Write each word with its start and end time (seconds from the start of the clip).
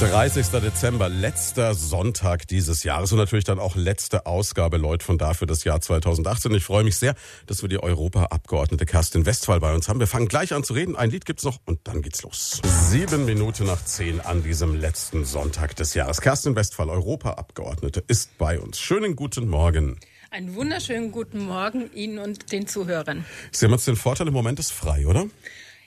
30. 0.00 0.46
Dezember, 0.60 1.08
letzter 1.08 1.74
Sonntag 1.74 2.48
dieses 2.48 2.82
Jahres 2.82 3.12
und 3.12 3.18
natürlich 3.18 3.44
dann 3.44 3.58
auch 3.58 3.76
letzte 3.76 4.26
Ausgabe, 4.26 4.76
Leute, 4.76 5.04
von 5.04 5.18
dafür 5.18 5.46
das 5.46 5.62
Jahr 5.64 5.80
2018. 5.80 6.52
Ich 6.54 6.64
freue 6.64 6.82
mich 6.82 6.96
sehr, 6.96 7.14
dass 7.46 7.62
wir 7.62 7.68
die 7.68 7.82
Europaabgeordnete 7.82 8.86
Kerstin 8.86 9.24
Westphal 9.24 9.60
bei 9.60 9.72
uns 9.72 9.88
haben. 9.88 10.00
Wir 10.00 10.06
fangen 10.06 10.26
gleich 10.26 10.52
an 10.52 10.64
zu 10.64 10.72
reden. 10.72 10.96
Ein 10.96 11.10
Lied 11.10 11.24
gibt's 11.26 11.44
noch 11.44 11.58
und 11.64 11.80
dann 11.84 12.02
geht's 12.02 12.22
los. 12.22 12.60
Sieben 12.64 13.24
Minuten 13.24 13.66
nach 13.66 13.84
zehn 13.84 14.20
an 14.20 14.42
diesem 14.42 14.74
letzten 14.74 15.24
Sonntag 15.24 15.76
des 15.76 15.94
Jahres. 15.94 16.20
Kerstin 16.20 16.56
Westphal, 16.56 16.90
Europaabgeordnete, 16.90 18.02
ist 18.08 18.36
bei 18.36 18.58
uns. 18.58 18.80
Schönen 18.80 19.14
guten 19.14 19.48
Morgen. 19.48 20.00
Einen 20.30 20.56
wunderschönen 20.56 21.12
guten 21.12 21.44
Morgen 21.44 21.92
Ihnen 21.94 22.18
und 22.18 22.50
den 22.50 22.66
Zuhörern. 22.66 23.24
Sie 23.52 23.64
haben 23.64 23.72
jetzt 23.72 23.86
den 23.86 23.94
Vorteil, 23.94 24.26
im 24.26 24.34
Moment 24.34 24.58
ist 24.58 24.72
frei, 24.72 25.06
oder? 25.06 25.26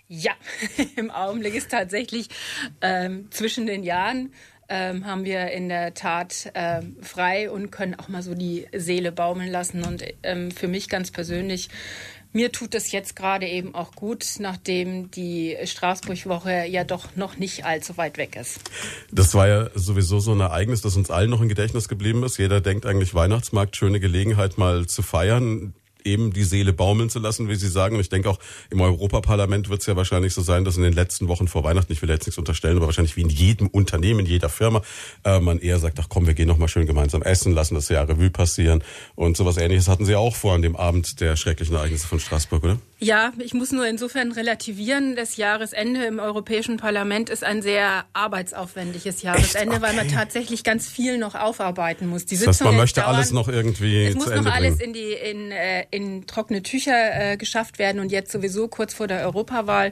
Ja, 0.08 0.32
im 0.96 1.12
Augenblick 1.12 1.56
ist 1.56 1.72
tatsächlich 1.72 2.30
ähm, 2.82 3.30
zwischen 3.32 3.68
den 3.68 3.84
Jahren 3.84 4.32
ähm, 4.70 5.06
haben 5.06 5.26
wir 5.26 5.52
in 5.52 5.70
der 5.70 5.94
Tat 5.94 6.52
ähm, 6.54 6.98
frei 7.02 7.50
und 7.50 7.72
können 7.72 7.96
auch 7.96 8.08
mal 8.08 8.22
so 8.22 8.34
die 8.34 8.68
Seele 8.74 9.12
baumeln 9.12 9.50
lassen. 9.50 9.84
Und 9.84 10.04
ähm, 10.24 10.52
für 10.52 10.68
mich 10.68 10.90
ganz 10.90 11.12
persönlich, 11.12 11.70
mir 12.34 12.52
tut 12.52 12.76
es 12.76 12.92
jetzt 12.92 13.16
gerade 13.16 13.48
eben 13.48 13.74
auch 13.74 13.94
gut, 13.94 14.26
nachdem 14.40 15.10
die 15.12 15.58
Straßburg-Woche 15.64 16.66
ja 16.66 16.84
doch 16.84 17.16
noch 17.16 17.38
nicht 17.38 17.66
allzu 17.66 17.98
weit 17.98 18.18
weg 18.18 18.36
ist. 18.36 18.60
Das 19.12 19.34
war 19.34 19.48
ja 19.48 19.70
sowieso 19.74 20.20
so 20.20 20.34
ein 20.34 20.40
Ereignis, 20.42 20.82
das 20.82 20.98
uns 20.98 21.10
allen 21.10 21.30
noch 21.30 21.42
im 21.42 21.50
Gedächtnis 21.50 21.88
geblieben 21.88 22.24
ist. 22.24 22.38
Jeder 22.38 22.60
denkt 22.60 22.86
eigentlich 22.86 23.14
Weihnachtsmarkt, 23.14 23.78
schöne 23.78 24.00
Gelegenheit 24.00 24.58
mal 24.58 24.86
zu 24.88 25.02
feiern 25.02 25.74
eben 26.04 26.34
die 26.34 26.44
Seele 26.44 26.74
baumeln 26.74 27.10
zu 27.10 27.20
lassen, 27.20 27.50
wie 27.50 27.56
Sie 27.56 27.68
sagen. 27.68 27.96
Und 27.96 28.02
ich 28.02 28.10
denke 28.10 28.30
auch 28.30 28.40
im 28.70 28.82
Europaparlament 28.82 29.70
wird 29.70 29.82
es 29.82 29.88
ja 29.88 29.96
wahrscheinlich 29.96 30.34
so 30.34 30.42
sein, 30.42 30.66
dass 30.66 30.78
in 30.78 30.84
den 30.84 30.94
letzten 30.94 31.28
Wochen 31.28 31.48
vor 31.48 31.64
Weihnachten, 31.64 31.92
ich 31.94 32.02
will 32.02 32.10
jetzt 32.10 32.26
nichts 32.26 32.38
unterstellen, 32.38 32.78
aber 32.78 32.88
wahrscheinlich 32.88 33.16
wie 33.18 33.22
in 33.22 33.30
jedem 33.30 33.68
Unternehmen, 33.68 34.22
in 34.22 34.26
jeder 34.26 34.50
Firma, 34.50 34.82
äh, 35.24 35.40
man 35.40 35.60
eher 35.60 35.80
sagt, 35.80 36.00
ach 36.00 36.08
komm, 36.10 36.28
wir 36.28 36.34
gehen 36.34 36.48
noch 36.48 36.58
mal 36.58 36.68
schön 36.68 36.86
gemeinsam 36.86 37.22
essen, 37.22 37.54
lassen 37.54 37.76
das 37.76 37.90
Jahr 37.90 38.08
Revue 38.08 38.30
passieren. 38.30 38.84
Und 39.16 39.38
sowas 39.38 39.58
ähnliches 39.58 39.88
hatten 39.88 40.06
Sie 40.06 40.16
auch 40.16 40.36
vor 40.36 40.54
an 40.54 40.62
dem 40.62 40.76
Abend 40.76 41.20
der 41.22 41.36
schrecklichen 41.36 41.76
Ereignisse 41.76 42.08
von 42.08 42.20
Straßburg, 42.20 42.64
oder? 42.64 42.78
Ja, 43.00 43.32
ich 43.38 43.54
muss 43.54 43.72
nur 43.72 43.86
insofern 43.86 44.32
relativieren. 44.32 45.16
Das 45.16 45.38
Jahresende 45.38 46.06
im 46.06 46.18
Europäischen 46.18 46.78
Parlament 46.78 47.30
ist 47.30 47.44
ein 47.44 47.62
sehr 47.62 48.06
arbeitsaufwendiges 48.14 49.22
Jahresende, 49.22 49.76
okay. 49.76 49.82
weil 49.84 49.94
man 49.96 50.08
tatsächlich 50.08 50.64
ganz 50.64 50.90
viel 50.90 51.20
noch 51.20 51.36
aufarbeiten 51.36 52.08
muss. 52.08 52.26
Die 52.26 52.38
das 52.38 52.48
heißt, 52.48 52.64
man 52.64 52.76
möchte 52.76 53.02
dauern, 53.02 53.16
alles 53.16 53.32
noch 53.32 53.50
irgendwie 53.50 54.06
es 54.06 54.16
muss 54.16 54.28
noch 54.28 54.46
alles 54.48 54.80
in 54.80 54.94
die 54.94 55.12
in, 55.12 55.52
äh, 55.52 55.86
in 55.92 56.28
trockene 56.28 56.64
Tücher 56.64 57.32
äh, 57.34 57.38
geschafft 57.38 57.80
werden 57.80 58.00
und 58.00 58.12
jetzt 58.12 58.32
sowieso 58.32 58.68
kurz 58.68 58.94
vor 58.94 59.08
der 59.08 59.22
Europawahl 59.22 59.92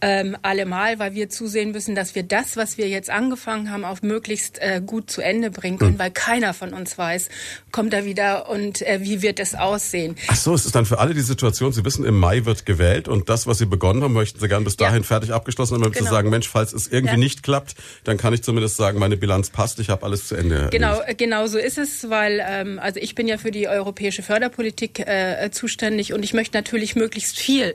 ähm, 0.00 0.36
allemal, 0.42 0.98
weil 0.98 1.14
wir 1.14 1.28
zusehen 1.28 1.72
müssen, 1.72 1.94
dass 1.94 2.14
wir 2.14 2.22
das, 2.22 2.56
was 2.56 2.78
wir 2.78 2.88
jetzt 2.88 3.10
angefangen 3.10 3.70
haben, 3.70 3.84
auch 3.84 4.02
möglichst 4.02 4.60
äh, 4.60 4.80
gut 4.84 5.10
zu 5.10 5.22
Ende 5.22 5.50
bringen 5.50 5.78
können, 5.78 5.92
hm. 5.92 5.98
weil 5.98 6.10
keiner 6.10 6.54
von 6.54 6.72
uns 6.72 6.96
weiß, 6.96 7.28
kommt 7.72 7.92
er 7.92 8.04
wieder 8.04 8.48
und 8.48 8.82
äh, 8.82 9.00
wie 9.02 9.22
wird 9.22 9.40
es 9.40 9.54
aussehen. 9.54 10.16
Ach 10.28 10.36
so, 10.36 10.54
es 10.54 10.66
ist 10.66 10.74
dann 10.74 10.86
für 10.86 10.98
alle 10.98 11.14
die 11.14 11.20
Situation, 11.20 11.72
Sie 11.72 11.84
wissen, 11.84 12.04
im 12.04 12.18
Mai 12.18 12.44
wird 12.44 12.64
gewählt 12.64 13.08
und 13.08 13.28
das, 13.28 13.46
was 13.46 13.58
Sie 13.58 13.66
begonnen 13.66 14.02
haben, 14.02 14.12
möchten 14.12 14.38
Sie 14.38 14.48
gern 14.48 14.64
bis 14.64 14.76
dahin 14.76 15.02
ja. 15.02 15.02
fertig 15.02 15.32
abgeschlossen 15.32 15.74
haben, 15.74 15.84
um 15.84 15.92
genau. 15.92 16.04
zu 16.04 16.10
sagen, 16.10 16.30
Mensch, 16.30 16.48
falls 16.48 16.72
es 16.72 16.86
irgendwie 16.86 17.14
ja. 17.14 17.18
nicht 17.18 17.42
klappt, 17.42 17.74
dann 18.04 18.16
kann 18.18 18.32
ich 18.32 18.42
zumindest 18.42 18.76
sagen, 18.76 18.98
meine 18.98 19.16
Bilanz 19.16 19.50
passt, 19.50 19.80
ich 19.80 19.90
habe 19.90 20.04
alles 20.04 20.28
zu 20.28 20.36
Ende. 20.36 20.68
Genau, 20.70 20.94
erledigt. 20.94 21.18
genau 21.18 21.46
so 21.46 21.58
ist 21.58 21.78
es, 21.78 22.08
weil 22.08 22.40
ähm, 22.46 22.78
also 22.78 23.00
ich 23.00 23.14
bin 23.14 23.26
ja 23.26 23.38
für 23.38 23.50
die 23.50 23.68
europäische 23.68 24.22
Förderpolitik 24.22 25.00
äh, 25.00 25.27
zuständig 25.50 26.12
und 26.12 26.24
ich 26.24 26.34
möchte 26.34 26.56
natürlich 26.56 26.96
möglichst 26.96 27.38
viel 27.38 27.74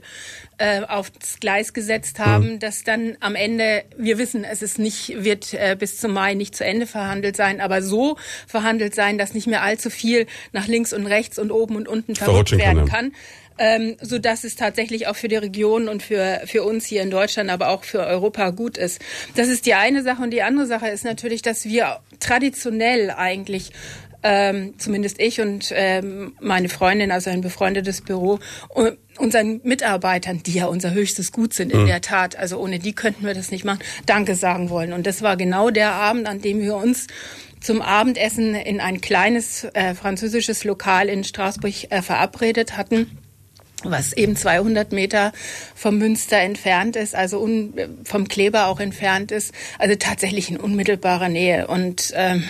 äh, 0.58 0.82
aufs 0.82 1.40
Gleis 1.40 1.74
gesetzt 1.74 2.20
haben, 2.20 2.54
mhm. 2.54 2.60
dass 2.60 2.84
dann 2.84 3.18
am 3.20 3.36
Ende, 3.36 3.84
wir 3.98 4.18
wissen, 4.18 4.44
es 4.44 4.62
ist 4.62 4.80
nicht, 4.80 5.24
wird 5.24 5.54
äh, 5.54 5.76
bis 5.78 5.98
zum 5.98 6.14
Mai 6.14 6.34
nicht 6.34 6.56
zu 6.56 6.64
Ende 6.64 6.88
verhandelt 6.88 7.36
sein, 7.36 7.62
aber 7.62 7.82
so 7.82 8.18
verhandelt 8.48 8.96
sein, 8.96 9.18
dass 9.18 9.34
nicht 9.34 9.48
mehr 9.48 9.64
allzu 9.64 9.90
viel 9.90 10.28
nach 10.52 10.68
links 10.68 10.94
und 10.94 11.06
rechts 11.06 11.40
und 11.40 11.52
oben 11.52 11.76
und 11.76 11.88
unten 11.88 12.16
verrückt 12.16 12.58
werden 12.58 12.86
kann. 12.86 13.12
kann 13.12 13.12
ähm, 13.58 13.98
so 14.02 14.18
dass 14.20 14.44
es 14.44 14.56
tatsächlich 14.56 15.08
auch 15.08 15.16
für 15.16 15.28
die 15.28 15.36
Region 15.36 15.88
und 15.88 16.02
für, 16.04 16.42
für 16.46 16.64
uns 16.64 16.86
hier 16.86 17.02
in 17.02 17.12
Deutschland, 17.12 17.50
aber 17.50 17.70
auch 17.70 17.84
für 17.84 18.00
Europa 18.00 18.50
gut 18.50 18.78
ist. 18.78 19.02
Das 19.36 19.48
ist 19.48 19.66
die 19.66 19.74
eine 19.74 20.04
Sache. 20.04 20.24
Und 20.24 20.32
die 20.32 20.42
andere 20.42 20.66
Sache 20.66 20.88
ist 20.88 21.04
natürlich, 21.06 21.42
dass 21.42 21.66
wir 21.66 22.00
traditionell 22.20 23.12
eigentlich 23.12 23.72
ähm, 24.24 24.74
zumindest 24.78 25.20
ich 25.20 25.42
und 25.42 25.72
ähm, 25.76 26.34
meine 26.40 26.70
Freundin, 26.70 27.12
also 27.12 27.30
ein 27.30 27.42
befreundetes 27.42 28.02
Büro, 28.02 28.40
unseren 29.18 29.62
Mitarbeitern, 29.64 30.42
die 30.44 30.54
ja 30.54 30.66
unser 30.66 30.92
höchstes 30.92 31.32
Gut 31.32 31.54
sind 31.54 31.72
in 31.72 31.84
mhm. 31.84 31.88
der 31.88 32.02
Tat, 32.02 32.36
also 32.38 32.58
ohne 32.58 32.80
die 32.80 32.94
könnten 32.94 33.26
wir 33.26 33.34
das 33.34 33.52
nicht 33.52 33.66
machen, 33.66 33.80
Danke 34.06 34.36
sagen 34.36 34.70
wollen. 34.70 34.94
Und 34.94 35.06
das 35.06 35.22
war 35.22 35.38
genau 35.38 35.70
der 35.70 35.92
Abend, 35.92 36.28
an 36.28 36.42
dem 36.42 36.62
wir 36.62 36.76
uns 36.76 37.08
zum 37.60 37.82
Abendessen 37.82 38.56
in 38.56 38.80
ein 38.80 39.02
kleines 39.02 39.66
äh, 39.74 39.94
französisches 39.94 40.64
Lokal 40.64 41.10
in 41.10 41.24
Straßburg 41.24 41.92
äh, 41.92 42.02
verabredet 42.02 42.78
hatten 42.78 43.18
was 43.86 44.14
eben 44.14 44.36
200 44.36 44.92
Meter 44.92 45.34
vom 45.76 45.98
Münster 45.98 46.38
entfernt 46.38 46.96
ist, 46.96 47.16
also 47.16 47.42
un, 47.42 47.74
vom 48.06 48.28
Kleber 48.28 48.68
auch 48.68 48.80
entfernt 48.80 49.32
ist, 49.32 49.54
also 49.78 49.96
tatsächlich 49.96 50.50
in 50.50 50.58
unmittelbarer 50.58 51.30
Nähe. 51.30 51.68
Und 51.68 52.14
ähm, 52.16 52.46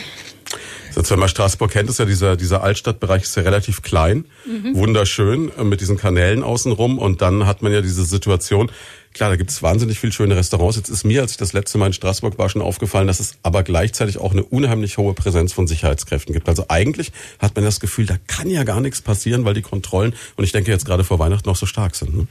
Jetzt, 0.96 1.10
wenn 1.12 1.20
man 1.20 1.30
Straßburg 1.30 1.72
kennt, 1.72 1.90
ist 1.90 2.00
ja 2.00 2.06
dieser, 2.06 2.36
dieser 2.36 2.64
Altstadtbereich 2.64 3.24
ist 3.24 3.36
ja 3.36 3.44
relativ 3.44 3.82
klein, 3.82 4.26
mhm. 4.46 4.76
wunderschön, 4.76 5.52
äh, 5.58 5.64
mit 5.64 5.82
diesen 5.82 5.98
Kanälen 5.98 6.44
außenrum. 6.44 7.00
Und 7.00 7.22
dann 7.22 7.48
hat 7.48 7.62
man 7.62 7.72
ja 7.72 7.82
diese 7.82 8.06
Situation, 8.06 8.72
klar, 9.14 9.30
da 9.30 9.36
gibt 9.36 9.50
es 9.50 9.64
wahnsinnig 9.64 10.00
viele 10.00 10.14
schöne 10.14 10.36
Restaurants. 10.36 10.78
Jetzt 10.78 10.90
ist 10.90 11.04
mir, 11.04 11.22
als 11.22 11.32
ich 11.32 11.38
das 11.38 11.54
letzte 11.54 11.78
Mal 11.78 11.88
in 11.88 11.94
Straßburg 11.94 12.38
war, 12.38 12.50
schon 12.50 12.62
aufgefallen, 12.62 13.08
dass 13.08 13.20
es 13.20 13.36
aber 13.44 13.64
gleichzeitig 13.64 14.18
auch 14.18 14.32
eine 14.32 14.44
unheimlich 14.44 14.98
hohe 14.98 15.14
Präsenz 15.14 15.54
von 15.54 15.68
Sicherheitskräften 15.68 16.34
gibt. 16.34 16.48
Also 16.48 16.66
eigentlich 16.70 17.12
hat 17.40 17.56
man 17.56 17.66
das 17.66 17.80
Gefühl, 17.80 18.06
da 18.06 18.18
kann 18.28 18.50
ja 18.50 18.64
gar 18.64 18.82
nichts 18.82 19.02
passieren, 19.02 19.46
weil 19.46 19.54
die 19.54 19.62
Kontrollen, 19.62 20.14
und 20.36 20.44
ich 20.44 20.52
denke 20.52 20.72
jetzt 20.72 20.86
gerade 20.86 21.04
vor 21.04 21.20
Weihnachten, 21.20 21.50
noch 21.50 21.58
so 21.58 21.66
stark 21.66 21.96
sind. 21.96 22.16
Ne? 22.16 22.28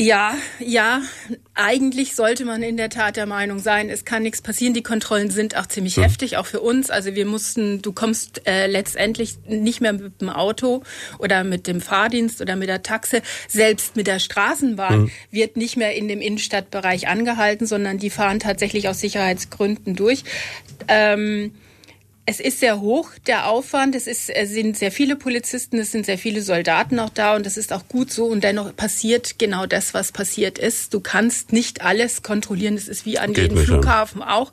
Ja, 0.00 0.36
ja, 0.60 1.02
eigentlich 1.54 2.14
sollte 2.14 2.44
man 2.44 2.62
in 2.62 2.76
der 2.76 2.88
Tat 2.88 3.16
der 3.16 3.26
Meinung 3.26 3.58
sein, 3.58 3.90
es 3.90 4.04
kann 4.04 4.22
nichts 4.22 4.40
passieren. 4.40 4.72
Die 4.72 4.82
Kontrollen 4.84 5.28
sind 5.28 5.56
auch 5.56 5.66
ziemlich 5.66 5.96
mhm. 5.96 6.02
heftig, 6.02 6.36
auch 6.36 6.46
für 6.46 6.60
uns. 6.60 6.88
Also 6.88 7.16
wir 7.16 7.26
mussten, 7.26 7.82
du 7.82 7.92
kommst 7.92 8.46
äh, 8.46 8.68
letztendlich 8.68 9.38
nicht 9.48 9.80
mehr 9.80 9.92
mit 9.92 10.20
dem 10.20 10.30
Auto 10.30 10.84
oder 11.18 11.42
mit 11.42 11.66
dem 11.66 11.80
Fahrdienst 11.80 12.40
oder 12.40 12.54
mit 12.54 12.68
der 12.68 12.84
Taxe. 12.84 13.22
Selbst 13.48 13.96
mit 13.96 14.06
der 14.06 14.20
Straßenbahn 14.20 15.00
mhm. 15.00 15.10
wird 15.32 15.56
nicht 15.56 15.76
mehr 15.76 15.96
in 15.96 16.06
dem 16.06 16.20
Innenstadtbereich 16.20 17.08
angehalten, 17.08 17.66
sondern 17.66 17.98
die 17.98 18.10
fahren 18.10 18.38
tatsächlich 18.38 18.88
aus 18.88 19.00
Sicherheitsgründen 19.00 19.96
durch. 19.96 20.22
Ähm, 20.86 21.54
es 22.28 22.40
ist 22.40 22.60
sehr 22.60 22.82
hoch, 22.82 23.08
der 23.26 23.48
Aufwand. 23.48 23.94
Es, 23.94 24.06
ist, 24.06 24.28
es 24.28 24.50
sind 24.50 24.76
sehr 24.76 24.92
viele 24.92 25.16
Polizisten, 25.16 25.78
es 25.78 25.92
sind 25.92 26.04
sehr 26.04 26.18
viele 26.18 26.42
Soldaten 26.42 26.98
auch 26.98 27.08
da 27.08 27.34
und 27.34 27.46
das 27.46 27.56
ist 27.56 27.72
auch 27.72 27.88
gut 27.88 28.12
so. 28.12 28.26
Und 28.26 28.44
dennoch 28.44 28.76
passiert 28.76 29.38
genau 29.38 29.64
das, 29.64 29.94
was 29.94 30.12
passiert 30.12 30.58
ist. 30.58 30.92
Du 30.92 31.00
kannst 31.00 31.54
nicht 31.54 31.80
alles 31.80 32.22
kontrollieren. 32.22 32.74
Das 32.74 32.86
ist 32.86 33.06
wie 33.06 33.18
an 33.18 33.32
Geht 33.32 33.44
jedem 33.44 33.64
Flughafen 33.64 34.20
an. 34.20 34.28
auch. 34.28 34.52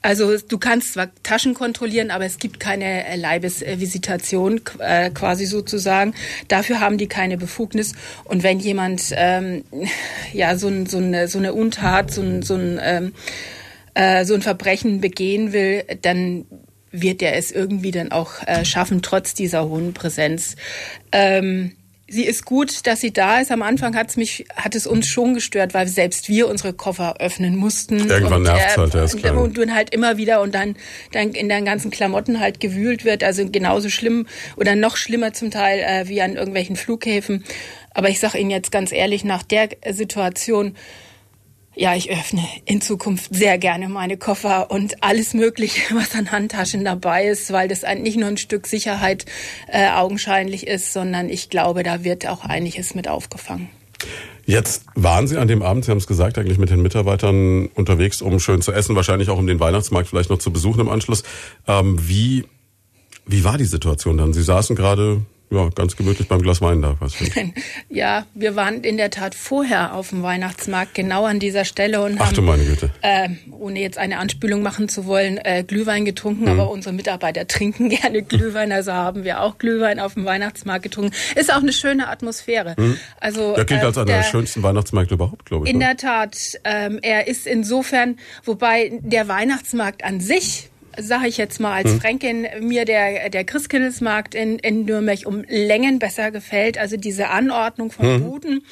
Also 0.00 0.38
du 0.38 0.56
kannst 0.56 0.94
zwar 0.94 1.08
Taschen 1.22 1.52
kontrollieren, 1.52 2.10
aber 2.10 2.24
es 2.24 2.38
gibt 2.38 2.60
keine 2.60 3.04
Leibesvisitation 3.14 4.62
äh, 4.78 5.10
quasi 5.10 5.44
sozusagen. 5.44 6.14
Dafür 6.48 6.80
haben 6.80 6.96
die 6.96 7.08
keine 7.08 7.36
Befugnis. 7.36 7.92
Und 8.24 8.42
wenn 8.42 8.58
jemand 8.58 9.12
ähm, 9.14 9.64
ja 10.32 10.56
so, 10.56 10.72
so, 10.86 10.96
eine, 10.96 11.28
so 11.28 11.36
eine 11.36 11.52
Untat, 11.52 12.10
so 12.10 12.22
ein, 12.22 12.40
so 12.40 12.54
ein 12.54 12.80
ähm, 12.82 13.12
äh, 13.92 14.24
so 14.24 14.34
ein 14.34 14.42
Verbrechen 14.42 15.00
begehen 15.00 15.52
will, 15.52 15.84
dann 16.02 16.46
wird 16.92 17.22
er 17.22 17.36
es 17.36 17.50
irgendwie 17.50 17.90
dann 17.90 18.12
auch 18.12 18.42
äh, 18.46 18.64
schaffen, 18.64 19.02
trotz 19.02 19.34
dieser 19.34 19.68
hohen 19.68 19.92
Präsenz. 19.92 20.56
Ähm, 21.12 21.72
sie 22.08 22.24
ist 22.24 22.44
gut, 22.44 22.86
dass 22.86 23.00
sie 23.00 23.12
da 23.12 23.40
ist. 23.40 23.50
Am 23.50 23.62
Anfang 23.62 23.96
hat 23.96 24.10
es 24.10 24.16
mich, 24.16 24.46
hat 24.54 24.74
es 24.74 24.86
uns 24.86 25.06
schon 25.08 25.34
gestört, 25.34 25.74
weil 25.74 25.88
selbst 25.88 26.28
wir 26.28 26.48
unsere 26.48 26.72
Koffer 26.72 27.16
öffnen 27.20 27.56
mussten. 27.56 28.08
Irgendwann 28.08 28.42
nervt 28.42 28.70
es 28.70 28.76
halt, 28.76 28.94
der 28.94 29.04
ist 29.04 29.16
klar. 29.18 29.36
Und 29.36 29.58
dann 29.58 29.74
halt 29.74 29.90
immer 29.90 30.16
wieder 30.16 30.40
und 30.40 30.54
dann, 30.54 30.76
dann 31.12 31.32
in 31.32 31.48
deinen 31.48 31.64
ganzen 31.64 31.90
Klamotten 31.90 32.40
halt 32.40 32.60
gewühlt 32.60 33.04
wird. 33.04 33.24
Also 33.24 33.48
genauso 33.50 33.88
schlimm 33.88 34.26
oder 34.56 34.76
noch 34.76 34.96
schlimmer 34.96 35.32
zum 35.32 35.50
Teil 35.50 35.80
äh, 35.80 36.08
wie 36.08 36.22
an 36.22 36.36
irgendwelchen 36.36 36.76
Flughäfen. 36.76 37.44
Aber 37.92 38.08
ich 38.08 38.20
sage 38.20 38.38
Ihnen 38.38 38.50
jetzt 38.50 38.70
ganz 38.70 38.92
ehrlich, 38.92 39.24
nach 39.24 39.42
der 39.42 39.70
Situation, 39.90 40.76
ja, 41.76 41.94
ich 41.94 42.10
öffne 42.10 42.42
in 42.64 42.80
Zukunft 42.80 43.34
sehr 43.34 43.58
gerne 43.58 43.90
meine 43.90 44.16
Koffer 44.16 44.70
und 44.70 45.02
alles 45.02 45.34
Mögliche, 45.34 45.94
was 45.94 46.14
an 46.14 46.32
Handtaschen 46.32 46.84
dabei 46.84 47.26
ist, 47.26 47.52
weil 47.52 47.68
das 47.68 47.82
nicht 47.98 48.16
nur 48.16 48.28
ein 48.28 48.38
Stück 48.38 48.66
Sicherheit 48.66 49.26
äh, 49.68 49.90
augenscheinlich 49.90 50.66
ist, 50.66 50.92
sondern 50.92 51.28
ich 51.28 51.50
glaube, 51.50 51.82
da 51.82 52.02
wird 52.02 52.26
auch 52.26 52.44
einiges 52.44 52.94
mit 52.94 53.08
aufgefangen. 53.08 53.68
Jetzt 54.46 54.84
waren 54.94 55.26
Sie 55.26 55.36
an 55.36 55.48
dem 55.48 55.62
Abend, 55.62 55.84
Sie 55.84 55.90
haben 55.90 55.98
es 55.98 56.06
gesagt, 56.06 56.38
eigentlich 56.38 56.58
mit 56.58 56.70
den 56.70 56.80
Mitarbeitern 56.80 57.66
unterwegs, 57.66 58.22
um 58.22 58.40
schön 58.40 58.62
zu 58.62 58.72
essen, 58.72 58.96
wahrscheinlich 58.96 59.28
auch 59.28 59.38
um 59.38 59.46
den 59.46 59.60
Weihnachtsmarkt 59.60 60.08
vielleicht 60.08 60.30
noch 60.30 60.38
zu 60.38 60.52
besuchen 60.52 60.80
im 60.80 60.88
Anschluss. 60.88 61.24
Ähm, 61.66 61.96
wie, 62.00 62.44
wie 63.26 63.44
war 63.44 63.58
die 63.58 63.64
Situation 63.64 64.16
dann? 64.16 64.32
Sie 64.32 64.42
saßen 64.42 64.76
gerade 64.76 65.22
ja, 65.50 65.68
ganz 65.74 65.96
gemütlich 65.96 66.26
beim 66.26 66.42
Glas 66.42 66.60
Wein 66.60 66.82
da. 66.82 66.96
Was 66.98 67.14
ja, 67.88 68.26
wir 68.34 68.56
waren 68.56 68.82
in 68.82 68.96
der 68.96 69.10
Tat 69.10 69.34
vorher 69.34 69.94
auf 69.94 70.10
dem 70.10 70.22
Weihnachtsmarkt, 70.24 70.94
genau 70.94 71.24
an 71.24 71.38
dieser 71.38 71.64
Stelle 71.64 72.02
und 72.02 72.16
Ach, 72.20 72.26
haben, 72.26 72.34
du 72.34 72.42
meine 72.42 72.64
Güte. 72.64 72.90
Äh, 73.02 73.28
ohne 73.52 73.80
jetzt 73.80 73.96
eine 73.96 74.18
Anspülung 74.18 74.62
machen 74.62 74.88
zu 74.88 75.06
wollen, 75.06 75.38
äh, 75.38 75.62
Glühwein 75.64 76.04
getrunken. 76.04 76.44
Mhm. 76.44 76.48
Aber 76.50 76.70
unsere 76.70 76.92
Mitarbeiter 76.92 77.46
trinken 77.46 77.88
gerne 77.90 78.22
Glühwein, 78.22 78.72
also 78.72 78.92
haben 78.92 79.22
wir 79.22 79.40
auch 79.40 79.58
Glühwein 79.58 80.00
auf 80.00 80.14
dem 80.14 80.24
Weihnachtsmarkt 80.24 80.82
getrunken. 80.82 81.12
Ist 81.36 81.52
auch 81.52 81.62
eine 81.62 81.72
schöne 81.72 82.08
Atmosphäre. 82.08 82.74
Mhm. 82.76 82.98
Also 83.20 83.54
der 83.54 83.64
gilt 83.66 83.82
äh, 83.82 83.86
als 83.86 83.98
einer 83.98 84.06
der, 84.06 84.16
der 84.18 84.24
schönsten 84.24 84.64
Weihnachtsmärkte 84.64 85.14
überhaupt, 85.14 85.46
glaube 85.46 85.66
ich. 85.66 85.72
In 85.72 85.78
ne? 85.78 85.84
der 85.84 85.96
Tat. 85.96 86.36
Ähm, 86.64 86.98
er 87.02 87.28
ist 87.28 87.46
insofern, 87.46 88.18
wobei 88.44 88.98
der 89.00 89.28
Weihnachtsmarkt 89.28 90.04
an 90.04 90.20
sich 90.20 90.70
sage 90.98 91.28
ich 91.28 91.36
jetzt 91.36 91.60
mal 91.60 91.74
als 91.74 91.92
hm. 91.92 92.00
Fränkin, 92.00 92.46
mir 92.60 92.84
der, 92.84 93.30
der 93.30 93.44
Christkindlesmarkt 93.44 94.34
in, 94.34 94.58
in 94.58 94.84
Nürnberg 94.84 95.26
um 95.26 95.44
Längen 95.48 95.98
besser 95.98 96.30
gefällt. 96.30 96.78
Also 96.78 96.96
diese 96.96 97.28
Anordnung 97.28 97.90
von 97.90 98.06
hm. 98.06 98.22
Buden. 98.22 98.62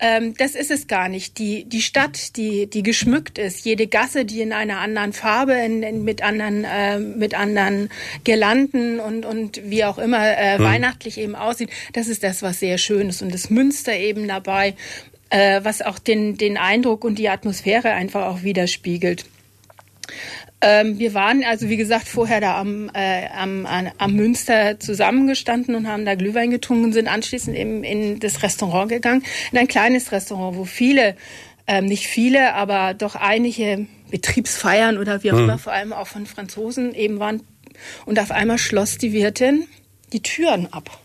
Ähm, 0.00 0.34
das 0.36 0.54
ist 0.54 0.70
es 0.70 0.86
gar 0.86 1.08
nicht. 1.08 1.38
Die, 1.38 1.64
die 1.64 1.80
Stadt, 1.80 2.36
die, 2.36 2.68
die 2.68 2.82
geschmückt 2.82 3.38
ist, 3.38 3.64
jede 3.64 3.86
Gasse, 3.86 4.24
die 4.24 4.40
in 4.40 4.52
einer 4.52 4.78
anderen 4.78 5.12
Farbe, 5.12 5.54
in, 5.54 5.82
in, 5.82 6.04
mit 6.04 6.22
anderen, 6.22 6.64
äh, 6.64 6.98
mit 6.98 7.34
anderen 7.34 7.90
Girlanden 8.24 8.98
und, 8.98 9.24
und 9.24 9.60
wie 9.64 9.84
auch 9.84 9.98
immer 9.98 10.36
äh, 10.36 10.58
hm. 10.58 10.64
weihnachtlich 10.64 11.18
eben 11.18 11.36
aussieht, 11.36 11.70
das 11.92 12.08
ist 12.08 12.24
das, 12.24 12.42
was 12.42 12.60
sehr 12.60 12.78
schön 12.78 13.08
ist. 13.08 13.22
Und 13.22 13.32
das 13.32 13.50
Münster 13.50 13.96
eben 13.96 14.26
dabei, 14.26 14.74
äh, 15.30 15.60
was 15.62 15.80
auch 15.80 15.98
den, 15.98 16.36
den 16.36 16.58
Eindruck 16.58 17.04
und 17.04 17.18
die 17.18 17.28
Atmosphäre 17.28 17.90
einfach 17.90 18.26
auch 18.26 18.42
widerspiegelt. 18.42 19.24
Ähm, 20.66 20.98
wir 20.98 21.12
waren 21.12 21.44
also, 21.44 21.68
wie 21.68 21.76
gesagt, 21.76 22.08
vorher 22.08 22.40
da 22.40 22.58
am, 22.58 22.90
äh, 22.94 23.26
am, 23.28 23.66
am 23.66 24.12
Münster 24.14 24.80
zusammengestanden 24.80 25.74
und 25.74 25.86
haben 25.86 26.06
da 26.06 26.14
Glühwein 26.14 26.50
getrunken 26.50 26.84
und 26.84 26.92
sind 26.94 27.06
anschließend 27.06 27.54
eben 27.54 27.84
in 27.84 28.18
das 28.18 28.42
Restaurant 28.42 28.88
gegangen. 28.88 29.22
In 29.52 29.58
ein 29.58 29.68
kleines 29.68 30.10
Restaurant, 30.10 30.56
wo 30.56 30.64
viele, 30.64 31.16
ähm, 31.66 31.84
nicht 31.84 32.06
viele, 32.06 32.54
aber 32.54 32.94
doch 32.94 33.14
einige 33.14 33.86
Betriebsfeiern 34.10 34.96
oder 34.96 35.22
wie 35.22 35.32
auch 35.32 35.36
mhm. 35.36 35.44
immer, 35.44 35.58
vor 35.58 35.74
allem 35.74 35.92
auch 35.92 36.06
von 36.06 36.24
Franzosen 36.24 36.94
eben 36.94 37.18
waren. 37.18 37.42
Und 38.06 38.18
auf 38.18 38.30
einmal 38.30 38.56
schloss 38.56 38.96
die 38.96 39.12
Wirtin 39.12 39.66
die 40.14 40.22
Türen 40.22 40.72
ab. 40.72 40.98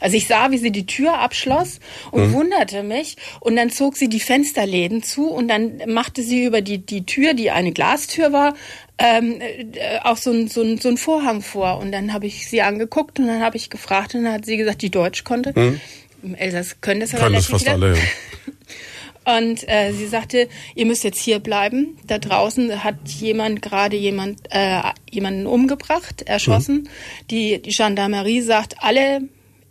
Also 0.00 0.16
ich 0.16 0.26
sah, 0.26 0.50
wie 0.50 0.58
sie 0.58 0.70
die 0.70 0.86
Tür 0.86 1.18
abschloss 1.18 1.80
und 2.10 2.28
mhm. 2.28 2.32
wunderte 2.32 2.82
mich. 2.82 3.16
Und 3.40 3.56
dann 3.56 3.70
zog 3.70 3.96
sie 3.96 4.08
die 4.08 4.20
Fensterläden 4.20 5.02
zu 5.02 5.28
und 5.28 5.48
dann 5.48 5.80
machte 5.86 6.22
sie 6.22 6.44
über 6.44 6.60
die, 6.60 6.78
die 6.78 7.06
Tür, 7.06 7.34
die 7.34 7.50
eine 7.50 7.72
Glastür 7.72 8.32
war, 8.32 8.54
ähm, 8.98 9.40
äh, 9.40 9.98
auch 10.04 10.16
so 10.16 10.30
ein, 10.30 10.48
so, 10.48 10.62
ein, 10.62 10.78
so 10.78 10.88
ein 10.88 10.96
Vorhang 10.96 11.42
vor. 11.42 11.78
Und 11.78 11.92
dann 11.92 12.12
habe 12.12 12.26
ich 12.26 12.48
sie 12.48 12.62
angeguckt 12.62 13.18
und 13.18 13.26
dann 13.26 13.42
habe 13.42 13.56
ich 13.56 13.70
gefragt 13.70 14.14
und 14.14 14.24
dann 14.24 14.32
hat 14.32 14.46
sie 14.46 14.56
gesagt, 14.56 14.82
die 14.82 14.90
Deutsch 14.90 15.24
konnte. 15.24 15.52
Mhm. 15.54 15.80
Im 16.22 16.34
Elsass 16.34 16.80
können 16.80 17.00
das 17.00 17.14
aber 17.14 17.24
Können 17.24 17.34
das 17.36 17.46
fast 17.46 17.68
alle, 17.68 17.94
ja. 17.94 18.02
Und 19.26 19.68
äh, 19.68 19.92
sie 19.92 20.06
sagte, 20.06 20.48
ihr 20.76 20.86
müsst 20.86 21.02
jetzt 21.02 21.18
hier 21.18 21.40
bleiben. 21.40 21.98
Da 22.06 22.18
draußen 22.18 22.84
hat 22.84 23.08
jemand 23.08 23.60
gerade 23.60 23.96
jemand 23.96 24.38
äh, 24.50 24.80
jemanden 25.10 25.48
umgebracht, 25.48 26.22
erschossen. 26.22 26.82
Mhm. 26.82 26.88
Die, 27.30 27.60
die 27.60 27.70
Gendarmerie 27.70 28.40
sagt, 28.40 28.76
alle 28.78 29.22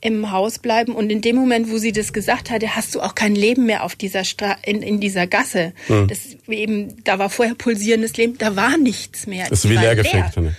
im 0.05 0.31
Haus 0.31 0.59
bleiben. 0.59 0.93
Und 0.93 1.09
in 1.09 1.21
dem 1.21 1.35
Moment, 1.35 1.71
wo 1.71 1.79
sie 1.79 1.91
das 1.91 2.13
gesagt 2.13 2.51
hatte, 2.51 2.75
hast 2.75 2.93
du 2.93 3.01
auch 3.01 3.15
kein 3.15 3.33
Leben 3.33 3.65
mehr 3.65 3.83
auf 3.83 3.95
dieser 3.95 4.23
Stra 4.23 4.55
in, 4.63 4.83
in 4.83 4.99
dieser 4.99 5.25
Gasse. 5.25 5.73
Mhm. 5.87 6.07
Das 6.07 6.19
eben, 6.47 7.03
da 7.03 7.17
war 7.17 7.31
vorher 7.31 7.55
pulsierendes 7.55 8.15
Leben, 8.15 8.37
da 8.37 8.55
war 8.55 8.77
nichts 8.77 9.25
mehr. 9.25 9.47
Das 9.49 9.65
ist 9.65 9.71
wie 9.71 9.75
leer 9.75 9.95
gefegt. 9.95 10.37
Ne? 10.37 10.55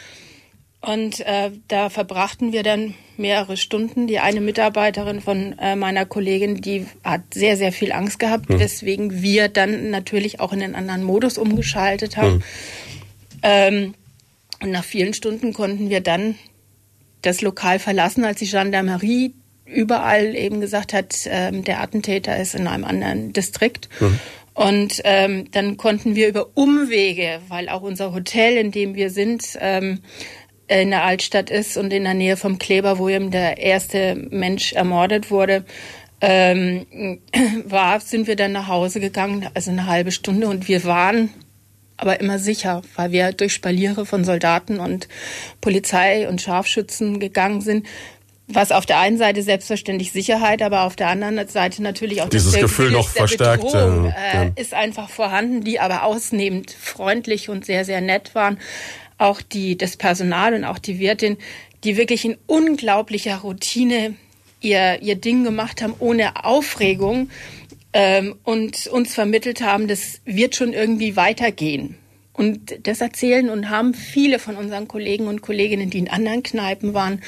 Und 0.80 1.20
äh, 1.20 1.52
da 1.68 1.90
verbrachten 1.90 2.52
wir 2.52 2.64
dann 2.64 2.94
mehrere 3.16 3.56
Stunden. 3.56 4.08
Die 4.08 4.18
eine 4.18 4.40
Mitarbeiterin 4.40 5.20
von 5.20 5.56
äh, 5.60 5.76
meiner 5.76 6.06
Kollegin, 6.06 6.60
die 6.60 6.86
hat 7.04 7.22
sehr, 7.32 7.56
sehr 7.56 7.70
viel 7.70 7.92
Angst 7.92 8.18
gehabt, 8.18 8.50
mhm. 8.50 8.58
weswegen 8.58 9.22
wir 9.22 9.48
dann 9.48 9.90
natürlich 9.90 10.40
auch 10.40 10.52
in 10.52 10.60
einen 10.60 10.74
anderen 10.74 11.04
Modus 11.04 11.38
umgeschaltet 11.38 12.16
haben. 12.16 12.34
Mhm. 12.34 12.42
Ähm, 13.42 13.94
und 14.60 14.72
nach 14.72 14.84
vielen 14.84 15.14
Stunden 15.14 15.52
konnten 15.52 15.88
wir 15.88 16.00
dann 16.00 16.34
das 17.22 17.40
Lokal 17.40 17.78
verlassen, 17.78 18.24
als 18.24 18.38
die 18.38 18.46
Gendarmerie 18.46 19.34
überall 19.64 20.34
eben 20.36 20.60
gesagt 20.60 20.92
hat, 20.92 21.16
ähm, 21.26 21.64
der 21.64 21.80
Attentäter 21.80 22.36
ist 22.36 22.54
in 22.54 22.66
einem 22.66 22.84
anderen 22.84 23.32
Distrikt. 23.32 23.88
Mhm. 24.00 24.20
Und 24.54 25.02
ähm, 25.04 25.50
dann 25.50 25.76
konnten 25.76 26.14
wir 26.14 26.28
über 26.28 26.48
Umwege, 26.54 27.40
weil 27.48 27.68
auch 27.68 27.82
unser 27.82 28.14
Hotel, 28.14 28.56
in 28.56 28.70
dem 28.70 28.94
wir 28.94 29.10
sind, 29.10 29.58
ähm, 29.60 30.00
in 30.68 30.90
der 30.90 31.04
Altstadt 31.04 31.50
ist 31.50 31.76
und 31.76 31.92
in 31.92 32.04
der 32.04 32.14
Nähe 32.14 32.36
vom 32.36 32.58
Kleber, 32.58 32.98
wo 32.98 33.08
eben 33.08 33.30
der 33.30 33.58
erste 33.58 34.14
Mensch 34.14 34.72
ermordet 34.72 35.30
wurde, 35.30 35.64
ähm, 36.20 36.86
war, 37.64 38.00
sind 38.00 38.26
wir 38.26 38.36
dann 38.36 38.52
nach 38.52 38.68
Hause 38.68 39.00
gegangen, 39.00 39.48
also 39.54 39.70
eine 39.70 39.86
halbe 39.86 40.10
Stunde 40.10 40.48
und 40.48 40.68
wir 40.68 40.84
waren 40.84 41.30
aber 41.96 42.20
immer 42.20 42.38
sicher, 42.38 42.82
weil 42.94 43.12
wir 43.12 43.32
durch 43.32 43.52
Spaliere 43.52 44.06
von 44.06 44.24
Soldaten 44.24 44.80
und 44.80 45.08
Polizei 45.60 46.28
und 46.28 46.42
Scharfschützen 46.42 47.20
gegangen 47.20 47.60
sind. 47.60 47.86
Was 48.48 48.70
auf 48.70 48.86
der 48.86 49.00
einen 49.00 49.18
Seite 49.18 49.42
selbstverständlich 49.42 50.12
Sicherheit, 50.12 50.62
aber 50.62 50.82
auf 50.82 50.94
der 50.94 51.08
anderen 51.08 51.48
Seite 51.48 51.82
natürlich 51.82 52.22
auch 52.22 52.28
dieses 52.28 52.54
Gefühl 52.54 52.92
noch 52.92 53.08
verstärkt 53.08 53.64
Bedrohung, 53.64 54.06
äh, 54.06 54.52
ist 54.54 54.72
einfach 54.72 55.08
vorhanden, 55.08 55.64
die 55.64 55.80
aber 55.80 56.04
ausnehmend 56.04 56.70
freundlich 56.70 57.48
und 57.48 57.66
sehr 57.66 57.84
sehr 57.84 58.00
nett 58.00 58.36
waren. 58.36 58.58
Auch 59.18 59.40
die 59.42 59.76
das 59.76 59.96
Personal 59.96 60.54
und 60.54 60.64
auch 60.64 60.78
die 60.78 61.00
Wirtin, 61.00 61.38
die 61.82 61.96
wirklich 61.96 62.24
in 62.24 62.36
unglaublicher 62.46 63.38
Routine 63.38 64.14
ihr 64.60 65.02
ihr 65.02 65.16
Ding 65.16 65.42
gemacht 65.42 65.82
haben 65.82 65.94
ohne 65.98 66.44
Aufregung 66.44 67.30
ähm, 67.98 68.34
und 68.44 68.88
uns 68.88 69.14
vermittelt 69.14 69.62
haben, 69.62 69.88
das 69.88 70.20
wird 70.26 70.54
schon 70.54 70.74
irgendwie 70.74 71.16
weitergehen. 71.16 71.96
Und 72.34 72.86
das 72.86 73.00
erzählen 73.00 73.48
und 73.48 73.70
haben 73.70 73.94
viele 73.94 74.38
von 74.38 74.56
unseren 74.56 74.86
Kollegen 74.86 75.26
und 75.28 75.40
Kolleginnen, 75.40 75.88
die 75.88 76.00
in 76.00 76.10
anderen 76.10 76.42
Kneipen 76.42 76.92
waren, 76.92 77.22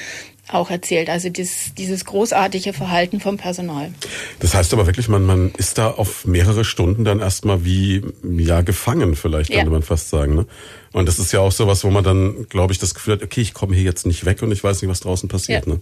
auch 0.47 0.69
erzählt. 0.69 1.09
Also 1.09 1.29
dieses, 1.29 1.73
dieses 1.73 2.05
großartige 2.05 2.73
Verhalten 2.73 3.19
vom 3.19 3.37
Personal. 3.37 3.91
Das 4.39 4.53
heißt 4.53 4.71
aber 4.73 4.85
wirklich, 4.85 5.09
man, 5.09 5.25
man 5.25 5.51
ist 5.57 5.79
da 5.79 5.89
auf 5.89 6.25
mehrere 6.25 6.63
Stunden 6.63 7.03
dann 7.03 7.19
erstmal 7.19 7.65
wie 7.65 8.03
ja 8.23 8.61
gefangen, 8.61 9.15
vielleicht 9.15 9.49
könnte 9.49 9.65
ja. 9.65 9.71
man 9.71 9.81
fast 9.81 10.09
sagen. 10.11 10.35
Ne? 10.35 10.45
Und 10.91 11.07
das 11.07 11.17
ist 11.17 11.31
ja 11.31 11.39
auch 11.39 11.51
sowas, 11.51 11.83
wo 11.83 11.89
man 11.89 12.03
dann, 12.03 12.47
glaube 12.47 12.73
ich, 12.73 12.77
das 12.77 12.93
Gefühl 12.93 13.15
hat, 13.15 13.23
okay, 13.23 13.41
ich 13.41 13.55
komme 13.55 13.73
hier 13.73 13.85
jetzt 13.85 14.05
nicht 14.05 14.23
weg 14.25 14.43
und 14.43 14.51
ich 14.51 14.63
weiß 14.63 14.83
nicht, 14.83 14.91
was 14.91 14.99
draußen 14.99 15.27
passiert. 15.29 15.65
Ja. 15.65 15.73
Ne? 15.73 15.79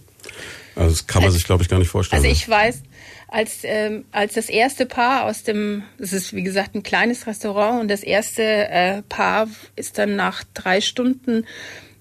Also 0.76 0.92
das 0.92 1.06
kann 1.06 1.20
man 1.20 1.26
also, 1.26 1.36
sich, 1.36 1.44
glaube 1.44 1.62
ich, 1.62 1.68
gar 1.68 1.78
nicht 1.78 1.88
vorstellen. 1.88 2.24
Also 2.24 2.32
ich 2.32 2.48
weiß, 2.48 2.80
als, 3.28 3.60
ähm, 3.62 4.06
als 4.10 4.34
das 4.34 4.48
erste 4.48 4.86
Paar 4.86 5.26
aus 5.26 5.42
dem, 5.42 5.84
das 5.98 6.12
ist 6.12 6.34
wie 6.34 6.42
gesagt 6.42 6.74
ein 6.74 6.82
kleines 6.82 7.26
Restaurant 7.26 7.80
und 7.82 7.88
das 7.88 8.02
erste 8.02 8.42
äh, 8.42 9.02
Paar 9.02 9.48
ist 9.76 9.98
dann 9.98 10.16
nach 10.16 10.42
drei 10.54 10.80
Stunden 10.80 11.44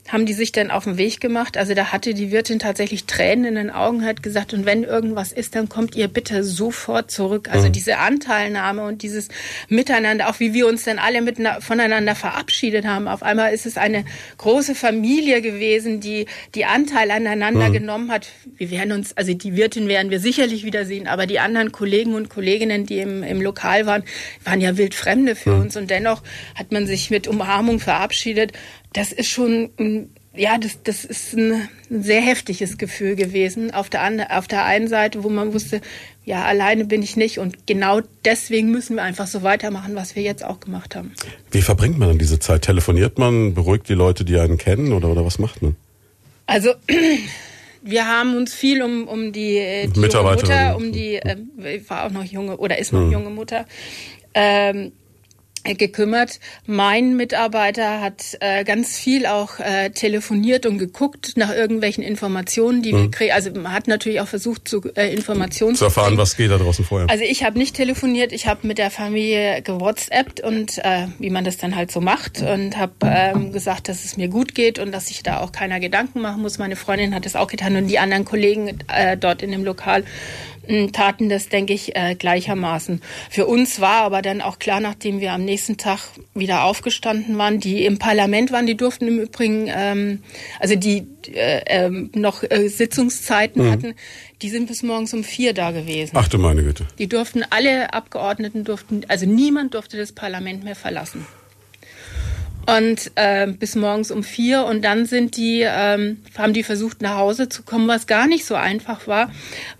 haben 0.08 0.26
die 0.26 0.34
sich 0.34 0.52
dann 0.52 0.72
auf 0.72 0.86
den 0.86 0.98
Weg 0.98 1.20
gemacht. 1.20 1.58
Also 1.58 1.74
da 1.74 1.92
hatte 1.92 2.14
die 2.14 2.32
Wirtin 2.32 2.60
tatsächlich 2.60 3.06
Tränen 3.06 3.46
in 3.46 3.56
den 3.56 3.70
Augen, 3.70 4.06
hat 4.06 4.24
gesagt, 4.24 4.54
und 4.54 4.66
wenn 4.66 4.84
irgendwas 4.84 5.32
ist, 5.32 5.56
dann 5.56 5.70
kommt 5.70 5.96
ihr 5.96 6.08
bitte 6.08 6.44
sofort 6.44 7.12
zurück. 7.12 7.50
Also 7.52 7.68
mhm. 7.68 7.74
diese 7.74 7.98
Anteilnahme 7.98 8.84
und 8.84 9.02
dieses 9.02 9.28
Miteinander, 9.68 10.30
auch 10.30 10.40
wie 10.40 10.54
wir 10.54 10.68
uns 10.68 10.84
dann 10.84 11.00
alle 11.00 11.22
mit, 11.22 11.38
voneinander 11.60 12.16
verabschiedet 12.16 12.86
haben. 12.86 13.08
Auf 13.08 13.22
einmal 13.22 13.54
ist 13.54 13.66
es 13.66 13.78
eine 13.78 14.06
große 14.38 14.76
Familie 14.76 15.42
gewesen, 15.42 16.00
die 16.00 16.26
die 16.56 16.66
Anteil 16.66 17.12
aneinander 17.12 17.70
mhm. 17.70 17.74
genommen 17.74 18.12
hat. 18.12 18.30
Wir 18.56 18.72
werden 18.72 18.94
uns, 18.94 19.16
also 19.18 19.34
die 19.34 19.56
Wirtin 19.56 19.88
werden 19.88 20.10
wir 20.10 20.20
sicherlich 20.20 20.64
wiedersehen, 20.64 21.08
aber 21.08 21.26
die 21.26 21.40
anderen 21.40 21.72
Kollegen 21.72 22.16
und 22.16 22.30
Kolleginnen, 22.30 22.86
die 22.86 23.00
im, 23.00 23.24
im 23.24 23.42
Lokal 23.42 23.86
waren, 23.86 24.04
waren 24.46 24.62
ja 24.62 24.78
wildfremde 24.78 25.36
für 25.36 25.52
mhm. 25.52 25.62
uns. 25.62 25.78
Und 25.78 25.90
dennoch 25.90 26.24
hat 26.56 26.72
man 26.72 26.88
sich 26.88 27.10
mit 27.10 27.28
Umarmung 27.28 27.80
verabschiedet 27.80 28.54
das 28.94 29.12
ist 29.12 29.30
schon, 29.30 29.70
ja, 30.36 30.58
das, 30.58 30.82
das 30.84 31.06
ist 31.06 31.34
ein, 31.34 31.68
sehr 31.90 32.22
heftiges 32.22 32.78
Gefühl 32.78 33.16
gewesen. 33.16 33.74
Auf 33.74 33.90
der, 33.90 34.38
auf 34.38 34.48
der 34.48 34.66
einen 34.66 34.88
Seite, 34.88 35.24
wo 35.24 35.30
man 35.30 35.54
wusste, 35.54 35.82
ja, 36.26 36.44
alleine 36.44 36.86
bin 36.86 37.02
ich 37.02 37.16
nicht 37.16 37.40
und 37.40 37.66
genau 37.66 38.02
deswegen 38.26 38.70
müssen 38.72 38.98
wir 38.98 39.04
einfach 39.04 39.28
so 39.28 39.44
weitermachen, 39.44 39.96
was 39.96 40.16
wir 40.16 40.24
jetzt 40.24 40.44
auch 40.44 40.60
gemacht 40.60 40.96
haben. 40.96 41.14
Wie 41.52 41.62
verbringt 41.62 41.98
man 41.98 42.10
dann 42.10 42.18
diese 42.18 42.40
Zeit? 42.40 42.64
Telefoniert 42.64 43.18
man, 43.18 43.54
beruhigt 43.54 43.88
die 43.88 43.94
Leute, 43.94 44.26
die 44.26 44.38
einen 44.38 44.58
kennen 44.58 44.92
oder, 44.92 45.10
oder 45.10 45.26
was 45.26 45.40
macht 45.40 45.62
man? 45.62 45.78
Also, 46.46 46.74
wir 47.82 48.08
haben 48.08 48.36
uns 48.36 48.54
viel 48.54 48.82
um, 48.82 49.08
um 49.08 49.32
die, 49.32 49.58
äh, 49.58 49.88
die 49.88 50.02
junge 50.02 50.36
Mutter, 50.36 50.76
um 50.76 50.92
die, 50.92 51.16
äh, 51.16 51.38
war 51.88 52.06
auch 52.06 52.12
noch 52.12 52.26
junge 52.26 52.58
oder 52.58 52.78
ist 52.78 52.92
noch 52.92 53.02
hm. 53.02 53.12
junge 53.12 53.30
Mutter, 53.30 53.66
ähm, 54.34 54.92
gekümmert. 55.76 56.40
Mein 56.66 57.16
Mitarbeiter 57.16 58.02
hat 58.02 58.38
äh, 58.40 58.64
ganz 58.64 58.98
viel 58.98 59.26
auch 59.26 59.60
äh, 59.60 59.90
telefoniert 59.90 60.66
und 60.66 60.78
geguckt 60.78 61.34
nach 61.36 61.54
irgendwelchen 61.54 62.04
Informationen, 62.04 62.82
die 62.82 62.94
mhm. 62.94 62.98
wir 62.98 63.12
kriegen. 63.12 63.32
Also 63.32 63.52
man 63.52 63.74
hat 63.74 63.88
natürlich 63.88 64.22
auch 64.22 64.28
versucht, 64.28 64.68
zu 64.68 64.82
äh, 64.96 65.14
Informationen 65.14 65.76
zu 65.76 65.86
erfahren, 65.86 66.10
kriegen. 66.10 66.22
was 66.22 66.38
geht 66.38 66.52
da 66.52 66.58
draußen 66.58 66.86
vorher. 66.86 67.10
Also 67.10 67.24
ich 67.24 67.44
habe 67.44 67.58
nicht 67.58 67.76
telefoniert, 67.76 68.32
ich 68.32 68.48
habe 68.48 68.68
mit 68.68 68.78
der 68.78 68.92
Familie 68.92 69.62
gewhatsappt 69.62 70.42
und 70.42 70.78
äh, 70.80 71.08
wie 71.20 71.30
man 71.30 71.44
das 71.44 71.58
dann 71.58 71.76
halt 71.76 71.92
so 71.92 72.02
macht 72.02 72.42
und 72.42 72.78
habe 72.78 72.94
ähm, 73.04 73.52
gesagt, 73.52 73.90
dass 73.90 74.06
es 74.06 74.18
mir 74.18 74.28
gut 74.28 74.56
geht 74.56 74.80
und 74.80 74.92
dass 74.92 75.08
sich 75.08 75.24
da 75.24 75.40
auch 75.40 75.52
keiner 75.52 75.80
Gedanken 75.80 76.22
machen 76.22 76.42
muss. 76.42 76.58
Meine 76.58 76.76
Freundin 76.76 77.14
hat 77.14 77.26
es 77.26 77.36
auch 77.36 77.48
getan 77.48 77.76
und 77.76 77.88
die 77.88 78.00
anderen 78.00 78.26
Kollegen 78.26 78.80
äh, 78.88 79.18
dort 79.18 79.42
in 79.42 79.52
dem 79.52 79.64
Lokal 79.64 80.04
taten 80.92 81.30
das, 81.30 81.50
denke 81.50 81.74
ich, 81.74 81.96
äh, 81.96 82.16
gleichermaßen. 82.16 83.02
Für 83.30 83.46
uns 83.46 83.80
war 83.80 84.04
aber 84.04 84.22
dann 84.22 84.42
auch 84.42 84.60
klar, 84.60 84.80
nachdem 84.80 85.20
wir 85.20 85.34
am 85.34 85.46
nächsten 85.46 85.78
Tag 85.78 86.00
wieder 86.34 86.64
aufgestanden 86.64 87.38
waren, 87.38 87.60
die 87.60 87.86
im 87.86 88.00
Parlament 88.00 88.52
waren, 88.52 88.66
die 88.66 88.78
durften 88.78 89.08
im 89.08 89.20
Übrigen, 89.20 89.70
ähm, 89.70 90.24
also 90.60 90.76
die 90.76 91.08
äh, 91.34 91.86
äh, 91.86 91.90
noch 92.14 92.44
äh, 92.44 92.68
Sitzungszeiten 92.68 93.66
mhm. 93.66 93.72
hatten, 93.72 93.96
die 94.42 94.50
sind 94.50 94.68
bis 94.68 94.84
morgens 94.84 95.14
um 95.14 95.24
vier 95.24 95.54
da 95.54 95.72
gewesen. 95.72 96.16
Ach 96.16 96.28
du 96.28 96.38
meine 96.38 96.64
Güte. 96.64 96.86
Die 97.00 97.08
durften, 97.08 97.44
alle 97.50 97.94
Abgeordneten 97.94 98.64
durften, 98.64 99.02
also 99.08 99.26
niemand 99.26 99.74
durfte 99.74 99.98
das 99.98 100.12
Parlament 100.12 100.64
mehr 100.64 100.76
verlassen 100.76 101.26
und 102.68 103.12
äh, 103.16 103.48
bis 103.48 103.76
morgens 103.76 104.12
um 104.12 104.24
vier. 104.24 104.66
Und 104.66 104.84
dann 104.84 105.06
sind 105.06 105.38
die 105.38 105.62
ähm, 105.66 106.22
haben 106.38 106.54
die 106.54 106.64
versucht 106.64 107.02
nach 107.02 107.16
Hause 107.16 107.50
zu 107.50 107.64
kommen, 107.64 107.88
was 107.88 108.08
gar 108.08 108.28
nicht 108.28 108.46
so 108.46 108.56
einfach 108.56 109.08
war, 109.08 109.32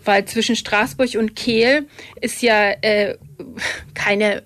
weil 0.04 0.26
zwischen 0.26 0.56
Straßburg 0.56 1.16
und 1.16 1.36
Kehl 1.36 1.86
ist 2.22 2.42
ja 2.42 2.72
äh, 2.82 3.18
keine 3.94 4.44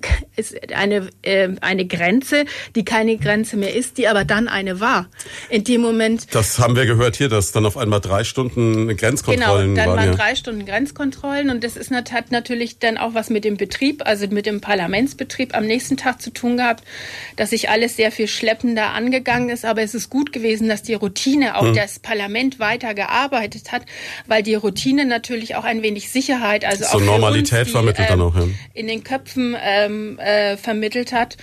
eine 0.75 1.09
äh, 1.21 1.49
eine 1.61 1.85
Grenze, 1.85 2.45
die 2.75 2.83
keine 2.83 3.17
Grenze 3.17 3.57
mehr 3.57 3.73
ist, 3.75 3.97
die 3.97 4.07
aber 4.07 4.25
dann 4.25 4.47
eine 4.47 4.79
war. 4.79 5.07
In 5.49 5.63
dem 5.63 5.81
Moment. 5.81 6.33
Das 6.33 6.59
haben 6.59 6.75
wir 6.75 6.85
gehört 6.85 7.15
hier, 7.15 7.29
dass 7.29 7.51
dann 7.51 7.65
auf 7.65 7.77
einmal 7.77 8.01
drei 8.01 8.23
Stunden 8.23 8.95
Grenzkontrollen 8.95 9.75
genau, 9.75 9.85
dann 9.85 9.89
waren. 9.89 9.97
waren 9.97 10.09
ja. 10.11 10.15
drei 10.15 10.35
Stunden 10.35 10.65
Grenzkontrollen 10.65 11.49
und 11.49 11.63
das 11.63 11.77
ist 11.77 11.91
hat 11.91 12.31
natürlich 12.31 12.79
dann 12.79 12.97
auch 12.97 13.13
was 13.13 13.29
mit 13.29 13.43
dem 13.43 13.57
Betrieb, 13.57 14.01
also 14.05 14.27
mit 14.27 14.45
dem 14.45 14.61
Parlamentsbetrieb 14.61 15.55
am 15.55 15.65
nächsten 15.65 15.97
Tag 15.97 16.21
zu 16.21 16.31
tun 16.31 16.57
gehabt, 16.57 16.83
dass 17.35 17.51
sich 17.51 17.69
alles 17.69 17.95
sehr 17.95 18.11
viel 18.11 18.27
schleppender 18.27 18.91
angegangen 18.91 19.49
ist. 19.49 19.65
Aber 19.65 19.81
es 19.81 19.93
ist 19.93 20.09
gut 20.09 20.31
gewesen, 20.31 20.69
dass 20.69 20.83
die 20.83 20.93
Routine 20.93 21.57
auch 21.57 21.65
hm. 21.65 21.75
das 21.75 21.99
Parlament 21.99 22.59
weiter 22.59 22.93
gearbeitet 22.93 23.71
hat, 23.71 23.83
weil 24.27 24.41
die 24.41 24.55
Routine 24.55 25.05
natürlich 25.05 25.55
auch 25.55 25.63
ein 25.63 25.83
wenig 25.83 26.09
Sicherheit, 26.09 26.65
also 26.65 26.85
so 26.85 26.97
auch 26.97 27.01
Normalität 27.01 27.67
vermittelt 27.67 28.09
ähm, 28.09 28.19
dann 28.19 28.27
auch 28.27 28.35
ja 28.35 28.47
in 28.81 28.87
den 28.87 29.03
Köpfen 29.03 29.55
ähm, 29.63 30.19
äh, 30.19 30.57
vermittelt 30.57 31.13
hat. 31.13 31.37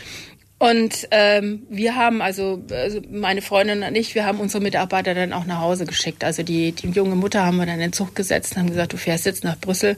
Und 0.59 1.07
ähm, 1.12 1.62
wir 1.71 1.95
haben, 1.95 2.21
also, 2.21 2.64
also 2.71 3.00
meine 3.11 3.42
Freundin 3.42 3.85
und 3.85 3.95
ich, 3.95 4.16
wir 4.16 4.26
haben 4.26 4.40
unsere 4.40 4.62
Mitarbeiter 4.62 5.14
dann 5.14 5.33
auch 5.33 5.45
nach 5.47 5.61
Hause 5.61 5.87
geschickt. 5.87 6.25
Also 6.25 6.42
die, 6.42 6.73
die 6.73 6.88
junge 6.88 7.14
Mutter 7.14 7.47
haben 7.47 7.59
wir 7.59 7.66
dann 7.66 7.76
in 7.76 7.80
den 7.80 7.92
Zug 7.92 8.16
gesetzt 8.16 8.52
und 8.52 8.62
haben 8.62 8.71
gesagt, 8.71 8.92
du 8.92 8.97
fährst 8.97 9.25
jetzt 9.25 9.45
nach 9.45 9.57
Brüssel 9.59 9.97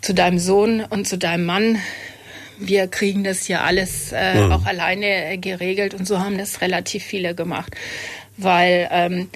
zu 0.00 0.14
deinem 0.14 0.38
Sohn 0.38 0.82
und 0.82 1.06
zu 1.06 1.18
deinem 1.18 1.44
Mann. 1.44 1.78
Wir 2.58 2.86
kriegen 2.86 3.22
das 3.22 3.44
hier 3.44 3.62
alles 3.62 4.12
äh, 4.12 4.34
mhm. 4.34 4.52
auch 4.52 4.64
alleine 4.64 5.36
geregelt 5.36 5.92
und 5.92 6.06
so 6.06 6.20
haben 6.20 6.38
das 6.38 6.62
relativ 6.62 7.02
viele 7.02 7.34
gemacht. 7.34 7.76
Weil 8.38 8.88
ähm, 8.90 9.28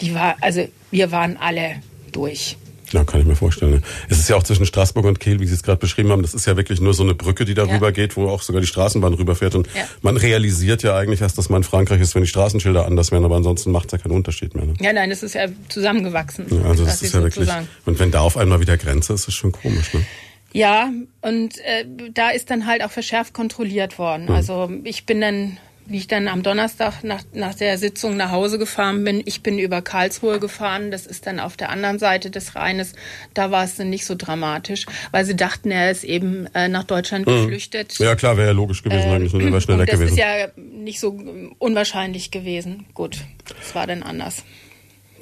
die 0.00 0.14
war, 0.14 0.36
also 0.40 0.68
wir 0.92 1.10
waren 1.10 1.36
alle 1.36 1.82
durch. 2.12 2.56
Ja, 2.92 3.04
kann 3.04 3.20
ich 3.20 3.26
mir 3.26 3.36
vorstellen. 3.36 3.82
Es 4.08 4.18
ist 4.18 4.28
ja 4.28 4.36
auch 4.36 4.42
zwischen 4.42 4.66
Straßburg 4.66 5.04
und 5.04 5.20
Kehl, 5.20 5.40
wie 5.40 5.46
Sie 5.46 5.54
es 5.54 5.62
gerade 5.62 5.78
beschrieben 5.78 6.10
haben, 6.10 6.22
das 6.22 6.34
ist 6.34 6.46
ja 6.46 6.56
wirklich 6.56 6.80
nur 6.80 6.94
so 6.94 7.02
eine 7.02 7.14
Brücke, 7.14 7.44
die 7.44 7.54
darüber 7.54 7.86
ja. 7.86 7.90
geht, 7.90 8.16
wo 8.16 8.28
auch 8.28 8.42
sogar 8.42 8.60
die 8.60 8.66
Straßenbahn 8.66 9.14
rüberfährt. 9.14 9.54
Und 9.54 9.66
ja. 9.74 9.84
man 10.02 10.16
realisiert 10.16 10.82
ja 10.82 10.96
eigentlich 10.96 11.20
erst, 11.20 11.38
dass 11.38 11.48
man 11.48 11.62
in 11.62 11.64
Frankreich 11.64 12.00
ist, 12.00 12.14
wenn 12.14 12.22
die 12.22 12.28
Straßenschilder 12.28 12.86
anders 12.86 13.10
wären, 13.10 13.24
aber 13.24 13.36
ansonsten 13.36 13.72
macht 13.72 13.86
es 13.86 13.92
ja 13.92 13.98
keinen 13.98 14.12
Unterschied 14.12 14.54
mehr. 14.54 14.66
Ne? 14.66 14.74
Ja, 14.80 14.92
nein, 14.92 15.10
es 15.10 15.22
ist 15.22 15.34
ja 15.34 15.46
zusammengewachsen. 15.68 16.46
Ja, 16.50 16.68
also 16.68 16.84
das 16.84 17.02
ist 17.02 17.14
ja 17.14 17.22
wirklich. 17.22 17.48
Und 17.84 17.98
wenn 17.98 18.10
da 18.10 18.20
auf 18.20 18.36
einmal 18.36 18.60
wieder 18.60 18.76
Grenze 18.76 19.14
ist, 19.14 19.22
ist 19.22 19.28
es 19.28 19.34
schon 19.34 19.52
komisch, 19.52 19.92
ne? 19.94 20.04
Ja, 20.52 20.92
und 21.20 21.58
äh, 21.58 21.84
da 22.12 22.30
ist 22.30 22.48
dann 22.48 22.66
halt 22.66 22.84
auch 22.84 22.90
verschärft 22.92 23.34
kontrolliert 23.34 23.98
worden. 23.98 24.28
Hm. 24.28 24.34
Also 24.34 24.70
ich 24.84 25.04
bin 25.04 25.20
dann 25.20 25.58
wie 25.86 25.98
ich 25.98 26.06
dann 26.06 26.28
am 26.28 26.42
Donnerstag 26.42 27.04
nach, 27.04 27.22
nach 27.32 27.54
der 27.54 27.78
Sitzung 27.78 28.16
nach 28.16 28.30
Hause 28.30 28.58
gefahren 28.58 29.04
bin. 29.04 29.22
Ich 29.24 29.42
bin 29.42 29.58
über 29.58 29.82
Karlsruhe 29.82 30.40
gefahren. 30.40 30.90
Das 30.90 31.06
ist 31.06 31.26
dann 31.26 31.40
auf 31.40 31.56
der 31.56 31.68
anderen 31.68 31.98
Seite 31.98 32.30
des 32.30 32.56
Rheines. 32.56 32.94
Da 33.34 33.50
war 33.50 33.64
es 33.64 33.76
dann 33.76 33.90
nicht 33.90 34.06
so 34.06 34.14
dramatisch, 34.14 34.86
weil 35.10 35.24
sie 35.24 35.36
dachten, 35.36 35.70
er 35.70 35.90
ist 35.90 36.04
eben 36.04 36.46
äh, 36.54 36.68
nach 36.68 36.84
Deutschland 36.84 37.26
mhm. 37.26 37.42
geflüchtet. 37.42 37.98
Ja 37.98 38.14
klar, 38.14 38.36
wäre 38.36 38.48
ja 38.48 38.52
logisch 38.54 38.82
gewesen 38.82 39.08
ähm, 39.08 39.12
eigentlich. 39.14 39.32
Ne? 39.34 39.44
Wäre 39.44 39.60
schnell 39.60 39.78
weg 39.78 39.90
das 39.90 40.00
gewesen. 40.00 40.16
Das 40.16 40.26
ist 40.26 40.56
ja 40.56 40.62
nicht 40.62 41.00
so 41.00 41.18
unwahrscheinlich 41.58 42.30
gewesen. 42.30 42.86
Gut, 42.94 43.18
es 43.60 43.74
war 43.74 43.86
dann 43.86 44.02
anders. 44.02 44.44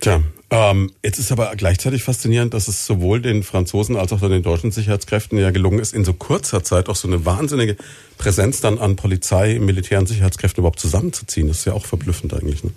Tja, 0.03 0.21
ähm, 0.51 0.91
jetzt 1.05 1.21
ist 1.21 1.31
aber 1.31 1.55
gleichzeitig 1.57 2.03
faszinierend, 2.03 2.53
dass 2.55 2.67
es 2.67 2.87
sowohl 2.87 3.23
den 3.23 3.45
Franzosen 3.45 3.97
als 3.97 4.13
auch 4.13 4.21
den 4.21 4.43
deutschen 4.43 4.73
Sicherheitskräften 4.73 5.39
ja 5.39 5.53
gelungen 5.53 5.79
ist, 5.79 5.95
in 5.95 6.05
so 6.05 6.13
kurzer 6.13 6.65
Zeit 6.65 6.89
auch 6.89 6.97
so 6.97 7.07
eine 7.07 7.25
wahnsinnige 7.25 7.77
Präsenz 8.19 8.61
dann 8.61 8.81
an 8.81 8.97
Polizei, 8.97 9.61
Militär 9.61 10.01
und 10.01 10.09
Sicherheitskräften 10.09 10.61
überhaupt 10.61 10.81
zusammenzuziehen. 10.81 11.47
Das 11.47 11.59
ist 11.59 11.67
ja 11.67 11.73
auch 11.73 11.87
verblüffend 11.87 12.35
eigentlich. 12.35 12.65
Ne? 12.65 12.73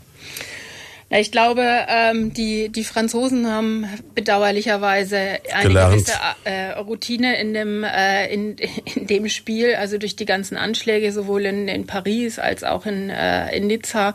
Ja, 1.09 1.17
ich 1.17 1.31
glaube, 1.31 1.63
ähm, 1.87 2.31
die, 2.31 2.69
die 2.69 2.83
Franzosen 2.83 3.47
haben 3.47 3.87
bedauerlicherweise 4.13 5.17
eine 5.51 5.67
Gelernt. 5.67 5.93
gewisse 5.93 6.13
äh, 6.43 6.73
Routine 6.73 7.39
in 7.41 7.55
dem, 7.55 7.83
äh, 7.83 8.31
in, 8.31 8.55
in 8.95 9.07
dem 9.07 9.29
Spiel, 9.29 9.73
also 9.73 9.97
durch 9.97 10.15
die 10.15 10.25
ganzen 10.25 10.57
Anschläge, 10.57 11.11
sowohl 11.11 11.47
in, 11.47 11.67
in 11.69 11.87
Paris 11.87 12.37
als 12.37 12.63
auch 12.63 12.85
in, 12.85 13.09
äh, 13.09 13.57
in 13.57 13.65
Nizza. 13.65 14.13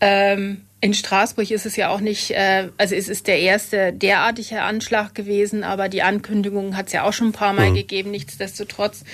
Ähm, 0.00 0.62
in 0.80 0.94
Straßburg 0.94 1.50
ist 1.50 1.66
es 1.66 1.76
ja 1.76 1.90
auch 1.90 2.00
nicht, 2.00 2.30
äh, 2.30 2.68
also 2.76 2.94
es 2.94 3.08
ist 3.08 3.26
der 3.26 3.40
erste 3.40 3.92
derartige 3.92 4.62
Anschlag 4.62 5.14
gewesen, 5.14 5.64
aber 5.64 5.88
die 5.88 6.02
Ankündigung 6.02 6.76
hat 6.76 6.86
es 6.86 6.92
ja 6.92 7.04
auch 7.04 7.12
schon 7.12 7.28
ein 7.28 7.32
paar 7.32 7.52
Mal 7.52 7.70
mhm. 7.70 7.74
gegeben, 7.74 8.10
nichtsdestotrotz. 8.12 9.04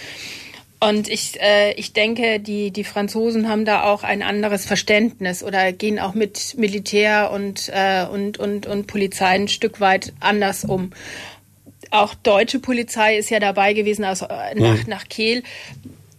Und 0.80 1.08
ich, 1.08 1.40
äh, 1.40 1.72
ich 1.74 1.94
denke, 1.94 2.40
die, 2.40 2.70
die 2.70 2.84
Franzosen 2.84 3.48
haben 3.48 3.64
da 3.64 3.84
auch 3.84 4.02
ein 4.02 4.22
anderes 4.22 4.66
Verständnis 4.66 5.42
oder 5.42 5.72
gehen 5.72 5.98
auch 5.98 6.12
mit 6.12 6.56
Militär 6.58 7.30
und, 7.30 7.70
äh, 7.72 8.04
und, 8.04 8.38
und, 8.38 8.66
und 8.66 8.86
Polizei 8.86 9.28
ein 9.28 9.48
Stück 9.48 9.80
weit 9.80 10.12
anders 10.20 10.64
um. 10.64 10.90
Auch 11.90 12.12
deutsche 12.14 12.58
Polizei 12.58 13.16
ist 13.16 13.30
ja 13.30 13.40
dabei 13.40 13.72
gewesen, 13.72 14.04
also 14.04 14.26
nach, 14.26 14.54
mhm. 14.54 14.84
nach 14.86 15.08
Kehl 15.08 15.42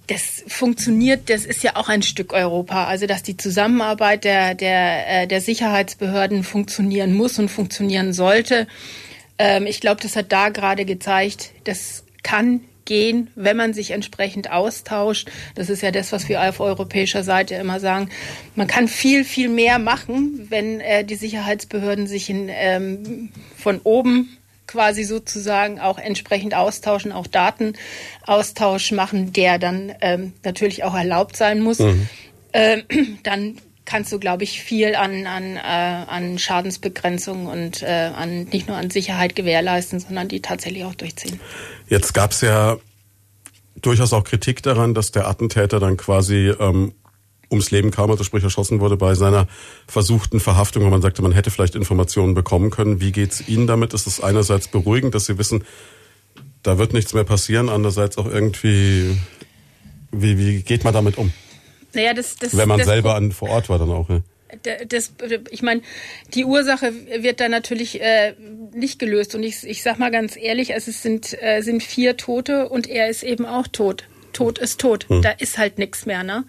das 0.08 0.44
funktioniert, 0.48 1.30
das 1.30 1.46
ist 1.46 1.64
ja 1.64 1.76
auch 1.76 1.90
ein 1.90 2.04
Stück 2.04 2.34
Europa. 2.34 2.86
Also 2.86 3.08
dass 3.08 3.24
die 3.24 3.38
Zusammenarbeit 3.38 4.24
der, 4.24 4.56
der, 4.56 5.24
äh, 5.24 5.28
der 5.28 5.42
Sicherheitsbehörden 5.42 6.44
funktionieren 6.44 7.14
muss 7.14 7.40
und 7.40 7.50
funktionieren 7.50 8.14
sollte. 8.14 8.68
Ähm, 9.38 9.66
ich 9.66 9.82
glaube, 9.82 10.02
das 10.02 10.16
hat 10.16 10.32
da 10.32 10.50
gerade 10.50 10.86
gezeigt, 10.86 11.52
das 11.64 12.04
kann 12.24 12.62
gehen, 12.86 13.30
wenn 13.36 13.58
man 13.58 13.74
sich 13.74 13.92
entsprechend 13.92 14.52
austauscht. 14.52 15.30
Das 15.56 15.70
ist 15.70 15.82
ja 15.82 15.92
das, 15.92 16.12
was 16.12 16.30
wir 16.30 16.42
auf 16.48 16.60
europäischer 16.60 17.24
Seite 17.24 17.56
immer 17.56 17.80
sagen. 17.80 18.10
Man 18.56 18.68
kann 18.68 18.88
viel, 18.88 19.26
viel 19.26 19.50
mehr 19.50 19.80
machen, 19.80 20.48
wenn 20.50 20.80
äh, 20.80 21.04
die 21.04 21.16
Sicherheitsbehörden 21.16 22.08
sich 22.08 22.30
in, 22.30 22.48
ähm, 22.50 23.30
von 23.58 23.80
oben 23.84 24.38
quasi 24.68 25.04
sozusagen 25.04 25.80
auch 25.80 25.98
entsprechend 25.98 26.56
austauschen, 26.56 27.12
auch 27.12 27.28
Datenaustausch 27.28 28.92
machen, 28.92 29.34
der 29.34 29.60
dann 29.60 29.94
ähm, 30.02 30.34
natürlich 30.44 30.84
auch 30.84 30.96
erlaubt 30.96 31.38
sein 31.38 31.62
muss. 31.62 31.80
Mhm. 31.80 32.08
Ähm, 32.54 32.84
dann 33.24 33.58
kannst 33.86 34.12
du, 34.12 34.20
glaube 34.20 34.44
ich, 34.44 34.62
viel 34.62 34.96
an, 34.96 35.28
an, 35.28 35.58
äh, 35.58 35.60
an 35.60 36.40
Schadensbegrenzung 36.40 37.46
und 37.46 37.84
äh, 37.84 38.12
an 38.16 38.46
nicht 38.46 38.68
nur 38.68 38.78
an 38.78 38.90
Sicherheit 38.90 39.36
gewährleisten, 39.36 40.00
sondern 40.00 40.28
die 40.28 40.42
tatsächlich 40.42 40.84
auch 40.86 40.96
durchziehen. 40.96 41.40
Jetzt 41.88 42.14
gab 42.14 42.32
es 42.32 42.42
ja 42.42 42.78
durchaus 43.82 44.12
auch 44.14 44.24
Kritik 44.24 44.64
daran, 44.64 44.94
dass 44.94 45.12
der 45.12 45.28
Attentäter 45.28 45.80
dann 45.80 45.98
quasi 45.98 46.52
ähm, 46.60 46.94
ums 47.52 47.72
Leben 47.72 47.92
kam, 47.92 48.10
also 48.12 48.24
sprich 48.24 48.44
erschossen 48.44 48.80
wurde 48.80 48.98
bei 48.98 49.16
seiner 49.16 49.48
versuchten 49.88 50.40
Verhaftung, 50.40 50.84
wo 50.84 50.90
man 50.90 51.02
sagte, 51.02 51.22
man 51.22 51.32
hätte 51.32 51.52
vielleicht 51.52 51.76
Informationen 51.76 52.34
bekommen 52.34 52.72
können. 52.72 53.02
Wie 53.02 53.12
geht's 53.12 53.48
Ihnen 53.48 53.68
damit? 53.68 53.94
Ist 53.94 54.08
es 54.08 54.22
einerseits 54.22 54.68
beruhigend, 54.68 55.16
dass 55.16 55.26
Sie 55.26 55.38
wissen, 55.38 55.64
da 56.64 56.78
wird 56.78 56.94
nichts 56.94 57.14
mehr 57.14 57.24
passieren, 57.24 57.70
andererseits 57.70 58.18
auch 58.18 58.26
irgendwie, 58.26 59.18
wie, 60.12 60.38
wie 60.38 60.62
geht 60.64 60.84
man 60.84 60.94
damit 60.94 61.18
um? 61.18 61.32
Naja, 61.94 62.14
das, 62.14 62.36
das, 62.36 62.56
Wenn 62.58 62.68
man 62.68 62.80
das, 62.80 62.88
selber 62.88 63.16
an, 63.16 63.32
vor 63.32 63.50
Ort 63.50 63.70
war 63.70 63.80
dann 63.80 63.92
auch. 63.92 64.10
Ja. 64.10 64.22
Das, 64.88 65.14
ich 65.50 65.62
meine, 65.64 65.82
die 66.34 66.46
Ursache 66.46 66.94
wird 67.20 67.40
dann 67.40 67.52
natürlich 67.52 68.02
äh, 68.02 68.34
nicht 68.74 69.00
gelöst. 69.00 69.36
Und 69.36 69.44
ich, 69.44 69.64
ich 69.64 69.82
sag 69.82 69.98
mal 69.98 70.12
ganz 70.12 70.38
ehrlich, 70.38 70.74
es 70.74 70.86
sind, 70.86 71.36
äh, 71.42 71.62
sind 71.62 71.84
vier 71.84 72.18
Tote 72.18 72.70
und 72.70 72.88
er 72.88 73.10
ist 73.10 73.24
eben 73.24 73.46
auch 73.46 73.68
tot. 73.68 74.06
Tot 74.34 74.60
ist 74.60 74.80
tot. 74.80 75.08
Hm. 75.10 75.22
Da 75.22 75.32
ist 75.32 75.58
halt 75.58 75.78
nichts 75.78 76.06
mehr, 76.06 76.24
ne? 76.24 76.46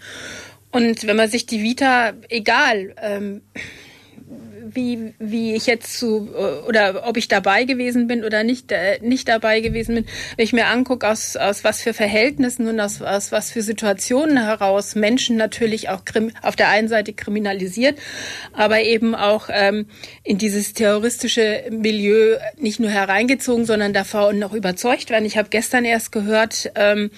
Und 0.71 1.07
wenn 1.07 1.17
man 1.17 1.31
sich 1.31 1.47
die 1.47 1.63
Vita, 1.63 2.13
egal, 2.29 2.95
ähm, 3.01 3.43
wie, 4.77 5.15
wie 5.19 5.55
ich 5.55 5.67
jetzt 5.67 5.99
zu, 5.99 6.29
oder 6.69 7.07
ob 7.07 7.17
ich 7.17 7.29
dabei 7.29 7.65
gewesen 7.65 8.07
bin 8.07 8.25
oder 8.25 8.45
nicht, 8.45 8.73
äh, 8.73 8.99
nicht 9.01 9.29
dabei 9.29 9.61
gewesen 9.61 9.95
bin, 9.95 10.07
wenn 10.37 10.45
ich 10.45 10.53
mir 10.53 10.67
angucke, 10.67 11.09
aus, 11.09 11.37
aus 11.37 11.65
was 11.65 11.83
für 11.83 11.95
Verhältnissen 11.95 12.67
und 12.67 12.81
aus, 12.81 13.03
aus 13.03 13.33
was 13.33 13.51
für 13.51 13.63
Situationen 13.63 14.45
heraus 14.45 14.95
Menschen 14.95 15.37
natürlich 15.37 15.89
auch 15.89 16.03
auf 16.43 16.57
der 16.57 16.69
einen 16.69 16.89
Seite 16.89 17.13
kriminalisiert, 17.13 17.99
aber 18.53 18.83
eben 18.83 19.15
auch 19.15 19.49
ähm, 19.51 19.87
in 20.23 20.39
dieses 20.39 20.75
terroristische 20.75 21.65
Milieu 21.71 22.37
nicht 22.59 22.81
nur 22.81 22.91
hereingezogen, 22.91 23.65
sondern 23.65 23.93
davon 23.93 24.39
noch 24.39 24.53
überzeugt 24.53 25.11
werden. 25.11 25.25
Ich 25.25 25.39
habe 25.39 25.49
gestern 25.49 25.85
erst 25.85 26.13
gehört, 26.13 26.71
ähm, 26.75 27.11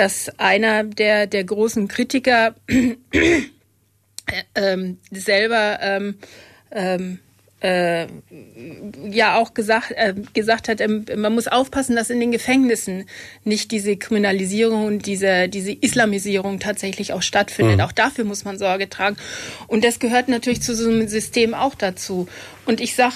dass 0.00 0.30
einer 0.38 0.82
der, 0.84 1.26
der 1.26 1.44
großen 1.44 1.86
Kritiker 1.86 2.54
ähm, 4.54 4.98
selber 5.10 5.78
ähm, 5.82 6.14
ähm, 6.70 7.18
äh, 7.62 8.06
ja 9.10 9.36
auch 9.36 9.52
gesagt, 9.52 9.90
äh, 9.90 10.14
gesagt 10.32 10.70
hat, 10.70 10.80
ähm, 10.80 11.04
man 11.16 11.34
muss 11.34 11.48
aufpassen, 11.48 11.96
dass 11.96 12.08
in 12.08 12.18
den 12.18 12.32
Gefängnissen 12.32 13.04
nicht 13.44 13.72
diese 13.72 13.98
Kriminalisierung 13.98 14.86
und 14.86 15.04
diese, 15.04 15.50
diese 15.50 15.72
Islamisierung 15.72 16.60
tatsächlich 16.60 17.12
auch 17.12 17.20
stattfindet. 17.20 17.76
Mhm. 17.76 17.82
Auch 17.82 17.92
dafür 17.92 18.24
muss 18.24 18.46
man 18.46 18.56
Sorge 18.56 18.88
tragen. 18.88 19.18
Und 19.66 19.84
das 19.84 19.98
gehört 19.98 20.28
natürlich 20.28 20.62
zu 20.62 20.74
so 20.74 20.88
einem 20.88 21.08
System 21.08 21.52
auch 21.52 21.74
dazu. 21.74 22.26
Und 22.64 22.80
ich 22.80 22.94
sag, 22.94 23.12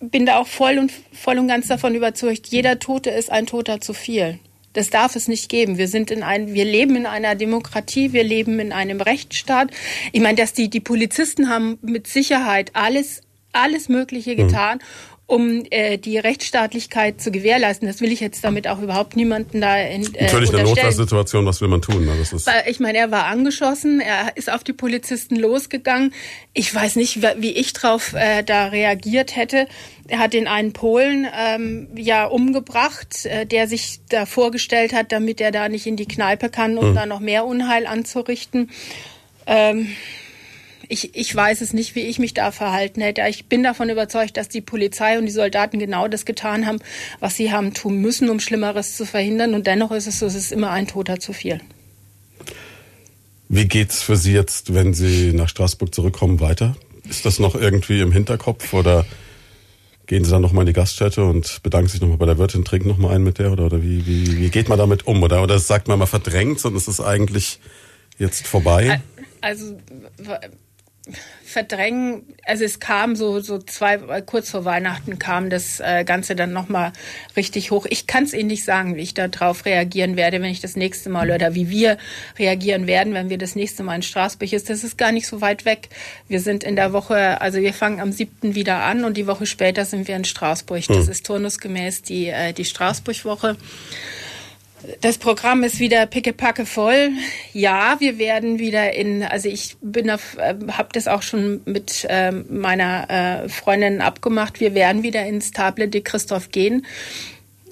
bin 0.00 0.24
da 0.24 0.38
auch 0.38 0.46
voll 0.46 0.78
und 0.78 0.90
voll 1.12 1.38
und 1.38 1.48
ganz 1.48 1.68
davon 1.68 1.94
überzeugt, 1.94 2.46
jeder 2.46 2.78
Tote 2.78 3.10
ist 3.10 3.30
ein 3.30 3.44
Toter 3.44 3.82
zu 3.82 3.92
viel. 3.92 4.38
Das 4.76 4.90
darf 4.90 5.16
es 5.16 5.26
nicht 5.26 5.48
geben. 5.48 5.78
Wir 5.78 5.88
sind 5.88 6.10
in 6.10 6.22
ein, 6.22 6.52
wir 6.52 6.66
leben 6.66 6.96
in 6.96 7.06
einer 7.06 7.34
Demokratie, 7.34 8.12
wir 8.12 8.24
leben 8.24 8.60
in 8.60 8.72
einem 8.72 9.00
Rechtsstaat. 9.00 9.70
Ich 10.12 10.20
meine, 10.20 10.36
dass 10.36 10.52
die, 10.52 10.68
die 10.68 10.80
Polizisten 10.80 11.48
haben 11.48 11.78
mit 11.80 12.06
Sicherheit 12.06 12.72
alles, 12.74 13.22
alles 13.52 13.88
Mögliche 13.88 14.32
mhm. 14.32 14.82
Um 15.28 15.64
äh, 15.70 15.98
die 15.98 16.18
Rechtsstaatlichkeit 16.18 17.20
zu 17.20 17.32
gewährleisten. 17.32 17.88
Das 17.88 18.00
will 18.00 18.12
ich 18.12 18.20
jetzt 18.20 18.44
damit 18.44 18.68
auch 18.68 18.80
überhaupt 18.80 19.16
niemanden 19.16 19.60
da 19.60 19.76
in, 19.76 20.14
äh, 20.14 20.24
Natürlich 20.24 20.54
eine 20.54 20.62
Notfallsituation, 20.62 21.44
was 21.44 21.60
will 21.60 21.68
man 21.68 21.82
tun? 21.82 22.04
Ne? 22.04 22.12
Das 22.16 22.32
ist 22.32 22.48
ich 22.66 22.78
meine, 22.78 22.98
er 22.98 23.10
war 23.10 23.26
angeschossen, 23.26 24.00
er 24.00 24.36
ist 24.36 24.50
auf 24.50 24.62
die 24.62 24.72
Polizisten 24.72 25.34
losgegangen. 25.34 26.14
Ich 26.52 26.72
weiß 26.72 26.94
nicht, 26.94 27.22
wie 27.38 27.50
ich 27.50 27.72
drauf 27.72 28.12
äh, 28.14 28.44
da 28.44 28.66
reagiert 28.66 29.34
hätte. 29.34 29.66
Er 30.06 30.20
hat 30.20 30.32
den 30.32 30.46
einen 30.46 30.72
Polen 30.72 31.26
ähm, 31.36 31.88
ja 31.96 32.26
umgebracht, 32.26 33.26
äh, 33.26 33.46
der 33.46 33.66
sich 33.66 33.98
da 34.08 34.26
vorgestellt 34.26 34.92
hat, 34.92 35.10
damit 35.10 35.40
er 35.40 35.50
da 35.50 35.68
nicht 35.68 35.86
in 35.86 35.96
die 35.96 36.06
Kneipe 36.06 36.50
kann, 36.50 36.78
um 36.78 36.88
hm. 36.88 36.94
da 36.94 37.06
noch 37.06 37.18
mehr 37.18 37.46
Unheil 37.46 37.88
anzurichten. 37.88 38.70
Ähm, 39.48 39.88
ich, 40.88 41.14
ich 41.16 41.34
weiß 41.34 41.60
es 41.60 41.72
nicht, 41.72 41.94
wie 41.94 42.00
ich 42.00 42.18
mich 42.18 42.34
da 42.34 42.50
verhalten 42.50 43.00
hätte. 43.00 43.22
Ich 43.28 43.46
bin 43.46 43.62
davon 43.62 43.90
überzeugt, 43.90 44.36
dass 44.36 44.48
die 44.48 44.60
Polizei 44.60 45.18
und 45.18 45.26
die 45.26 45.32
Soldaten 45.32 45.78
genau 45.78 46.08
das 46.08 46.24
getan 46.24 46.66
haben, 46.66 46.78
was 47.20 47.36
sie 47.36 47.52
haben 47.52 47.74
tun 47.74 48.00
müssen, 48.00 48.28
um 48.30 48.40
Schlimmeres 48.40 48.96
zu 48.96 49.06
verhindern. 49.06 49.54
Und 49.54 49.66
dennoch 49.66 49.92
ist 49.92 50.06
es 50.06 50.18
so, 50.18 50.26
es 50.26 50.34
ist 50.34 50.52
immer 50.52 50.70
ein 50.70 50.86
Toter 50.86 51.18
zu 51.18 51.32
viel. 51.32 51.60
Wie 53.48 53.68
geht's 53.68 54.02
für 54.02 54.16
Sie 54.16 54.32
jetzt, 54.32 54.74
wenn 54.74 54.92
Sie 54.92 55.32
nach 55.32 55.48
Straßburg 55.48 55.94
zurückkommen, 55.94 56.40
weiter? 56.40 56.76
Ist 57.08 57.24
das 57.24 57.38
noch 57.38 57.54
irgendwie 57.54 58.00
im 58.00 58.10
Hinterkopf 58.10 58.72
oder 58.72 59.06
gehen 60.06 60.24
Sie 60.24 60.30
dann 60.30 60.42
nochmal 60.42 60.62
in 60.62 60.66
die 60.66 60.72
Gaststätte 60.72 61.24
und 61.24 61.62
bedanken 61.62 61.88
sich 61.88 62.00
nochmal 62.00 62.16
bei 62.16 62.26
der 62.26 62.38
Wirtin, 62.38 62.64
trinken 62.64 62.88
nochmal 62.88 63.14
einen 63.14 63.24
mit 63.24 63.38
der 63.38 63.52
oder, 63.52 63.66
oder 63.66 63.82
wie, 63.82 64.04
wie, 64.06 64.38
wie 64.38 64.50
geht 64.50 64.68
man 64.68 64.78
damit 64.78 65.06
um? 65.06 65.22
Oder, 65.22 65.42
oder 65.42 65.58
sagt 65.60 65.86
man 65.86 65.98
mal 65.98 66.06
verdrängt 66.06 66.64
und 66.64 66.74
es 66.74 66.88
ist 66.88 67.00
eigentlich 67.00 67.60
jetzt 68.18 68.46
vorbei? 68.46 69.00
Also 69.40 69.78
verdrängen, 71.44 72.24
also 72.44 72.64
es 72.64 72.80
kam 72.80 73.14
so 73.14 73.40
so 73.40 73.58
zwei 73.58 73.98
kurz 74.22 74.50
vor 74.50 74.64
Weihnachten 74.64 75.18
kam 75.18 75.48
das 75.48 75.80
äh, 75.80 76.04
Ganze 76.04 76.34
dann 76.34 76.52
noch 76.52 76.68
mal 76.68 76.92
richtig 77.36 77.70
hoch. 77.70 77.86
Ich 77.88 78.06
kann 78.06 78.24
es 78.24 78.34
Ihnen 78.34 78.48
nicht 78.48 78.64
sagen, 78.64 78.96
wie 78.96 79.00
ich 79.00 79.14
darauf 79.14 79.64
reagieren 79.64 80.16
werde, 80.16 80.42
wenn 80.42 80.50
ich 80.50 80.60
das 80.60 80.76
nächste 80.76 81.08
Mal 81.08 81.30
oder 81.30 81.54
wie 81.54 81.70
wir 81.70 81.98
reagieren 82.38 82.86
werden, 82.86 83.14
wenn 83.14 83.30
wir 83.30 83.38
das 83.38 83.54
nächste 83.54 83.84
Mal 83.84 83.96
in 83.96 84.02
Straßburg 84.02 84.52
ist. 84.52 84.68
Das 84.68 84.82
ist 84.82 84.98
gar 84.98 85.12
nicht 85.12 85.28
so 85.28 85.40
weit 85.40 85.64
weg. 85.64 85.88
Wir 86.28 86.40
sind 86.40 86.64
in 86.64 86.76
der 86.76 86.92
Woche, 86.92 87.40
also 87.40 87.60
wir 87.60 87.72
fangen 87.72 88.00
am 88.00 88.12
siebten 88.12 88.54
wieder 88.54 88.82
an 88.82 89.04
und 89.04 89.16
die 89.16 89.26
Woche 89.26 89.46
später 89.46 89.84
sind 89.84 90.08
wir 90.08 90.16
in 90.16 90.24
Straßburg. 90.24 90.86
Das 90.88 91.06
hm. 91.06 91.12
ist 91.12 91.26
turnusgemäß 91.26 92.02
die 92.02 92.26
äh, 92.26 92.52
die 92.52 92.64
Straßburg-Woche. 92.64 93.56
Das 95.00 95.18
Programm 95.18 95.62
ist 95.64 95.80
wieder 95.80 96.06
pickepacke 96.06 96.66
voll. 96.66 97.10
Ja, 97.52 97.96
wir 97.98 98.18
werden 98.18 98.58
wieder 98.58 98.94
in, 98.94 99.22
also 99.22 99.48
ich 99.48 99.76
bin 99.80 100.10
auf, 100.10 100.36
äh, 100.38 100.54
habe 100.72 100.88
das 100.92 101.08
auch 101.08 101.22
schon 101.22 101.60
mit 101.64 102.06
äh, 102.08 102.30
meiner 102.30 103.44
äh, 103.44 103.48
Freundin 103.48 104.00
abgemacht. 104.00 104.60
Wir 104.60 104.74
werden 104.74 105.02
wieder 105.02 105.24
ins 105.26 105.50
Table 105.50 105.88
de 105.88 106.02
Christoph 106.02 106.50
gehen, 106.50 106.86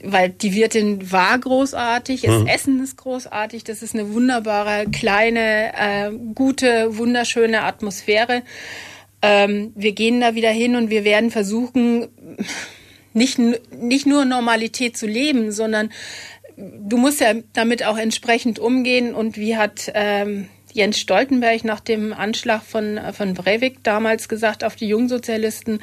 weil 0.03 0.31
die 0.31 0.55
Wirtin 0.55 1.13
war 1.13 1.39
großartig, 1.39 2.23
das 2.23 2.41
mhm. 2.41 2.47
Essen 2.47 2.83
ist 2.83 2.97
großartig, 2.97 3.65
das 3.65 3.83
ist 3.83 3.95
eine 3.95 4.13
wunderbare, 4.13 4.87
kleine, 4.91 5.73
äh, 5.75 6.11
gute, 6.35 6.97
wunderschöne 6.97 7.63
Atmosphäre. 7.63 8.43
Ähm, 9.23 9.73
wir 9.75 9.93
gehen 9.93 10.21
da 10.21 10.35
wieder 10.35 10.51
hin 10.51 10.75
und 10.75 10.91
wir 10.91 11.05
werden 11.05 11.31
versuchen, 11.31 12.09
nicht, 13.15 13.39
nicht 13.39 14.07
nur 14.07 14.25
Normalität 14.25 14.97
zu 14.97 15.07
leben, 15.07 15.53
sondern 15.53 15.91
du 16.57 16.97
musst 16.97 17.21
ja 17.21 17.35
damit 17.53 17.85
auch 17.85 17.99
entsprechend 17.99 18.59
umgehen. 18.59 19.15
Und 19.15 19.37
wie 19.37 19.57
hat 19.57 19.91
ähm, 19.95 20.49
Jens 20.73 20.99
Stoltenberg 20.99 21.65
nach 21.65 21.81
dem 21.81 22.13
Anschlag 22.13 22.63
von, 22.63 23.01
von 23.13 23.35
Breivik 23.35 23.83
damals 23.83 24.29
gesagt 24.29 24.65
auf 24.65 24.77
die 24.77 24.89
Jungsozialisten, 24.89 25.81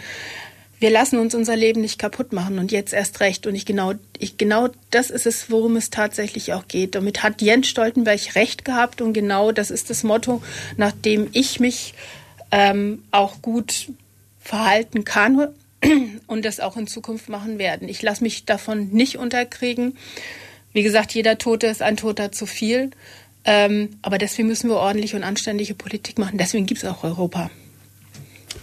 wir 0.82 0.90
lassen 0.90 1.20
uns 1.20 1.36
unser 1.36 1.56
Leben 1.56 1.82
nicht 1.82 2.00
kaputt 2.00 2.34
machen 2.34 2.58
und 2.58 2.72
jetzt 2.72 2.92
erst 2.92 3.20
recht. 3.20 3.46
Und 3.46 3.54
ich 3.54 3.68
genau, 3.68 3.94
ich 4.18 4.38
genau 4.38 4.70
das 4.90 5.12
ist 5.12 5.28
es, 5.28 5.52
worum 5.52 5.76
es 5.76 5.92
tatsächlich 5.92 6.54
auch 6.54 6.68
geht. 6.68 6.96
Damit 6.96 7.22
hat 7.22 7.42
Jens 7.44 7.68
Stoltenberg 7.68 8.36
recht 8.36 8.66
gehabt 8.66 9.00
und 9.00 9.14
genau 9.14 9.52
das 9.52 9.70
ist 9.70 9.92
das 9.92 10.04
Motto, 10.04 10.42
nach 10.78 10.92
dem 10.92 11.30
ich 11.34 11.60
mich 11.60 11.94
ähm, 12.50 13.04
auch 13.12 13.44
gut 13.44 13.92
verhalten 14.40 15.04
kann 15.04 15.50
und 16.28 16.46
das 16.46 16.60
auch 16.60 16.78
in 16.78 16.88
Zukunft 16.88 17.30
machen 17.30 17.60
werden. 17.60 17.88
Ich 17.88 18.02
lasse 18.02 18.24
mich 18.24 18.46
davon 18.46 18.90
nicht 18.90 19.18
unterkriegen. 19.18 19.98
Wie 20.74 20.84
gesagt, 20.84 21.14
jeder 21.14 21.38
Tote 21.38 21.68
ist 21.68 21.82
ein 21.82 21.98
Toter 21.98 22.32
zu 22.32 22.46
viel. 22.46 22.92
Ähm, 23.44 23.90
aber 24.02 24.18
deswegen 24.18 24.48
müssen 24.48 24.70
wir 24.70 24.78
ordentliche 24.78 25.16
und 25.16 25.24
anständige 25.24 25.74
Politik 25.74 26.20
machen. 26.20 26.38
Deswegen 26.38 26.66
gibt 26.66 26.84
es 26.84 26.90
auch 26.90 27.04
Europa. 27.04 27.50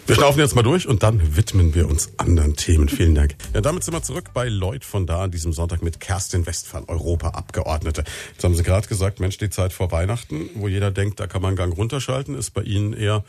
Wir 0.07 0.14
schnaufen 0.14 0.40
jetzt 0.40 0.55
mal 0.55 0.62
durch 0.62 0.87
und 0.87 1.03
dann 1.03 1.37
widmen 1.37 1.75
wir 1.75 1.88
uns 1.88 2.11
anderen 2.18 2.57
Themen. 2.57 2.88
Vielen 2.88 3.14
Dank. 3.14 3.35
Ja, 3.53 3.61
damit 3.61 3.85
sind 3.85 3.92
wir 3.92 4.03
zurück 4.03 4.31
bei 4.33 4.49
Lloyd 4.49 4.85
von 4.85 5.07
da 5.07 5.25
an 5.25 5.31
diesem 5.31 5.53
Sonntag 5.53 5.83
mit 5.83 6.01
Kerstin 6.01 6.47
Westphal, 6.47 6.85
Europaabgeordnete. 6.87 8.05
Jetzt 8.33 8.44
haben 8.44 8.55
Sie 8.55 8.62
gerade 8.62 8.88
gesagt, 8.88 9.21
Mensch, 9.21 9.37
die 9.38 9.51
Zeit 9.51 9.73
vor 9.73 9.90
Weihnachten, 9.90 10.49
wo 10.55 10.68
jeder 10.68 10.90
denkt, 10.90 11.21
da 11.21 11.27
kann 11.27 11.42
man 11.42 11.49
einen 11.49 11.57
Gang 11.57 11.77
runterschalten, 11.77 12.35
ist 12.35 12.53
bei 12.53 12.62
Ihnen 12.62 12.94
eher 12.94 13.23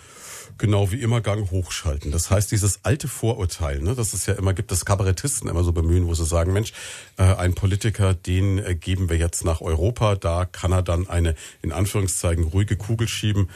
genau 0.60 0.92
wie 0.92 1.02
immer 1.02 1.22
Gang 1.22 1.50
hochschalten. 1.50 2.12
Das 2.12 2.30
heißt, 2.30 2.52
dieses 2.52 2.86
alte 2.86 3.08
Vorurteil, 3.08 3.82
ne, 3.82 3.96
das 3.96 4.14
es 4.14 4.26
ja 4.28 4.36
immer 4.36 4.54
gibt, 4.54 4.72
das 4.72 4.86
Kabarettisten 4.86 5.50
immer 5.50 5.64
so 5.64 5.72
bemühen, 5.72 6.08
wo 6.08 6.14
sie 6.14 6.26
sagen, 6.26 6.54
Mensch, 6.54 6.74
äh, 7.18 7.24
ein 7.24 7.56
Politiker, 7.56 8.14
den 8.14 8.60
äh, 8.60 8.76
geben 8.76 9.10
wir 9.10 9.18
jetzt 9.18 9.44
nach 9.44 9.62
Europa, 9.62 10.16
da 10.16 10.46
kann 10.46 10.72
er 10.72 10.84
dann 10.84 11.10
eine, 11.10 11.36
in 11.62 11.72
Anführungszeichen, 11.72 12.44
ruhige 12.44 12.76
Kugel 12.76 13.08
schieben. 13.08 13.50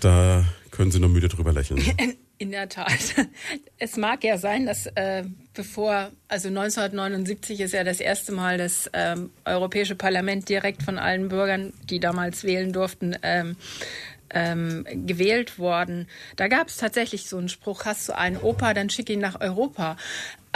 Da 0.00 0.44
können 0.70 0.90
Sie 0.90 1.00
nur 1.00 1.10
müde 1.10 1.28
drüber 1.28 1.52
lächeln. 1.52 1.80
Ne? 1.80 2.14
In 2.40 2.52
der 2.52 2.68
Tat. 2.68 2.92
Es 3.78 3.96
mag 3.96 4.22
ja 4.22 4.38
sein, 4.38 4.64
dass 4.64 4.86
äh, 4.94 5.24
bevor, 5.54 6.10
also 6.28 6.46
1979 6.46 7.58
ist 7.58 7.72
ja 7.72 7.82
das 7.82 7.98
erste 7.98 8.30
Mal 8.30 8.58
das 8.58 8.88
ähm, 8.92 9.30
Europäische 9.44 9.96
Parlament 9.96 10.48
direkt 10.48 10.84
von 10.84 10.98
allen 10.98 11.28
Bürgern, 11.28 11.72
die 11.90 11.98
damals 11.98 12.44
wählen 12.44 12.72
durften, 12.72 13.16
ähm, 13.24 13.56
ähm, 14.30 14.84
gewählt 15.06 15.58
worden. 15.58 16.06
Da 16.36 16.48
gab 16.48 16.68
es 16.68 16.76
tatsächlich 16.76 17.28
so 17.28 17.38
einen 17.38 17.48
Spruch, 17.48 17.84
hast 17.84 18.08
du 18.08 18.16
einen 18.16 18.36
Opa, 18.36 18.74
dann 18.74 18.90
schick 18.90 19.10
ihn 19.10 19.20
nach 19.20 19.40
Europa. 19.40 19.96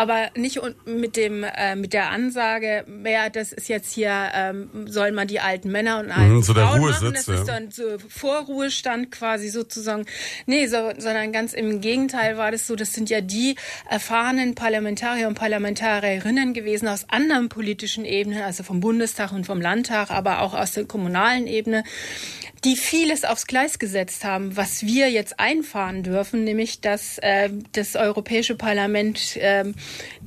Aber 0.02 0.30
nicht 0.34 0.60
mit 0.84 1.16
dem 1.16 1.44
äh, 1.44 1.76
mit 1.76 1.92
der 1.92 2.10
Ansage, 2.10 2.84
mehr, 2.88 3.30
das 3.30 3.52
ist 3.52 3.68
jetzt 3.68 3.92
hier, 3.92 4.32
ähm, 4.34 4.88
sollen 4.88 5.14
man 5.14 5.28
die 5.28 5.38
alten 5.38 5.70
Männer 5.70 6.00
und 6.00 6.10
alten 6.10 6.34
mhm, 6.34 6.42
so 6.42 6.54
Frauen 6.54 6.80
machen. 6.80 7.12
Das 7.14 7.26
ja. 7.28 7.34
ist 7.34 7.46
dann 7.46 7.70
so 7.70 7.84
Vorruhestand 8.08 9.12
quasi 9.12 9.48
sozusagen. 9.48 10.04
Nee, 10.46 10.66
so, 10.66 10.90
sondern 10.98 11.30
ganz 11.30 11.52
im 11.52 11.80
Gegenteil 11.80 12.36
war 12.36 12.50
das 12.50 12.66
so, 12.66 12.74
das 12.74 12.94
sind 12.94 13.10
ja 13.10 13.20
die 13.20 13.54
erfahrenen 13.88 14.56
Parlamentarier 14.56 15.28
und 15.28 15.34
Parlamentarierinnen 15.34 16.52
gewesen 16.52 16.88
aus 16.88 17.08
anderen 17.08 17.48
politischen 17.48 18.04
Ebenen, 18.04 18.42
also 18.42 18.64
vom 18.64 18.80
Bundestag 18.80 19.30
und 19.30 19.46
vom 19.46 19.60
Landtag, 19.60 20.10
aber 20.10 20.40
auch 20.40 20.54
aus 20.54 20.72
der 20.72 20.84
kommunalen 20.84 21.46
Ebene, 21.46 21.84
die 22.64 22.76
vieles 22.76 23.24
aufs 23.24 23.46
Gleis 23.46 23.78
gesetzt 23.78 24.24
haben, 24.24 24.56
was 24.56 24.84
wir 24.84 25.10
jetzt 25.10 25.38
einfahren 25.38 26.02
dürfen, 26.02 26.44
nämlich 26.44 26.80
dass 26.80 27.18
äh, 27.18 27.50
das 27.72 27.96
Europäische 27.96 28.56
Parlament 28.56 29.36
äh, 29.36 29.64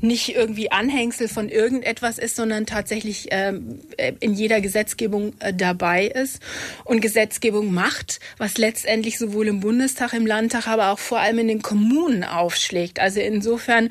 nicht 0.01 0.35
irgendwie 0.35 0.71
Anhängsel 0.71 1.27
von 1.27 1.49
irgendetwas 1.49 2.17
ist, 2.17 2.35
sondern 2.35 2.65
tatsächlich 2.65 3.27
ähm, 3.31 3.79
in 4.19 4.33
jeder 4.33 4.61
Gesetzgebung 4.61 5.33
äh, 5.39 5.53
dabei 5.53 6.07
ist 6.07 6.41
und 6.83 7.01
Gesetzgebung 7.01 7.73
macht, 7.73 8.19
was 8.37 8.57
letztendlich 8.57 9.17
sowohl 9.17 9.47
im 9.47 9.59
Bundestag, 9.59 10.13
im 10.13 10.25
Landtag, 10.25 10.67
aber 10.67 10.91
auch 10.91 10.99
vor 10.99 11.19
allem 11.19 11.39
in 11.39 11.47
den 11.47 11.61
Kommunen 11.61 12.23
aufschlägt. 12.23 12.99
Also 12.99 13.19
insofern 13.19 13.89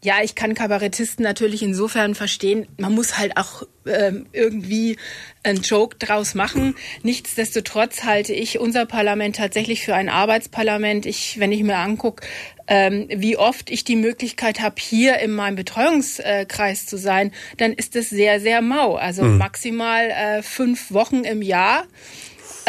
ja, 0.00 0.22
ich 0.22 0.36
kann 0.36 0.54
Kabarettisten 0.54 1.24
natürlich 1.24 1.60
insofern 1.62 2.14
verstehen. 2.14 2.68
Man 2.78 2.94
muss 2.94 3.18
halt 3.18 3.36
auch 3.36 3.64
ähm, 3.84 4.26
irgendwie 4.32 4.96
einen 5.42 5.62
Joke 5.62 5.96
draus 5.96 6.34
machen. 6.34 6.76
Nichtsdestotrotz 7.02 8.04
halte 8.04 8.32
ich 8.32 8.60
unser 8.60 8.86
Parlament 8.86 9.36
tatsächlich 9.36 9.84
für 9.84 9.96
ein 9.96 10.08
Arbeitsparlament. 10.08 11.04
Ich, 11.04 11.40
wenn 11.40 11.50
ich 11.50 11.64
mir 11.64 11.78
angucke, 11.78 12.24
ähm, 12.68 13.06
wie 13.08 13.36
oft 13.36 13.70
ich 13.70 13.84
die 13.84 13.96
Möglichkeit 13.96 14.60
habe, 14.60 14.76
hier 14.78 15.18
in 15.18 15.32
meinem 15.32 15.56
Betreuungskreis 15.56 16.86
zu 16.86 16.96
sein, 16.98 17.32
dann 17.56 17.72
ist 17.72 17.96
es 17.96 18.10
sehr, 18.10 18.40
sehr 18.40 18.62
mau. 18.62 18.96
Also 18.96 19.24
mhm. 19.24 19.38
maximal 19.38 20.10
äh, 20.10 20.42
fünf 20.42 20.92
Wochen 20.92 21.24
im 21.24 21.42
Jahr 21.42 21.84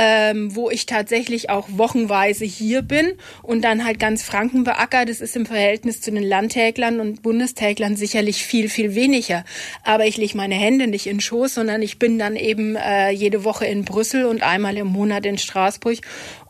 ähm, 0.02 0.56
wo 0.56 0.70
ich 0.70 0.86
tatsächlich 0.86 1.50
auch 1.50 1.68
wochenweise 1.72 2.46
hier 2.46 2.82
bin 2.82 3.12
und 3.44 3.66
dann 3.66 3.84
halt 3.84 4.00
ganz 4.00 4.24
Franken 4.24 4.64
beackert. 4.64 5.10
Das 5.10 5.20
ist 5.20 5.36
im 5.36 5.46
Verhältnis 5.46 6.00
zu 6.00 6.10
den 6.10 6.24
Landtäglern 6.24 7.02
und 7.02 7.22
Bundestäglern 7.22 7.98
sicherlich 7.98 8.46
viel, 8.46 8.70
viel 8.70 8.96
weniger. 8.96 9.44
Aber 9.84 10.06
ich 10.06 10.16
lege 10.16 10.38
meine 10.38 10.56
Hände 10.56 10.88
nicht 10.88 11.06
in 11.06 11.16
den 11.16 11.22
Schoß, 11.22 11.56
sondern 11.56 11.82
ich 11.82 12.00
bin 12.00 12.18
dann 12.18 12.38
eben 12.38 12.78
äh, 12.78 13.10
jede 13.10 13.44
Woche 13.44 13.66
in 13.66 13.84
Brüssel 13.84 14.26
und 14.26 14.42
einmal 14.42 14.78
im 14.78 14.88
Monat 14.88 15.26
in 15.26 15.38
Straßburg 15.38 15.98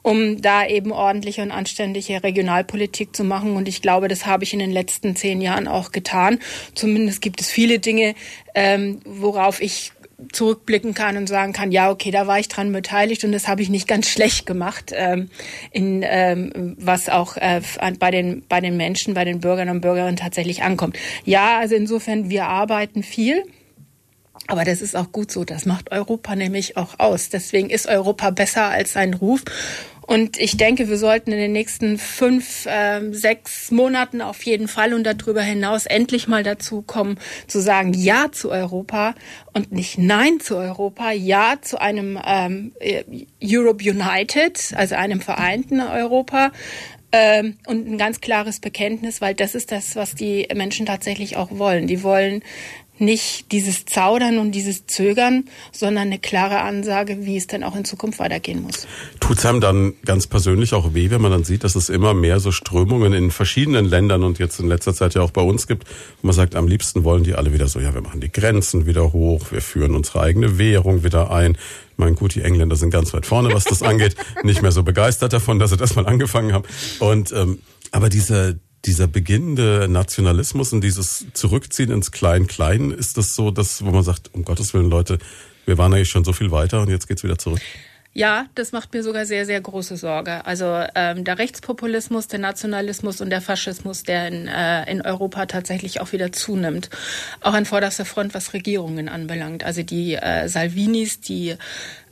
um 0.01 0.41
da 0.41 0.65
eben 0.65 0.93
ordentliche 0.93 1.41
und 1.41 1.51
anständige 1.51 2.23
Regionalpolitik 2.23 3.13
zu 3.13 3.25
machen. 3.25 3.57
Und 3.57 3.67
ich 3.67 3.81
glaube, 3.81 4.07
das 4.07 4.25
habe 4.25 4.45
ich 4.45 4.53
in 4.53 4.59
den 4.59 4.71
letzten 4.71 5.17
zehn 5.17 5.41
Jahren 5.41 5.67
auch 5.67 5.91
getan. 5.91 6.39
Zumindest 6.73 7.21
gibt 7.21 7.41
es 7.41 7.49
viele 7.49 7.79
Dinge, 7.79 8.15
ähm, 8.55 9.01
worauf 9.03 9.61
ich 9.61 9.91
zurückblicken 10.31 10.93
kann 10.93 11.17
und 11.17 11.27
sagen 11.27 11.53
kann, 11.53 11.71
ja, 11.71 11.89
okay, 11.89 12.11
da 12.11 12.27
war 12.27 12.39
ich 12.39 12.47
dran 12.47 12.71
beteiligt 12.71 13.23
und 13.23 13.31
das 13.31 13.47
habe 13.47 13.61
ich 13.61 13.69
nicht 13.69 13.87
ganz 13.87 14.07
schlecht 14.09 14.45
gemacht, 14.45 14.91
ähm, 14.93 15.29
in, 15.71 16.03
ähm, 16.05 16.75
was 16.79 17.09
auch 17.09 17.37
äh, 17.37 17.61
bei, 17.99 18.11
den, 18.11 18.43
bei 18.47 18.61
den 18.61 18.77
Menschen, 18.77 19.13
bei 19.13 19.25
den 19.25 19.39
Bürgern 19.39 19.69
und 19.69 19.81
Bürgerinnen 19.81 20.17
tatsächlich 20.17 20.63
ankommt. 20.63 20.97
Ja, 21.25 21.59
also 21.59 21.75
insofern, 21.75 22.29
wir 22.29 22.47
arbeiten 22.47 23.03
viel. 23.03 23.43
Aber 24.47 24.63
das 24.63 24.81
ist 24.81 24.95
auch 24.95 25.11
gut 25.11 25.31
so. 25.31 25.43
Das 25.43 25.65
macht 25.65 25.91
Europa 25.91 26.35
nämlich 26.35 26.75
auch 26.75 26.97
aus. 26.97 27.29
Deswegen 27.29 27.69
ist 27.69 27.85
Europa 27.87 28.31
besser 28.31 28.65
als 28.65 28.93
sein 28.93 29.13
Ruf. 29.13 29.43
Und 30.09 30.39
ich 30.39 30.57
denke, 30.57 30.89
wir 30.89 30.97
sollten 30.97 31.31
in 31.31 31.37
den 31.37 31.51
nächsten 31.51 31.99
fünf, 31.99 32.65
äh, 32.65 33.13
sechs 33.13 33.69
Monaten 33.69 34.23
auf 34.23 34.41
jeden 34.41 34.67
Fall 34.67 34.95
und 34.95 35.03
darüber 35.03 35.43
hinaus 35.43 35.85
endlich 35.85 36.27
mal 36.27 36.41
dazu 36.41 36.81
kommen, 36.81 37.19
zu 37.45 37.61
sagen 37.61 37.93
Ja 37.93 38.31
zu 38.31 38.49
Europa 38.49 39.13
und 39.53 39.71
nicht 39.71 39.99
Nein 39.99 40.39
zu 40.39 40.57
Europa, 40.57 41.11
Ja 41.11 41.57
zu 41.61 41.79
einem 41.79 42.19
ähm, 42.25 42.71
Europe 43.39 43.87
United, 43.87 44.73
also 44.75 44.95
einem 44.95 45.21
vereinten 45.21 45.79
Europa, 45.79 46.53
ähm, 47.11 47.57
und 47.67 47.87
ein 47.87 47.99
ganz 47.99 48.19
klares 48.19 48.59
Bekenntnis, 48.59 49.21
weil 49.21 49.35
das 49.35 49.53
ist 49.53 49.71
das, 49.71 49.95
was 49.95 50.15
die 50.15 50.47
Menschen 50.55 50.87
tatsächlich 50.87 51.37
auch 51.37 51.49
wollen. 51.51 51.85
Die 51.85 52.01
wollen 52.01 52.43
nicht 52.99 53.51
dieses 53.51 53.85
Zaudern 53.85 54.37
und 54.37 54.51
dieses 54.51 54.85
Zögern, 54.87 55.45
sondern 55.71 56.07
eine 56.07 56.19
klare 56.19 56.61
Ansage, 56.61 57.25
wie 57.25 57.37
es 57.37 57.47
denn 57.47 57.63
auch 57.63 57.75
in 57.75 57.85
Zukunft 57.85 58.19
weitergehen 58.19 58.63
muss. 58.63 58.87
Tut's 59.19 59.45
einem 59.45 59.61
dann 59.61 59.93
ganz 60.05 60.27
persönlich 60.27 60.73
auch 60.73 60.93
weh, 60.93 61.09
wenn 61.09 61.21
man 61.21 61.31
dann 61.31 61.43
sieht, 61.43 61.63
dass 61.63 61.75
es 61.75 61.89
immer 61.89 62.13
mehr 62.13 62.39
so 62.39 62.51
Strömungen 62.51 63.13
in 63.13 63.31
verschiedenen 63.31 63.85
Ländern 63.85 64.23
und 64.23 64.39
jetzt 64.39 64.59
in 64.59 64.67
letzter 64.67 64.93
Zeit 64.93 65.13
ja 65.15 65.21
auch 65.21 65.31
bei 65.31 65.41
uns 65.41 65.67
gibt, 65.67 65.87
man 66.21 66.33
sagt, 66.33 66.55
am 66.55 66.67
liebsten 66.67 67.03
wollen 67.03 67.23
die 67.23 67.35
alle 67.35 67.53
wieder 67.53 67.67
so, 67.67 67.79
ja, 67.79 67.93
wir 67.93 68.01
machen 68.01 68.21
die 68.21 68.31
Grenzen 68.31 68.85
wieder 68.85 69.13
hoch, 69.13 69.51
wir 69.51 69.61
führen 69.61 69.95
unsere 69.95 70.21
eigene 70.21 70.57
Währung 70.57 71.03
wieder 71.03 71.31
ein. 71.31 71.53
Ich 71.91 71.97
meine, 71.97 72.15
gut, 72.15 72.35
die 72.35 72.41
Engländer 72.41 72.75
sind 72.75 72.91
ganz 72.91 73.13
weit 73.13 73.25
vorne, 73.25 73.53
was 73.53 73.65
das 73.65 73.83
angeht, 73.83 74.15
nicht 74.43 74.61
mehr 74.61 74.71
so 74.71 74.83
begeistert 74.83 75.33
davon, 75.33 75.59
dass 75.59 75.71
sie 75.71 75.77
das 75.77 75.95
mal 75.95 76.05
angefangen 76.05 76.53
haben. 76.53 76.65
Und 76.99 77.31
ähm, 77.31 77.59
aber 77.91 78.09
diese 78.09 78.59
dieser 78.85 79.07
beginnende 79.07 79.87
Nationalismus 79.89 80.73
und 80.73 80.81
dieses 80.81 81.25
Zurückziehen 81.33 81.91
ins 81.91 82.11
Klein-Klein, 82.11 82.91
ist 82.91 83.17
das 83.17 83.35
so, 83.35 83.51
dass, 83.51 83.83
wo 83.83 83.91
man 83.91 84.03
sagt, 84.03 84.33
um 84.33 84.45
Gottes 84.45 84.73
Willen, 84.73 84.89
Leute, 84.89 85.19
wir 85.65 85.77
waren 85.77 85.93
eigentlich 85.93 86.09
schon 86.09 86.23
so 86.23 86.33
viel 86.33 86.51
weiter 86.51 86.81
und 86.81 86.89
jetzt 86.89 87.07
geht's 87.07 87.23
wieder 87.23 87.37
zurück? 87.37 87.61
Ja, 88.11 88.47
das 88.55 88.71
macht 88.71 88.91
mir 88.93 89.03
sogar 89.03 89.25
sehr, 89.25 89.45
sehr 89.45 89.61
große 89.61 89.95
Sorge. 89.95 90.43
Also 90.45 90.83
ähm, 90.95 91.23
der 91.23 91.37
Rechtspopulismus, 91.37 92.27
der 92.27 92.39
Nationalismus 92.39 93.21
und 93.21 93.29
der 93.29 93.39
Faschismus, 93.39 94.03
der 94.03 94.27
in, 94.27 94.47
äh, 94.47 94.91
in 94.91 95.01
Europa 95.03 95.45
tatsächlich 95.45 96.01
auch 96.01 96.11
wieder 96.11 96.31
zunimmt. 96.31 96.89
Auch 97.41 97.53
an 97.53 97.65
vorderster 97.65 98.05
Front, 98.05 98.33
was 98.33 98.53
Regierungen 98.53 99.09
anbelangt. 99.09 99.63
Also 99.63 99.83
die 99.83 100.15
äh, 100.15 100.49
Salvinis, 100.49 101.21
die 101.21 101.55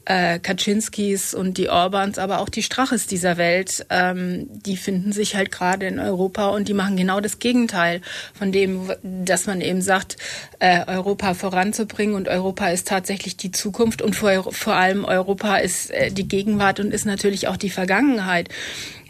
äh, 0.08 0.40
Kaczynskis 0.40 1.34
und 1.34 1.58
die 1.58 1.68
Orbans, 1.68 2.18
aber 2.18 2.40
auch 2.40 2.48
die 2.48 2.64
Straches 2.64 3.08
dieser 3.08 3.36
Welt, 3.36 3.86
ähm, 3.90 4.48
die 4.50 4.78
finden 4.78 5.12
sich 5.12 5.36
halt 5.36 5.52
gerade 5.52 5.86
in 5.86 6.00
Europa 6.00 6.48
und 6.48 6.70
die 6.70 6.74
machen 6.74 6.96
genau 6.96 7.20
das 7.20 7.40
Gegenteil 7.40 8.02
von 8.34 8.54
dem, 8.54 8.90
dass 9.04 9.48
man 9.48 9.60
eben 9.60 9.82
sagt, 9.82 10.16
äh, 10.60 10.86
Europa 10.88 11.34
voranzubringen 11.34 12.16
und 12.16 12.30
Europa 12.30 12.70
ist 12.70 12.88
tatsächlich 12.88 13.36
die 13.36 13.52
Zukunft 13.52 14.02
und 14.02 14.16
vor, 14.16 14.54
vor 14.54 14.76
allem 14.76 15.04
Europa 15.04 15.58
ist 15.58 15.92
äh, 15.92 16.10
die 16.10 16.28
Gegenwart 16.28 16.80
und 16.80 16.94
ist 16.94 17.06
natürlich 17.06 17.50
auch 17.50 17.58
die 17.58 17.70
Vergangenheit. 17.70 18.48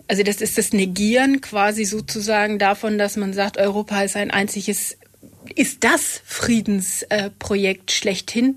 Also 0.08 0.24
das 0.24 0.42
ist 0.42 0.58
das 0.58 0.74
Negieren 0.74 1.42
quasi 1.42 1.86
sozusagen 1.86 2.58
davon, 2.58 2.98
dass 2.98 3.18
man 3.18 3.34
sagt, 3.34 3.60
Europa 3.60 4.02
ist 4.02 4.16
ein 4.16 4.32
einziges, 4.32 4.98
ist 5.54 5.84
das 5.84 6.22
Friedensprojekt 6.26 7.92
schlechthin. 7.92 8.56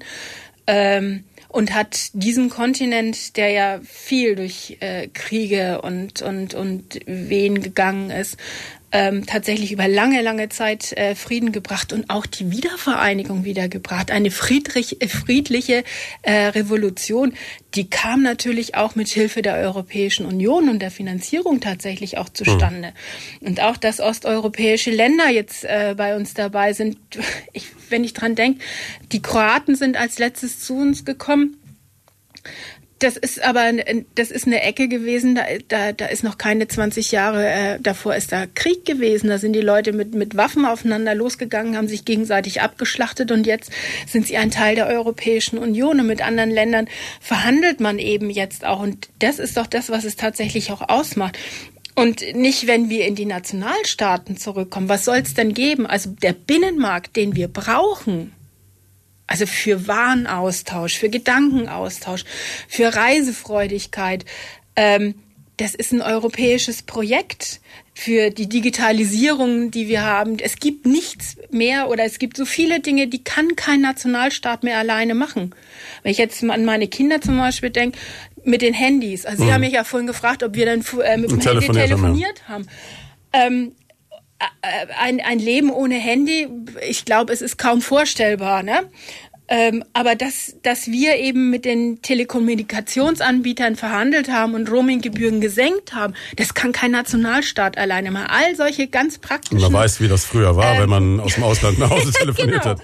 Ähm, 0.66 1.24
und 1.50 1.74
hat 1.74 2.10
diesen 2.12 2.48
Kontinent, 2.48 3.36
der 3.36 3.50
ja 3.50 3.80
viel 3.82 4.36
durch 4.36 4.76
äh, 4.80 5.08
Kriege 5.08 5.82
und, 5.82 6.22
und, 6.22 6.54
und 6.54 7.00
Wehen 7.06 7.60
gegangen 7.60 8.10
ist, 8.10 8.36
ähm, 8.92 9.26
tatsächlich 9.26 9.72
über 9.72 9.88
lange, 9.88 10.20
lange 10.22 10.48
Zeit 10.48 10.92
äh, 10.92 11.14
Frieden 11.14 11.52
gebracht 11.52 11.92
und 11.92 12.10
auch 12.10 12.26
die 12.26 12.50
Wiedervereinigung 12.50 13.44
wiedergebracht. 13.44 14.10
Eine 14.10 14.30
friedrich, 14.30 15.00
äh, 15.00 15.08
friedliche 15.08 15.84
äh, 16.22 16.46
Revolution, 16.46 17.34
die 17.74 17.88
kam 17.88 18.22
natürlich 18.22 18.74
auch 18.74 18.96
mit 18.96 19.08
Hilfe 19.08 19.42
der 19.42 19.54
Europäischen 19.54 20.26
Union 20.26 20.68
und 20.68 20.80
der 20.80 20.90
Finanzierung 20.90 21.60
tatsächlich 21.60 22.18
auch 22.18 22.28
zustande. 22.28 22.92
Mhm. 23.40 23.48
Und 23.48 23.62
auch, 23.62 23.76
dass 23.76 24.00
osteuropäische 24.00 24.90
Länder 24.90 25.28
jetzt 25.28 25.64
äh, 25.64 25.94
bei 25.96 26.16
uns 26.16 26.34
dabei 26.34 26.72
sind, 26.72 26.98
ich, 27.52 27.66
wenn 27.88 28.04
ich 28.04 28.12
dran 28.12 28.34
denke, 28.34 28.60
die 29.12 29.22
Kroaten 29.22 29.76
sind 29.76 29.96
als 29.96 30.18
letztes 30.18 30.60
zu 30.60 30.76
uns 30.76 31.04
gekommen. 31.04 31.56
Das 33.00 33.16
ist 33.16 33.42
aber 33.42 33.72
das 34.14 34.30
ist 34.30 34.46
eine 34.46 34.62
Ecke 34.62 34.86
gewesen, 34.86 35.34
da, 35.34 35.44
da, 35.68 35.92
da 35.92 36.06
ist 36.06 36.22
noch 36.22 36.36
keine 36.36 36.68
20 36.68 37.12
Jahre 37.12 37.48
äh, 37.48 37.78
davor 37.80 38.14
ist 38.14 38.30
da 38.30 38.46
Krieg 38.46 38.84
gewesen. 38.84 39.28
Da 39.28 39.38
sind 39.38 39.54
die 39.54 39.62
Leute 39.62 39.92
mit, 39.92 40.14
mit 40.14 40.36
Waffen 40.36 40.66
aufeinander 40.66 41.14
losgegangen, 41.14 41.78
haben 41.78 41.88
sich 41.88 42.04
gegenseitig 42.04 42.60
abgeschlachtet 42.60 43.32
und 43.32 43.46
jetzt 43.46 43.72
sind 44.06 44.26
sie 44.26 44.36
ein 44.36 44.50
Teil 44.50 44.74
der 44.74 44.86
Europäischen 44.86 45.56
Union 45.56 45.98
und 45.98 46.06
mit 46.06 46.20
anderen 46.20 46.50
Ländern 46.50 46.88
verhandelt 47.20 47.80
man 47.80 47.98
eben 47.98 48.28
jetzt 48.28 48.66
auch. 48.66 48.80
Und 48.80 49.08
das 49.18 49.38
ist 49.38 49.56
doch 49.56 49.66
das, 49.66 49.88
was 49.88 50.04
es 50.04 50.16
tatsächlich 50.16 50.70
auch 50.70 50.86
ausmacht. 50.86 51.38
Und 51.94 52.22
nicht, 52.34 52.66
wenn 52.66 52.90
wir 52.90 53.06
in 53.06 53.14
die 53.14 53.26
Nationalstaaten 53.26 54.36
zurückkommen. 54.36 54.90
Was 54.90 55.06
soll 55.06 55.18
es 55.18 55.34
denn 55.34 55.54
geben? 55.54 55.86
Also 55.86 56.10
der 56.10 56.34
Binnenmarkt, 56.34 57.16
den 57.16 57.34
wir 57.34 57.48
brauchen, 57.48 58.32
also 59.30 59.46
für 59.46 59.86
Warenaustausch, 59.86 60.98
für 60.98 61.08
Gedankenaustausch, 61.08 62.24
für 62.68 62.94
Reisefreudigkeit. 62.94 64.24
Ähm, 64.74 65.14
das 65.56 65.74
ist 65.74 65.92
ein 65.92 66.02
europäisches 66.02 66.82
Projekt 66.82 67.60
für 67.94 68.30
die 68.30 68.48
Digitalisierung, 68.48 69.70
die 69.70 69.86
wir 69.88 70.02
haben. 70.02 70.38
Es 70.40 70.56
gibt 70.56 70.84
nichts 70.84 71.36
mehr 71.50 71.88
oder 71.90 72.04
es 72.04 72.18
gibt 72.18 72.36
so 72.36 72.44
viele 72.44 72.80
Dinge, 72.80 73.06
die 73.06 73.22
kann 73.22 73.54
kein 73.54 73.82
Nationalstaat 73.82 74.64
mehr 74.64 74.78
alleine 74.78 75.14
machen. 75.14 75.54
Wenn 76.02 76.10
ich 76.10 76.18
jetzt 76.18 76.42
an 76.42 76.64
meine 76.64 76.88
Kinder 76.88 77.20
zum 77.20 77.36
Beispiel 77.36 77.70
denke, 77.70 77.98
mit 78.42 78.62
den 78.62 78.74
Handys. 78.74 79.26
Also 79.26 79.44
mhm. 79.44 79.46
Sie 79.46 79.52
haben 79.52 79.60
mich 79.60 79.74
ja 79.74 79.84
vorhin 79.84 80.06
gefragt, 80.08 80.42
ob 80.42 80.54
wir 80.54 80.66
dann 80.66 80.82
äh, 81.04 81.16
mit 81.18 81.30
dem 81.30 81.40
Handy 81.40 81.68
telefoniert 81.68 82.48
haben. 82.48 82.66
Ähm, 83.32 83.72
äh, 83.88 83.89
ein, 85.00 85.20
ein 85.20 85.38
Leben 85.38 85.70
ohne 85.70 85.96
Handy, 85.96 86.48
ich 86.88 87.04
glaube, 87.04 87.32
es 87.32 87.42
ist 87.42 87.58
kaum 87.58 87.82
vorstellbar. 87.82 88.62
Ne? 88.62 88.88
Ähm, 89.52 89.84
aber 89.94 90.14
dass, 90.14 90.54
dass 90.62 90.86
wir 90.86 91.16
eben 91.16 91.50
mit 91.50 91.64
den 91.64 92.02
Telekommunikationsanbietern 92.02 93.74
verhandelt 93.74 94.30
haben 94.30 94.54
und 94.54 94.70
Roaminggebühren 94.70 95.40
gesenkt 95.40 95.92
haben, 95.92 96.14
das 96.36 96.54
kann 96.54 96.70
kein 96.70 96.92
Nationalstaat 96.92 97.76
alleine 97.76 98.12
machen. 98.12 98.28
All 98.28 98.54
solche 98.54 98.86
ganz 98.86 99.18
praktischen... 99.18 99.60
Man 99.60 99.72
weiß, 99.72 100.00
wie 100.00 100.06
das 100.06 100.24
früher 100.24 100.54
war, 100.54 100.74
ähm, 100.74 100.82
wenn 100.82 100.88
man 100.90 101.20
aus 101.20 101.34
dem 101.34 101.42
Ausland 101.42 101.80
nach 101.80 101.90
Hause 101.90 102.12
telefoniert 102.18 102.62
genau. 102.62 102.76
hat 102.76 102.82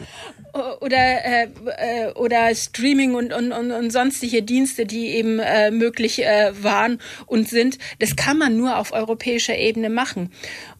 oder 0.80 1.24
äh, 1.24 1.48
äh, 1.76 2.12
oder 2.14 2.54
Streaming 2.54 3.14
und, 3.14 3.32
und, 3.32 3.52
und, 3.52 3.70
und 3.72 3.90
sonstige 3.90 4.42
Dienste, 4.42 4.86
die 4.86 5.08
eben 5.08 5.38
äh, 5.38 5.70
möglich 5.70 6.24
äh, 6.24 6.52
waren 6.62 6.98
und 7.26 7.48
sind, 7.48 7.78
das 7.98 8.16
kann 8.16 8.38
man 8.38 8.56
nur 8.56 8.78
auf 8.78 8.92
europäischer 8.92 9.56
Ebene 9.56 9.90
machen. 9.90 10.32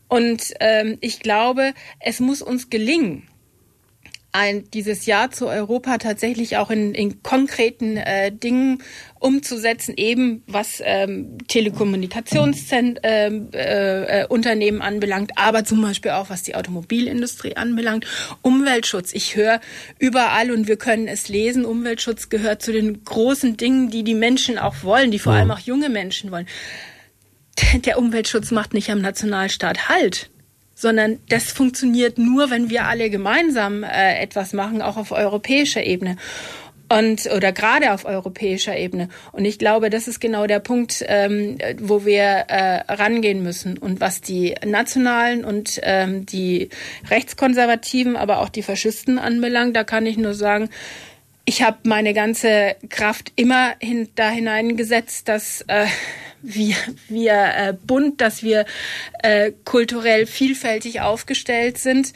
Und 0.08 0.54
ähm, 0.60 0.98
ich 1.00 1.20
glaube, 1.20 1.72
es 2.00 2.20
muss 2.20 2.42
uns 2.42 2.70
gelingen, 2.70 3.28
ein, 4.36 4.70
dieses 4.70 5.06
Jahr 5.06 5.30
zu 5.30 5.48
Europa 5.48 5.96
tatsächlich 5.96 6.58
auch 6.58 6.70
in, 6.70 6.94
in 6.94 7.22
konkreten 7.22 7.96
äh, 7.96 8.30
Dingen 8.30 8.82
umzusetzen, 9.18 9.94
eben 9.96 10.42
was 10.46 10.82
ähm, 10.84 11.38
Telekommunikationsunternehmen 11.48 13.54
äh, 13.54 14.24
äh, 14.24 14.80
anbelangt, 14.80 15.30
aber 15.36 15.64
zum 15.64 15.80
Beispiel 15.80 16.10
auch 16.10 16.28
was 16.28 16.42
die 16.42 16.54
Automobilindustrie 16.54 17.56
anbelangt. 17.56 18.04
Umweltschutz. 18.42 19.14
Ich 19.14 19.36
höre 19.36 19.62
überall 19.98 20.50
und 20.50 20.68
wir 20.68 20.76
können 20.76 21.08
es 21.08 21.28
lesen. 21.28 21.64
Umweltschutz 21.64 22.28
gehört 22.28 22.60
zu 22.60 22.72
den 22.72 23.04
großen 23.04 23.56
Dingen, 23.56 23.88
die 23.88 24.04
die 24.04 24.14
Menschen 24.14 24.58
auch 24.58 24.82
wollen, 24.82 25.10
die 25.10 25.18
vor 25.18 25.32
ja. 25.32 25.40
allem 25.40 25.50
auch 25.50 25.60
junge 25.60 25.88
Menschen 25.88 26.30
wollen. 26.30 26.46
Der 27.84 27.98
Umweltschutz 27.98 28.50
macht 28.50 28.74
nicht 28.74 28.90
am 28.90 29.00
Nationalstaat 29.00 29.88
Halt 29.88 30.30
sondern 30.78 31.20
das 31.30 31.52
funktioniert 31.52 32.18
nur, 32.18 32.50
wenn 32.50 32.68
wir 32.68 32.84
alle 32.84 33.08
gemeinsam 33.08 33.82
äh, 33.82 34.20
etwas 34.20 34.52
machen, 34.52 34.82
auch 34.82 34.98
auf 34.98 35.10
europäischer 35.10 35.82
Ebene 35.82 36.16
und 36.88 37.26
oder 37.34 37.52
gerade 37.52 37.92
auf 37.92 38.04
europäischer 38.04 38.76
Ebene. 38.76 39.08
Und 39.32 39.44
ich 39.44 39.58
glaube, 39.58 39.90
das 39.90 40.08
ist 40.08 40.20
genau 40.20 40.46
der 40.46 40.60
Punkt, 40.60 41.04
ähm, 41.08 41.58
wo 41.80 42.04
wir 42.04 42.22
äh, 42.22 42.92
rangehen 42.92 43.42
müssen. 43.42 43.78
Und 43.78 44.00
was 44.00 44.20
die 44.20 44.54
Nationalen 44.64 45.44
und 45.44 45.80
ähm, 45.82 46.26
die 46.26 46.68
Rechtskonservativen, 47.10 48.16
aber 48.16 48.38
auch 48.40 48.48
die 48.48 48.62
Faschisten 48.62 49.18
anbelangt, 49.18 49.74
da 49.74 49.84
kann 49.84 50.06
ich 50.06 50.16
nur 50.16 50.34
sagen, 50.34 50.68
ich 51.46 51.62
habe 51.62 51.78
meine 51.84 52.12
ganze 52.12 52.76
Kraft 52.90 53.32
immer 53.36 53.74
hin, 53.80 54.08
da 54.16 54.28
hineingesetzt, 54.30 55.28
dass 55.28 55.62
äh, 55.68 55.86
wir, 56.42 56.74
wir 57.08 57.32
äh, 57.32 57.72
bunt, 57.72 58.20
dass 58.20 58.42
wir 58.42 58.66
äh, 59.22 59.52
kulturell 59.64 60.26
vielfältig 60.26 61.00
aufgestellt 61.00 61.78
sind. 61.78 62.12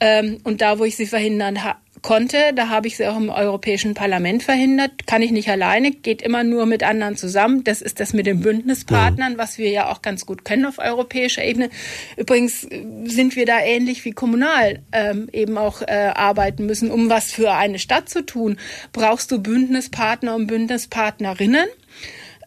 Ähm, 0.00 0.40
und 0.42 0.60
da, 0.60 0.80
wo 0.80 0.84
ich 0.84 0.96
sie 0.96 1.06
verhindern 1.06 1.62
konnte, 2.02 2.52
da 2.54 2.68
habe 2.68 2.88
ich 2.88 2.96
sie 2.96 3.06
auch 3.06 3.16
im 3.16 3.30
Europäischen 3.30 3.94
Parlament 3.94 4.42
verhindert. 4.42 5.06
Kann 5.06 5.22
ich 5.22 5.30
nicht 5.30 5.48
alleine, 5.48 5.92
geht 5.92 6.22
immer 6.22 6.44
nur 6.44 6.66
mit 6.66 6.82
anderen 6.82 7.16
zusammen. 7.16 7.64
Das 7.64 7.80
ist 7.80 8.00
das 8.00 8.12
mit 8.12 8.26
den 8.26 8.40
Bündnispartnern, 8.40 9.38
was 9.38 9.58
wir 9.58 9.70
ja 9.70 9.90
auch 9.90 10.02
ganz 10.02 10.26
gut 10.26 10.44
können 10.44 10.66
auf 10.66 10.78
europäischer 10.78 11.44
Ebene. 11.44 11.70
Übrigens 12.16 12.62
sind 13.04 13.36
wir 13.36 13.46
da 13.46 13.60
ähnlich 13.60 14.04
wie 14.04 14.12
kommunal 14.12 14.80
ähm, 14.92 15.28
eben 15.32 15.56
auch 15.56 15.82
äh, 15.82 16.12
arbeiten 16.14 16.66
müssen. 16.66 16.90
Um 16.90 17.08
was 17.08 17.32
für 17.32 17.52
eine 17.52 17.78
Stadt 17.78 18.08
zu 18.08 18.26
tun, 18.26 18.58
brauchst 18.92 19.30
du 19.30 19.40
Bündnispartner 19.40 20.34
und 20.34 20.48
Bündnispartnerinnen 20.48 21.68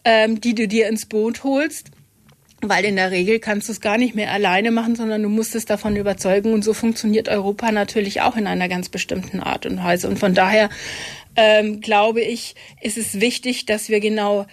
ähm, 0.06 0.40
die 0.40 0.54
du 0.54 0.68
dir 0.68 0.88
ins 0.88 1.04
Boot 1.04 1.42
holst. 1.42 1.90
Weil 2.68 2.84
in 2.84 2.96
der 2.96 3.10
Regel 3.10 3.38
kannst 3.38 3.68
du 3.68 3.72
es 3.72 3.80
gar 3.80 3.98
nicht 3.98 4.14
mehr 4.14 4.32
alleine 4.32 4.70
machen, 4.70 4.96
sondern 4.96 5.22
du 5.22 5.28
musst 5.28 5.54
es 5.54 5.64
davon 5.64 5.96
überzeugen. 5.96 6.52
Und 6.52 6.62
so 6.62 6.74
funktioniert 6.74 7.28
Europa 7.28 7.72
natürlich 7.72 8.20
auch 8.20 8.36
in 8.36 8.46
einer 8.46 8.68
ganz 8.68 8.88
bestimmten 8.88 9.40
Art 9.40 9.66
und 9.66 9.78
Weise. 9.78 10.08
Und 10.08 10.18
von 10.18 10.34
daher 10.34 10.68
ähm, 11.36 11.80
glaube 11.80 12.20
ich, 12.22 12.54
ist 12.80 12.96
es 12.96 13.20
wichtig, 13.20 13.66
dass 13.66 13.88
wir 13.88 14.00
genau 14.00 14.46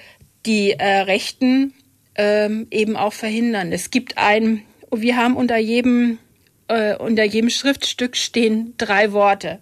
die 0.45 0.71
äh, 0.71 0.99
Rechten 1.02 1.73
ähm, 2.15 2.67
eben 2.69 2.95
auch 2.95 3.13
verhindern. 3.13 3.71
Es 3.71 3.89
gibt 3.89 4.17
ein, 4.17 4.63
wir 4.91 5.17
haben 5.17 5.36
unter 5.36 5.58
jedem, 5.58 6.19
äh, 6.67 6.95
unter 6.95 7.23
jedem 7.23 7.49
Schriftstück 7.49 8.17
stehen 8.17 8.73
drei 8.78 9.13
Worte 9.13 9.60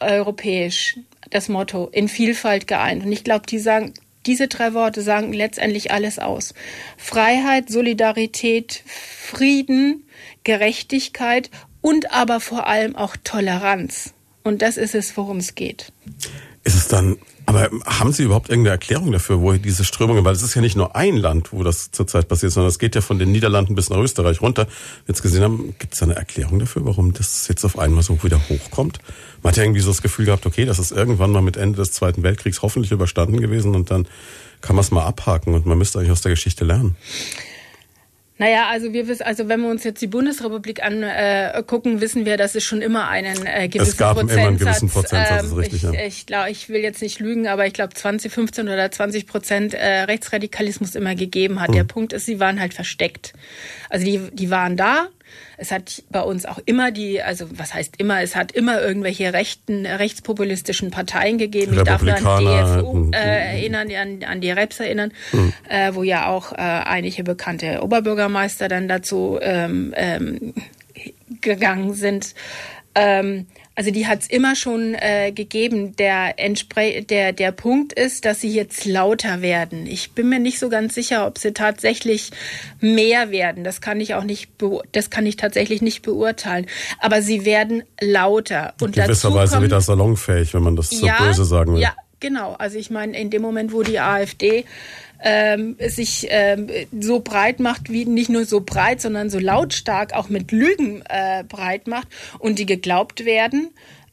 europäisch, 0.00 0.98
das 1.30 1.48
Motto 1.48 1.88
in 1.92 2.08
Vielfalt 2.08 2.66
geeint. 2.66 3.04
Und 3.04 3.12
ich 3.12 3.24
glaube, 3.24 3.46
die 3.46 3.58
sagen, 3.58 3.94
diese 4.26 4.48
drei 4.48 4.74
Worte 4.74 5.02
sagen 5.02 5.32
letztendlich 5.32 5.90
alles 5.90 6.18
aus. 6.18 6.54
Freiheit, 6.96 7.70
Solidarität, 7.70 8.82
Frieden, 8.86 10.04
Gerechtigkeit 10.44 11.50
und 11.80 12.12
aber 12.12 12.40
vor 12.40 12.66
allem 12.66 12.96
auch 12.96 13.16
Toleranz. 13.22 14.14
Und 14.42 14.62
das 14.62 14.76
ist 14.76 14.94
es, 14.94 15.16
worum 15.16 15.38
es 15.38 15.54
geht. 15.54 15.92
Ist 16.64 16.74
es 16.74 16.88
dann, 16.88 17.18
aber 17.46 17.70
haben 17.86 18.12
Sie 18.12 18.24
überhaupt 18.24 18.48
irgendeine 18.48 18.72
Erklärung 18.72 19.12
dafür, 19.12 19.40
wo 19.40 19.52
diese 19.52 19.84
Strömungen, 19.84 20.24
weil 20.24 20.34
es 20.34 20.42
ist 20.42 20.54
ja 20.54 20.60
nicht 20.60 20.76
nur 20.76 20.96
ein 20.96 21.16
Land, 21.16 21.52
wo 21.52 21.62
das 21.62 21.92
zurzeit 21.92 22.26
passiert, 22.26 22.52
sondern 22.52 22.68
es 22.68 22.80
geht 22.80 22.96
ja 22.96 23.00
von 23.00 23.20
den 23.20 23.30
Niederlanden 23.30 23.76
bis 23.76 23.88
nach 23.88 23.98
Österreich 23.98 24.42
runter. 24.42 24.66
Jetzt 25.06 25.22
gesehen 25.22 25.44
haben, 25.44 25.74
gibt 25.78 25.94
es 25.94 26.00
da 26.00 26.06
eine 26.06 26.16
Erklärung 26.16 26.58
dafür, 26.58 26.84
warum 26.84 27.12
das 27.12 27.46
jetzt 27.46 27.64
auf 27.64 27.78
einmal 27.78 28.02
so 28.02 28.22
wieder 28.24 28.40
hochkommt? 28.48 28.98
Man 29.42 29.52
hat 29.52 29.58
ja 29.58 29.62
irgendwie 29.62 29.80
so 29.80 29.90
das 29.90 30.02
Gefühl 30.02 30.26
gehabt, 30.26 30.44
okay, 30.44 30.64
das 30.64 30.80
ist 30.80 30.90
irgendwann 30.90 31.30
mal 31.30 31.40
mit 31.40 31.56
Ende 31.56 31.76
des 31.76 31.92
Zweiten 31.92 32.24
Weltkriegs 32.24 32.62
hoffentlich 32.62 32.90
überstanden 32.90 33.40
gewesen 33.40 33.76
und 33.76 33.92
dann 33.92 34.08
kann 34.60 34.74
man 34.74 34.84
es 34.84 34.90
mal 34.90 35.04
abhaken 35.04 35.54
und 35.54 35.66
man 35.66 35.78
müsste 35.78 36.00
eigentlich 36.00 36.10
aus 36.10 36.22
der 36.22 36.30
Geschichte 36.30 36.64
lernen. 36.64 36.96
Naja, 38.38 38.68
also 38.68 38.92
wir 38.92 39.08
wissen, 39.08 39.22
also 39.22 39.48
wenn 39.48 39.62
wir 39.62 39.70
uns 39.70 39.82
jetzt 39.84 40.02
die 40.02 40.06
Bundesrepublik 40.06 40.82
angucken, 40.84 41.96
äh, 41.96 42.00
wissen 42.02 42.26
wir, 42.26 42.36
dass 42.36 42.54
es 42.54 42.64
schon 42.64 42.82
immer 42.82 43.08
einen 43.08 43.46
äh, 43.46 43.68
gewissen 43.68 43.90
es 43.90 43.96
gab 43.96 44.18
Prozentsatz, 44.18 44.38
immer 44.38 44.48
einen 44.48 44.58
gewissen 44.58 44.88
Prozentsatz, 44.90 45.42
ähm, 45.42 45.46
ist 45.46 45.56
richtig, 45.56 45.84
ich, 45.84 45.92
ja. 45.94 46.06
ich 46.06 46.26
glaube, 46.26 46.50
ich 46.50 46.68
will 46.68 46.80
jetzt 46.82 47.00
nicht 47.00 47.18
lügen, 47.18 47.48
aber 47.48 47.66
ich 47.66 47.72
glaube 47.72 47.94
20, 47.94 48.30
15 48.30 48.68
oder 48.68 48.90
20 48.90 49.26
Prozent 49.26 49.72
äh, 49.74 50.02
Rechtsradikalismus 50.02 50.94
immer 50.94 51.14
gegeben 51.14 51.60
hat. 51.60 51.68
Hm. 51.68 51.74
Der 51.76 51.84
Punkt 51.84 52.12
ist, 52.12 52.26
sie 52.26 52.38
waren 52.38 52.60
halt 52.60 52.74
versteckt. 52.74 53.32
Also 53.88 54.04
die, 54.04 54.20
die 54.32 54.50
waren 54.50 54.76
da, 54.76 55.08
es 55.56 55.70
hat 55.70 56.02
bei 56.10 56.20
uns 56.20 56.46
auch 56.46 56.58
immer 56.66 56.90
die, 56.90 57.22
also 57.22 57.46
was 57.58 57.74
heißt 57.74 57.94
immer, 57.98 58.22
es 58.22 58.36
hat 58.36 58.52
immer 58.52 58.80
irgendwelche 58.80 59.32
rechten, 59.32 59.86
rechtspopulistischen 59.86 60.90
Parteien 60.90 61.38
gegeben. 61.38 61.74
Ich 61.74 61.82
darf 61.82 62.02
nur 62.02 62.14
an 62.14 62.38
die 62.40 62.44
DFU 62.44 63.10
äh, 63.12 63.56
erinnern, 63.56 63.88
an, 63.92 64.24
an 64.24 64.40
die 64.40 64.50
Reps 64.50 64.80
erinnern, 64.80 65.12
mhm. 65.32 65.52
äh, 65.68 65.94
wo 65.94 66.02
ja 66.02 66.28
auch 66.28 66.52
äh, 66.52 66.56
einige 66.56 67.24
bekannte 67.24 67.82
Oberbürgermeister 67.82 68.68
dann 68.68 68.88
dazu 68.88 69.38
ähm, 69.40 69.94
ähm, 69.96 70.54
gegangen 71.40 71.94
sind. 71.94 72.34
Ähm, 72.94 73.46
also 73.76 73.90
die 73.90 74.06
hat 74.06 74.22
es 74.22 74.26
immer 74.28 74.56
schon 74.56 74.94
äh, 74.94 75.32
gegeben. 75.32 75.94
Der, 75.96 76.38
Entspre 76.38 77.02
der, 77.02 77.34
der 77.34 77.52
Punkt 77.52 77.92
ist, 77.92 78.24
dass 78.24 78.40
sie 78.40 78.48
jetzt 78.48 78.86
lauter 78.86 79.42
werden. 79.42 79.86
Ich 79.86 80.12
bin 80.12 80.30
mir 80.30 80.38
nicht 80.38 80.58
so 80.58 80.70
ganz 80.70 80.94
sicher, 80.94 81.26
ob 81.26 81.36
sie 81.36 81.52
tatsächlich 81.52 82.30
mehr 82.80 83.30
werden. 83.30 83.64
Das 83.64 83.82
kann 83.82 84.00
ich 84.00 84.14
auch 84.14 84.24
nicht, 84.24 84.50
das 84.92 85.10
kann 85.10 85.26
ich 85.26 85.36
tatsächlich 85.36 85.82
nicht 85.82 86.00
beurteilen. 86.00 86.66
Aber 87.00 87.20
sie 87.20 87.44
werden 87.44 87.82
lauter. 88.00 88.72
Und 88.80 88.94
gewisserweise 88.94 89.60
wieder 89.60 89.82
salonfähig, 89.82 90.54
wenn 90.54 90.62
man 90.62 90.74
das 90.74 90.88
so 90.88 91.06
ja, 91.06 91.18
böse 91.18 91.44
sagen 91.44 91.74
will. 91.74 91.82
Ja, 91.82 91.94
genau. 92.18 92.54
Also 92.54 92.78
ich 92.78 92.90
meine, 92.90 93.18
in 93.18 93.28
dem 93.28 93.42
Moment, 93.42 93.74
wo 93.74 93.82
die 93.82 94.00
AfD 94.00 94.64
ähm, 95.22 95.76
sich 95.80 96.26
ähm, 96.30 96.68
so 96.98 97.20
breit 97.20 97.60
macht, 97.60 97.90
wie 97.90 98.04
nicht 98.04 98.30
nur 98.30 98.44
so 98.44 98.60
breit, 98.60 99.00
sondern 99.00 99.30
so 99.30 99.38
lautstark 99.38 100.12
auch 100.12 100.28
mit 100.28 100.52
Lügen 100.52 101.02
äh, 101.08 101.44
breit 101.44 101.86
macht 101.86 102.08
und 102.38 102.58
die 102.58 102.66
geglaubt 102.66 103.24
werden, 103.24 103.70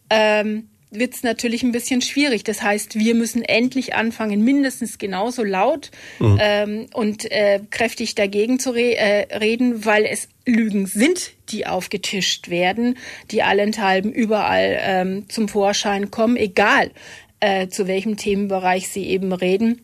ähm, 0.09 0.69
wird 0.95 1.13
es 1.13 1.23
natürlich 1.23 1.63
ein 1.63 1.71
bisschen 1.71 2.01
schwierig. 2.01 2.43
Das 2.43 2.61
heißt, 2.61 2.97
wir 2.97 3.15
müssen 3.15 3.41
endlich 3.41 3.95
anfangen, 3.95 4.43
mindestens 4.43 4.97
genauso 4.97 5.43
laut 5.43 5.91
mhm. 6.19 6.37
ähm, 6.39 6.85
und 6.93 7.29
äh, 7.31 7.61
kräftig 7.69 8.15
dagegen 8.15 8.59
zu 8.59 8.71
re 8.71 8.95
äh, 8.95 9.37
reden, 9.37 9.85
weil 9.85 10.05
es 10.05 10.29
Lügen 10.45 10.85
sind, 10.85 11.31
die 11.49 11.65
aufgetischt 11.65 12.49
werden, 12.49 12.97
die 13.31 13.43
allenthalben 13.43 14.11
überall 14.11 14.77
ähm, 14.81 15.29
zum 15.29 15.47
Vorschein 15.47 16.11
kommen, 16.11 16.37
egal 16.37 16.91
äh, 17.39 17.67
zu 17.67 17.87
welchem 17.87 18.17
Themenbereich 18.17 18.89
sie 18.89 19.05
eben 19.05 19.33
reden. 19.33 19.81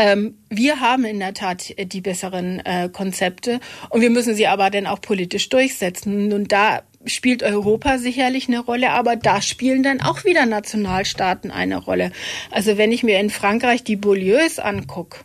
Ähm, 0.00 0.38
wir 0.48 0.80
haben 0.80 1.04
in 1.04 1.18
der 1.18 1.34
Tat 1.34 1.74
äh, 1.76 1.84
die 1.84 2.00
besseren 2.00 2.60
äh, 2.64 2.88
Konzepte 2.90 3.60
und 3.90 4.00
wir 4.00 4.08
müssen 4.08 4.34
sie 4.34 4.46
aber 4.46 4.70
dann 4.70 4.86
auch 4.86 5.02
politisch 5.02 5.50
durchsetzen. 5.50 6.32
Und 6.32 6.52
da 6.52 6.80
spielt 7.04 7.42
Europa 7.42 7.98
sicherlich 7.98 8.48
eine 8.48 8.60
Rolle, 8.60 8.92
aber 8.92 9.16
da 9.16 9.42
spielen 9.42 9.82
dann 9.82 10.00
auch 10.00 10.24
wieder 10.24 10.46
Nationalstaaten 10.46 11.50
eine 11.50 11.76
Rolle. 11.76 12.12
Also 12.50 12.78
wenn 12.78 12.92
ich 12.92 13.02
mir 13.02 13.20
in 13.20 13.28
Frankreich 13.28 13.84
die 13.84 13.96
Beaulieus 13.96 14.58
angucke, 14.58 15.18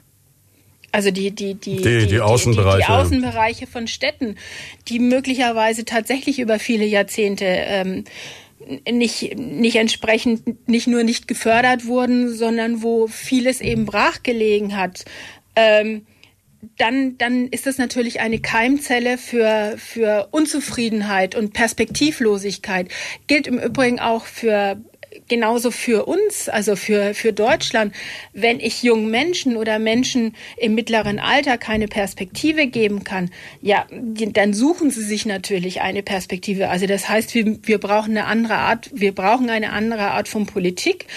also 0.91 1.09
die, 1.11 1.31
die, 1.31 1.55
die, 1.55 1.77
die, 1.77 1.99
die, 1.99 2.07
die 2.07 2.19
Außenbereiche. 2.19 2.77
Die, 2.77 2.83
die, 2.85 2.89
Außenbereiche 2.89 3.67
von 3.67 3.87
Städten, 3.87 4.35
die 4.89 4.99
möglicherweise 4.99 5.85
tatsächlich 5.85 6.39
über 6.39 6.59
viele 6.59 6.85
Jahrzehnte 6.85 7.45
ähm, 7.45 8.03
nicht, 8.89 9.37
nicht 9.37 9.75
entsprechend 9.75 10.67
nicht 10.67 10.87
nur 10.87 11.03
nicht 11.03 11.27
gefördert 11.27 11.85
wurden, 11.85 12.33
sondern 12.33 12.81
wo 12.81 13.07
vieles 13.07 13.61
eben 13.61 13.85
brachgelegen 13.85 14.75
hat. 14.77 15.05
Ähm, 15.55 16.05
dann, 16.77 17.17
dann 17.17 17.47
ist 17.47 17.67
das 17.67 17.77
natürlich 17.77 18.19
eine 18.19 18.39
Keimzelle 18.39 19.17
für, 19.17 19.75
für 19.77 20.29
Unzufriedenheit 20.31 21.35
und 21.35 21.53
Perspektivlosigkeit. 21.53 22.89
Gilt 23.27 23.47
im 23.47 23.59
Übrigen 23.59 23.99
auch 23.99 24.25
für 24.25 24.77
genauso 25.27 25.71
für 25.71 26.05
uns, 26.05 26.49
also 26.49 26.75
für, 26.75 27.13
für 27.13 27.33
Deutschland, 27.33 27.93
wenn 28.33 28.59
ich 28.59 28.83
jungen 28.83 29.09
Menschen 29.09 29.57
oder 29.57 29.79
Menschen 29.79 30.35
im 30.57 30.75
mittleren 30.75 31.19
Alter 31.19 31.57
keine 31.57 31.87
Perspektive 31.87 32.67
geben 32.67 33.03
kann, 33.03 33.31
ja, 33.61 33.85
dann 33.89 34.53
suchen 34.53 34.91
sie 34.91 35.03
sich 35.03 35.25
natürlich 35.25 35.81
eine 35.81 36.03
Perspektive. 36.03 36.69
Also 36.69 36.85
das 36.85 37.09
heißt, 37.09 37.33
wir, 37.33 37.57
wir 37.63 37.79
brauchen 37.79 38.11
eine 38.11 38.25
andere 38.25 38.55
Art, 38.55 38.89
wir 38.93 39.13
brauchen 39.13 39.49
eine 39.49 39.71
andere 39.71 40.11
Art 40.11 40.27
von 40.27 40.45
Politik. 40.45 41.07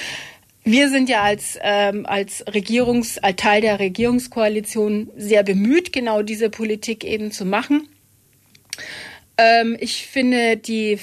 Wir 0.65 0.91
sind 0.91 1.09
ja 1.09 1.23
als, 1.23 1.59
ähm, 1.63 2.05
als 2.05 2.45
Regierungs, 2.47 3.19
als 3.19 3.37
Teil 3.37 3.63
der 3.63 3.79
Regierungskoalition 3.79 5.11
sehr 5.17 5.43
bemüht, 5.43 5.93
genau 5.93 6.23
diese 6.23 6.51
Politik 6.51 7.05
eben 7.05 7.33
zu 7.33 7.45
machen. 7.45 7.89
Ähm, 9.39 9.77
ich 9.79 10.07
finde 10.07 10.57
die 10.57 10.99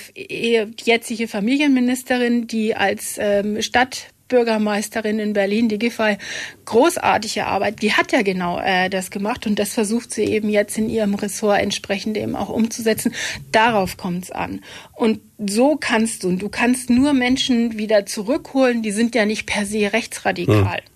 jetzige 0.84 1.28
Familienministerin, 1.28 2.48
die 2.48 2.76
als 2.76 3.16
ähm, 3.18 3.62
Stadt 3.62 4.10
Bürgermeisterin 4.28 5.20
in 5.20 5.34
Berlin, 5.34 5.70
die 5.70 5.78
Giffey, 5.78 6.18
großartige 6.66 7.46
Arbeit. 7.46 7.82
Die 7.82 7.94
hat 7.94 8.12
ja 8.12 8.24
genau 8.24 8.60
äh, 8.60 8.90
das 8.90 9.12
gemacht 9.12 9.46
und 9.46 9.60
das 9.60 9.74
versucht 9.74 10.12
sie 10.12 10.24
eben 10.24 10.50
jetzt 10.50 10.78
in 10.78 10.90
ihrem 10.90 11.14
Ressort 11.14 11.62
entsprechend 11.62 12.18
eben 12.18 12.36
auch 12.36 12.50
umzusetzen. 12.50 13.14
Darauf 13.52 13.98
kommt 13.98 14.26
es 14.26 14.32
an. 14.32 14.62
Und 14.94 15.22
so 15.38 15.78
kannst 15.80 16.24
du, 16.24 16.30
und 16.30 16.42
du 16.42 16.50
kannst 16.50 16.90
nur 16.90 17.14
Menschen 17.14 17.78
wieder 17.78 18.06
zurückholen, 18.06 18.82
die 18.82 18.92
sind 18.92 19.16
ja 19.16 19.26
nicht 19.26 19.46
per 19.46 19.66
se 19.66 19.94
rechtsradikal. 19.94 20.78
Hm. 20.78 20.96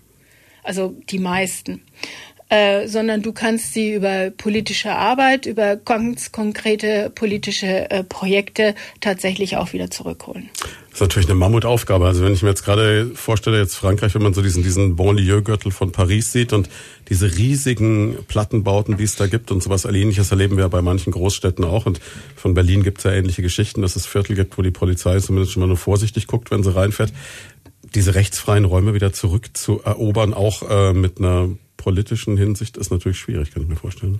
Also 0.64 0.96
die 1.10 1.20
meisten. 1.20 1.84
Äh, 2.52 2.88
sondern 2.88 3.22
du 3.22 3.32
kannst 3.32 3.74
sie 3.76 3.94
über 3.94 4.32
politische 4.32 4.92
Arbeit, 4.96 5.46
über 5.46 5.76
ganz 5.76 6.32
konkrete 6.32 7.12
politische 7.14 7.92
äh, 7.92 8.04
Projekte 8.04 8.74
tatsächlich 9.02 9.56
auch 9.58 9.72
wieder 9.72 9.92
zurückholen. 9.92 10.50
Das 10.90 10.94
ist 10.94 11.02
natürlich 11.02 11.30
eine 11.30 11.38
Mammutaufgabe. 11.38 12.08
Also 12.08 12.26
wenn 12.26 12.34
ich 12.34 12.42
mir 12.42 12.50
jetzt 12.50 12.66
gerade 12.66 13.12
vorstelle, 13.14 13.60
jetzt 13.60 13.76
Frankreich, 13.76 14.16
wenn 14.16 14.24
man 14.24 14.34
so 14.34 14.42
diesen, 14.42 14.64
diesen 14.64 14.96
Bonlieu-Gürtel 14.96 15.72
von 15.72 15.92
Paris 15.92 16.32
sieht 16.32 16.52
und 16.52 16.70
diese 17.10 17.38
riesigen 17.38 18.18
Plattenbauten, 18.28 18.98
die 18.98 19.04
es 19.04 19.16
da 19.16 19.28
gibt 19.28 19.52
und 19.52 19.62
sowas 19.62 19.86
Ähnliches 19.86 20.32
erleben 20.32 20.58
wir 20.58 20.68
bei 20.70 20.82
manchen 20.82 21.12
Großstädten 21.12 21.64
auch. 21.64 21.86
Und 21.86 22.02
von 22.36 22.56
Berlin 22.56 22.82
gibt 22.82 22.98
es 22.98 23.04
ja 23.04 23.12
ähnliche 23.12 23.44
Geschichten, 23.44 23.84
dass 23.84 23.96
es 23.96 24.08
Viertel 24.08 24.36
gibt, 24.36 24.58
wo 24.58 24.64
die 24.64 24.72
Polizei 24.72 25.20
zumindest 25.20 25.54
schon 25.54 25.62
mal 25.62 25.68
nur 25.68 25.78
vorsichtig 25.78 26.26
guckt, 26.26 26.50
wenn 26.50 26.64
sie 26.64 26.76
reinfährt. 26.76 27.14
Diese 27.94 28.16
rechtsfreien 28.16 28.66
Räume 28.66 28.96
wieder 28.96 29.14
zurückzuerobern, 29.14 30.34
auch 30.34 30.68
äh, 30.68 30.94
mit 30.94 31.20
einer 31.20 31.50
politischen 31.80 32.38
Hinsicht 32.38 32.78
ist 32.78 32.92
natürlich 32.92 33.18
schwierig, 33.18 33.52
kann 33.52 33.64
ich 33.64 33.70
mir 33.70 33.78
vorstellen. 33.78 34.20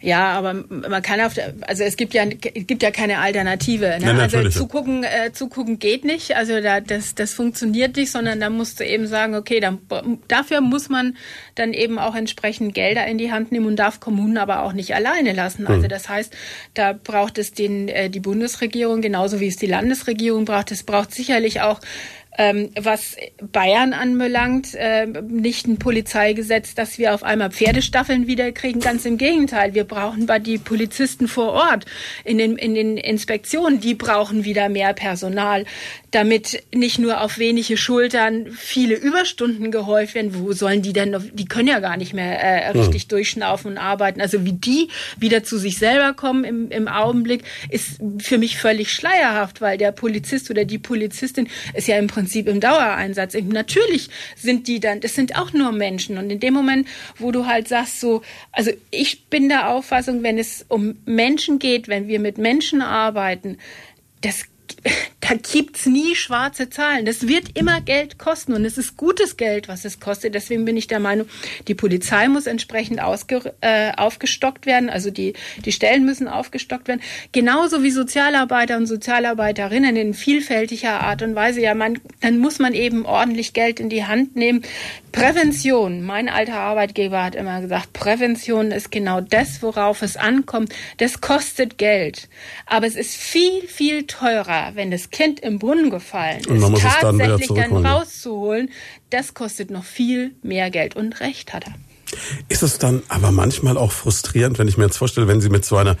Ja, 0.00 0.30
aber 0.38 0.54
man 0.54 1.02
kann 1.02 1.20
auf 1.20 1.34
der, 1.34 1.54
also 1.66 1.82
es 1.82 1.96
gibt 1.96 2.14
ja 2.14 2.24
gibt 2.24 2.84
ja 2.84 2.92
keine 2.92 3.18
Alternative. 3.18 3.96
Ne? 3.98 4.06
Nein, 4.06 4.20
also 4.20 4.48
zugucken 4.48 5.02
äh, 5.02 5.32
zugucken 5.32 5.80
geht 5.80 6.04
nicht. 6.04 6.36
Also 6.36 6.60
da, 6.60 6.80
das 6.80 7.16
das 7.16 7.34
funktioniert 7.34 7.96
nicht, 7.96 8.12
sondern 8.12 8.38
da 8.38 8.48
musst 8.48 8.78
du 8.78 8.84
eben 8.84 9.08
sagen, 9.08 9.34
okay, 9.34 9.58
dann, 9.58 9.80
dafür 10.28 10.60
muss 10.60 10.88
man 10.88 11.16
dann 11.56 11.72
eben 11.72 11.98
auch 11.98 12.14
entsprechend 12.14 12.76
Gelder 12.76 13.08
in 13.08 13.18
die 13.18 13.32
Hand 13.32 13.50
nehmen 13.50 13.66
und 13.66 13.74
darf 13.74 13.98
Kommunen 13.98 14.38
aber 14.38 14.62
auch 14.62 14.72
nicht 14.72 14.94
alleine 14.94 15.32
lassen. 15.32 15.66
Also 15.66 15.82
hm. 15.82 15.88
das 15.88 16.08
heißt, 16.08 16.32
da 16.74 16.92
braucht 16.92 17.36
es 17.36 17.52
den 17.52 17.88
äh, 17.88 18.08
die 18.08 18.20
Bundesregierung 18.20 19.00
genauso 19.00 19.40
wie 19.40 19.48
es 19.48 19.56
die 19.56 19.66
Landesregierung 19.66 20.44
braucht. 20.44 20.70
Es 20.70 20.84
braucht 20.84 21.12
sicherlich 21.12 21.60
auch 21.60 21.80
ähm, 22.38 22.70
was 22.80 23.16
Bayern 23.52 23.92
anbelangt, 23.92 24.74
äh, 24.74 25.06
nicht 25.06 25.66
ein 25.66 25.78
Polizeigesetz, 25.78 26.74
dass 26.74 26.96
wir 26.96 27.12
auf 27.12 27.24
einmal 27.24 27.50
Pferdestaffeln 27.50 28.28
wiederkriegen. 28.28 28.80
Ganz 28.80 29.04
im 29.04 29.18
Gegenteil. 29.18 29.74
Wir 29.74 29.82
brauchen 29.82 30.26
bei 30.26 30.38
die 30.38 30.58
Polizisten 30.58 31.26
vor 31.26 31.52
Ort 31.52 31.84
in 32.24 32.38
den, 32.38 32.56
in 32.56 32.74
den 32.74 32.96
Inspektionen, 32.96 33.80
die 33.80 33.94
brauchen 33.94 34.44
wieder 34.44 34.68
mehr 34.68 34.94
Personal, 34.94 35.64
damit 36.10 36.62
nicht 36.74 36.98
nur 36.98 37.20
auf 37.20 37.38
wenige 37.38 37.76
Schultern 37.76 38.46
viele 38.52 38.94
Überstunden 38.94 39.70
gehäuft 39.70 40.14
werden. 40.14 40.34
Wo 40.34 40.52
sollen 40.52 40.82
die 40.82 40.92
denn 40.92 41.10
noch, 41.10 41.22
die 41.32 41.46
können 41.46 41.68
ja 41.68 41.80
gar 41.80 41.96
nicht 41.96 42.14
mehr 42.14 42.40
äh, 42.40 42.70
richtig 42.70 43.02
hm. 43.02 43.08
durchschnaufen 43.08 43.72
und 43.72 43.78
arbeiten. 43.78 44.20
Also 44.20 44.44
wie 44.44 44.52
die 44.52 44.88
wieder 45.18 45.44
zu 45.44 45.58
sich 45.58 45.78
selber 45.78 46.14
kommen 46.14 46.44
im, 46.44 46.70
im 46.70 46.88
Augenblick, 46.88 47.42
ist 47.68 48.00
für 48.18 48.38
mich 48.38 48.58
völlig 48.58 48.92
schleierhaft, 48.92 49.60
weil 49.60 49.76
der 49.76 49.92
Polizist 49.92 50.50
oder 50.50 50.64
die 50.64 50.78
Polizistin 50.78 51.48
ist 51.74 51.88
ja 51.88 51.98
im 51.98 52.06
Prinzip 52.06 52.28
Prinzip 52.28 52.48
im 52.48 52.60
Dauereinsatz. 52.60 53.34
natürlich 53.34 54.10
sind 54.36 54.68
die 54.68 54.80
dann, 54.80 55.00
das 55.00 55.14
sind 55.14 55.36
auch 55.36 55.52
nur 55.52 55.72
Menschen. 55.72 56.18
Und 56.18 56.30
in 56.30 56.40
dem 56.40 56.52
Moment, 56.52 56.86
wo 57.16 57.32
du 57.32 57.46
halt 57.46 57.68
sagst, 57.68 58.00
so, 58.00 58.22
also 58.52 58.70
ich 58.90 59.26
bin 59.26 59.48
der 59.48 59.70
Auffassung, 59.70 60.22
wenn 60.22 60.38
es 60.38 60.66
um 60.68 60.96
Menschen 61.06 61.58
geht, 61.58 61.88
wenn 61.88 62.06
wir 62.06 62.20
mit 62.20 62.36
Menschen 62.36 62.82
arbeiten, 62.82 63.56
das 64.20 64.44
da 65.20 65.34
gibt's 65.34 65.86
nie 65.86 66.14
schwarze 66.14 66.70
Zahlen. 66.70 67.04
Das 67.04 67.28
wird 67.28 67.58
immer 67.58 67.80
Geld 67.80 68.18
kosten 68.18 68.52
und 68.54 68.64
es 68.64 68.78
ist 68.78 68.96
gutes 68.96 69.36
Geld, 69.36 69.68
was 69.68 69.84
es 69.84 70.00
kostet. 70.00 70.34
Deswegen 70.34 70.64
bin 70.64 70.76
ich 70.76 70.86
der 70.86 71.00
Meinung, 71.00 71.28
die 71.66 71.74
Polizei 71.74 72.28
muss 72.28 72.46
entsprechend 72.46 73.00
äh, 73.60 73.92
aufgestockt 73.96 74.64
werden, 74.66 74.88
also 74.88 75.10
die, 75.10 75.34
die 75.64 75.72
Stellen 75.72 76.04
müssen 76.04 76.28
aufgestockt 76.28 76.88
werden. 76.88 77.02
Genauso 77.32 77.82
wie 77.82 77.90
Sozialarbeiter 77.90 78.76
und 78.76 78.86
Sozialarbeiterinnen 78.86 79.96
in 79.96 80.14
vielfältiger 80.14 81.00
Art 81.00 81.22
und 81.22 81.34
Weise. 81.34 81.60
Ja, 81.60 81.74
man, 81.74 81.98
dann 82.20 82.38
muss 82.38 82.58
man 82.58 82.72
eben 82.72 83.04
ordentlich 83.04 83.52
Geld 83.52 83.80
in 83.80 83.90
die 83.90 84.04
Hand 84.04 84.36
nehmen. 84.36 84.62
Prävention. 85.12 86.02
Mein 86.02 86.28
alter 86.28 86.60
Arbeitgeber 86.60 87.24
hat 87.24 87.34
immer 87.34 87.60
gesagt, 87.60 87.92
Prävention 87.92 88.70
ist 88.70 88.92
genau 88.92 89.20
das, 89.20 89.62
worauf 89.62 90.02
es 90.02 90.16
ankommt. 90.16 90.74
Das 90.98 91.20
kostet 91.20 91.78
Geld. 91.78 92.28
Aber 92.66 92.86
es 92.86 92.94
ist 92.94 93.16
viel, 93.16 93.66
viel 93.66 94.06
teurer, 94.06 94.57
wenn 94.74 94.90
das 94.90 95.10
Kind 95.10 95.40
im 95.40 95.58
Brunnen 95.58 95.90
gefallen 95.90 96.40
ist, 96.40 96.82
tatsächlich 96.82 97.48
dann, 97.48 97.70
dann 97.70 97.86
rauszuholen. 97.86 98.70
Das 99.10 99.34
kostet 99.34 99.70
noch 99.70 99.84
viel 99.84 100.34
mehr 100.42 100.70
Geld. 100.70 100.96
Und 100.96 101.20
Recht 101.20 101.52
hat 101.52 101.66
er. 101.66 101.74
Ist 102.48 102.62
es 102.62 102.78
dann 102.78 103.02
aber 103.08 103.30
manchmal 103.30 103.76
auch 103.76 103.92
frustrierend, 103.92 104.58
wenn 104.58 104.68
ich 104.68 104.78
mir 104.78 104.84
jetzt 104.84 104.96
vorstelle, 104.96 105.28
wenn 105.28 105.40
Sie 105.40 105.50
mit 105.50 105.64
so 105.64 105.76
einer 105.76 105.96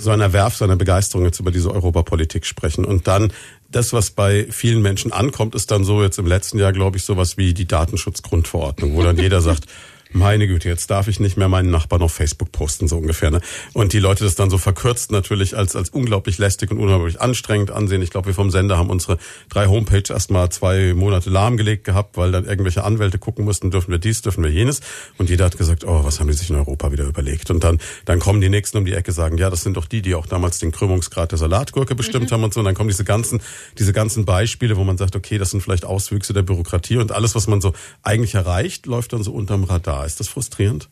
so 0.00 0.10
einer 0.10 0.32
Werf, 0.32 0.54
so 0.54 0.64
einer 0.64 0.76
Begeisterung 0.76 1.24
jetzt 1.24 1.40
über 1.40 1.50
diese 1.50 1.72
Europapolitik 1.72 2.46
sprechen 2.46 2.84
und 2.84 3.08
dann 3.08 3.32
das, 3.68 3.92
was 3.92 4.12
bei 4.12 4.46
vielen 4.50 4.80
Menschen 4.80 5.12
ankommt, 5.12 5.54
ist 5.54 5.70
dann 5.70 5.84
so 5.84 6.02
jetzt 6.02 6.18
im 6.18 6.26
letzten 6.26 6.58
Jahr, 6.58 6.72
glaube 6.72 6.96
ich, 6.96 7.04
sowas 7.04 7.36
wie 7.36 7.52
die 7.52 7.66
Datenschutzgrundverordnung, 7.66 8.94
wo 8.94 9.02
dann 9.02 9.18
jeder 9.18 9.40
sagt, 9.42 9.66
meine 10.12 10.46
Güte, 10.46 10.68
jetzt 10.68 10.90
darf 10.90 11.08
ich 11.08 11.20
nicht 11.20 11.36
mehr 11.36 11.48
meinen 11.48 11.70
Nachbarn 11.70 12.02
auf 12.02 12.12
Facebook 12.12 12.52
posten, 12.52 12.88
so 12.88 12.96
ungefähr. 12.96 13.30
Ne? 13.30 13.40
Und 13.74 13.92
die 13.92 13.98
Leute 13.98 14.24
das 14.24 14.34
dann 14.34 14.50
so 14.50 14.58
verkürzt 14.58 15.12
natürlich 15.12 15.56
als, 15.56 15.76
als 15.76 15.90
unglaublich 15.90 16.38
lästig 16.38 16.70
und 16.70 16.78
unglaublich 16.78 17.20
anstrengend 17.20 17.70
ansehen. 17.70 18.02
Ich 18.02 18.10
glaube, 18.10 18.28
wir 18.28 18.34
vom 18.34 18.50
Sender 18.50 18.78
haben 18.78 18.90
unsere 18.90 19.18
drei 19.48 19.66
Homepage 19.66 20.02
erstmal 20.08 20.50
zwei 20.50 20.94
Monate 20.94 21.30
lahmgelegt 21.30 21.84
gehabt, 21.84 22.16
weil 22.16 22.32
dann 22.32 22.46
irgendwelche 22.46 22.84
Anwälte 22.84 23.18
gucken 23.18 23.44
mussten, 23.44 23.70
dürfen 23.70 23.90
wir 23.90 23.98
dies, 23.98 24.22
dürfen 24.22 24.42
wir 24.42 24.50
jenes. 24.50 24.80
Und 25.18 25.28
jeder 25.30 25.44
hat 25.44 25.58
gesagt, 25.58 25.84
oh, 25.84 26.04
was 26.04 26.20
haben 26.20 26.28
die 26.28 26.34
sich 26.34 26.50
in 26.50 26.56
Europa 26.56 26.90
wieder 26.92 27.04
überlegt? 27.04 27.50
Und 27.50 27.64
dann, 27.64 27.78
dann 28.04 28.18
kommen 28.18 28.40
die 28.40 28.48
Nächsten 28.48 28.78
um 28.78 28.84
die 28.84 28.94
Ecke, 28.94 29.12
sagen, 29.12 29.36
ja, 29.38 29.50
das 29.50 29.62
sind 29.62 29.76
doch 29.76 29.86
die, 29.86 30.02
die 30.02 30.14
auch 30.14 30.26
damals 30.26 30.58
den 30.58 30.72
Krümmungsgrad 30.72 31.32
der 31.32 31.38
Salatgurke 31.38 31.94
bestimmt 31.94 32.30
mhm. 32.30 32.34
haben 32.34 32.44
und 32.44 32.54
so. 32.54 32.60
Und 32.60 32.66
dann 32.66 32.74
kommen 32.74 32.88
diese 32.88 33.04
ganzen, 33.04 33.40
diese 33.78 33.92
ganzen 33.92 34.24
Beispiele, 34.24 34.76
wo 34.76 34.84
man 34.84 34.96
sagt, 34.96 35.16
okay, 35.16 35.38
das 35.38 35.50
sind 35.50 35.62
vielleicht 35.62 35.84
Auswüchse 35.84 36.32
der 36.32 36.42
Bürokratie 36.42 36.96
und 36.96 37.12
alles, 37.12 37.34
was 37.34 37.46
man 37.46 37.60
so 37.60 37.72
eigentlich 38.02 38.34
erreicht, 38.34 38.86
läuft 38.86 39.12
dann 39.12 39.22
so 39.22 39.32
unterm 39.32 39.64
Radar. 39.64 39.97
Ist 40.04 40.20
das 40.20 40.28
frustrierend? 40.28 40.88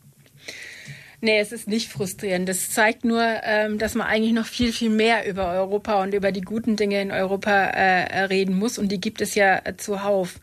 Nee, 1.19 1.39
es 1.39 1.51
ist 1.51 1.67
nicht 1.67 1.91
frustrierend. 1.91 2.47
Das 2.47 2.69
zeigt 2.69 3.03
nur, 3.03 3.23
ähm, 3.43 3.79
dass 3.79 3.95
man 3.95 4.05
eigentlich 4.05 4.33
noch 4.33 4.45
viel, 4.45 4.71
viel 4.71 4.91
mehr 4.91 5.27
über 5.27 5.51
Europa 5.51 6.03
und 6.03 6.13
über 6.13 6.31
die 6.31 6.41
guten 6.41 6.75
Dinge 6.75 7.01
in 7.01 7.11
Europa 7.11 7.51
äh, 7.51 8.23
reden 8.25 8.57
muss. 8.57 8.77
Und 8.77 8.89
die 8.89 9.01
gibt 9.01 9.21
es 9.21 9.33
ja 9.33 9.61
zuhauf. 9.77 10.39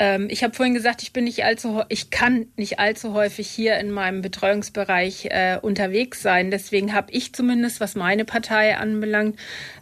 Ähm, 0.00 0.28
ich 0.30 0.42
habe 0.42 0.54
vorhin 0.54 0.72
gesagt, 0.72 1.02
ich 1.02 1.12
bin 1.12 1.24
nicht 1.24 1.44
allzu, 1.44 1.82
ich 1.90 2.08
kann 2.08 2.46
nicht 2.56 2.78
allzu 2.78 3.12
häufig 3.12 3.48
hier 3.48 3.78
in 3.78 3.90
meinem 3.90 4.22
Betreuungsbereich 4.22 5.26
äh, 5.26 5.58
unterwegs 5.60 6.22
sein. 6.22 6.50
Deswegen 6.50 6.94
habe 6.94 7.12
ich 7.12 7.34
zumindest, 7.34 7.80
was 7.80 7.94
meine 7.94 8.24
Partei 8.24 8.78
anbelangt, 8.78 9.38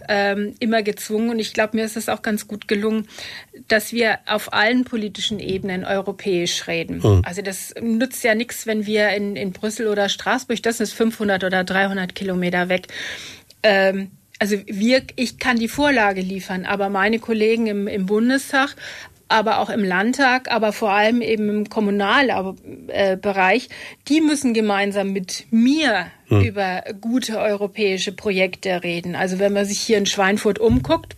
ähm, 0.08 0.56
immer 0.58 0.82
gezwungen. 0.82 1.30
Und 1.30 1.38
ich 1.38 1.54
glaube, 1.54 1.76
mir 1.76 1.84
ist 1.84 1.96
es 1.96 2.08
auch 2.08 2.22
ganz 2.22 2.48
gut 2.48 2.66
gelungen, 2.66 3.06
dass 3.68 3.92
wir 3.92 4.18
auf 4.26 4.52
allen 4.52 4.84
politischen 4.84 5.38
Ebenen 5.38 5.84
europäisch 5.84 6.66
reden. 6.66 6.96
Mhm. 6.96 7.22
Also 7.24 7.40
das 7.40 7.72
nützt 7.80 8.24
ja 8.24 8.34
nichts, 8.34 8.66
wenn 8.66 8.86
wir 8.86 9.10
in, 9.10 9.36
in 9.36 9.52
Brüssel 9.52 9.86
oder 9.86 10.08
Straßburg, 10.08 10.60
das 10.64 10.80
ist 10.80 10.94
500 10.94 11.44
oder 11.44 11.62
300 11.62 12.16
Kilometer 12.16 12.68
weg. 12.68 12.88
Ähm, 13.62 14.10
also 14.40 14.56
wir, 14.66 15.02
ich 15.14 15.38
kann 15.38 15.58
die 15.58 15.68
Vorlage 15.68 16.20
liefern, 16.22 16.64
aber 16.64 16.88
meine 16.88 17.20
Kollegen 17.20 17.66
im, 17.66 17.86
im 17.86 18.06
Bundestag, 18.06 18.74
aber 19.28 19.58
auch 19.58 19.70
im 19.70 19.84
Landtag, 19.84 20.50
aber 20.50 20.72
vor 20.72 20.90
allem 20.90 21.22
eben 21.22 21.48
im 21.48 21.68
Kommunalbereich, 21.68 23.68
die 24.08 24.20
müssen 24.20 24.54
gemeinsam 24.54 25.12
mit 25.12 25.46
mir 25.50 26.06
hm. 26.28 26.42
über 26.42 26.82
gute 27.00 27.38
europäische 27.38 28.12
Projekte 28.12 28.82
reden. 28.82 29.14
Also 29.14 29.38
wenn 29.38 29.52
man 29.52 29.66
sich 29.66 29.80
hier 29.80 29.98
in 29.98 30.06
Schweinfurt 30.06 30.58
umguckt, 30.58 31.14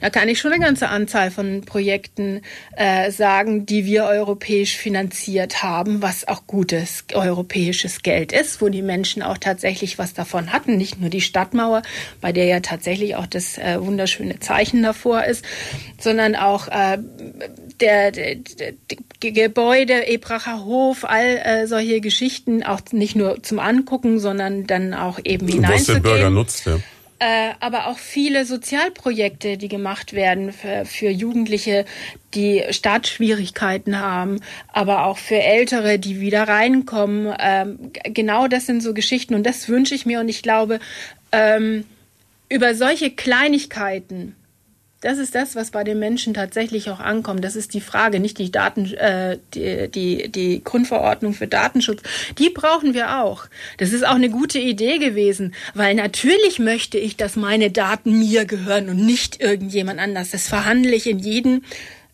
da 0.00 0.10
kann 0.10 0.28
ich 0.28 0.38
schon 0.38 0.52
eine 0.52 0.64
ganze 0.64 0.88
Anzahl 0.88 1.30
von 1.30 1.62
Projekten 1.62 2.42
äh, 2.76 3.10
sagen, 3.10 3.66
die 3.66 3.84
wir 3.84 4.04
europäisch 4.04 4.76
finanziert 4.76 5.62
haben, 5.62 6.02
was 6.02 6.26
auch 6.28 6.46
gutes 6.46 7.04
europäisches 7.12 8.02
Geld 8.02 8.32
ist, 8.32 8.60
wo 8.60 8.68
die 8.68 8.82
Menschen 8.82 9.22
auch 9.22 9.38
tatsächlich 9.38 9.98
was 9.98 10.14
davon 10.14 10.52
hatten. 10.52 10.76
Nicht 10.76 11.00
nur 11.00 11.10
die 11.10 11.20
Stadtmauer, 11.20 11.82
bei 12.20 12.32
der 12.32 12.46
ja 12.46 12.60
tatsächlich 12.60 13.16
auch 13.16 13.26
das 13.26 13.58
äh, 13.58 13.78
wunderschöne 13.80 14.40
Zeichen 14.40 14.82
davor 14.82 15.24
ist, 15.24 15.44
sondern 15.98 16.36
auch 16.36 16.68
äh, 16.68 16.98
der, 17.80 18.12
der, 18.12 18.36
der, 18.36 18.72
der 19.22 19.32
Gebäude, 19.32 20.06
Ebracher 20.08 20.64
Hof, 20.64 21.04
all 21.04 21.38
äh, 21.38 21.66
solche 21.66 22.00
Geschichten, 22.00 22.62
auch 22.62 22.80
nicht 22.92 23.16
nur 23.16 23.42
zum 23.42 23.58
Angucken, 23.58 24.18
sondern 24.18 24.66
dann 24.66 24.94
auch 24.94 25.18
eben 25.24 25.46
hineinzugehen. 25.46 25.78
Was 25.78 25.86
der 25.86 26.00
Bürger 26.00 26.30
nutzt, 26.30 26.66
ja 26.66 26.78
äh, 27.20 27.52
aber 27.60 27.86
auch 27.86 27.98
viele 27.98 28.46
Sozialprojekte, 28.46 29.58
die 29.58 29.68
gemacht 29.68 30.14
werden 30.14 30.52
für, 30.52 30.86
für 30.86 31.10
Jugendliche, 31.10 31.84
die 32.34 32.64
Startschwierigkeiten 32.70 34.00
haben, 34.00 34.40
aber 34.72 35.04
auch 35.04 35.18
für 35.18 35.38
Ältere, 35.38 35.98
die 35.98 36.20
wieder 36.20 36.48
reinkommen. 36.48 37.32
Ähm, 37.38 37.92
genau 38.04 38.48
das 38.48 38.64
sind 38.64 38.82
so 38.82 38.94
Geschichten 38.94 39.34
und 39.34 39.44
das 39.44 39.68
wünsche 39.68 39.94
ich 39.94 40.06
mir 40.06 40.20
und 40.20 40.30
ich 40.30 40.42
glaube, 40.42 40.80
ähm, 41.30 41.84
über 42.48 42.74
solche 42.74 43.10
Kleinigkeiten 43.10 44.34
das 45.00 45.18
ist 45.18 45.34
das, 45.34 45.56
was 45.56 45.70
bei 45.70 45.82
den 45.82 45.98
Menschen 45.98 46.34
tatsächlich 46.34 46.90
auch 46.90 47.00
ankommt. 47.00 47.42
Das 47.42 47.56
ist 47.56 47.72
die 47.72 47.80
Frage, 47.80 48.20
nicht 48.20 48.38
die 48.38 48.52
Daten, 48.52 48.92
äh, 48.94 49.38
die, 49.54 49.88
die, 49.88 50.28
die 50.28 50.62
Grundverordnung 50.62 51.32
für 51.32 51.46
Datenschutz. 51.46 52.02
Die 52.38 52.50
brauchen 52.50 52.92
wir 52.92 53.22
auch. 53.22 53.46
Das 53.78 53.92
ist 53.92 54.06
auch 54.06 54.14
eine 54.14 54.28
gute 54.28 54.58
Idee 54.58 54.98
gewesen, 54.98 55.54
weil 55.74 55.94
natürlich 55.94 56.58
möchte 56.58 56.98
ich, 56.98 57.16
dass 57.16 57.36
meine 57.36 57.70
Daten 57.70 58.18
mir 58.18 58.44
gehören 58.44 58.90
und 58.90 59.04
nicht 59.06 59.40
irgendjemand 59.40 60.00
anders. 60.00 60.30
Das 60.30 60.48
verhandle 60.48 60.94
ich 60.94 61.06
in 61.06 61.18
jedem 61.18 61.62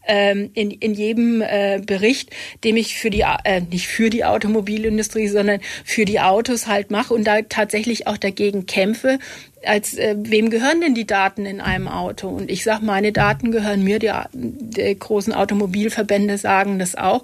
ähm, 0.07 0.51
in, 0.55 0.71
in 0.71 0.95
jedem 0.95 1.43
äh, 1.43 1.81
Bericht, 1.85 2.31
dem 2.65 2.77
ich 2.77 2.97
für 2.99 3.11
die, 3.11 3.25
äh, 3.45 3.61
nicht 3.61 3.89
für 3.89 4.11
die 4.11 4.25
Automobilindustrie, 4.25 5.29
sondern 5.29 5.61
für 5.85 6.05
die 6.05 6.21
Autos 6.21 6.67
halt 6.67 6.91
mache 6.91 7.15
und 7.15 7.25
da 7.25 7.43
tatsächlich 7.43 8.07
auch 8.07 8.17
dagegen 8.17 8.67
kämpfe, 8.67 9.19
als 9.65 9.95
äh, 9.95 10.15
wem 10.19 10.51
gehören 10.51 10.81
denn 10.81 10.95
die 10.95 11.07
Daten 11.07 11.47
in 11.47 11.61
einem 11.61 11.89
Auto? 11.89 12.29
Und 12.29 12.51
ich 12.51 12.65
sage, 12.65 12.85
meine 12.85 13.13
Daten 13.13 13.51
gehören 13.51 13.83
mir. 13.83 13.99
Die, 13.99 14.13
die 14.33 14.99
großen 14.99 15.33
Automobilverbände 15.33 16.39
sagen 16.39 16.79
das 16.79 16.95
auch. 16.95 17.23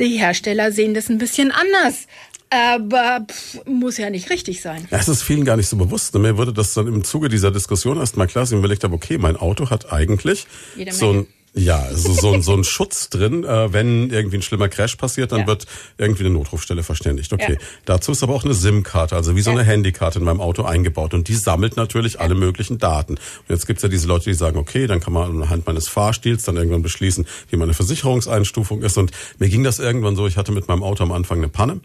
Die 0.00 0.18
Hersteller 0.18 0.72
sehen 0.72 0.94
das 0.94 1.08
ein 1.08 1.18
bisschen 1.18 1.52
anders. 1.52 2.06
Aber 2.50 3.26
pff, 3.28 3.64
muss 3.66 3.98
ja 3.98 4.10
nicht 4.10 4.30
richtig 4.30 4.62
sein. 4.62 4.86
Es 4.90 5.08
ist 5.08 5.22
vielen 5.22 5.44
gar 5.44 5.56
nicht 5.56 5.68
so 5.68 5.76
bewusst. 5.76 6.14
Mir 6.14 6.36
wurde 6.36 6.52
das 6.52 6.74
dann 6.74 6.86
im 6.86 7.02
Zuge 7.02 7.28
dieser 7.28 7.50
Diskussion 7.50 7.98
erstmal 7.98 8.28
klar, 8.28 8.46
mir 8.50 8.58
überlegt 8.58 8.84
habe, 8.84 8.94
okay, 8.94 9.18
mein 9.18 9.36
Auto 9.36 9.70
hat 9.70 9.92
eigentlich 9.92 10.46
so 10.90 11.12
ein 11.12 11.26
ja, 11.56 11.78
also 11.78 12.12
so, 12.12 12.40
so 12.40 12.52
ein 12.52 12.64
Schutz 12.64 13.10
drin, 13.10 13.44
äh, 13.44 13.72
wenn 13.72 14.10
irgendwie 14.10 14.38
ein 14.38 14.42
schlimmer 14.42 14.68
Crash 14.68 14.96
passiert, 14.96 15.30
dann 15.30 15.40
ja. 15.40 15.46
wird 15.46 15.66
irgendwie 15.98 16.24
eine 16.24 16.34
Notrufstelle 16.34 16.82
verständigt. 16.82 17.32
Okay, 17.32 17.52
ja. 17.52 17.66
dazu 17.84 18.10
ist 18.10 18.24
aber 18.24 18.34
auch 18.34 18.44
eine 18.44 18.54
SIM-Karte, 18.54 19.14
also 19.14 19.36
wie 19.36 19.40
so 19.40 19.52
eine 19.52 19.62
Handykarte 19.62 20.18
in 20.18 20.24
meinem 20.24 20.40
Auto 20.40 20.64
eingebaut 20.64 21.14
und 21.14 21.28
die 21.28 21.34
sammelt 21.34 21.76
natürlich 21.76 22.20
alle 22.20 22.34
möglichen 22.34 22.78
Daten. 22.78 23.14
Und 23.14 23.48
jetzt 23.48 23.68
gibt's 23.68 23.84
ja 23.84 23.88
diese 23.88 24.08
Leute, 24.08 24.24
die 24.24 24.34
sagen, 24.34 24.58
okay, 24.58 24.88
dann 24.88 24.98
kann 24.98 25.12
man 25.12 25.42
anhand 25.42 25.66
meines 25.66 25.88
Fahrstils 25.88 26.42
dann 26.42 26.56
irgendwann 26.56 26.82
beschließen, 26.82 27.24
wie 27.50 27.56
meine 27.56 27.72
Versicherungseinstufung 27.72 28.82
ist 28.82 28.98
und 28.98 29.12
mir 29.38 29.48
ging 29.48 29.62
das 29.62 29.78
irgendwann 29.78 30.16
so, 30.16 30.26
ich 30.26 30.36
hatte 30.36 30.50
mit 30.50 30.66
meinem 30.66 30.82
Auto 30.82 31.04
am 31.04 31.12
Anfang 31.12 31.38
eine 31.38 31.48
Panne 31.48 31.80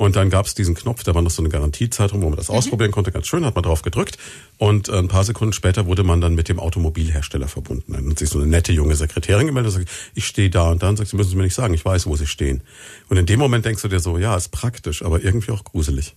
und 0.00 0.16
dann 0.16 0.30
gab 0.30 0.46
es 0.46 0.54
diesen 0.54 0.74
Knopf, 0.74 1.02
da 1.02 1.14
war 1.14 1.20
noch 1.20 1.30
so 1.30 1.42
eine 1.42 1.50
Garantiezeit 1.50 2.14
rum, 2.14 2.22
wo 2.22 2.30
man 2.30 2.38
das 2.38 2.48
mhm. 2.48 2.54
ausprobieren 2.54 2.90
konnte. 2.90 3.12
Ganz 3.12 3.26
schön, 3.26 3.44
hat 3.44 3.54
man 3.54 3.62
drauf 3.62 3.82
gedrückt. 3.82 4.16
Und 4.56 4.88
äh, 4.88 4.92
ein 4.92 5.08
paar 5.08 5.24
Sekunden 5.24 5.52
später 5.52 5.84
wurde 5.84 6.04
man 6.04 6.22
dann 6.22 6.34
mit 6.34 6.48
dem 6.48 6.58
Automobilhersteller 6.58 7.48
verbunden. 7.48 7.92
Dann 7.92 8.08
hat 8.08 8.18
sich 8.18 8.30
so 8.30 8.38
eine 8.38 8.46
nette 8.46 8.72
junge 8.72 8.96
Sekretärin 8.96 9.46
gemeldet 9.46 9.74
und 9.74 9.80
sagt, 9.80 9.90
ich 10.14 10.24
stehe 10.24 10.48
da 10.48 10.70
und 10.70 10.82
dann 10.82 10.96
sagt 10.96 11.10
sie, 11.10 11.16
müssen 11.16 11.28
Sie 11.28 11.36
mir 11.36 11.42
nicht 11.42 11.54
sagen, 11.54 11.74
ich 11.74 11.84
weiß, 11.84 12.06
wo 12.06 12.16
Sie 12.16 12.26
stehen. 12.26 12.62
Und 13.10 13.18
in 13.18 13.26
dem 13.26 13.38
Moment 13.38 13.66
denkst 13.66 13.82
du 13.82 13.88
dir 13.88 14.00
so, 14.00 14.16
ja, 14.16 14.34
ist 14.38 14.48
praktisch, 14.48 15.02
aber 15.02 15.22
irgendwie 15.22 15.52
auch 15.52 15.64
gruselig. 15.64 16.16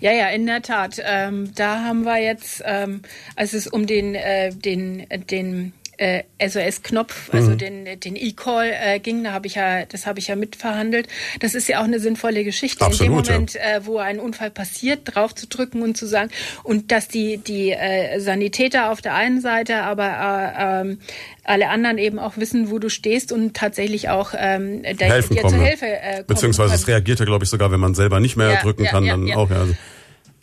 Ja, 0.00 0.12
ja, 0.12 0.28
in 0.28 0.46
der 0.46 0.62
Tat. 0.62 0.96
Ähm, 1.04 1.54
da 1.54 1.84
haben 1.84 2.04
wir 2.04 2.16
jetzt, 2.16 2.62
ähm, 2.64 3.02
als 3.36 3.52
es 3.52 3.66
um 3.66 3.86
den, 3.86 4.14
äh, 4.14 4.54
den, 4.54 5.06
den 5.30 5.74
äh, 6.02 6.24
SOS-Knopf, 6.40 7.32
also 7.32 7.52
mhm. 7.52 7.58
den, 7.58 8.00
den 8.00 8.16
E-Call 8.16 8.72
äh, 8.72 8.98
ging, 8.98 9.22
da 9.22 9.32
habe 9.32 9.46
ich 9.46 9.54
ja, 9.54 9.84
das 9.84 10.04
habe 10.04 10.18
ich 10.18 10.26
ja 10.26 10.34
mitverhandelt. 10.34 11.06
Das 11.38 11.54
ist 11.54 11.68
ja 11.68 11.80
auch 11.80 11.84
eine 11.84 12.00
sinnvolle 12.00 12.42
Geschichte. 12.42 12.84
Absolut, 12.84 13.00
In 13.00 13.22
dem 13.22 13.32
Moment, 13.32 13.54
ja. 13.54 13.76
äh, 13.76 13.86
wo 13.86 13.98
ein 13.98 14.18
Unfall 14.18 14.50
passiert, 14.50 15.02
drauf 15.04 15.32
zu 15.34 15.46
drücken 15.46 15.82
und 15.82 15.96
zu 15.96 16.06
sagen, 16.06 16.30
und 16.64 16.90
dass 16.90 17.06
die, 17.06 17.38
die 17.38 17.70
äh, 17.70 18.18
Sanitäter 18.18 18.90
auf 18.90 19.00
der 19.00 19.14
einen 19.14 19.40
Seite, 19.40 19.82
aber 19.82 20.04
äh, 20.04 20.80
ähm, 20.80 20.98
alle 21.44 21.68
anderen 21.68 21.98
eben 21.98 22.18
auch 22.18 22.36
wissen, 22.36 22.70
wo 22.70 22.80
du 22.80 22.88
stehst 22.88 23.30
und 23.30 23.54
tatsächlich 23.54 24.08
auch 24.08 24.32
ähm, 24.36 24.82
der, 24.82 25.08
Helfen 25.08 25.36
dir 25.36 25.42
kommen, 25.42 25.54
zur 25.54 25.64
Hilfe 25.64 25.86
äh, 25.86 26.14
kommen 26.14 26.26
Beziehungsweise 26.26 26.74
es 26.74 26.88
reagiert 26.88 27.20
ja, 27.20 27.24
glaube 27.24 27.44
ich, 27.44 27.50
sogar, 27.50 27.70
wenn 27.70 27.80
man 27.80 27.94
selber 27.94 28.18
nicht 28.18 28.36
mehr 28.36 28.50
ja, 28.50 28.60
drücken 28.60 28.84
ja, 28.84 28.90
kann, 28.90 29.06
dann 29.06 29.32
auch. 29.32 29.50
Ja, 29.50 29.60
also. 29.60 29.74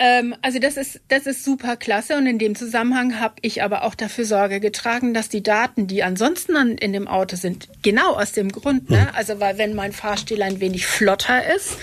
Ähm, 0.02 0.34
also 0.42 0.60
das 0.60 0.78
ist, 0.78 1.02
das 1.10 1.26
ist 1.26 1.44
super 1.44 1.76
klasse 1.76 2.16
und 2.16 2.26
in 2.26 2.40
dem 2.40 2.56
Zusammenhang 2.56 3.20
habe 3.20 3.36
ich 3.42 3.62
aber 3.64 3.84
auch 3.84 3.96
dafür 3.96 4.24
Sorge 4.24 4.62
getragen, 4.62 5.14
dass 5.14 5.28
die 5.28 5.44
Daten, 5.44 5.88
die 5.88 6.04
ansonsten 6.04 6.56
an, 6.56 6.78
in 6.78 6.94
dem 6.94 7.08
Auto 7.10 7.36
sind, 7.36 7.68
genau 7.82 8.14
aus 8.14 8.32
dem 8.32 8.50
Grund, 8.50 8.90
ne? 8.90 9.14
also 9.14 9.42
weil 9.42 9.58
wenn 9.58 9.76
mein 9.76 9.92
Fahrstil 9.92 10.42
ein 10.42 10.62
wenig 10.62 10.88
flotter 10.88 11.54
ist, 11.54 11.78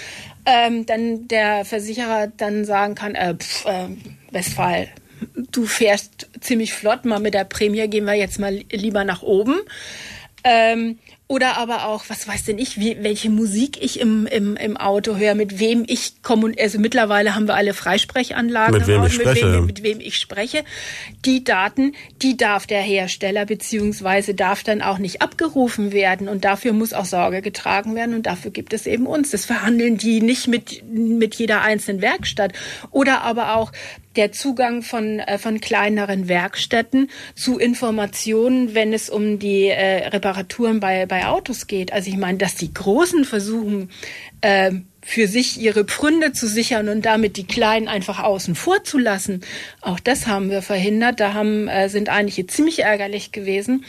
ähm, 0.47 0.87
dann 0.87 1.29
der 1.29 1.67
Versicherer 1.67 2.29
dann 2.35 2.65
sagen 2.65 2.95
kann, 2.95 3.15
äh, 3.15 3.35
pf, 3.35 3.67
äh, 3.67 3.89
Westfall, 4.31 4.89
du 5.53 5.67
fährst 5.67 6.29
ziemlich 6.41 6.73
flott, 6.73 7.05
mal 7.05 7.21
mit 7.21 7.35
der 7.35 7.45
Prämie 7.45 7.87
gehen 7.89 8.07
wir 8.07 8.15
jetzt 8.15 8.39
mal 8.39 8.65
lieber 8.71 9.05
nach 9.05 9.23
oben. 9.23 9.57
Ähm, 10.43 10.99
oder 11.29 11.57
aber 11.59 11.87
auch, 11.87 12.05
was 12.07 12.29
weiß 12.29 12.45
denn 12.45 12.59
ich, 12.59 12.79
wie, 12.79 12.99
welche 13.01 13.31
Musik 13.31 13.83
ich 13.83 13.99
im, 13.99 14.27
im, 14.27 14.57
im 14.57 14.77
Auto 14.77 15.17
höre, 15.17 15.35
mit 15.35 15.59
wem 15.59 15.85
ich 15.85 16.23
kommuniziere. 16.23 16.65
Also 16.65 16.79
mittlerweile 16.79 17.35
haben 17.35 17.49
wir 17.49 17.55
alle 17.55 17.75
Freisprechanlagen 17.75 18.79
mit 18.79 18.87
wem, 18.87 19.01
Auto, 19.01 19.09
ich 19.09 19.19
mit, 19.19 19.27
spreche. 19.27 19.53
Wem, 19.53 19.67
mit 19.67 19.83
wem 19.83 20.01
ich 20.01 20.19
spreche. 20.19 20.65
Die 21.25 21.43
Daten, 21.43 21.95
die 22.23 22.37
darf 22.37 22.69
der 22.69 22.81
Hersteller 22.81 23.45
beziehungsweise 23.45 24.35
darf 24.35 24.63
dann 24.63 24.83
auch 24.83 24.99
nicht 24.99 25.21
abgerufen 25.21 25.91
werden. 25.91 26.29
Und 26.29 26.45
dafür 26.45 26.73
muss 26.73 26.93
auch 26.93 27.05
Sorge 27.05 27.43
getragen 27.43 27.97
werden. 27.97 28.15
Und 28.15 28.27
dafür 28.27 28.53
gibt 28.53 28.73
es 28.73 28.87
eben 28.87 29.07
uns. 29.07 29.33
Das 29.33 29.47
verhandeln 29.47 29.99
die 29.99 30.21
nicht 30.21 30.47
mit, 30.47 30.85
mit 30.89 31.35
jeder 31.35 31.63
einzelnen 31.63 32.03
Werkstatt. 32.03 32.53
Oder 32.93 33.23
aber 33.23 33.57
auch 33.57 33.73
der 34.17 34.33
Zugang 34.33 34.83
von, 34.83 35.21
äh, 35.21 35.39
von 35.39 35.61
kleineren 35.61 36.29
Werkstätten 36.29 37.11
zu 37.35 37.59
Informationen, 37.59 38.75
wenn 38.75 38.93
es 38.93 39.11
um 39.11 39.39
die 39.39 39.69
äh, 39.69 40.09
Reparaturen 40.09 40.81
bei, 40.81 41.07
bei 41.07 41.27
Autos 41.27 41.67
geht. 41.67 41.93
Also 41.93 42.11
ich 42.11 42.17
meine, 42.17 42.39
dass 42.39 42.55
die 42.55 42.73
Großen 42.73 43.25
versuchen, 43.25 43.91
äh, 44.41 44.73
für 45.07 45.29
sich 45.29 45.61
ihre 45.61 45.85
Pfründe 45.85 46.33
zu 46.33 46.49
sichern 46.49 46.89
und 46.89 47.07
damit 47.07 47.37
die 47.37 47.47
Kleinen 47.47 47.87
einfach 47.87 48.19
außen 48.19 48.57
vor 48.57 48.83
zu 48.83 48.99
lassen. 48.99 49.43
Auch 49.81 50.01
das 50.01 50.27
haben 50.27 50.51
wir 50.51 50.63
verhindert. 50.63 51.21
Da 51.21 51.33
haben, 51.33 51.69
äh, 51.69 51.89
sind 51.89 52.09
einige 52.09 52.49
ziemlich 52.49 52.81
ärgerlich 52.81 53.31
gewesen. 53.31 53.85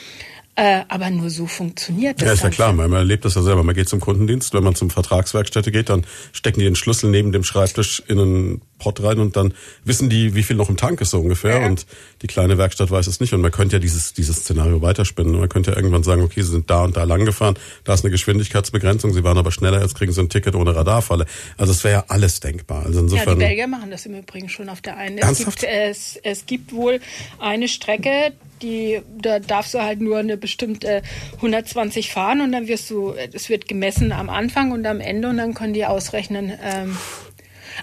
Äh, 0.60 0.86
aber 0.88 1.12
nur 1.12 1.30
so 1.30 1.46
funktioniert 1.46 2.20
das. 2.20 2.26
Ja, 2.26 2.34
ist 2.34 2.44
ja 2.44 2.50
klar, 2.50 2.74
man 2.74 2.92
erlebt 2.92 3.24
das 3.26 3.36
ja 3.36 3.44
selber. 3.44 3.62
Man 3.62 3.76
geht 3.76 3.88
zum 3.90 4.00
Kundendienst, 4.00 4.56
wenn 4.56 4.64
man 4.64 4.74
zum 4.74 4.90
Vertragswerkstätte 4.90 5.72
geht, 5.72 5.90
dann 5.90 6.04
stecken 6.34 6.60
die 6.60 6.66
den 6.66 6.76
Schlüssel 6.76 7.12
neben 7.12 7.32
dem 7.32 7.44
Schreibtisch 7.44 8.02
in 8.08 8.20
einen 8.20 8.62
Pot 8.80 9.04
rein 9.04 9.20
und 9.20 9.36
dann 9.36 9.54
wissen 9.84 10.10
die, 10.10 10.34
wie 10.34 10.42
viel 10.42 10.56
noch 10.56 10.70
im 10.70 10.76
Tank 10.76 11.00
ist 11.00 11.12
so 11.12 11.20
ungefähr. 11.20 11.62
Ja. 11.62 11.68
Und 11.68 11.86
die 12.24 12.28
kleine 12.28 12.58
Werkstatt 12.58 12.90
weiß 12.90 13.06
es 13.06 13.20
nicht. 13.20 13.36
Und 13.36 13.42
man 13.42 13.52
könnte 13.52 13.76
ja 13.76 13.80
dieses, 13.80 14.14
dieses 14.14 14.38
Szenario 14.38 14.82
weiterspinnen. 14.82 15.40
Man 15.40 15.48
könnte 15.48 15.72
ja 15.72 15.78
irgendwann 15.78 16.02
sagen, 16.02 16.24
okay, 16.24 16.42
sie 16.42 16.50
sind 16.50 16.72
da 16.72 16.86
und 16.86 16.98
da 16.98 17.04
lang 17.04 17.26
gefahren, 17.26 17.54
da 17.84 17.94
ist 17.94 18.04
eine 18.04 18.10
Geschwindigkeitsbegrenzung, 18.10 19.14
sie 19.14 19.24
waren 19.24 19.38
aber 19.38 19.52
schneller, 19.52 19.82
jetzt 19.82 19.94
kriegen 19.94 20.12
sie 20.12 20.22
ein 20.22 20.30
Ticket 20.30 20.56
ohne 20.56 20.76
Radarfalle. 20.76 21.28
Also 21.58 21.72
es 21.72 21.84
wäre 21.84 22.00
ja 22.00 22.06
alles 22.08 22.40
denkbar. 22.40 22.84
Also 22.84 23.02
insofern. 23.02 23.28
Ja, 23.28 23.34
die 23.34 23.40
Belgier 23.40 23.68
machen 23.68 23.92
das 23.92 24.08
im 24.08 24.16
Übrigen 24.16 24.50
schon 24.50 24.70
auf 24.70 24.82
der 24.82 24.98
einen. 24.98 25.20
Es 25.20 25.38
gibt, 25.38 25.64
es, 25.64 26.20
es 26.24 26.48
gibt 26.48 26.74
wohl 26.74 27.00
eine 27.38 27.68
Strecke, 27.68 28.34
die, 28.62 29.02
da 29.18 29.40
darfst 29.40 29.74
du 29.74 29.82
halt 29.82 30.02
nur 30.02 30.18
eine 30.18 30.38
bestimmte 30.38 31.02
120 31.36 32.12
fahren 32.12 32.42
und 32.42 32.52
dann 32.52 32.68
wirst 32.68 32.90
du, 32.90 33.14
es 33.14 33.50
wird 33.50 33.68
gemessen 33.68 34.12
am 34.12 34.30
Anfang 34.30 34.72
und 34.72 34.86
am 34.86 35.00
Ende 35.00 35.30
und 35.30 35.38
dann 35.38 35.54
können 35.54 35.74
die 35.74 35.86
ausrechnen, 35.86 36.58
ähm, 36.64 36.98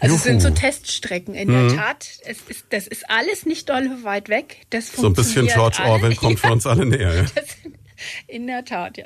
also 0.01 0.15
Juhu. 0.15 0.17
es 0.17 0.23
sind 0.25 0.41
so 0.41 0.51
Teststrecken 0.51 1.35
in 1.35 1.49
mhm. 1.49 1.69
der 1.69 1.77
Tat. 1.77 2.09
Es 2.25 2.39
ist, 2.49 2.67
das 2.71 2.87
ist 2.87 3.09
alles 3.09 3.47
nicht 3.47 3.69
doll 3.69 3.89
weit 4.03 4.29
weg. 4.29 4.67
Das 4.71 4.93
so 4.93 5.07
ein 5.07 5.13
bisschen 5.13 5.47
George 5.47 5.79
Orwell 5.85 6.17
kommt 6.17 6.41
ja. 6.43 6.49
für 6.49 6.53
uns 6.53 6.67
alle 6.67 6.85
näher. 6.85 7.15
Ja? 7.15 7.25
in 8.27 8.47
der 8.47 8.65
Tat, 8.65 8.97
ja. 8.99 9.05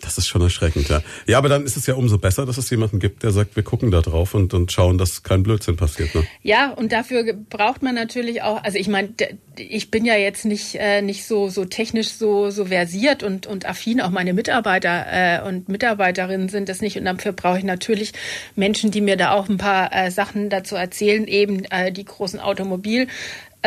Das 0.00 0.16
ist 0.18 0.28
schon 0.28 0.42
erschreckend, 0.42 0.88
ja. 0.88 1.02
Ja, 1.26 1.38
aber 1.38 1.48
dann 1.48 1.64
ist 1.64 1.76
es 1.76 1.86
ja 1.86 1.94
umso 1.94 2.18
besser, 2.18 2.46
dass 2.46 2.56
es 2.56 2.70
jemanden 2.70 2.98
gibt, 3.00 3.22
der 3.22 3.32
sagt, 3.32 3.56
wir 3.56 3.62
gucken 3.62 3.90
da 3.90 4.00
drauf 4.00 4.34
und, 4.34 4.54
und 4.54 4.70
schauen, 4.70 4.96
dass 4.98 5.22
kein 5.22 5.42
Blödsinn 5.42 5.76
passiert. 5.76 6.14
Ne? 6.14 6.24
Ja, 6.42 6.70
und 6.70 6.92
dafür 6.92 7.32
braucht 7.32 7.82
man 7.82 7.94
natürlich 7.94 8.42
auch, 8.42 8.62
also 8.62 8.78
ich 8.78 8.88
meine, 8.88 9.08
ich 9.56 9.90
bin 9.90 10.04
ja 10.04 10.14
jetzt 10.14 10.44
nicht, 10.44 10.76
äh, 10.76 11.02
nicht 11.02 11.26
so, 11.26 11.48
so 11.48 11.64
technisch 11.64 12.10
so, 12.10 12.50
so 12.50 12.66
versiert 12.66 13.22
und, 13.22 13.46
und 13.46 13.66
affin, 13.66 14.00
auch 14.00 14.10
meine 14.10 14.32
Mitarbeiter 14.32 15.06
äh, 15.10 15.46
und 15.46 15.68
Mitarbeiterinnen 15.68 16.48
sind 16.48 16.68
das 16.68 16.80
nicht. 16.80 16.96
Und 16.96 17.04
dafür 17.04 17.32
brauche 17.32 17.58
ich 17.58 17.64
natürlich 17.64 18.12
Menschen, 18.54 18.90
die 18.90 19.00
mir 19.00 19.16
da 19.16 19.32
auch 19.32 19.48
ein 19.48 19.58
paar 19.58 19.94
äh, 19.94 20.10
Sachen 20.10 20.48
dazu 20.48 20.76
erzählen, 20.76 21.26
eben 21.26 21.64
äh, 21.64 21.90
die 21.90 22.04
großen 22.04 22.38
Automobil 22.38 23.08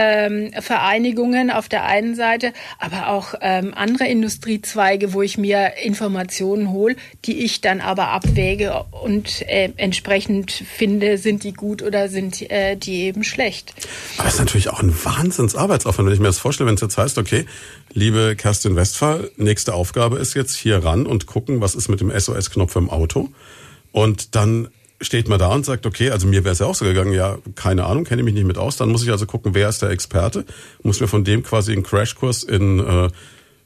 ähm, 0.01 0.51
Vereinigungen 0.59 1.51
auf 1.51 1.69
der 1.69 1.85
einen 1.85 2.15
Seite, 2.15 2.53
aber 2.79 3.09
auch 3.09 3.35
ähm, 3.41 3.73
andere 3.75 4.07
Industriezweige, 4.07 5.13
wo 5.13 5.21
ich 5.21 5.37
mir 5.37 5.73
Informationen 5.83 6.71
hole, 6.71 6.95
die 7.25 7.43
ich 7.43 7.61
dann 7.61 7.81
aber 7.81 8.09
abwäge 8.09 8.83
und 9.03 9.41
äh, 9.47 9.71
entsprechend 9.77 10.51
finde, 10.51 11.17
sind 11.17 11.43
die 11.43 11.53
gut 11.53 11.83
oder 11.83 12.09
sind 12.09 12.41
äh, 12.49 12.75
die 12.75 13.03
eben 13.03 13.23
schlecht. 13.23 13.73
Aber 14.17 14.27
es 14.27 14.35
ist 14.35 14.39
natürlich 14.39 14.69
auch 14.69 14.81
ein 14.81 14.93
Wahnsinnsarbeitsaufwand, 14.93 16.07
wenn 16.07 16.13
ich 16.13 16.19
mir 16.19 16.27
das 16.27 16.39
vorstelle, 16.39 16.67
wenn 16.67 16.75
es 16.75 16.81
jetzt 16.81 16.97
heißt, 16.97 17.17
okay, 17.17 17.45
liebe 17.93 18.35
Kerstin 18.35 18.75
Westphal, 18.75 19.29
nächste 19.37 19.73
Aufgabe 19.73 20.17
ist 20.17 20.33
jetzt 20.33 20.55
hier 20.55 20.83
ran 20.83 21.05
und 21.05 21.27
gucken, 21.27 21.61
was 21.61 21.75
ist 21.75 21.89
mit 21.89 22.01
dem 22.01 22.11
SOS-Knopf 22.11 22.75
im 22.75 22.89
Auto 22.89 23.29
und 23.91 24.35
dann 24.35 24.69
steht 25.01 25.27
man 25.27 25.39
da 25.39 25.47
und 25.53 25.65
sagt, 25.65 25.85
okay, 25.85 26.11
also 26.11 26.27
mir 26.27 26.43
wäre 26.43 26.53
es 26.53 26.59
ja 26.59 26.65
auch 26.65 26.75
so 26.75 26.85
gegangen, 26.85 27.13
ja, 27.13 27.37
keine 27.55 27.85
Ahnung, 27.85 28.03
kenne 28.03 28.23
mich 28.23 28.33
nicht 28.33 28.45
mit 28.45 28.57
aus. 28.57 28.77
Dann 28.77 28.89
muss 28.89 29.03
ich 29.03 29.11
also 29.11 29.25
gucken, 29.25 29.53
wer 29.53 29.69
ist 29.69 29.81
der 29.81 29.89
Experte, 29.89 30.45
muss 30.83 31.01
mir 31.01 31.07
von 31.07 31.23
dem 31.23 31.43
quasi 31.43 31.73
einen 31.73 31.83
Crashkurs 31.83 32.43
in 32.43 32.79
äh, 32.79 33.09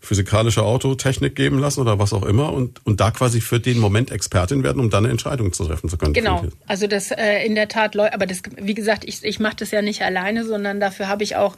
physikalische 0.05 0.63
Autotechnik 0.63 1.35
geben 1.35 1.59
lassen 1.59 1.81
oder 1.81 1.99
was 1.99 2.13
auch 2.13 2.23
immer 2.23 2.53
und, 2.53 2.85
und 2.85 3.01
da 3.01 3.11
quasi 3.11 3.41
für 3.41 3.59
den 3.59 3.79
Moment 3.79 4.11
Expertin 4.11 4.63
werden, 4.63 4.79
um 4.79 4.89
dann 4.89 5.03
eine 5.03 5.11
Entscheidung 5.11 5.51
zu 5.51 5.65
treffen 5.65 5.89
zu 5.89 5.97
können. 5.97 6.13
Genau, 6.13 6.45
also 6.67 6.87
das 6.87 7.11
äh, 7.11 7.43
in 7.45 7.55
der 7.55 7.67
Tat, 7.67 7.97
aber 7.97 8.25
das, 8.25 8.41
wie 8.57 8.75
gesagt, 8.75 9.03
ich, 9.05 9.23
ich 9.23 9.39
mache 9.39 9.55
das 9.57 9.71
ja 9.71 9.81
nicht 9.81 10.03
alleine, 10.03 10.45
sondern 10.45 10.79
dafür 10.79 11.07
habe 11.07 11.23
ich 11.23 11.35
auch, 11.35 11.57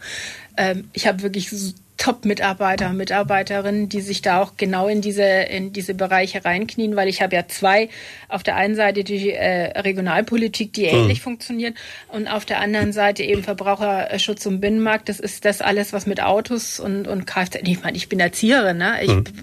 ähm, 0.55 0.85
ich 0.93 1.07
habe 1.07 1.21
wirklich 1.21 1.49
Top-Mitarbeiter, 1.97 2.93
Mitarbeiterinnen, 2.93 3.89
die 3.89 4.01
sich 4.01 4.21
da 4.21 4.41
auch 4.41 4.53
genau 4.55 4.87
in 4.87 5.01
diese, 5.01 5.23
in 5.23 5.73
diese 5.73 5.93
Bereiche 5.93 6.45
reinknien, 6.45 6.95
weil 6.95 7.07
ich 7.07 7.21
habe 7.21 7.35
ja 7.35 7.47
zwei, 7.47 7.89
auf 8.29 8.43
der 8.43 8.55
einen 8.55 8.75
Seite 8.75 9.03
die 9.03 9.31
äh, 9.31 9.79
Regionalpolitik, 9.79 10.73
die 10.73 10.85
ähnlich 10.85 11.17
hm. 11.17 11.23
funktioniert 11.23 11.75
und 12.09 12.27
auf 12.27 12.45
der 12.45 12.59
anderen 12.61 12.93
Seite 12.93 13.23
eben 13.23 13.43
Verbraucherschutz 13.43 14.45
und 14.45 14.61
Binnenmarkt. 14.61 15.09
Das 15.09 15.19
ist 15.19 15.43
das 15.45 15.61
alles, 15.61 15.91
was 15.91 16.05
mit 16.05 16.21
Autos 16.21 16.79
und, 16.79 17.07
und 17.07 17.25
Kfz, 17.25 17.57
ich 17.63 17.81
meine, 17.81 17.97
ich 17.97 18.09
bin 18.09 18.19
Erzieherin, 18.19 18.77
ne? 18.77 18.99
ich 19.01 19.09
hm. 19.09 19.23
bin 19.23 19.33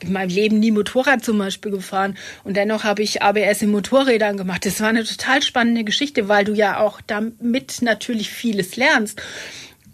in 0.00 0.12
meinem 0.12 0.30
Leben 0.30 0.58
nie 0.58 0.70
Motorrad 0.70 1.24
zum 1.24 1.38
Beispiel 1.38 1.72
gefahren 1.72 2.16
und 2.42 2.56
dennoch 2.56 2.84
habe 2.84 3.02
ich 3.02 3.22
ABS 3.22 3.62
in 3.62 3.70
Motorrädern 3.70 4.36
gemacht. 4.36 4.64
Das 4.64 4.80
war 4.80 4.88
eine 4.88 5.04
total 5.04 5.42
spannende 5.42 5.84
Geschichte, 5.84 6.28
weil 6.28 6.44
du 6.44 6.54
ja 6.54 6.80
auch 6.80 7.00
damit 7.06 7.82
natürlich 7.82 8.30
vieles 8.30 8.76
lernst. 8.76 9.20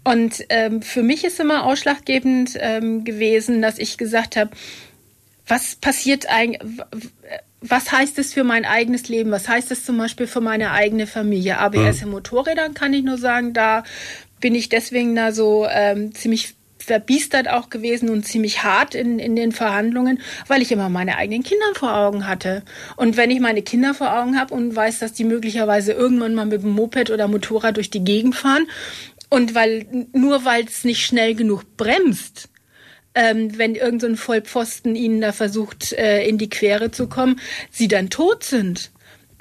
Und 0.09 0.43
ähm, 0.49 0.81
für 0.81 1.03
mich 1.03 1.23
ist 1.23 1.39
immer 1.39 1.65
ausschlaggebend 1.65 2.57
ähm, 2.59 3.03
gewesen, 3.03 3.61
dass 3.61 3.77
ich 3.77 3.95
gesagt 3.95 4.37
habe, 4.37 4.49
was 5.45 5.75
passiert 5.75 6.27
eigentlich, 6.31 6.81
was 7.61 7.91
heißt 7.91 8.17
es 8.17 8.33
für 8.33 8.43
mein 8.43 8.65
eigenes 8.65 9.07
Leben? 9.07 9.29
Was 9.29 9.47
heißt 9.47 9.69
es 9.69 9.85
zum 9.85 9.99
Beispiel 9.99 10.25
für 10.25 10.41
meine 10.41 10.71
eigene 10.71 11.05
Familie? 11.05 11.59
ABS 11.59 11.97
mhm. 11.97 12.03
in 12.05 12.09
Motorrädern 12.09 12.73
kann 12.73 12.91
ich 12.91 13.03
nur 13.03 13.19
sagen, 13.19 13.53
da 13.53 13.83
bin 14.39 14.55
ich 14.55 14.67
deswegen 14.67 15.15
da 15.15 15.31
so 15.31 15.67
ähm, 15.69 16.15
ziemlich 16.15 16.55
verbiestert 16.79 17.47
auch 17.47 17.69
gewesen 17.69 18.09
und 18.09 18.25
ziemlich 18.25 18.63
hart 18.63 18.95
in, 18.95 19.19
in 19.19 19.35
den 19.35 19.51
Verhandlungen, 19.51 20.21
weil 20.47 20.63
ich 20.63 20.71
immer 20.71 20.89
meine 20.89 21.17
eigenen 21.17 21.43
Kinder 21.43 21.67
vor 21.75 21.95
Augen 21.95 22.25
hatte. 22.25 22.63
Und 22.95 23.15
wenn 23.15 23.29
ich 23.29 23.41
meine 23.41 23.61
Kinder 23.61 23.93
vor 23.93 24.17
Augen 24.17 24.39
habe 24.39 24.55
und 24.55 24.75
weiß, 24.75 24.97
dass 24.97 25.13
die 25.13 25.25
möglicherweise 25.25 25.91
irgendwann 25.91 26.33
mal 26.33 26.47
mit 26.47 26.63
dem 26.63 26.71
Moped 26.71 27.11
oder 27.11 27.27
Motorrad 27.27 27.77
durch 27.77 27.91
die 27.91 28.03
Gegend 28.03 28.35
fahren 28.35 28.65
und 29.29 29.55
weil, 29.55 30.07
nur 30.13 30.45
weil 30.45 30.65
es 30.65 30.83
nicht 30.83 31.05
schnell 31.05 31.35
genug 31.35 31.77
bremst, 31.77 32.49
ähm, 33.15 33.57
wenn 33.57 33.75
irgendein 33.75 34.15
so 34.15 34.23
Vollpfosten 34.23 34.95
ihnen 34.95 35.21
da 35.21 35.31
versucht, 35.31 35.93
äh, 35.93 36.25
in 36.25 36.37
die 36.37 36.49
Quere 36.49 36.91
zu 36.91 37.07
kommen, 37.07 37.39
sie 37.71 37.87
dann 37.87 38.09
tot 38.09 38.43
sind. 38.43 38.91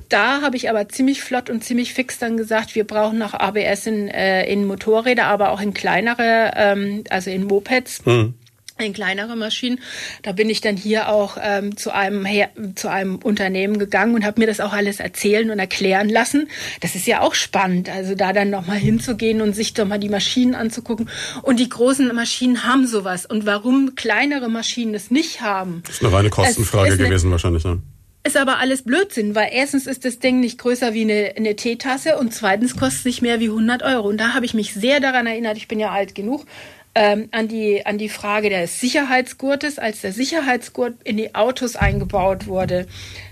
Da 0.08 0.40
habe 0.40 0.56
ich 0.56 0.70
aber 0.70 0.88
ziemlich 0.88 1.22
flott 1.22 1.50
und 1.50 1.62
ziemlich 1.62 1.92
fix 1.92 2.18
dann 2.18 2.38
gesagt, 2.38 2.74
wir 2.74 2.84
brauchen 2.84 3.18
noch 3.18 3.34
ABS 3.34 3.86
in, 3.86 4.08
äh, 4.08 4.50
in 4.50 4.66
Motorräder, 4.66 5.26
aber 5.26 5.50
auch 5.50 5.60
in 5.60 5.74
kleinere, 5.74 6.52
ähm, 6.56 7.04
also 7.10 7.30
in 7.30 7.44
Mopeds. 7.44 8.00
Hm 8.04 8.34
in 8.84 8.92
kleinere 8.92 9.36
Maschinen. 9.36 9.80
Da 10.22 10.32
bin 10.32 10.50
ich 10.50 10.60
dann 10.60 10.76
hier 10.76 11.08
auch 11.08 11.36
ähm, 11.40 11.76
zu 11.76 11.92
einem 11.92 12.24
Her 12.24 12.50
zu 12.74 12.88
einem 12.88 13.16
Unternehmen 13.16 13.78
gegangen 13.78 14.14
und 14.14 14.24
habe 14.24 14.40
mir 14.40 14.46
das 14.46 14.60
auch 14.60 14.72
alles 14.72 15.00
erzählen 15.00 15.50
und 15.50 15.58
erklären 15.58 16.08
lassen. 16.08 16.48
Das 16.80 16.94
ist 16.94 17.06
ja 17.06 17.20
auch 17.20 17.34
spannend, 17.34 17.88
also 17.88 18.14
da 18.14 18.32
dann 18.32 18.50
noch 18.50 18.66
mal 18.66 18.78
hinzugehen 18.78 19.40
und 19.42 19.54
sich 19.54 19.74
doch 19.74 19.86
mal 19.86 19.98
die 19.98 20.08
Maschinen 20.08 20.54
anzugucken. 20.54 21.08
Und 21.42 21.60
die 21.60 21.68
großen 21.68 22.14
Maschinen 22.14 22.64
haben 22.64 22.86
sowas. 22.86 23.26
Und 23.26 23.46
warum 23.46 23.94
kleinere 23.94 24.48
Maschinen 24.48 24.94
es 24.94 25.10
nicht 25.10 25.40
haben? 25.40 25.82
Das 25.86 25.96
ist 25.96 26.04
eine 26.04 26.12
reine 26.12 26.30
Kostenfrage 26.30 26.96
gewesen 26.96 27.26
eine, 27.26 27.32
wahrscheinlich. 27.32 27.64
Ne? 27.64 27.80
Ist 28.24 28.36
aber 28.36 28.58
alles 28.58 28.82
Blödsinn, 28.82 29.34
weil 29.34 29.48
erstens 29.52 29.86
ist 29.86 30.04
das 30.04 30.18
Ding 30.18 30.40
nicht 30.40 30.58
größer 30.58 30.92
wie 30.92 31.02
eine, 31.02 31.32
eine 31.36 31.56
Teetasse 31.56 32.18
und 32.18 32.34
zweitens 32.34 32.76
kostet 32.76 32.98
es 32.98 33.04
nicht 33.06 33.22
mehr 33.22 33.40
wie 33.40 33.48
100 33.48 33.82
Euro. 33.82 34.08
Und 34.08 34.18
da 34.18 34.34
habe 34.34 34.44
ich 34.44 34.54
mich 34.54 34.74
sehr 34.74 35.00
daran 35.00 35.26
erinnert, 35.26 35.56
ich 35.56 35.68
bin 35.68 35.80
ja 35.80 35.92
alt 35.92 36.14
genug, 36.14 36.44
ähm, 36.98 37.28
an, 37.30 37.46
die, 37.46 37.86
an 37.86 37.96
die 37.96 38.08
Frage 38.08 38.50
des 38.50 38.80
Sicherheitsgurtes. 38.80 39.78
Als 39.78 40.00
der 40.00 40.12
Sicherheitsgurt 40.12 40.94
in 41.04 41.16
die 41.16 41.36
Autos 41.36 41.76
eingebaut 41.76 42.48
wurde, 42.48 42.88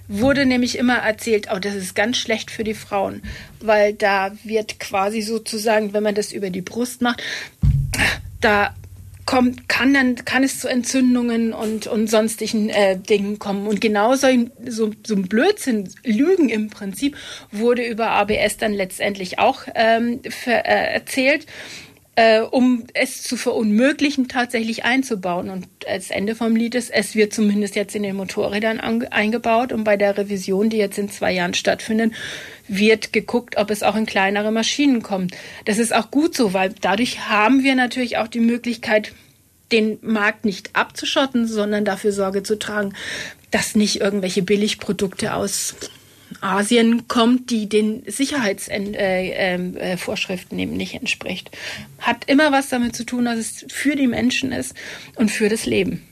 wurde 0.07 0.47
nämlich 0.47 0.79
immer 0.79 0.99
erzählt, 0.99 1.49
oh, 1.53 1.59
das 1.59 1.75
ist 1.75 1.97
ganz 1.97 2.17
schlecht 2.17 2.53
für 2.53 2.63
die 2.63 2.75
Frauen, 2.75 3.23
weil 3.61 3.93
da 3.93 4.31
wird 4.45 4.79
quasi 4.79 5.21
sozusagen, 5.21 5.93
wenn 5.93 6.05
man 6.05 6.15
das 6.15 6.31
über 6.31 6.51
die 6.51 6.63
Brust 6.63 7.03
macht, 7.03 7.25
da 8.41 8.73
kommt, 9.25 9.69
kann 9.69 9.93
dann 9.93 10.15
kann 10.25 10.45
es 10.45 10.61
zu 10.61 10.69
Entzündungen 10.69 11.53
und 11.53 11.89
und 11.89 12.09
sonstigen 12.09 12.69
äh, 12.69 12.97
Dingen 12.97 13.41
kommen. 13.41 13.67
Und 13.67 13.81
genau 13.81 14.15
so, 14.15 14.29
so, 14.65 14.93
so 15.05 15.17
ein 15.17 15.23
Blödsinn 15.23 15.93
Lügen 16.05 16.51
im 16.51 16.71
Prinzip 16.71 17.17
wurde 17.51 17.85
über 17.85 18.11
ABS 18.11 18.59
dann 18.59 18.73
letztendlich 18.73 19.41
auch 19.41 19.63
ähm, 19.75 20.21
für, 20.31 20.53
äh, 20.53 20.95
erzählt 20.95 21.47
äh, 22.17 22.41
um 22.41 22.85
es 22.95 23.23
zu 23.23 23.37
verunmöglichen, 23.37 24.27
tatsächlich 24.27 24.85
einzubauen. 24.85 25.51
Und 25.51 25.69
das 25.81 26.11
Ende 26.11 26.35
vom 26.35 26.57
Lied 26.57 26.75
ist, 26.75 26.91
es 26.91 27.15
wird 27.15 27.33
zumindest 27.33 27.77
jetzt 27.77 27.95
in 27.95 28.03
den 28.03 28.17
Motorrädern 28.17 28.81
eingebaut 28.81 29.73
und 29.73 29.85
bei 29.85 29.97
der 29.97 30.17
Revision, 30.17 30.71
die 30.71 30.79
jetzt 30.79 30.99
in 30.99 31.11
zwei 31.11 31.33
Jahren 31.33 31.55
stattfindet, 31.55 32.13
wird 32.69 33.13
geguckt, 33.13 33.57
ob 33.59 33.71
es 33.71 33.83
auch 33.83 33.95
in 33.95 34.07
kleinere 34.07 34.51
Maschinen 34.51 35.03
kommt. 35.03 35.37
Das 35.67 35.79
ist 35.79 35.95
auch 35.95 36.11
gut 36.11 36.35
so, 36.35 36.53
weil 36.53 36.75
dadurch 36.81 37.29
haben 37.29 37.63
wir 37.63 37.75
natürlich 37.75 38.17
auch 38.17 38.29
die 38.29 38.41
Möglichkeit, 38.41 39.13
den 39.71 39.99
Markt 40.01 40.45
nicht 40.45 40.71
abzuschotten, 40.75 41.47
sondern 41.47 41.85
dafür 41.85 42.13
Sorge 42.13 42.43
zu 42.43 42.59
tragen, 42.59 42.95
dass 43.51 43.75
nicht 43.75 44.01
irgendwelche 44.01 44.43
Billigprodukte 44.43 45.35
aus 45.35 45.75
Asien 46.41 47.09
kommt, 47.09 47.51
die 47.51 47.69
den 47.69 48.03
Sicherheitsvorschriften 48.07 48.95
äh, 48.95 49.55
ähm, 49.55 49.77
äh, 49.77 50.63
eben 50.63 50.77
nicht 50.77 50.95
entspricht. 50.95 51.51
Hat 51.99 52.25
immer 52.27 52.53
was 52.53 52.69
damit 52.69 52.97
zu 52.97 53.05
tun, 53.05 53.25
dass 53.27 53.39
es 53.39 53.67
für 53.69 53.97
die 53.97 54.07
Menschen 54.07 54.53
ist 54.53 54.75
und 55.17 55.31
für 55.31 55.49
das 55.49 55.67
Leben. 55.67 56.03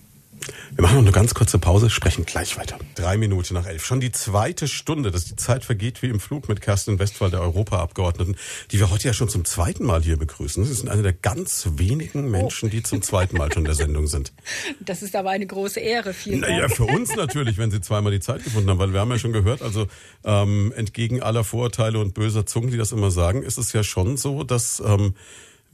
Wir 0.74 0.82
machen 0.82 0.96
noch 0.96 1.02
eine 1.02 1.12
ganz 1.12 1.34
kurze 1.34 1.58
Pause, 1.58 1.88
sprechen 1.88 2.24
gleich 2.24 2.58
weiter. 2.58 2.78
Drei 2.96 3.16
Minuten 3.16 3.54
nach 3.54 3.66
elf. 3.66 3.84
Schon 3.84 4.00
die 4.00 4.12
zweite 4.12 4.68
Stunde, 4.68 5.10
dass 5.10 5.24
die 5.24 5.36
Zeit 5.36 5.64
vergeht 5.64 6.02
wie 6.02 6.08
im 6.08 6.20
Flug 6.20 6.48
mit 6.48 6.60
Kerstin 6.60 6.98
Westphal, 6.98 7.30
der 7.30 7.40
Europaabgeordneten, 7.40 8.36
die 8.70 8.80
wir 8.80 8.90
heute 8.90 9.08
ja 9.08 9.14
schon 9.14 9.28
zum 9.28 9.44
zweiten 9.44 9.84
Mal 9.84 10.02
hier 10.02 10.16
begrüßen. 10.16 10.64
Sie 10.64 10.74
sind 10.74 10.88
eine 10.88 11.02
der 11.02 11.12
ganz 11.12 11.68
wenigen 11.76 12.30
Menschen, 12.30 12.70
die 12.70 12.82
zum 12.82 13.02
zweiten 13.02 13.36
Mal 13.36 13.52
schon 13.52 13.62
in 13.62 13.66
der 13.66 13.74
Sendung 13.74 14.06
sind. 14.06 14.32
Das 14.80 15.02
ist 15.02 15.16
aber 15.16 15.30
eine 15.30 15.46
große 15.46 15.80
Ehre. 15.80 16.12
Vielen 16.12 16.42
Dank. 16.42 16.52
Naja, 16.52 16.68
für 16.68 16.84
uns 16.84 17.14
natürlich, 17.14 17.58
wenn 17.58 17.70
Sie 17.70 17.80
zweimal 17.80 18.12
die 18.12 18.20
Zeit 18.20 18.44
gefunden 18.44 18.68
haben, 18.68 18.78
weil 18.78 18.92
wir 18.92 19.00
haben 19.00 19.10
ja 19.10 19.18
schon 19.18 19.32
gehört, 19.32 19.62
also 19.62 19.86
ähm, 20.24 20.72
entgegen 20.76 21.22
aller 21.22 21.44
Vorurteile 21.44 21.98
und 21.98 22.12
böser 22.12 22.44
Zungen, 22.44 22.70
die 22.70 22.76
das 22.76 22.92
immer 22.92 23.10
sagen, 23.10 23.42
ist 23.42 23.56
es 23.56 23.72
ja 23.72 23.82
schon 23.82 24.16
so, 24.16 24.42
dass 24.42 24.82
ähm, 24.84 25.14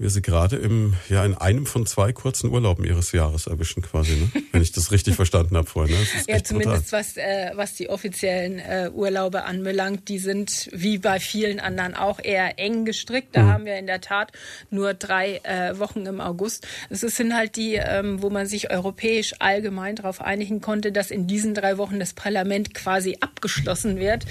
wir 0.01 0.09
sie 0.09 0.22
gerade 0.22 0.57
im 0.57 0.94
ja 1.11 1.22
in 1.26 1.34
einem 1.34 1.66
von 1.66 1.84
zwei 1.84 2.12
kurzen 2.12 2.51
Urlauben 2.51 2.86
ihres 2.86 3.12
Jahres 3.12 3.46
erwischen 3.46 3.82
quasi, 3.82 4.12
ne? 4.12 4.42
wenn 4.51 4.62
ich 4.62 4.72
das 4.72 4.92
richtig 4.92 5.14
verstanden 5.14 5.59
habe 5.59 5.68
vorhin. 5.68 5.94
Ne? 5.94 6.07
Ja, 6.26 6.42
zumindest 6.42 6.90
was 6.92 7.18
äh, 7.18 7.51
was 7.55 7.74
die 7.74 7.90
offiziellen 7.90 8.59
äh, 8.61 8.90
Urlaube 8.94 9.44
anbelangt, 9.44 10.09
die 10.09 10.18
sind 10.18 10.70
wie 10.72 10.96
bei 10.96 11.20
vielen 11.20 11.61
anderen 11.61 11.94
auch 11.94 12.18
eher 12.18 12.59
eng 12.59 12.86
gestrickt. 12.86 13.36
Da 13.36 13.42
mhm. 13.42 13.48
haben 13.48 13.64
wir 13.66 13.78
in 13.78 13.86
der 13.86 14.01
Tat 14.01 14.32
nur 14.70 14.94
drei 14.94 15.36
äh, 15.42 15.78
Wochen 15.78 16.07
im 16.07 16.22
August. 16.22 16.66
Es 16.88 17.01
sind 17.01 17.36
halt 17.36 17.57
die, 17.57 17.74
ähm, 17.74 18.22
wo 18.22 18.30
man 18.30 18.46
sich 18.46 18.70
europäisch 18.70 19.34
allgemein 19.38 19.96
darauf 19.96 20.22
einigen 20.22 20.62
konnte, 20.62 20.92
dass 20.92 21.11
in 21.11 21.26
diesen 21.26 21.53
drei 21.53 21.76
Wochen 21.76 22.01
das 22.01 22.14
Parlament 22.14 22.72
quasi 22.72 23.18
abgeschlossen 23.20 23.98
wird. 23.98 24.24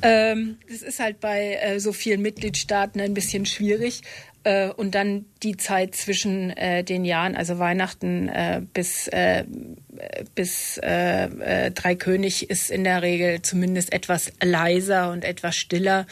Ähm, 0.00 0.56
das 0.70 0.80
ist 0.80 1.00
halt 1.00 1.20
bei 1.20 1.58
äh, 1.60 1.80
so 1.80 1.92
vielen 1.92 2.22
Mitgliedstaaten 2.22 2.98
ein 3.02 3.12
bisschen 3.12 3.44
schwierig. 3.44 4.00
Äh, 4.46 4.70
und 4.70 4.94
dann 4.94 5.24
die 5.42 5.56
Zeit 5.56 5.96
zwischen 5.96 6.50
äh, 6.50 6.84
den 6.84 7.04
Jahren, 7.04 7.34
also 7.34 7.58
Weihnachten 7.58 8.28
äh, 8.28 8.62
bis, 8.72 9.08
äh, 9.08 9.44
bis 10.36 10.78
äh, 10.84 11.24
äh, 11.24 11.70
Dreikönig 11.72 12.48
ist 12.48 12.70
in 12.70 12.84
der 12.84 13.02
Regel 13.02 13.42
zumindest 13.42 13.92
etwas 13.92 14.30
leiser 14.40 15.10
und 15.10 15.24
etwas 15.24 15.56
stiller. 15.56 16.06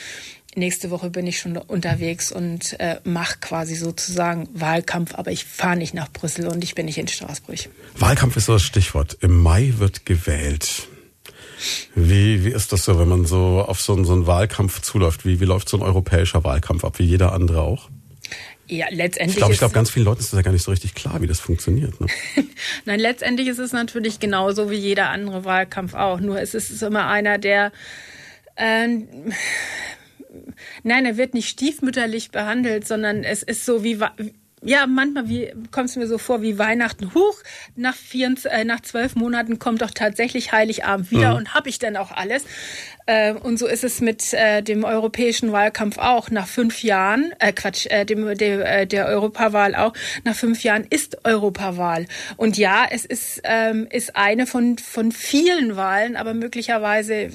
Nächste 0.57 0.91
Woche 0.91 1.11
bin 1.11 1.29
ich 1.29 1.39
schon 1.39 1.57
unterwegs 1.57 2.31
und 2.31 2.77
mache 3.03 3.39
quasi 3.41 3.75
sozusagen 3.75 4.49
Wahlkampf, 4.53 5.17
aber 5.17 5.33
ich 5.33 5.45
fahre 5.45 5.77
nicht 5.77 5.95
nach 5.95 6.13
Brüssel 6.13 6.47
und 6.47 6.63
ich 6.63 6.77
bin 6.77 6.87
nicht 6.87 6.99
in 6.99 7.09
Straßburg. 7.09 7.69
Wahlkampf 7.99 8.37
ist 8.37 8.45
so 8.45 8.53
das 8.53 8.63
Stichwort. 8.63 9.19
Im 9.21 9.43
Mai 9.43 9.75
wird 9.79 10.07
gewählt. 10.07 10.87
Wie, 11.97 12.45
wie 12.45 12.51
ist 12.51 12.73
das 12.73 12.85
so, 12.85 13.01
wenn 13.01 13.09
man 13.09 13.27
so 13.27 13.65
auf 13.67 13.81
so 13.81 13.95
einen, 13.95 14.05
so 14.05 14.13
einen 14.13 14.29
Wahlkampf 14.29 14.81
zuläuft? 14.81 15.27
Wie, 15.27 15.41
wie 15.41 15.45
läuft 15.45 15.69
so 15.69 15.77
ein 15.77 15.83
europäischer 15.83 16.45
Wahlkampf 16.45 16.85
ab, 16.85 17.01
wie 17.01 17.05
jeder 17.05 17.33
andere 17.33 17.63
auch? 17.63 17.91
Ja, 18.67 18.87
letztendlich. 18.91 19.37
Ich 19.37 19.37
glaube, 19.37 19.53
ich 19.53 19.59
glaube, 19.59 19.75
ganz 19.75 19.91
vielen 19.91 20.07
Leuten 20.07 20.21
ist 20.21 20.33
das 20.33 20.39
ja 20.39 20.43
gar 20.43 20.53
nicht 20.53 20.63
so 20.63 20.71
richtig 20.71 20.95
klar, 20.95 21.21
wie 21.21 21.27
das 21.27 21.41
funktioniert. 21.41 22.01
Ne? 22.01 22.07
Nein, 22.85 23.01
letztendlich 23.01 23.49
ist 23.49 23.59
es 23.59 23.73
natürlich 23.73 24.21
genauso 24.21 24.71
wie 24.71 24.77
jeder 24.77 25.11
andere 25.11 25.45
Wahlkampf 25.45 25.95
auch. 25.95 26.21
Nur 26.21 26.41
es 26.41 26.55
ist 26.55 26.83
immer 26.83 27.07
einer, 27.07 27.39
der 27.39 27.73
äh, 28.57 28.89
Nein, 30.83 31.07
er 31.07 31.17
wird 31.17 31.35
nicht 31.35 31.49
stiefmütterlich 31.49 32.31
behandelt, 32.31 32.87
sondern 32.87 33.23
es 33.23 33.43
ist 33.43 33.65
so 33.65 33.85
wie 33.85 33.99
ja, 34.65 34.87
manchmal 34.87 35.29
wie 35.29 35.53
kommt 35.71 35.91
es 35.91 35.97
mir 35.97 36.07
so 36.07 36.17
vor 36.17 36.41
wie 36.41 36.59
Weihnachten. 36.59 37.15
Huch, 37.15 37.37
nach, 37.77 37.95
vier, 37.95 38.35
äh, 38.45 38.65
nach 38.65 38.81
zwölf 38.81 39.15
Monaten 39.15 39.59
kommt 39.59 39.83
doch 39.83 39.91
tatsächlich 39.91 40.53
Heiligabend 40.53 41.11
wieder 41.11 41.33
mhm. 41.33 41.37
und 41.37 41.55
habe 41.55 41.69
ich 41.69 41.79
denn 41.79 41.97
auch 41.97 42.11
alles. 42.11 42.45
Äh, 43.07 43.35
und 43.35 43.59
so 43.59 43.67
ist 43.67 43.85
es 43.85 44.01
mit 44.01 44.33
äh, 44.33 44.63
dem 44.63 44.85
europäischen 44.85 45.53
Wahlkampf 45.53 45.99
auch. 45.99 46.31
Nach 46.31 46.47
fünf 46.47 46.83
Jahren, 46.83 47.35
äh, 47.39 47.53
Quatsch, 47.53 47.87
äh, 47.87 48.07
dem, 48.07 48.37
dem, 48.37 48.61
äh, 48.61 48.87
der 48.87 49.07
Europawahl 49.07 49.75
auch, 49.75 49.93
nach 50.25 50.35
fünf 50.35 50.63
Jahren 50.63 50.87
ist 50.89 51.25
Europawahl. 51.25 52.07
Und 52.37 52.57
ja, 52.57 52.87
es 52.91 53.05
ist, 53.05 53.43
ähm, 53.45 53.87
ist 53.91 54.17
eine 54.17 54.47
von, 54.47 54.79
von 54.79 55.13
vielen 55.13 55.77
Wahlen, 55.77 56.17
aber 56.17 56.33
möglicherweise 56.33 57.29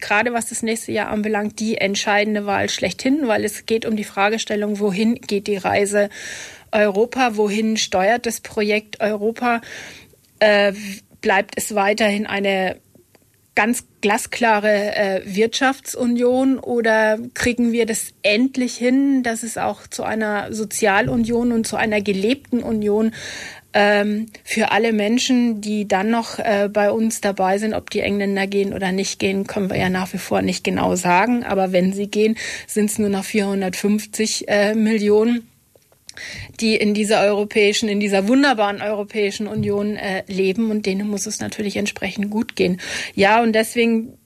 gerade 0.00 0.32
was 0.32 0.46
das 0.46 0.62
nächste 0.62 0.92
Jahr 0.92 1.10
anbelangt, 1.10 1.60
die 1.60 1.78
entscheidende 1.78 2.44
Wahl 2.46 2.68
schlechthin, 2.68 3.28
weil 3.28 3.44
es 3.44 3.66
geht 3.66 3.86
um 3.86 3.96
die 3.96 4.04
Fragestellung, 4.04 4.80
wohin 4.80 5.14
geht 5.14 5.46
die 5.46 5.56
Reise 5.56 6.10
Europa, 6.72 7.36
wohin 7.36 7.76
steuert 7.76 8.26
das 8.26 8.40
Projekt 8.40 9.00
Europa? 9.00 9.60
Äh, 10.40 10.72
bleibt 11.20 11.54
es 11.56 11.74
weiterhin 11.74 12.26
eine 12.26 12.76
ganz 13.54 13.84
glasklare 14.00 14.96
äh, 14.96 15.20
Wirtschaftsunion 15.24 16.58
oder 16.58 17.18
kriegen 17.34 17.72
wir 17.72 17.86
das 17.86 18.12
endlich 18.22 18.76
hin, 18.76 19.22
dass 19.22 19.42
es 19.42 19.58
auch 19.58 19.86
zu 19.86 20.02
einer 20.02 20.52
Sozialunion 20.52 21.52
und 21.52 21.66
zu 21.66 21.76
einer 21.76 22.00
gelebten 22.00 22.62
Union 22.62 23.12
ähm, 23.72 24.26
für 24.44 24.70
alle 24.70 24.92
Menschen, 24.92 25.60
die 25.60 25.86
dann 25.86 26.10
noch 26.10 26.38
äh, 26.38 26.68
bei 26.72 26.90
uns 26.90 27.20
dabei 27.20 27.58
sind, 27.58 27.74
ob 27.74 27.90
die 27.90 28.00
Engländer 28.00 28.46
gehen 28.46 28.72
oder 28.72 28.92
nicht 28.92 29.18
gehen, 29.18 29.46
können 29.46 29.68
wir 29.68 29.76
ja 29.76 29.88
nach 29.88 30.12
wie 30.12 30.18
vor 30.18 30.42
nicht 30.42 30.64
genau 30.64 30.94
sagen. 30.94 31.44
Aber 31.44 31.72
wenn 31.72 31.92
sie 31.92 32.06
gehen, 32.06 32.36
sind 32.66 32.90
es 32.90 32.98
nur 32.98 33.08
noch 33.08 33.24
450 33.24 34.48
äh, 34.48 34.74
Millionen 34.74 35.48
die 36.60 36.76
in 36.76 36.94
dieser 36.94 37.22
europäischen, 37.22 37.88
in 37.88 38.00
dieser 38.00 38.28
wunderbaren 38.28 38.82
Europäischen 38.82 39.46
Union 39.46 39.96
äh, 39.96 40.24
leben 40.26 40.70
und 40.70 40.86
denen 40.86 41.08
muss 41.08 41.26
es 41.26 41.40
natürlich 41.40 41.76
entsprechend 41.76 42.30
gut 42.30 42.56
gehen. 42.56 42.80
Ja, 43.14 43.42
und 43.42 43.52
deswegen 43.52 44.18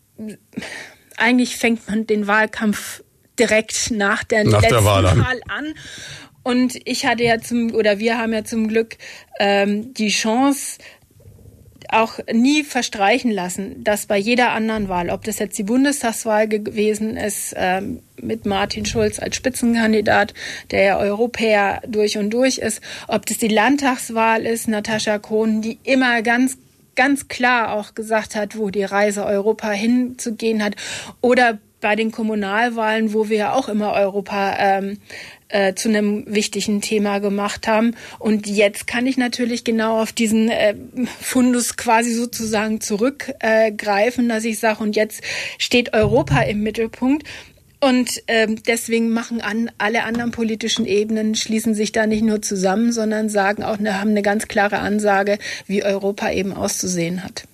eigentlich 1.16 1.56
fängt 1.56 1.88
man 1.88 2.06
den 2.06 2.26
Wahlkampf 2.26 3.02
direkt 3.38 3.90
nach 3.90 4.24
der 4.24 4.44
nach 4.44 4.62
letzten 4.62 4.74
der 4.74 4.84
Wahl 4.84 5.06
an. 5.06 5.18
Wahl 5.18 5.40
an. 5.48 5.74
Und 6.42 6.78
ich 6.84 7.04
hatte 7.04 7.24
ja 7.24 7.40
zum, 7.40 7.74
oder 7.74 7.98
wir 7.98 8.16
haben 8.16 8.32
ja 8.32 8.42
zum 8.42 8.68
Glück 8.68 8.96
ähm, 9.38 9.92
die 9.92 10.08
Chance, 10.08 10.78
auch 11.88 12.18
nie 12.32 12.64
verstreichen 12.64 13.30
lassen, 13.30 13.82
dass 13.82 14.06
bei 14.06 14.18
jeder 14.18 14.52
anderen 14.52 14.88
Wahl, 14.88 15.10
ob 15.10 15.24
das 15.24 15.38
jetzt 15.38 15.58
die 15.58 15.64
Bundestagswahl 15.64 16.48
gewesen 16.48 17.16
ist, 17.16 17.54
ähm, 17.56 18.00
mit 18.20 18.46
Martin 18.46 18.84
Schulz 18.84 19.18
als 19.18 19.36
Spitzenkandidat, 19.36 20.34
der 20.70 20.82
ja 20.82 20.98
Europäer 20.98 21.80
durch 21.86 22.18
und 22.18 22.30
durch 22.30 22.58
ist, 22.58 22.80
ob 23.06 23.26
das 23.26 23.38
die 23.38 23.48
Landtagswahl 23.48 24.44
ist, 24.44 24.68
Natascha 24.68 25.18
Kohn, 25.18 25.62
die 25.62 25.78
immer 25.84 26.22
ganz 26.22 26.58
ganz 26.94 27.28
klar 27.28 27.74
auch 27.74 27.94
gesagt 27.94 28.34
hat, 28.34 28.58
wo 28.58 28.70
die 28.70 28.82
Reise 28.82 29.24
Europa 29.24 29.70
hinzugehen 29.70 30.64
hat, 30.64 30.74
oder 31.20 31.58
bei 31.80 31.94
den 31.94 32.10
Kommunalwahlen, 32.10 33.12
wo 33.14 33.28
wir 33.28 33.36
ja 33.36 33.52
auch 33.52 33.68
immer 33.68 33.92
Europa 33.92 34.56
ähm, 34.58 34.98
äh, 35.48 35.74
zu 35.74 35.88
einem 35.88 36.24
wichtigen 36.26 36.80
Thema 36.80 37.18
gemacht 37.18 37.66
haben. 37.66 37.94
Und 38.18 38.46
jetzt 38.46 38.86
kann 38.86 39.06
ich 39.06 39.16
natürlich 39.16 39.64
genau 39.64 40.00
auf 40.00 40.12
diesen 40.12 40.48
äh, 40.48 40.74
Fundus 41.20 41.76
quasi 41.76 42.12
sozusagen 42.12 42.80
zurückgreifen, 42.80 44.26
äh, 44.26 44.28
dass 44.34 44.44
ich 44.44 44.58
sage, 44.58 44.82
und 44.82 44.96
jetzt 44.96 45.22
steht 45.58 45.94
Europa 45.94 46.42
im 46.42 46.62
Mittelpunkt. 46.62 47.26
Und 47.80 48.22
ähm, 48.26 48.60
deswegen 48.66 49.10
machen 49.10 49.40
an, 49.40 49.70
alle 49.78 50.02
anderen 50.02 50.32
politischen 50.32 50.84
Ebenen, 50.84 51.36
schließen 51.36 51.74
sich 51.74 51.92
da 51.92 52.06
nicht 52.06 52.24
nur 52.24 52.42
zusammen, 52.42 52.92
sondern 52.92 53.28
sagen 53.28 53.62
auch, 53.62 53.78
ne, 53.78 54.00
haben 54.00 54.10
eine 54.10 54.22
ganz 54.22 54.48
klare 54.48 54.78
Ansage, 54.78 55.38
wie 55.66 55.84
Europa 55.84 56.30
eben 56.32 56.52
auszusehen 56.52 57.22
hat. 57.22 57.44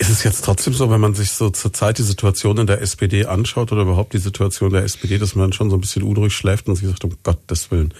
Ist 0.00 0.08
es 0.08 0.24
jetzt 0.24 0.46
trotzdem 0.46 0.72
so, 0.72 0.90
wenn 0.90 0.98
man 0.98 1.14
sich 1.14 1.32
so 1.32 1.50
zurzeit 1.50 1.98
die 1.98 2.02
Situation 2.02 2.56
in 2.56 2.66
der 2.66 2.80
SPD 2.80 3.26
anschaut 3.26 3.70
oder 3.70 3.82
überhaupt 3.82 4.14
die 4.14 4.18
Situation 4.18 4.72
der 4.72 4.82
SPD, 4.82 5.18
dass 5.18 5.34
man 5.34 5.52
schon 5.52 5.68
so 5.68 5.76
ein 5.76 5.82
bisschen 5.82 6.04
unruhig 6.04 6.32
schläft 6.32 6.68
und 6.68 6.76
sich 6.76 6.88
sagt, 6.88 7.04
um 7.04 7.18
Gottes 7.22 7.70
Willen, 7.70 7.92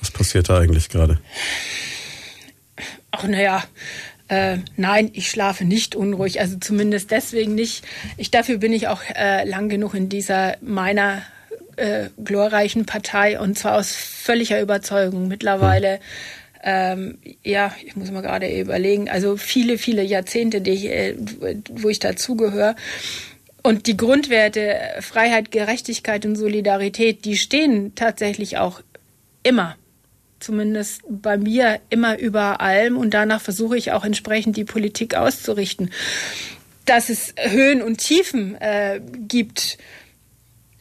was 0.00 0.10
passiert 0.10 0.48
da 0.48 0.58
eigentlich 0.58 0.88
gerade? 0.88 1.20
Ach 3.12 3.22
naja, 3.22 3.62
äh, 4.26 4.58
nein, 4.76 5.10
ich 5.12 5.30
schlafe 5.30 5.64
nicht 5.64 5.94
unruhig, 5.94 6.40
also 6.40 6.56
zumindest 6.58 7.12
deswegen 7.12 7.54
nicht. 7.54 7.84
Ich 8.16 8.32
dafür 8.32 8.58
bin 8.58 8.72
ich 8.72 8.88
auch 8.88 9.02
äh, 9.14 9.48
lang 9.48 9.68
genug 9.68 9.94
in 9.94 10.08
dieser 10.08 10.56
meiner 10.60 11.22
äh, 11.76 12.08
glorreichen 12.24 12.84
Partei 12.84 13.38
und 13.38 13.56
zwar 13.56 13.76
aus 13.76 13.92
völliger 13.94 14.60
Überzeugung 14.60 15.28
mittlerweile. 15.28 15.98
Hm 15.98 16.02
ähm, 16.64 17.18
ja, 17.42 17.74
ich 17.84 17.94
muss 17.94 18.10
mal 18.10 18.22
gerade 18.22 18.48
überlegen, 18.58 19.10
also 19.10 19.36
viele, 19.36 19.76
viele 19.76 20.02
Jahrzehnte, 20.02 20.62
die 20.62 20.70
ich, 20.70 20.86
äh, 20.86 21.14
wo 21.70 21.90
ich 21.90 21.98
dazugehöre. 21.98 22.74
Und 23.62 23.86
die 23.86 23.96
Grundwerte 23.96 24.78
Freiheit, 25.00 25.50
Gerechtigkeit 25.50 26.24
und 26.24 26.36
Solidarität, 26.36 27.26
die 27.26 27.36
stehen 27.36 27.94
tatsächlich 27.94 28.56
auch 28.56 28.80
immer, 29.42 29.76
zumindest 30.40 31.02
bei 31.06 31.36
mir, 31.36 31.80
immer 31.90 32.18
über 32.18 32.62
allem. 32.62 32.96
Und 32.96 33.12
danach 33.12 33.42
versuche 33.42 33.76
ich 33.76 33.92
auch 33.92 34.04
entsprechend 34.04 34.56
die 34.56 34.64
Politik 34.64 35.14
auszurichten. 35.14 35.90
Dass 36.86 37.10
es 37.10 37.34
Höhen 37.38 37.82
und 37.82 37.98
Tiefen 37.98 38.54
äh, 38.56 39.00
gibt, 39.28 39.76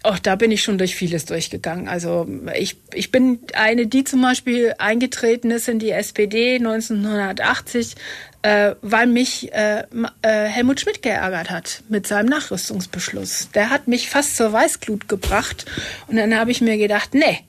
Ach, 0.06 0.20
da 0.20 0.36
bin 0.36 0.52
ich 0.52 0.62
schon 0.62 0.78
durch 0.78 0.96
vieles 0.96 1.24
durchgegangen. 1.24 1.88
Also 1.88 2.28
ich, 2.56 2.76
ich 2.94 3.10
bin 3.10 3.40
eine, 3.54 3.88
die 3.88 4.04
zum 4.04 4.22
Beispiel 4.22 4.76
eingetreten 4.78 5.50
ist 5.50 5.70
in 5.70 5.80
die 5.80 5.92
SPD 5.92 6.58
1980, 6.58 7.96
äh, 8.42 8.76
weil 8.82 9.08
mich 9.08 9.54
äh, 9.54 9.86
äh, 10.22 10.46
Helmut 10.46 10.82
Schmidt 10.82 11.02
geärgert 11.02 11.50
hat 11.50 11.84
mit 11.88 12.06
seinem 12.06 12.28
Nachrüstungsbeschluss. 12.28 13.50
Der 13.56 13.70
hat 13.70 13.88
mich 13.88 14.10
fast 14.10 14.36
zur 14.36 14.52
Weißglut 14.52 15.08
gebracht. 15.08 15.66
Und 16.08 16.18
dann 16.18 16.38
habe 16.38 16.52
ich 16.52 16.60
mir 16.60 16.78
gedacht, 16.78 17.14
nee, 17.14 17.40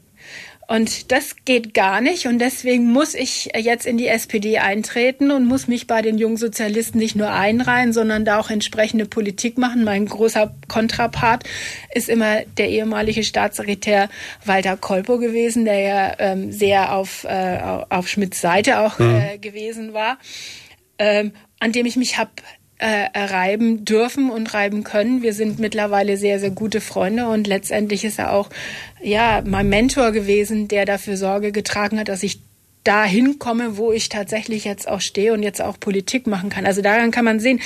und 0.66 1.12
das 1.12 1.36
geht 1.44 1.74
gar 1.74 2.00
nicht. 2.00 2.26
Und 2.26 2.38
deswegen 2.38 2.90
muss 2.90 3.14
ich 3.14 3.50
jetzt 3.56 3.84
in 3.84 3.98
die 3.98 4.06
SPD 4.06 4.58
eintreten 4.58 5.30
und 5.30 5.44
muss 5.46 5.68
mich 5.68 5.86
bei 5.86 6.00
den 6.00 6.16
jungen 6.16 6.36
Sozialisten 6.36 6.98
nicht 6.98 7.16
nur 7.16 7.30
einreihen, 7.30 7.92
sondern 7.92 8.24
da 8.24 8.38
auch 8.38 8.50
entsprechende 8.50 9.04
Politik 9.04 9.58
machen. 9.58 9.84
Mein 9.84 10.06
großer 10.06 10.54
Kontrapart 10.68 11.44
ist 11.94 12.08
immer 12.08 12.42
der 12.56 12.70
ehemalige 12.70 13.24
Staatssekretär 13.24 14.08
Walter 14.44 14.76
Kolpo 14.76 15.18
gewesen, 15.18 15.64
der 15.66 15.78
ja 15.80 16.12
ähm, 16.18 16.50
sehr 16.50 16.94
auf, 16.94 17.24
äh, 17.24 17.58
auf 17.90 18.08
Schmidts 18.08 18.40
Seite 18.40 18.80
auch 18.80 18.98
mhm. 18.98 19.16
äh, 19.16 19.38
gewesen 19.38 19.92
war, 19.92 20.18
ähm, 20.98 21.32
an 21.60 21.72
dem 21.72 21.84
ich 21.84 21.96
mich 21.96 22.16
habe 22.16 22.30
äh, 22.78 23.08
reiben 23.18 23.84
dürfen 23.84 24.30
und 24.30 24.52
reiben 24.52 24.84
können. 24.84 25.22
Wir 25.22 25.32
sind 25.32 25.58
mittlerweile 25.58 26.16
sehr, 26.16 26.40
sehr 26.40 26.50
gute 26.50 26.80
Freunde 26.80 27.28
und 27.28 27.46
letztendlich 27.46 28.04
ist 28.04 28.18
er 28.18 28.32
auch 28.32 28.50
ja 29.04 29.42
mein 29.46 29.68
Mentor 29.68 30.12
gewesen, 30.12 30.68
der 30.68 30.84
dafür 30.84 31.16
Sorge 31.16 31.52
getragen 31.52 31.98
hat, 31.98 32.08
dass 32.08 32.22
ich 32.22 32.40
dahin 32.84 33.38
komme, 33.38 33.76
wo 33.76 33.92
ich 33.92 34.08
tatsächlich 34.08 34.64
jetzt 34.64 34.86
auch 34.86 35.00
stehe 35.00 35.32
und 35.32 35.42
jetzt 35.42 35.60
auch 35.60 35.80
Politik 35.80 36.26
machen 36.26 36.50
kann. 36.50 36.66
Also 36.66 36.82
daran 36.82 37.10
kann 37.10 37.24
man 37.24 37.40
sehen, 37.40 37.60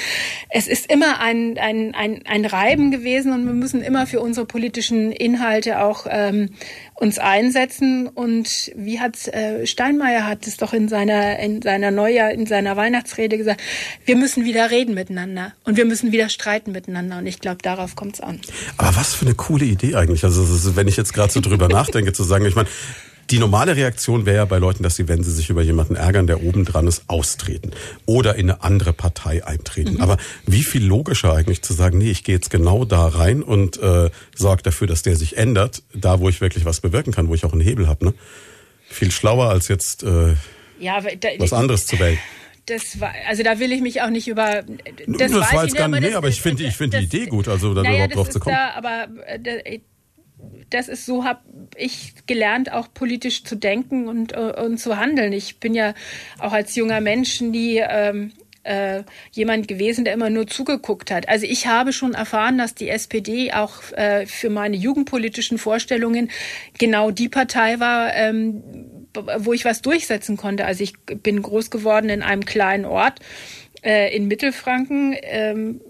es 0.49 0.69
ist 0.69 0.91
immer 0.91 1.21
ein, 1.21 1.59
ein, 1.59 1.95
ein, 1.95 2.23
ein 2.25 2.45
Reiben 2.45 2.91
gewesen 2.91 3.33
und 3.33 3.45
wir 3.45 3.53
müssen 3.53 3.83
immer 3.83 4.07
für 4.07 4.21
unsere 4.21 4.47
politischen 4.47 5.13
Inhalte 5.13 5.81
auch 5.81 6.07
ähm, 6.09 6.51
uns 6.95 7.19
einsetzen. 7.19 8.07
Und 8.07 8.73
wie 8.77 9.01
hat 9.01 9.29
äh, 9.29 9.67
Steinmeier 9.67 10.27
hat 10.27 10.47
es 10.47 10.57
doch 10.57 10.73
in 10.73 10.89
seiner, 10.89 11.39
in 11.39 11.63
seiner 11.63 11.91
Neujahr, 11.91 12.31
in 12.31 12.47
seiner 12.47 12.77
Weihnachtsrede 12.77 13.37
gesagt, 13.39 13.61
wir 14.05 14.17
müssen 14.17 14.45
wieder 14.45 14.71
reden 14.71 14.95
miteinander 14.95 15.53
und 15.65 15.77
wir 15.77 15.85
müssen 15.85 16.13
wieder 16.13 16.29
streiten 16.29 16.73
miteinander. 16.73 17.19
Und 17.19 17.27
ich 17.27 17.41
glaube, 17.41 17.59
darauf 17.63 17.97
kommt 17.97 18.15
es 18.15 18.21
an. 18.21 18.41
Aber 18.77 18.97
was 18.97 19.15
für 19.15 19.27
eine 19.27 19.35
coole 19.35 19.65
Idee 19.65 19.97
eigentlich. 19.97 20.25
Also 20.25 20.77
wenn 20.77 20.89
ich 20.89 20.97
jetzt 20.97 21.13
gerade 21.13 21.33
so 21.33 21.41
drüber 21.41 21.69
nachdenke, 21.69 22.13
zu 22.13 22.23
sagen, 22.23 22.45
ich 22.45 22.55
meine, 22.55 22.69
die 23.31 23.39
normale 23.39 23.77
Reaktion 23.77 24.27
wäre 24.27 24.39
ja 24.39 24.45
bei 24.45 24.59
Leuten, 24.59 24.83
dass 24.83 24.97
sie, 24.97 25.09
wenn 25.09 25.23
sie 25.23 25.33
sich 25.33 25.51
über 25.51 25.63
jemanden 25.63 25.97
ärgern, 25.97 26.27
der 26.27 26.43
oben 26.43 26.65
dran 26.65 26.87
ist, 26.87 27.05
austreten 27.09 27.73
oder 28.07 28.37
in 28.37 28.51
eine 28.51 28.63
andere 28.63 28.93
Partei 28.93 29.45
eintreten. 29.45 29.95
Mhm. 29.95 30.01
Aber 30.01 30.17
wie 30.47 30.63
viel 30.63 30.85
logischer 30.85 31.35
eigentlich 31.35 31.63
zu 31.63 31.75
sagen, 31.75 31.99
nee, 31.99 32.11
ich 32.11 32.25
gehe 32.25 32.35
jetzt 32.35 32.51
genau 32.51 32.85
da 32.85 33.07
rein 33.07 33.43
und 33.43 33.81
äh, 33.83 34.11
sorge 34.35 34.63
dafür, 34.63 34.87
dass 34.87 35.03
der 35.03 35.17
sich 35.17 35.37
ändert, 35.37 35.83
da 35.95 36.21
wo 36.21 36.29
ich 36.29 36.41
wirklich 36.41 36.65
was 36.65 36.81
bewirken 36.81 37.13
kann, 37.13 37.29
wo 37.29 37.35
ich 37.35 37.45
auch 37.45 37.53
einen 37.53 37.61
Hebel 37.61 37.87
habe. 37.87 38.07
Ne? 38.07 38.15
Viel 38.89 39.11
schlauer 39.11 39.51
als 39.51 39.69
jetzt 39.69 40.03
äh, 40.03 40.35
ja, 40.81 41.01
da, 41.01 41.29
was 41.39 41.53
anderes 41.53 41.87
zu 41.87 41.99
wählen. 41.99 42.19
Das 42.67 43.01
war, 43.01 43.13
also 43.27 43.43
da 43.43 43.59
will 43.59 43.73
ich 43.73 43.81
mich 43.81 44.03
auch 44.03 44.11
nicht 44.11 44.29
über. 44.29 44.63
Das, 45.07 45.33
das 45.33 45.53
war 45.53 45.65
jetzt 45.65 45.77
gar 45.77 45.89
nicht, 45.89 46.03
nee, 46.03 46.15
aber 46.15 46.29
ich 46.29 46.43
finde, 46.43 46.65
ich 46.65 46.77
finde 46.77 46.99
die 46.99 47.05
Idee 47.05 47.27
gut, 47.27 47.49
also 47.49 47.73
da 47.73 47.83
naja, 47.83 48.05
überhaupt 48.05 48.17
drauf 48.17 48.31
zu 48.31 48.41
kommen. 48.41 48.55
Da, 48.55 48.75
aber 48.77 49.09
äh, 49.27 49.81
das 50.71 50.89
ist 50.89 51.07
so, 51.07 51.25
habe 51.25 51.41
ich 51.77 52.15
gelernt, 52.27 52.73
auch 52.73 52.89
politisch 52.93 53.45
zu 53.45 53.57
denken 53.57 54.09
und, 54.09 54.33
äh, 54.33 54.55
und 54.65 54.79
zu 54.79 54.99
handeln. 54.99 55.33
Ich 55.33 55.61
bin 55.61 55.75
ja 55.75 55.95
auch 56.39 56.53
als 56.53 56.75
junger 56.77 57.01
Mensch 57.01 57.41
nie 57.41 57.79
ähm, 57.79 58.33
äh, 58.65 59.03
jemand 59.33 59.67
gewesen, 59.67 60.05
der 60.05 60.15
immer 60.15 60.31
nur 60.31 60.47
zugeguckt 60.47 61.11
hat. 61.11 61.29
Also 61.29 61.47
ich 61.47 61.67
habe 61.67 61.93
schon 61.93 62.15
erfahren, 62.15 62.59
dass 62.59 62.75
die 62.75 62.89
SPD 62.89 63.53
auch 63.53 63.93
äh, 63.93 64.27
für 64.27 64.51
meine 64.51 64.77
jugendpolitischen 64.77 65.59
Vorstellungen 65.59 66.31
genau 66.79 67.11
die 67.11 67.29
Partei 67.29 67.81
war, 67.81 68.15
ähm, 68.15 68.63
wo 69.39 69.53
ich 69.53 69.65
was 69.65 69.81
durchsetzen 69.81 70.37
konnte. 70.37 70.67
Also 70.67 70.85
ich 70.85 70.93
bin 71.23 71.41
groß 71.41 71.71
geworden 71.71 72.11
in 72.11 72.23
einem 72.23 72.45
kleinen 72.45 72.85
Ort 72.85 73.21
äh, 73.83 74.15
in 74.15 74.29
Mittelfranken. 74.29 75.17
Ähm, 75.23 75.81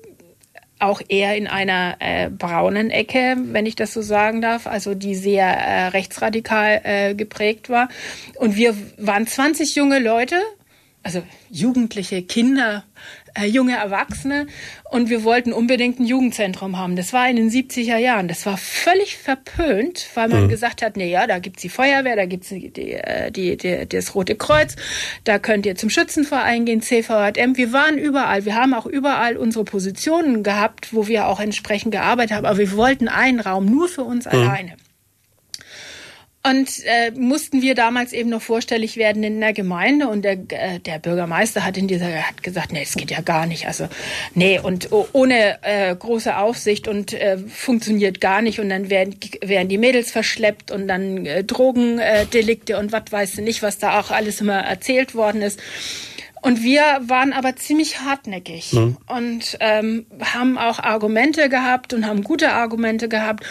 auch 0.79 1.01
eher 1.09 1.37
in 1.37 1.47
einer 1.47 1.97
äh, 2.01 2.31
braunen 2.31 2.91
Ecke, 2.91 3.37
wenn 3.39 3.67
ich 3.67 3.77
das 3.77 3.93
so 3.93 4.03
sagen 4.03 4.41
darf, 4.41 4.67
also 4.67 4.95
die 4.95 5.15
sehr 5.15 5.47
äh, 5.47 5.89
rechtsradikal 5.89 6.81
äh, 6.85 7.15
geprägt 7.15 7.69
war. 7.69 7.89
Und 8.37 8.57
wir 8.57 8.77
waren 8.97 9.27
20 9.27 9.75
junge 9.75 9.99
Leute, 9.99 10.37
also 11.03 11.23
Jugendliche, 11.51 12.23
Kinder, 12.23 12.85
äh, 13.39 13.47
junge 13.47 13.77
Erwachsene 13.77 14.47
und 14.91 15.11
wir 15.11 15.25
wollten 15.25 15.53
unbedingt 15.53 16.01
ein 16.01 16.05
Jugendzentrum 16.05 16.79
haben. 16.79 16.97
Das 16.97 17.13
war 17.13 17.29
in 17.29 17.37
den 17.37 17.51
70er 17.51 17.97
Jahren. 17.97 18.29
Das 18.29 18.47
war 18.47 18.57
völlig 18.57 19.17
verpönt, 19.17 20.09
weil 20.15 20.29
man 20.29 20.45
mhm. 20.45 20.49
gesagt 20.49 20.83
hat, 20.83 20.97
nee, 20.97 21.11
ja, 21.11 21.27
da 21.27 21.39
gibt's 21.39 21.63
die 21.63 21.69
Feuerwehr, 21.69 22.17
da 22.17 22.27
gibt's 22.27 22.49
die, 22.49 22.71
die, 22.71 22.93
äh, 22.93 23.31
die, 23.31 23.57
die, 23.57 23.87
das 23.89 24.15
Rote 24.15 24.35
Kreuz, 24.35 24.77
da 25.25 25.39
könnt 25.39 25.67
ihr 25.67 25.77
zum 25.77 25.91
Schützenverein 25.91 26.65
gehen, 26.65 26.83
CVJM. 26.83 27.57
Wir 27.57 27.73
waren 27.73 27.99
überall. 27.99 28.45
Wir 28.45 28.55
haben 28.55 28.75
auch 28.75 28.87
überall 28.87 29.37
unsere 29.37 29.65
Positionen 29.65 30.43
gehabt, 30.43 30.93
wo 30.93 31.07
wir 31.07 31.27
auch 31.27 31.41
entsprechend 31.41 31.93
gearbeitet 31.93 32.37
haben. 32.37 32.47
Aber 32.47 32.59
wir 32.59 32.73
wollten 32.73 33.09
einen 33.09 33.41
Raum 33.41 33.67
nur 33.67 33.89
für 33.89 34.03
uns 34.03 34.27
mhm. 34.27 34.33
alleine. 34.33 34.73
Und 36.49 36.85
äh, 36.85 37.11
mussten 37.11 37.61
wir 37.61 37.75
damals 37.75 38.13
eben 38.13 38.31
noch 38.31 38.41
vorstellig 38.41 38.97
werden 38.97 39.23
in 39.23 39.41
der 39.41 39.53
Gemeinde 39.53 40.09
und 40.09 40.23
der, 40.23 40.39
äh, 40.49 40.79
der 40.79 40.99
Bürgermeister 40.99 41.65
hat 41.65 41.77
in 41.77 41.89
dieser 41.89 42.07
hat 42.07 42.43
gesagt, 42.43 42.73
nee, 42.73 42.85
das 42.85 42.95
geht 42.95 43.11
ja 43.11 43.21
gar 43.21 43.45
nicht. 43.45 43.67
Also 43.67 43.89
nee 44.35 44.59
und 44.59 44.89
ohne 45.13 45.59
äh, 45.63 45.95
große 45.95 46.37
Aufsicht 46.37 46.89
und 46.89 47.13
äh, 47.13 47.37
funktioniert 47.39 48.21
gar 48.21 48.41
nicht 48.41 48.61
und 48.61 48.71
dann 48.71 48.89
werden 48.89 49.17
werden 49.43 49.69
die 49.69 49.79
Mädels 49.79 50.11
verschleppt 50.11 50.71
und 50.71 50.89
dann 50.89 51.27
äh, 51.27 51.45
Drogendelikte 51.45 52.75
äh, 52.75 52.77
und 52.77 52.93
was 52.93 53.11
weiß 53.11 53.35
du 53.35 53.43
nicht, 53.43 53.63
was 53.63 53.79
da 53.79 54.01
auch 54.01 54.11
alles 54.11 54.41
immer 54.41 54.59
erzählt 54.59 55.15
worden 55.15 55.43
ist. 55.43 55.61
Und 56.41 56.63
wir 56.63 56.83
waren 57.03 57.33
aber 57.33 57.57
ziemlich 57.57 58.01
hartnäckig 58.01 58.73
mhm. 58.73 58.97
und 59.07 59.59
ähm, 59.61 60.07
haben 60.23 60.57
auch 60.57 60.79
Argumente 60.79 61.49
gehabt 61.49 61.93
und 61.93 62.07
haben 62.07 62.23
gute 62.23 62.53
Argumente 62.53 63.09
gehabt. 63.09 63.45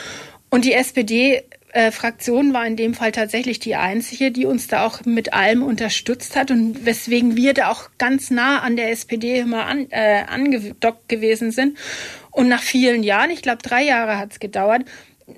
Und 0.50 0.64
die 0.64 0.74
SPD 0.74 1.44
äh, 1.78 1.92
Fraktion 1.92 2.54
war 2.54 2.66
in 2.66 2.76
dem 2.76 2.96
Fall 2.96 3.12
tatsächlich 3.12 3.60
die 3.60 3.76
einzige, 3.76 4.32
die 4.32 4.48
uns 4.48 4.68
da 4.68 4.84
auch 4.84 5.06
mit 5.06 5.34
allem 5.34 5.62
unterstützt 5.62 6.36
hat 6.36 6.50
und 6.50 6.88
weswegen 6.88 7.36
wir 7.36 7.54
da 7.54 7.70
auch 7.70 7.90
ganz 8.00 8.32
nah 8.32 8.62
an 8.64 8.76
der 8.76 8.90
SPD 8.90 9.38
immer 9.38 9.68
an, 9.68 9.86
äh, 9.92 10.24
angedockt 10.28 11.08
gewesen 11.08 11.52
sind. 11.52 11.78
Und 12.32 12.48
nach 12.48 12.64
vielen 12.64 13.04
Jahren, 13.04 13.30
ich 13.30 13.44
glaube 13.44 13.62
drei 13.62 13.84
Jahre 13.84 14.18
hat 14.18 14.32
es 14.32 14.40
gedauert, 14.40 14.86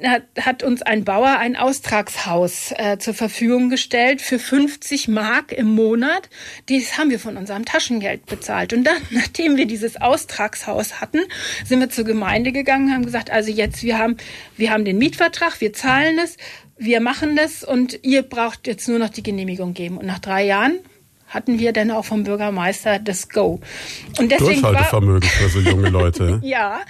hat, 0.03 0.23
hat 0.39 0.63
uns 0.63 0.81
ein 0.81 1.03
Bauer 1.03 1.37
ein 1.37 1.55
Austragshaus 1.55 2.71
äh, 2.77 2.97
zur 2.99 3.13
Verfügung 3.13 3.69
gestellt 3.69 4.21
für 4.21 4.37
50 4.37 5.07
Mark 5.07 5.51
im 5.51 5.67
Monat. 5.67 6.29
Dies 6.69 6.97
haben 6.97 7.09
wir 7.09 7.19
von 7.19 7.37
unserem 7.37 7.65
Taschengeld 7.65 8.25
bezahlt. 8.25 8.73
Und 8.73 8.83
dann, 8.83 8.97
nachdem 9.09 9.57
wir 9.57 9.65
dieses 9.65 9.99
Austragshaus 9.99 11.01
hatten, 11.01 11.21
sind 11.65 11.79
wir 11.79 11.89
zur 11.89 12.05
Gemeinde 12.05 12.51
gegangen, 12.51 12.93
haben 12.93 13.05
gesagt, 13.05 13.31
also 13.31 13.51
jetzt, 13.51 13.83
wir 13.83 13.97
haben, 13.97 14.17
wir 14.57 14.71
haben 14.71 14.85
den 14.85 14.97
Mietvertrag, 14.97 15.59
wir 15.59 15.73
zahlen 15.73 16.19
es, 16.19 16.37
wir 16.77 17.01
machen 17.01 17.35
das 17.35 17.63
und 17.63 17.99
ihr 18.03 18.21
braucht 18.21 18.67
jetzt 18.67 18.87
nur 18.87 18.99
noch 18.99 19.09
die 19.09 19.23
Genehmigung 19.23 19.73
geben. 19.73 19.97
Und 19.97 20.05
nach 20.05 20.19
drei 20.19 20.45
Jahren 20.45 20.79
hatten 21.29 21.59
wir 21.59 21.73
dann 21.73 21.91
auch 21.91 22.05
vom 22.05 22.23
Bürgermeister 22.23 22.99
das 22.99 23.29
Go. 23.29 23.59
Und 24.17 24.31
deswegen 24.31 24.61
Durchhaltevermögen 24.61 25.29
für 25.29 25.49
so 25.49 25.59
junge 25.59 25.89
Leute. 25.89 26.39
ja, 26.43 26.81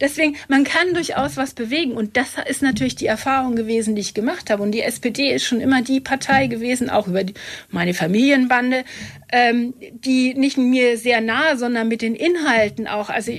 deswegen, 0.00 0.36
man 0.48 0.64
kann 0.64 0.94
durchaus 0.94 1.36
was 1.36 1.54
bewegen. 1.54 1.92
Und 1.92 2.16
das 2.16 2.34
ist 2.46 2.62
natürlich 2.62 2.96
die 2.96 3.06
Erfahrung 3.06 3.56
gewesen, 3.56 3.94
die 3.94 4.00
ich 4.00 4.14
gemacht 4.14 4.50
habe. 4.50 4.62
Und 4.62 4.72
die 4.72 4.82
SPD 4.82 5.32
ist 5.32 5.44
schon 5.44 5.60
immer 5.60 5.82
die 5.82 6.00
Partei 6.00 6.48
gewesen, 6.48 6.90
auch 6.90 7.06
über 7.06 7.24
die, 7.24 7.34
meine 7.70 7.94
Familienbande, 7.94 8.84
ähm, 9.36 9.74
die 9.80 10.32
nicht 10.34 10.58
mir 10.58 10.96
sehr 10.96 11.20
nahe, 11.20 11.56
sondern 11.56 11.88
mit 11.88 12.02
den 12.02 12.14
Inhalten 12.14 12.86
auch, 12.86 13.10
also 13.10 13.32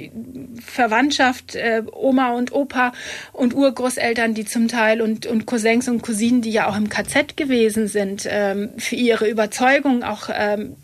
Verwandtschaft, 0.62 1.56
äh, 1.56 1.84
Oma 1.90 2.34
und 2.34 2.52
Opa 2.52 2.92
und 3.32 3.56
Urgroßeltern, 3.56 4.34
die 4.34 4.44
zum 4.44 4.68
Teil 4.68 5.02
und, 5.02 5.26
und 5.26 5.46
Cousins 5.46 5.88
und 5.88 6.02
Cousinen, 6.02 6.42
die 6.42 6.52
ja 6.52 6.68
auch 6.68 6.76
im 6.76 6.90
KZ 6.90 7.38
gewesen 7.38 7.88
sind, 7.88 8.28
ähm, 8.30 8.72
für 8.78 8.98
ihre 8.98 9.30
Überzeugung 9.30 10.04
auch 10.04 10.28
ähm, 10.34 10.76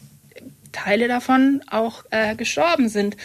Teile 0.71 1.09
davon 1.09 1.61
auch 1.69 2.05
äh, 2.11 2.37
gestorben 2.37 2.87
sind. 2.87 3.17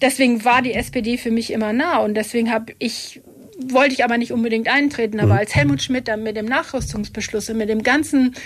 Deswegen 0.00 0.46
war 0.46 0.62
die 0.62 0.72
SPD 0.72 1.18
für 1.18 1.30
mich 1.30 1.52
immer 1.52 1.74
nah 1.74 1.98
und 1.98 2.14
deswegen 2.14 2.50
habe 2.50 2.72
ich 2.78 3.20
wollte 3.60 3.92
ich 3.92 4.04
aber 4.04 4.18
nicht 4.18 4.32
unbedingt 4.32 4.68
eintreten, 4.68 5.18
aber 5.18 5.34
mhm. 5.34 5.40
als 5.40 5.54
Helmut 5.54 5.82
Schmidt 5.82 6.08
dann 6.08 6.22
mit 6.22 6.36
dem 6.36 6.46
Nachrüstungsbeschluss 6.46 7.50
und 7.50 7.58
mit 7.58 7.68
dem 7.68 7.82
ganzen 7.82 8.36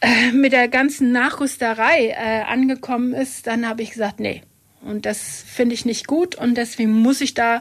äh, 0.00 0.32
mit 0.32 0.52
der 0.52 0.68
ganzen 0.68 1.12
Nachrüsterei 1.12 2.08
äh, 2.08 2.42
angekommen 2.42 3.12
ist, 3.12 3.46
dann 3.46 3.68
habe 3.68 3.82
ich 3.82 3.90
gesagt, 3.90 4.20
nee. 4.20 4.42
Und 4.82 5.04
das 5.04 5.44
finde 5.46 5.74
ich 5.74 5.84
nicht 5.84 6.06
gut 6.06 6.34
und 6.36 6.54
deswegen 6.56 6.92
muss 6.92 7.20
ich 7.20 7.34
da 7.34 7.60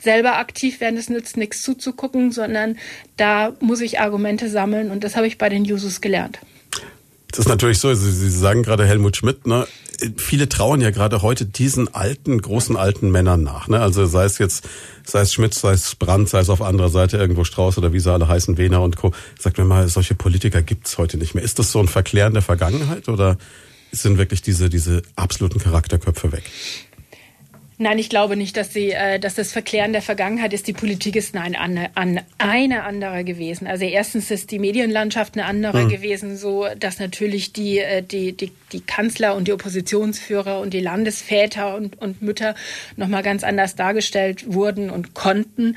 selber 0.00 0.38
aktiv 0.38 0.80
werden. 0.80 0.96
Es 0.96 1.10
nützt 1.10 1.36
nichts 1.36 1.62
zuzugucken, 1.62 2.32
sondern 2.32 2.78
da 3.18 3.54
muss 3.60 3.82
ich 3.82 4.00
Argumente 4.00 4.48
sammeln 4.48 4.90
und 4.90 5.04
das 5.04 5.14
habe 5.14 5.26
ich 5.26 5.36
bei 5.36 5.50
den 5.50 5.66
Jusos 5.66 6.00
gelernt. 6.00 6.38
Das 7.28 7.40
ist 7.40 7.48
natürlich 7.48 7.80
so, 7.80 7.92
Sie, 7.92 8.12
Sie 8.12 8.30
sagen 8.30 8.62
gerade 8.62 8.86
Helmut 8.86 9.16
Schmidt, 9.16 9.46
ne? 9.46 9.66
Viele 10.16 10.48
trauen 10.48 10.80
ja 10.80 10.90
gerade 10.90 11.22
heute 11.22 11.46
diesen 11.46 11.94
alten, 11.94 12.40
großen 12.40 12.76
alten 12.76 13.10
Männern 13.10 13.42
nach. 13.42 13.68
Ne? 13.68 13.80
Also 13.80 14.06
sei 14.06 14.24
es 14.24 14.38
jetzt, 14.38 14.68
sei 15.04 15.20
es 15.20 15.32
Schmidt, 15.32 15.54
sei 15.54 15.72
es 15.72 15.94
Brandt, 15.94 16.28
sei 16.28 16.40
es 16.40 16.50
auf 16.50 16.62
anderer 16.62 16.88
Seite 16.88 17.16
irgendwo 17.16 17.44
Strauß 17.44 17.78
oder 17.78 17.92
wie 17.92 18.00
sie 18.00 18.12
alle 18.12 18.28
heißen, 18.28 18.56
Wehner 18.58 18.82
und 18.82 18.96
Co. 18.96 19.12
Sagt 19.38 19.58
mir 19.58 19.64
mal, 19.64 19.88
solche 19.88 20.14
Politiker 20.14 20.62
gibt's 20.62 20.98
heute 20.98 21.16
nicht 21.16 21.34
mehr. 21.34 21.44
Ist 21.44 21.58
das 21.58 21.72
so 21.72 21.80
ein 21.80 21.88
Verklären 21.88 22.32
der 22.32 22.42
Vergangenheit 22.42 23.08
oder 23.08 23.36
sind 23.92 24.18
wirklich 24.18 24.42
diese, 24.42 24.68
diese 24.68 25.02
absoluten 25.16 25.58
Charakterköpfe 25.58 26.32
weg? 26.32 26.44
Nein, 27.84 27.98
ich 27.98 28.08
glaube 28.08 28.34
nicht, 28.34 28.56
dass, 28.56 28.72
sie, 28.72 28.92
äh, 28.92 29.18
dass 29.20 29.34
das 29.34 29.52
Verklären 29.52 29.92
der 29.92 30.00
Vergangenheit 30.00 30.54
ist. 30.54 30.66
Die 30.66 30.72
Politik 30.72 31.16
ist 31.16 31.34
nein, 31.34 31.54
an, 31.54 31.78
an 31.94 32.22
eine 32.38 32.82
andere 32.84 33.24
gewesen. 33.24 33.66
Also 33.66 33.84
erstens 33.84 34.30
ist 34.30 34.52
die 34.52 34.58
Medienlandschaft 34.58 35.34
eine 35.34 35.44
andere 35.44 35.82
hm. 35.82 35.88
gewesen, 35.90 36.38
so 36.38 36.66
dass 36.78 36.98
natürlich 36.98 37.52
die, 37.52 37.80
äh, 37.80 38.02
die, 38.02 38.32
die, 38.32 38.52
die 38.72 38.80
Kanzler 38.80 39.36
und 39.36 39.48
die 39.48 39.52
Oppositionsführer 39.52 40.60
und 40.60 40.72
die 40.72 40.80
Landesväter 40.80 41.76
und, 41.76 42.00
und 42.00 42.22
Mütter 42.22 42.54
nochmal 42.96 43.22
ganz 43.22 43.44
anders 43.44 43.76
dargestellt 43.76 44.54
wurden 44.54 44.88
und 44.88 45.12
konnten. 45.12 45.76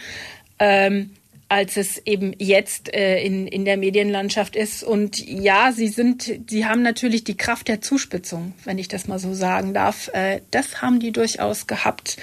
Ähm, 0.59 1.09
als 1.49 1.77
es 1.77 1.97
eben 2.05 2.33
jetzt 2.39 2.93
äh, 2.93 3.21
in, 3.21 3.47
in 3.47 3.63
der 3.63 3.77
Medienlandschaft 3.77 4.55
ist. 4.55 4.83
Und 4.83 5.25
ja, 5.25 5.71
sie 5.71 5.87
sind, 5.87 6.31
sie 6.49 6.65
haben 6.65 6.81
natürlich 6.81 7.23
die 7.23 7.37
Kraft 7.37 7.67
der 7.67 7.81
Zuspitzung, 7.81 8.53
wenn 8.65 8.77
ich 8.77 8.87
das 8.87 9.07
mal 9.07 9.19
so 9.19 9.33
sagen 9.33 9.73
darf. 9.73 10.09
Äh, 10.13 10.41
das 10.51 10.81
haben 10.81 10.99
die 10.99 11.11
durchaus 11.11 11.67
gehabt. 11.67 12.17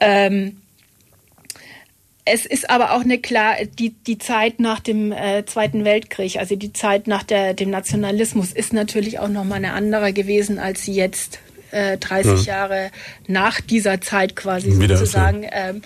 Ähm, 0.00 0.62
es 2.30 2.46
ist 2.46 2.68
aber 2.68 2.92
auch 2.92 3.00
eine 3.00 3.18
klar, 3.18 3.56
die, 3.78 3.90
die 3.90 4.18
Zeit 4.18 4.60
nach 4.60 4.80
dem 4.80 5.12
äh, 5.12 5.44
Zweiten 5.46 5.84
Weltkrieg, 5.84 6.36
also 6.36 6.56
die 6.56 6.72
Zeit 6.72 7.06
nach 7.06 7.22
der, 7.22 7.54
dem 7.54 7.70
Nationalismus 7.70 8.52
ist 8.52 8.72
natürlich 8.72 9.18
auch 9.18 9.28
nochmal 9.28 9.58
eine 9.58 9.72
andere 9.72 10.12
gewesen, 10.12 10.58
als 10.58 10.84
sie 10.84 10.92
jetzt 10.92 11.40
äh, 11.70 11.96
30 11.96 12.44
ja. 12.44 12.54
Jahre 12.54 12.90
nach 13.26 13.60
dieser 13.60 14.00
Zeit 14.00 14.36
quasi 14.36 14.70
sozusagen 14.72 15.46
ähm, 15.50 15.82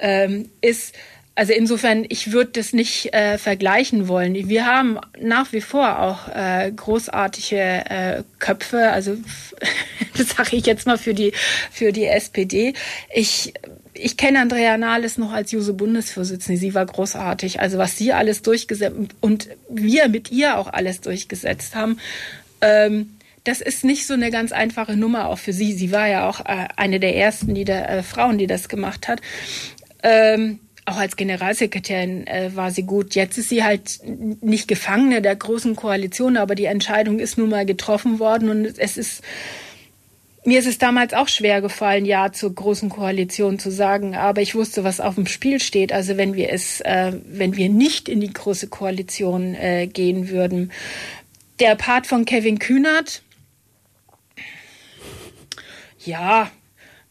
ähm, 0.00 0.48
ist. 0.60 0.94
Also 1.36 1.52
insofern, 1.52 2.04
ich 2.08 2.30
würde 2.30 2.52
das 2.52 2.72
nicht 2.72 3.12
äh, 3.12 3.38
vergleichen 3.38 4.06
wollen. 4.06 4.34
Wir 4.48 4.66
haben 4.66 5.00
nach 5.20 5.52
wie 5.52 5.60
vor 5.60 5.98
auch 5.98 6.28
äh, 6.28 6.70
großartige 6.70 7.58
äh, 7.58 8.22
Köpfe. 8.38 8.90
Also 8.90 9.16
das 10.16 10.28
sage 10.30 10.56
ich 10.56 10.66
jetzt 10.66 10.86
mal 10.86 10.96
für 10.96 11.12
die 11.12 11.32
für 11.72 11.90
die 11.90 12.06
SPD. 12.06 12.74
Ich 13.12 13.52
ich 13.94 14.16
kenne 14.16 14.40
Andrea 14.40 14.76
Nahles 14.76 15.18
noch 15.18 15.32
als 15.32 15.50
Juso-Bundesvorsitzende. 15.52 16.60
Sie 16.60 16.74
war 16.74 16.86
großartig. 16.86 17.60
Also 17.60 17.78
was 17.78 17.96
sie 17.96 18.12
alles 18.12 18.42
durchgesetzt 18.42 18.96
und 19.20 19.48
wir 19.68 20.08
mit 20.08 20.30
ihr 20.30 20.56
auch 20.58 20.72
alles 20.72 21.00
durchgesetzt 21.00 21.74
haben. 21.74 21.98
Ähm, 22.60 23.16
das 23.42 23.60
ist 23.60 23.84
nicht 23.84 24.06
so 24.06 24.14
eine 24.14 24.30
ganz 24.30 24.52
einfache 24.52 24.96
Nummer 24.96 25.28
auch 25.28 25.38
für 25.38 25.52
sie. 25.52 25.72
Sie 25.74 25.92
war 25.92 26.08
ja 26.08 26.28
auch 26.28 26.40
äh, 26.40 26.68
eine 26.76 26.98
der 26.98 27.16
ersten, 27.16 27.54
die 27.54 27.64
da, 27.64 27.84
äh, 27.84 28.02
Frauen, 28.02 28.38
die 28.38 28.46
das 28.46 28.68
gemacht 28.68 29.06
hat. 29.06 29.20
Ähm, 30.02 30.60
auch 30.86 30.96
als 30.96 31.16
Generalsekretärin 31.16 32.26
äh, 32.26 32.50
war 32.54 32.70
sie 32.70 32.82
gut. 32.82 33.14
Jetzt 33.14 33.38
ist 33.38 33.48
sie 33.48 33.64
halt 33.64 34.00
nicht 34.04 34.68
Gefangene 34.68 35.22
der 35.22 35.36
großen 35.36 35.76
Koalition, 35.76 36.36
aber 36.36 36.54
die 36.54 36.66
Entscheidung 36.66 37.18
ist 37.18 37.38
nun 37.38 37.50
mal 37.50 37.64
getroffen 37.64 38.18
worden 38.18 38.50
und 38.50 38.78
es 38.78 38.96
ist 38.96 39.22
mir 40.46 40.58
ist 40.58 40.66
es 40.66 40.76
damals 40.76 41.14
auch 41.14 41.28
schwer 41.28 41.62
gefallen, 41.62 42.04
ja 42.04 42.30
zur 42.30 42.54
großen 42.54 42.90
Koalition 42.90 43.58
zu 43.58 43.70
sagen, 43.70 44.14
aber 44.14 44.42
ich 44.42 44.54
wusste, 44.54 44.84
was 44.84 45.00
auf 45.00 45.14
dem 45.14 45.26
Spiel 45.26 45.58
steht. 45.58 45.90
Also 45.92 46.18
wenn 46.18 46.34
wir 46.34 46.52
es, 46.52 46.82
äh, 46.82 47.12
wenn 47.26 47.56
wir 47.56 47.70
nicht 47.70 48.10
in 48.10 48.20
die 48.20 48.32
große 48.32 48.68
Koalition 48.68 49.54
äh, 49.54 49.86
gehen 49.86 50.28
würden. 50.28 50.70
Der 51.60 51.76
Part 51.76 52.06
von 52.06 52.26
Kevin 52.26 52.58
Kühnert, 52.58 53.22
ja, 56.04 56.50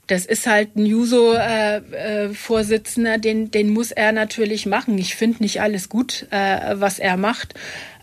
das 0.08 0.26
ist 0.26 0.48
halt 0.48 0.76
ein 0.76 0.86
Juso-Vorsitzender, 0.86 3.14
äh, 3.14 3.16
äh, 3.16 3.20
den, 3.20 3.52
den 3.52 3.70
muss 3.70 3.92
er 3.92 4.12
natürlich 4.12 4.66
machen. 4.66 4.98
Ich 4.98 5.16
finde 5.16 5.44
nicht 5.44 5.62
alles 5.62 5.88
gut, 5.90 6.28
äh, 6.32 6.76
was 6.76 7.00
er 7.00 7.16
macht. 7.18 7.54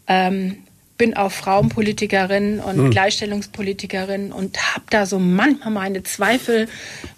Ähm, 0.07 0.59
bin 1.01 1.16
auch 1.16 1.32
Frauenpolitikerin 1.32 2.61
und 2.61 2.76
mhm. 2.76 2.90
Gleichstellungspolitikerin 2.90 4.32
und 4.32 4.74
habe 4.74 4.84
da 4.90 5.07
so 5.07 5.18
manchmal 5.18 5.72
meine 5.72 6.03
Zweifel. 6.03 6.68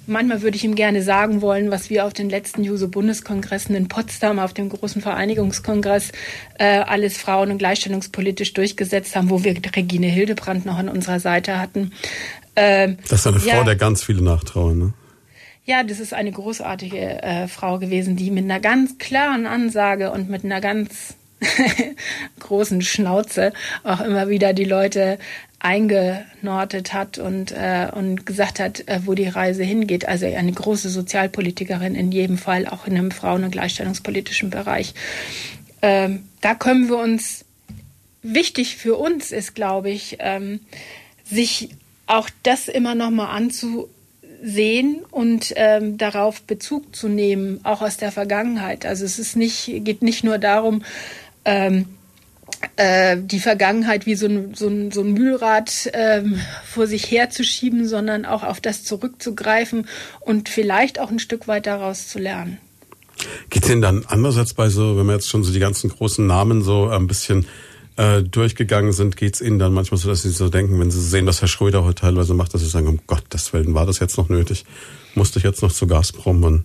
Manchmal 0.07 0.43
würde 0.43 0.57
ich 0.57 0.63
ihm 0.63 0.77
gerne 0.77 1.03
sagen 1.03 1.43
wollen, 1.43 1.73
was 1.73 1.91
wir 1.91 2.07
auf 2.07 2.13
den 2.13 2.31
letzten 2.31 2.63
Juso-Bundeskongressen 2.63 3.75
in 3.75 3.89
Potsdam, 3.89 4.39
auf 4.39 4.55
dem 4.55 4.69
großen 4.69 5.03
Vereinigungskongress, 5.03 6.13
äh, 6.61 6.79
alles 6.79 7.17
Frauen- 7.17 7.51
und 7.51 7.59
gleichstellungspolitisch 7.59 8.53
durchgesetzt 8.53 9.17
haben, 9.17 9.31
wo 9.31 9.43
wir 9.43 9.57
Regine 9.75 10.07
Hildebrandt 10.07 10.65
noch 10.65 10.79
an 10.79 10.89
unserer 10.89 11.19
Seite 11.19 11.59
hatten. 11.59 11.91
Ähm, 12.57 12.99
das 13.09 13.21
ist 13.21 13.27
eine 13.27 13.41
Frau, 13.41 13.49
ja, 13.49 13.65
der 13.65 13.77
ganz 13.77 14.03
viele 14.05 14.23
nachtrauen, 14.23 14.79
ne? 14.79 14.93
Ja, 15.65 15.85
das 15.85 16.01
ist 16.01 16.13
eine 16.13 16.33
großartige 16.33 17.23
äh, 17.23 17.49
Frau 17.49 17.79
gewesen, 17.79 18.17
die 18.17 18.31
mit 18.31 18.45
einer 18.45 18.59
ganz 18.59 18.99
klaren 18.99 19.47
Ansage 19.47 20.11
und 20.11 20.29
mit 20.29 20.45
einer 20.45 20.61
ganz 20.61 21.15
großen 22.41 22.83
Schnauze 22.83 23.53
auch 23.85 24.01
immer 24.01 24.29
wieder 24.29 24.53
die 24.53 24.65
Leute 24.65 25.19
eingenortet 25.61 26.93
hat 26.93 27.19
und, 27.19 27.53
äh, 27.53 27.89
und 27.95 28.27
gesagt 28.27 28.59
hat, 28.59 28.87
äh, 28.89 29.01
wo 29.05 29.15
die 29.15 29.29
Reise 29.29 29.63
hingeht. 29.63 30.09
Also 30.09 30.27
eine 30.27 30.53
große 30.53 30.89
Sozialpolitikerin 30.89 31.95
in 31.95 32.11
jedem 32.11 32.39
Fall, 32.39 32.67
auch 32.67 32.87
in 32.87 32.97
einem 32.97 33.13
Frauen- 33.13 33.45
und 33.45 33.53
Gleichstellungspolitischen 33.53 34.51
Bereich. 34.51 34.95
Ähm, 35.81 36.25
da 36.41 36.55
können 36.55 36.89
wir 36.89 36.97
uns, 36.97 37.45
wichtig 38.23 38.77
für 38.77 38.97
uns 38.97 39.31
ist, 39.31 39.55
glaube 39.55 39.91
ich, 39.91 40.17
ähm, 40.21 40.61
sich 41.25 41.71
auch 42.07 42.29
das 42.43 42.69
immer 42.69 42.95
noch 42.95 43.11
mal 43.11 43.31
anzu 43.31 43.89
sehen 44.43 45.03
und 45.11 45.53
ähm, 45.57 45.99
darauf 45.99 46.43
Bezug 46.43 46.95
zu 46.97 47.09
nehmen, 47.09 47.61
auch 47.65 47.81
aus 47.81 47.97
der 47.97 48.11
Vergangenheit. 48.11 48.85
Also 48.85 49.05
es 49.05 49.19
ist 49.19 49.37
nicht, 49.37 49.67
geht 49.85 50.03
nicht 50.03 50.25
nur 50.25 50.39
darum, 50.39 50.83
ähm, 51.45 51.87
äh, 52.77 53.17
die 53.21 53.41
Vergangenheit 53.41 54.07
wie 54.07 54.15
so 54.15 54.27
ein, 54.27 54.55
so 54.55 54.69
ein, 54.69 54.91
so 54.91 55.03
ein 55.03 55.13
Mühlrad 55.13 55.91
ähm, 55.93 56.41
vor 56.65 56.87
sich 56.87 57.11
herzuschieben, 57.11 57.87
sondern 57.87 58.25
auch 58.25 58.43
auf 58.43 58.61
das 58.61 58.85
zurückzugreifen 58.85 59.87
und 60.21 60.49
vielleicht 60.49 60.99
auch 60.99 61.11
ein 61.11 61.19
Stück 61.19 61.49
weit 61.49 61.67
daraus 61.67 62.09
zu 62.09 62.19
lernen. 62.19 62.59
Geht 63.51 63.63
es 63.63 63.69
denn 63.69 63.83
dann 63.83 64.05
andererseits 64.09 64.55
bei 64.55 64.69
so, 64.69 64.97
wenn 64.97 65.07
man 65.07 65.17
jetzt 65.17 65.29
schon 65.29 65.45
so 65.45 65.53
die 65.53 65.61
ganzen 65.61 65.91
großen 65.91 66.27
Namen 66.27 66.63
so 66.63 66.89
ein 66.89 67.07
bisschen 67.07 67.47
äh, 67.97 68.23
durchgegangen 68.23 68.93
sind, 68.93 69.17
geht 69.17 69.35
es 69.35 69.41
Ihnen 69.41 69.59
dann 69.59 69.73
manchmal 69.73 69.99
so, 69.99 70.09
dass 70.09 70.23
Sie 70.23 70.31
so 70.31 70.49
denken, 70.49 70.79
wenn 70.81 70.91
Sie 70.91 71.01
sehen, 71.01 71.27
was 71.27 71.41
Herr 71.41 71.49
Schröder 71.49 71.85
heute 71.85 72.03
teilweise 72.03 72.35
macht, 72.35 72.55
dass 72.55 72.63
Sie 72.63 72.69
sagen, 72.69 72.87
um 72.87 73.01
Gottes 73.07 73.53
Willen, 73.53 73.75
war 73.75 73.87
das 73.87 73.99
jetzt 73.99 74.17
noch 74.17 74.29
nötig? 74.29 74.65
Musste 75.15 75.39
ich 75.39 75.45
jetzt 75.45 75.63
noch 75.63 75.73
zu 75.73 75.87
Gazprom 75.87 76.43
und 76.43 76.65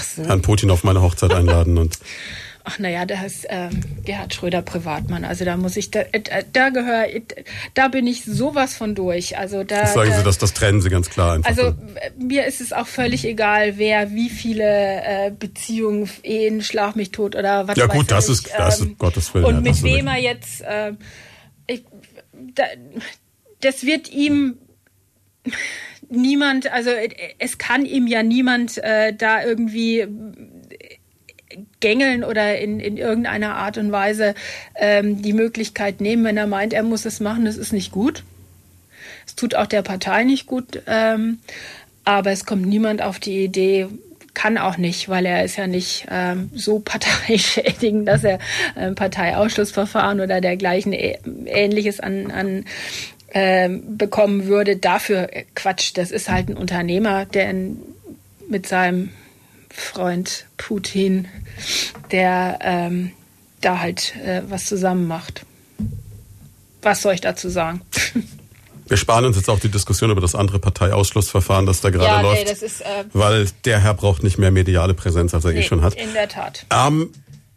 so. 0.00 0.22
Herrn 0.22 0.42
Putin 0.42 0.70
auf 0.70 0.82
meine 0.82 1.02
Hochzeit 1.02 1.32
einladen 1.32 1.78
und 1.78 1.98
Ach 2.64 2.78
naja, 2.78 3.06
da 3.06 3.22
ist 3.24 3.46
ähm, 3.48 3.80
Gerhard 4.04 4.34
Schröder 4.34 4.62
Privatmann. 4.62 5.24
Also 5.24 5.44
da 5.44 5.56
muss 5.56 5.76
ich, 5.76 5.90
da, 5.90 6.00
äh, 6.12 6.44
da 6.52 6.68
gehör, 6.68 7.06
da 7.74 7.88
bin 7.88 8.06
ich 8.06 8.24
sowas 8.24 8.76
von 8.76 8.94
durch. 8.94 9.36
Also 9.36 9.64
da. 9.64 9.80
Das 9.82 9.94
sagen 9.94 10.12
Sie, 10.12 10.22
dass 10.22 10.38
das 10.38 10.52
trennen 10.52 10.80
Sie 10.80 10.88
ganz 10.88 11.10
klar 11.10 11.34
einfach. 11.34 11.50
Also 11.50 11.74
mir 12.18 12.46
ist 12.46 12.60
es 12.60 12.72
auch 12.72 12.86
völlig 12.86 13.24
egal, 13.24 13.78
wer 13.78 14.12
wie 14.12 14.30
viele 14.30 14.64
äh, 14.64 15.30
Beziehungen, 15.36 16.08
Ehen, 16.22 16.62
Schlag 16.62 16.94
mich 16.94 17.10
tot 17.10 17.34
oder 17.34 17.66
was 17.66 17.76
Ja 17.76 17.86
gut, 17.86 18.10
das 18.10 18.26
ich, 18.26 18.32
ist, 18.32 18.50
das 18.56 18.80
ähm, 18.80 18.90
ist 18.90 18.98
Gottes 18.98 19.34
Willen. 19.34 19.44
Und 19.44 19.54
ja, 19.54 19.60
mit 19.60 19.82
wem 19.82 20.06
er 20.06 20.18
jetzt, 20.18 20.60
äh, 20.62 20.92
ich, 21.66 21.84
da, 22.54 22.64
das 23.60 23.84
wird 23.84 24.10
ihm 24.12 24.58
niemand, 26.08 26.70
also 26.70 26.90
es 27.38 27.58
kann 27.58 27.86
ihm 27.86 28.06
ja 28.06 28.22
niemand 28.22 28.78
äh, 28.78 29.14
da 29.14 29.42
irgendwie 29.42 30.06
gängeln 31.82 32.24
oder 32.24 32.58
in, 32.58 32.80
in 32.80 32.96
irgendeiner 32.96 33.56
Art 33.56 33.76
und 33.76 33.92
Weise 33.92 34.34
ähm, 34.74 35.20
die 35.20 35.34
Möglichkeit 35.34 36.00
nehmen, 36.00 36.24
wenn 36.24 36.38
er 36.38 36.46
meint, 36.46 36.72
er 36.72 36.82
muss 36.82 37.04
es 37.04 37.20
machen, 37.20 37.44
das 37.44 37.58
ist 37.58 37.74
nicht 37.74 37.92
gut. 37.92 38.24
Es 39.26 39.34
tut 39.34 39.54
auch 39.54 39.66
der 39.66 39.82
Partei 39.82 40.24
nicht 40.24 40.46
gut, 40.46 40.82
ähm, 40.86 41.38
aber 42.04 42.30
es 42.30 42.46
kommt 42.46 42.66
niemand 42.66 43.02
auf 43.02 43.18
die 43.18 43.44
Idee, 43.44 43.88
kann 44.34 44.56
auch 44.56 44.78
nicht, 44.78 45.08
weil 45.10 45.26
er 45.26 45.44
ist 45.44 45.56
ja 45.56 45.66
nicht 45.66 46.06
ähm, 46.10 46.50
so 46.54 46.78
parteischädigend, 46.78 48.08
dass 48.08 48.24
er 48.24 48.38
ein 48.74 48.94
Parteiausschlussverfahren 48.94 50.20
oder 50.20 50.40
dergleichen 50.40 50.92
Ähnliches 50.92 52.00
an, 52.00 52.30
an 52.30 52.64
ähm, 53.34 53.98
bekommen 53.98 54.46
würde. 54.46 54.76
Dafür 54.76 55.28
Quatsch, 55.54 55.92
das 55.94 56.10
ist 56.10 56.30
halt 56.30 56.48
ein 56.48 56.56
Unternehmer, 56.56 57.26
der 57.26 57.50
in, 57.50 57.78
mit 58.48 58.66
seinem 58.66 59.10
Freund 59.72 60.46
Putin, 60.56 61.28
der 62.10 62.58
ähm, 62.62 63.12
da 63.60 63.78
halt 63.78 64.14
äh, 64.16 64.42
was 64.48 64.66
zusammen 64.66 65.06
macht. 65.06 65.44
Was 66.82 67.02
soll 67.02 67.14
ich 67.14 67.20
dazu 67.20 67.48
sagen? 67.48 67.80
Wir 68.88 68.96
sparen 68.98 69.24
uns 69.24 69.36
jetzt 69.36 69.48
auch 69.48 69.60
die 69.60 69.70
Diskussion 69.70 70.10
über 70.10 70.20
das 70.20 70.34
andere 70.34 70.58
Parteiausschlussverfahren, 70.58 71.64
das 71.64 71.80
da 71.80 71.88
gerade 71.88 72.04
ja, 72.04 72.20
läuft. 72.20 72.44
Nee, 72.44 72.66
ist, 72.66 72.82
äh, 72.82 73.04
weil 73.14 73.46
der 73.64 73.80
Herr 73.80 73.94
braucht 73.94 74.22
nicht 74.22 74.36
mehr 74.36 74.50
mediale 74.50 74.92
Präsenz, 74.92 75.32
als 75.32 75.44
er 75.44 75.52
eh 75.52 75.54
nee, 75.54 75.60
eh 75.60 75.62
schon 75.62 75.80
hat. 75.80 75.94
In 75.94 76.12
der 76.12 76.28
Tat. 76.28 76.66
Ähm, 76.70 77.10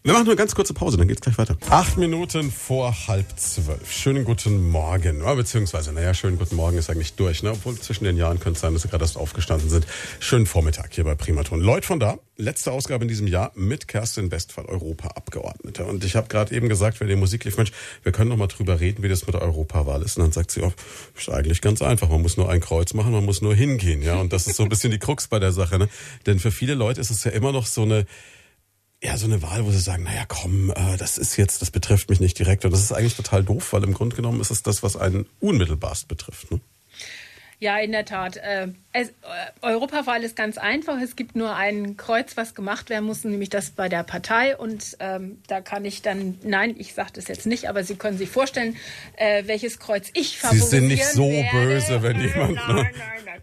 wir 0.06 0.14
machen 0.14 0.26
nur 0.26 0.34
eine 0.34 0.38
ganz 0.38 0.54
kurze 0.54 0.76
Pause, 0.76 0.98
dann 0.98 1.08
geht's 1.08 1.22
gleich 1.22 1.40
weiter. 1.40 1.58
Acht 1.72 1.98
Minuten 1.98 2.52
vor 2.52 3.08
halb 3.08 3.26
zwölf. 3.40 3.92
Schönen 3.92 4.24
guten 4.24 4.70
Morgen. 4.70 5.24
Beziehungsweise, 5.36 5.94
naja, 5.94 6.14
schönen 6.14 6.38
guten 6.38 6.56
Morgen 6.56 6.78
ist 6.78 6.92
eigentlich 6.92 7.16
durch, 7.16 7.42
ne? 7.42 7.54
Obwohl 7.54 7.76
zwischen 7.80 8.04
den 8.04 8.16
Jahren 8.16 8.40
könnte 8.40 8.58
es 8.58 8.62
sein, 8.62 8.74
dass 8.74 8.84
Sie 8.84 8.88
gerade 8.88 9.04
erst 9.04 9.18
aufgestanden 9.18 9.68
sind. 9.68 9.88
Schönen 10.20 10.46
Vormittag 10.46 10.94
hier 10.94 11.06
bei 11.06 11.16
Primaton. 11.16 11.60
Leute 11.60 11.88
von 11.88 12.00
da, 12.00 12.20
letzte 12.38 12.72
Ausgabe 12.72 13.04
in 13.04 13.08
diesem 13.08 13.26
Jahr 13.26 13.52
mit 13.56 13.88
Kerstin 13.88 14.30
Westphal, 14.30 14.66
Europa-Abgeordnete. 14.66 15.86
Und 15.86 16.04
ich 16.04 16.16
habe 16.16 16.28
gerade 16.28 16.54
eben 16.54 16.70
gesagt, 16.70 17.00
wer 17.00 17.08
die 17.08 17.16
Musik 17.16 17.44
lief, 17.44 17.58
Mensch, 17.58 17.72
wir 18.04 18.12
können 18.12 18.30
noch 18.30 18.38
mal 18.38 18.46
drüber 18.46 18.80
reden, 18.80 19.02
wie 19.02 19.10
das 19.10 19.26
mit 19.26 19.34
der 19.34 19.42
Europawahl 19.42 20.04
ist. 20.04 20.18
Und 20.18 20.26
dann 20.26 20.32
sagt 20.32 20.52
sie 20.52 20.62
auch, 20.62 20.74
ist 21.18 21.30
eigentlich 21.30 21.62
ganz 21.62 21.82
einfach. 21.82 22.10
Man 22.10 22.22
muss 22.22 22.38
nur 22.38 22.48
ein 22.48 22.60
Kreuz 22.60 22.94
machen, 22.94 23.12
man 23.12 23.26
muss 23.26 23.42
nur 23.42 23.56
hingehen. 23.56 24.04
Ja, 24.04 24.18
und 24.18 24.32
das 24.34 24.46
ist 24.46 24.58
so 24.58 24.64
ein 24.64 24.70
bisschen 24.70 24.92
die 24.92 25.00
Krux 25.00 25.28
bei 25.30 25.40
der 25.40 25.52
Sache. 25.52 25.80
Ne? 25.80 25.90
Denn 26.28 26.38
für 26.38 26.52
viele 26.52 26.76
Leute 26.76 27.02
ist 27.02 27.10
es 27.10 27.24
ja 27.24 27.32
immer 27.32 27.52
noch 27.52 27.66
so 27.66 27.82
eine 27.82 28.06
ja, 29.04 29.18
so 29.18 29.26
eine 29.26 29.42
Wahl, 29.42 29.66
wo 29.66 29.72
sie 29.72 29.80
sagen, 29.80 30.04
naja, 30.04 30.24
komm, 30.28 30.72
äh, 30.72 30.98
das 30.98 31.18
ist 31.18 31.38
jetzt, 31.38 31.62
das 31.62 31.72
betrifft 31.72 32.10
mich 32.10 32.20
nicht 32.20 32.40
direkt. 32.40 32.66
Und 32.66 32.72
das 32.72 32.82
ist 32.82 32.92
eigentlich 32.92 33.16
total 33.16 33.44
doof, 33.44 33.74
weil 33.74 33.84
im 33.84 33.94
Grunde 33.94 34.16
genommen 34.16 34.42
ist 34.42 34.52
es 34.52 34.64
das, 34.64 34.84
was 34.84 34.98
einen 34.98 35.28
unmittelbarst 35.40 36.08
betrifft. 36.08 36.52
Ne? 36.52 36.60
Ja, 37.60 37.78
in 37.78 37.92
der 37.92 38.06
Tat. 38.06 38.38
Äh, 38.38 38.70
es, 38.92 39.10
äh, 39.10 39.14
Europawahl 39.62 40.24
ist 40.24 40.36
ganz 40.36 40.58
einfach. 40.58 41.00
Es 41.02 41.16
gibt 41.16 41.36
nur 41.36 41.56
ein 41.56 41.98
Kreuz, 41.98 42.36
was 42.36 42.54
gemacht 42.54 42.90
werden 42.90 43.06
muss, 43.06 43.24
nämlich 43.24 43.50
das 43.50 43.72
bei 43.72 43.90
der 43.90 44.04
Partei. 44.04 44.58
Und 44.58 44.98
ähm, 45.00 45.42
da 45.48 45.62
kann 45.62 45.86
ich 45.86 46.02
dann, 46.02 46.38
nein, 46.44 46.76
ich 46.78 46.94
sage 46.94 47.12
das 47.14 47.28
jetzt 47.28 47.46
nicht, 47.46 47.70
aber 47.70 47.84
Sie 47.84 47.96
können 47.96 48.18
sich 48.18 48.30
vorstellen, 48.30 48.76
äh, 49.18 49.44
welches 49.46 49.80
Kreuz 49.80 50.10
ich 50.14 50.38
favorisieren 50.38 50.70
Sie 50.70 50.78
sind 50.78 50.88
nicht 50.88 51.06
so 51.06 51.30
werde. 51.30 51.50
böse, 51.52 52.04
wenn 52.04 52.20
jemand... 52.22 52.56
Nein, 52.56 52.68
nein, 52.68 52.94
nein. 52.98 53.24
nein. 53.26 53.42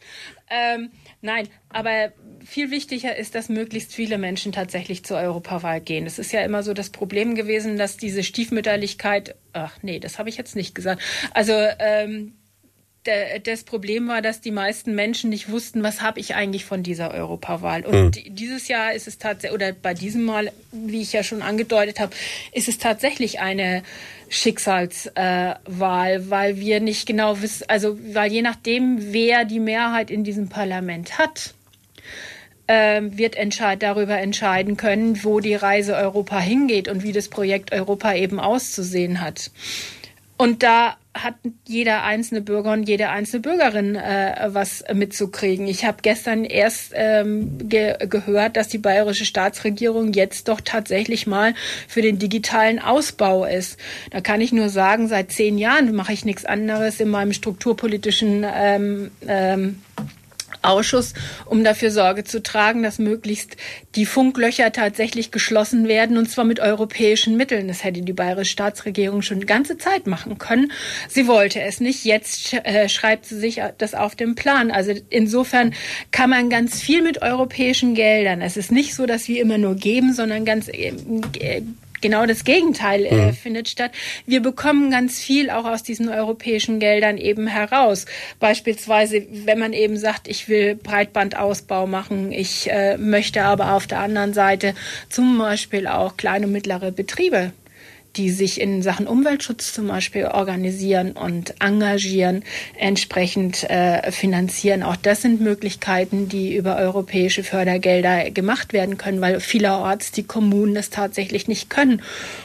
Ähm, 0.50 0.90
nein, 1.22 1.48
aber 1.68 2.12
viel 2.44 2.70
wichtiger 2.70 3.16
ist, 3.16 3.34
dass 3.34 3.48
möglichst 3.48 3.94
viele 3.94 4.18
Menschen 4.18 4.52
tatsächlich 4.52 5.04
zur 5.04 5.18
Europawahl 5.18 5.80
gehen. 5.80 6.06
Es 6.06 6.18
ist 6.18 6.32
ja 6.32 6.42
immer 6.42 6.62
so 6.62 6.74
das 6.74 6.90
Problem 6.90 7.34
gewesen, 7.34 7.78
dass 7.78 7.96
diese 7.96 8.22
Stiefmütterlichkeit, 8.22 9.36
ach 9.52 9.78
nee, 9.82 9.98
das 9.98 10.18
habe 10.18 10.28
ich 10.28 10.36
jetzt 10.36 10.56
nicht 10.56 10.74
gesagt. 10.74 11.00
Also 11.32 11.54
ähm, 11.78 12.34
das 13.42 13.64
Problem 13.64 14.06
war, 14.06 14.22
dass 14.22 14.40
die 14.40 14.52
meisten 14.52 14.94
Menschen 14.94 15.30
nicht 15.30 15.50
wussten, 15.50 15.82
was 15.82 16.02
habe 16.02 16.20
ich 16.20 16.34
eigentlich 16.34 16.64
von 16.64 16.82
dieser 16.82 17.12
Europawahl. 17.12 17.84
Und 17.84 18.16
mhm. 18.16 18.34
dieses 18.34 18.68
Jahr 18.68 18.92
ist 18.92 19.08
es 19.08 19.18
tatsächlich, 19.18 19.54
oder 19.54 19.72
bei 19.72 19.92
diesem 19.92 20.24
Mal, 20.24 20.52
wie 20.70 21.02
ich 21.02 21.12
ja 21.12 21.22
schon 21.24 21.42
angedeutet 21.42 21.98
habe, 21.98 22.14
ist 22.52 22.68
es 22.68 22.78
tatsächlich 22.78 23.40
eine 23.40 23.82
Schicksalswahl, 24.28 26.12
äh, 26.12 26.30
weil 26.30 26.58
wir 26.58 26.80
nicht 26.80 27.06
genau 27.06 27.42
wissen, 27.42 27.64
also 27.68 27.98
weil 28.14 28.32
je 28.32 28.42
nachdem, 28.42 29.12
wer 29.12 29.44
die 29.44 29.60
Mehrheit 29.60 30.10
in 30.10 30.22
diesem 30.22 30.48
Parlament 30.48 31.18
hat, 31.18 31.54
äh, 32.68 33.02
wird 33.02 33.34
entscheid 33.34 33.82
darüber 33.82 34.18
entscheiden 34.18 34.76
können, 34.76 35.24
wo 35.24 35.40
die 35.40 35.56
Reise 35.56 35.96
Europa 35.96 36.38
hingeht 36.38 36.88
und 36.88 37.02
wie 37.02 37.12
das 37.12 37.28
Projekt 37.28 37.72
Europa 37.72 38.14
eben 38.14 38.38
auszusehen 38.38 39.20
hat. 39.20 39.50
Und 40.36 40.62
da 40.62 40.96
hat 41.14 41.34
jeder 41.66 42.04
einzelne 42.04 42.40
Bürger 42.40 42.72
und 42.72 42.88
jede 42.88 43.10
einzelne 43.10 43.42
Bürgerin 43.42 43.96
äh, 43.96 44.48
was 44.48 44.82
mitzukriegen. 44.92 45.66
Ich 45.66 45.84
habe 45.84 45.98
gestern 46.00 46.44
erst 46.44 46.92
ähm, 46.94 47.58
ge 47.68 47.96
gehört, 48.08 48.56
dass 48.56 48.68
die 48.68 48.78
bayerische 48.78 49.26
Staatsregierung 49.26 50.14
jetzt 50.14 50.48
doch 50.48 50.60
tatsächlich 50.62 51.26
mal 51.26 51.54
für 51.86 52.00
den 52.00 52.18
digitalen 52.18 52.78
Ausbau 52.78 53.44
ist. 53.44 53.78
Da 54.10 54.22
kann 54.22 54.40
ich 54.40 54.52
nur 54.52 54.70
sagen, 54.70 55.06
seit 55.06 55.32
zehn 55.32 55.58
Jahren 55.58 55.94
mache 55.94 56.14
ich 56.14 56.24
nichts 56.24 56.46
anderes 56.46 56.98
in 56.98 57.10
meinem 57.10 57.34
strukturpolitischen 57.34 58.46
ähm, 58.50 59.10
ähm, 59.28 59.82
Ausschuss, 60.62 61.12
um 61.46 61.64
dafür 61.64 61.90
Sorge 61.90 62.24
zu 62.24 62.42
tragen, 62.42 62.82
dass 62.82 62.98
möglichst 62.98 63.56
die 63.94 64.06
Funklöcher 64.06 64.72
tatsächlich 64.72 65.30
geschlossen 65.30 65.88
werden 65.88 66.16
und 66.16 66.30
zwar 66.30 66.44
mit 66.44 66.60
europäischen 66.60 67.36
Mitteln. 67.36 67.68
Das 67.68 67.84
hätte 67.84 68.02
die 68.02 68.12
bayerische 68.12 68.52
Staatsregierung 68.52 69.22
schon 69.22 69.40
die 69.40 69.46
ganze 69.46 69.76
Zeit 69.78 70.06
machen 70.06 70.38
können. 70.38 70.72
Sie 71.08 71.26
wollte 71.26 71.60
es 71.60 71.80
nicht. 71.80 72.04
Jetzt 72.04 72.54
äh, 72.54 72.88
schreibt 72.88 73.26
sie 73.26 73.38
sich 73.38 73.60
das 73.78 73.94
auf 73.94 74.14
den 74.14 74.34
Plan. 74.34 74.70
Also 74.70 74.92
insofern 75.10 75.74
kann 76.10 76.30
man 76.30 76.50
ganz 76.50 76.80
viel 76.80 77.02
mit 77.02 77.22
europäischen 77.22 77.94
Geldern. 77.94 78.40
Es 78.40 78.56
ist 78.56 78.72
nicht 78.72 78.94
so, 78.94 79.06
dass 79.06 79.28
wir 79.28 79.40
immer 79.40 79.58
nur 79.58 79.74
geben, 79.74 80.12
sondern 80.12 80.44
ganz 80.44 80.68
äh, 80.68 80.92
genau 82.02 82.26
das 82.26 82.44
Gegenteil 82.44 83.06
äh, 83.06 83.26
mhm. 83.26 83.32
findet 83.32 83.68
statt. 83.68 83.92
Wir 84.26 84.40
bekommen 84.40 84.90
ganz 84.90 85.18
viel 85.18 85.50
auch 85.50 85.64
aus 85.64 85.82
diesen 85.82 86.08
europäischen 86.08 86.78
Geldern 86.78 87.16
eben 87.16 87.46
heraus. 87.46 88.06
Beispielsweise, 88.40 89.26
wenn 89.30 89.58
man 89.58 89.72
eben 89.72 89.96
sagt, 89.96 90.28
ich 90.28 90.48
will 90.48 90.74
Breitbandausbau 90.74 91.86
machen, 91.86 92.32
ich 92.32 92.70
äh, 92.70 92.96
möchte 92.98 93.44
aber 93.44 93.72
auf 93.72 93.86
der 93.86 94.00
anderen 94.00 94.34
Seite 94.34 94.74
zum 95.08 95.38
Beispiel 95.38 95.86
auch 95.86 96.16
kleine 96.16 96.46
und 96.46 96.52
mittlere 96.52 96.90
Betriebe 96.90 97.52
die 98.16 98.30
sich 98.30 98.60
in 98.60 98.82
Sachen 98.82 99.06
Umweltschutz 99.06 99.72
zum 99.72 99.88
Beispiel 99.88 100.26
organisieren 100.26 101.12
und 101.12 101.54
engagieren, 101.60 102.44
entsprechend 102.78 103.68
äh, 103.70 104.10
finanzieren. 104.10 104.82
Auch 104.82 104.96
das 104.96 105.22
sind 105.22 105.40
Möglichkeiten, 105.40 106.28
die 106.28 106.54
über 106.54 106.76
europäische 106.76 107.44
Fördergelder 107.44 108.30
gemacht 108.30 108.72
werden 108.72 108.98
können, 108.98 109.20
weil 109.20 109.40
vielerorts 109.40 110.12
die 110.12 110.24
Kommunen 110.24 110.76
es 110.76 110.90
tatsächlich 110.90 111.48
nicht 111.48 111.70
können. 111.70 112.02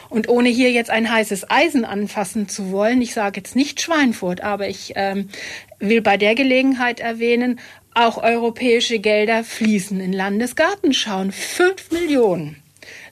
Und 0.08 0.28
ohne 0.28 0.48
hier 0.48 0.70
jetzt 0.70 0.90
ein 0.90 1.10
heißes 1.10 1.50
Eisen 1.50 1.84
anfassen 1.84 2.48
zu 2.48 2.70
wollen, 2.70 3.02
ich 3.02 3.12
sage 3.12 3.40
jetzt 3.40 3.56
nicht 3.56 3.80
Schweinfurt, 3.80 4.40
aber 4.42 4.68
ich 4.68 4.92
ähm, 4.96 5.28
will 5.78 6.00
bei 6.00 6.16
der 6.16 6.34
Gelegenheit 6.34 7.00
erwähnen, 7.00 7.60
auch 7.94 8.22
europäische 8.22 9.00
Gelder 9.00 9.44
fließen 9.44 10.00
in 10.00 10.12
Landesgartenschauen. 10.12 11.32
Fünf 11.32 11.90
Millionen 11.90 12.56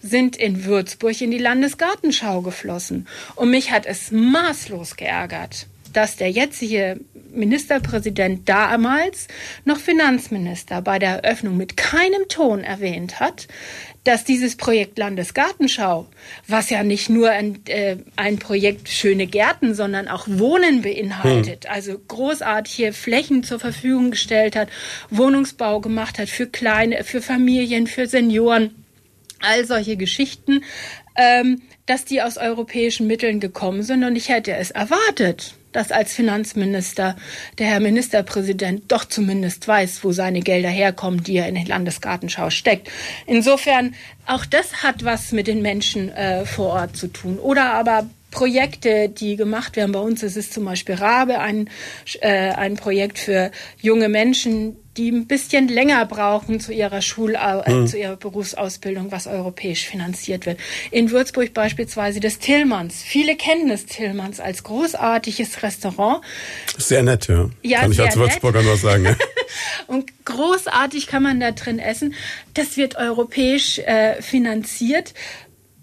sind 0.09 0.37
in 0.37 0.65
Würzburg 0.65 1.21
in 1.21 1.31
die 1.31 1.39
Landesgartenschau 1.39 2.43
geflossen. 2.43 3.07
Und 3.35 3.51
mich 3.51 3.71
hat 3.71 3.87
es 3.87 4.11
maßlos 4.11 4.97
geärgert, 4.97 5.67
dass 5.93 6.17
der 6.17 6.31
jetzige 6.31 7.01
Ministerpräsident 7.33 8.49
damals 8.49 9.29
noch 9.65 9.79
Finanzminister 9.79 10.83
bei 10.83 10.99
der 10.99 11.23
Eröffnung 11.25 11.57
mit 11.57 11.77
keinem 11.77 12.29
Ton 12.29 12.65
erwähnt 12.65 13.21
hat, 13.21 13.47
dass 14.05 14.25
dieses 14.25 14.57
Projekt 14.57 14.99
Landesgartenschau, 14.99 16.07
was 16.47 16.71
ja 16.71 16.83
nicht 16.85 17.11
nur 17.11 17.31
ein, 17.31 17.59
äh, 17.67 17.97
ein 18.15 18.39
Projekt 18.39 18.89
schöne 18.89 19.27
Gärten, 19.27 19.75
sondern 19.75 20.07
auch 20.09 20.27
Wohnen 20.29 20.83
beinhaltet, 20.83 21.65
hm. 21.65 21.71
also 21.73 21.99
großartige 21.99 22.93
Flächen 22.93 23.43
zur 23.43 23.59
Verfügung 23.59 24.13
gestellt 24.13 24.55
hat, 24.55 24.69
Wohnungsbau 25.11 25.81
gemacht 25.81 26.19
hat 26.19 26.29
für 26.29 26.47
kleine, 26.47 27.03
für 27.05 27.21
Familien, 27.21 27.87
für 27.87 28.07
Senioren, 28.07 28.86
all 29.41 29.65
solche 29.65 29.97
Geschichten, 29.97 30.63
ähm, 31.17 31.63
dass 31.87 32.05
die 32.05 32.23
aus 32.23 32.37
europäischen 32.37 33.07
Mitteln 33.07 33.41
gekommen 33.41 33.83
sind. 33.83 34.05
Und 34.05 34.17
ich 34.17 34.29
hätte 34.29 34.55
es 34.55 34.71
erwartet, 34.71 35.55
dass 35.73 35.93
als 35.93 36.15
Finanzminister 36.15 37.17
der 37.59 37.67
Herr 37.67 37.81
Ministerpräsident 37.81 38.91
doch 38.91 39.05
zumindest 39.05 39.69
weiß, 39.69 40.03
wo 40.05 40.13
seine 40.13 40.41
Gelder 40.41 40.71
herkommen, 40.71 41.23
die 41.23 41.37
er 41.37 41.49
in 41.49 41.55
den 41.55 41.67
Landesgartenschau 41.67 42.51
steckt. 42.51 42.91
Insofern, 43.27 43.95
auch 44.27 44.47
das 44.47 44.83
hat 44.83 45.05
was 45.05 45.33
mit 45.33 45.47
den 45.47 45.61
Menschen 45.63 46.11
äh, 46.11 46.47
vor 46.47 46.71
Ort 46.71 46.97
zu 46.97 47.09
tun. 47.09 47.39
Oder 47.39 47.75
aber 47.75 48.09
Projekte, 48.31 49.09
die 49.09 49.37
gemacht 49.37 49.77
werden. 49.77 49.93
Bei 49.93 50.01
uns 50.01 50.23
ist 50.23 50.37
es 50.37 50.51
zum 50.51 50.65
Beispiel 50.65 50.97
Rabe, 50.97 51.39
ein, 51.39 51.71
äh, 52.21 52.51
ein 52.51 52.77
Projekt 52.77 53.19
für 53.19 53.51
junge 53.81 54.09
Menschen, 54.09 54.77
die 54.97 55.11
ein 55.11 55.27
bisschen 55.27 55.69
länger 55.69 56.05
brauchen 56.07 56.59
zu 56.59 56.73
ihrer 56.73 57.03
Schul 57.03 57.37
mhm. 57.67 57.87
zu 57.87 57.99
ihrer 57.99 58.17
Berufsausbildung, 58.17 59.13
was 59.13 59.27
europäisch 59.27 59.87
finanziert 59.87 60.47
wird. 60.47 60.59
In 60.91 61.11
Würzburg 61.11 61.53
beispielsweise 61.53 62.21
das 62.21 62.39
Tillmanns. 62.39 63.03
Viele 63.03 63.37
kennen 63.37 63.69
das 63.69 63.87
Tillmanns 63.87 64.41
als 64.41 64.63
großartiges 64.63 65.63
Restaurant. 65.63 66.23
Sehr 66.79 67.03
nett, 67.03 67.29
ja. 67.29 67.51
ja 67.63 67.81
kann 67.81 67.93
ich 67.93 68.01
als 68.01 68.17
Würzburger 68.17 68.63
nur 68.63 68.77
sagen. 68.77 69.05
Ja. 69.05 69.17
Und 69.87 70.25
großartig 70.25 71.07
kann 71.07 71.23
man 71.23 71.41
da 71.41 71.53
drin 71.53 71.79
essen. 71.79 72.15
Das 72.55 72.77
wird 72.77 72.97
europäisch 72.97 73.79
äh, 73.79 74.21
finanziert. 74.23 75.15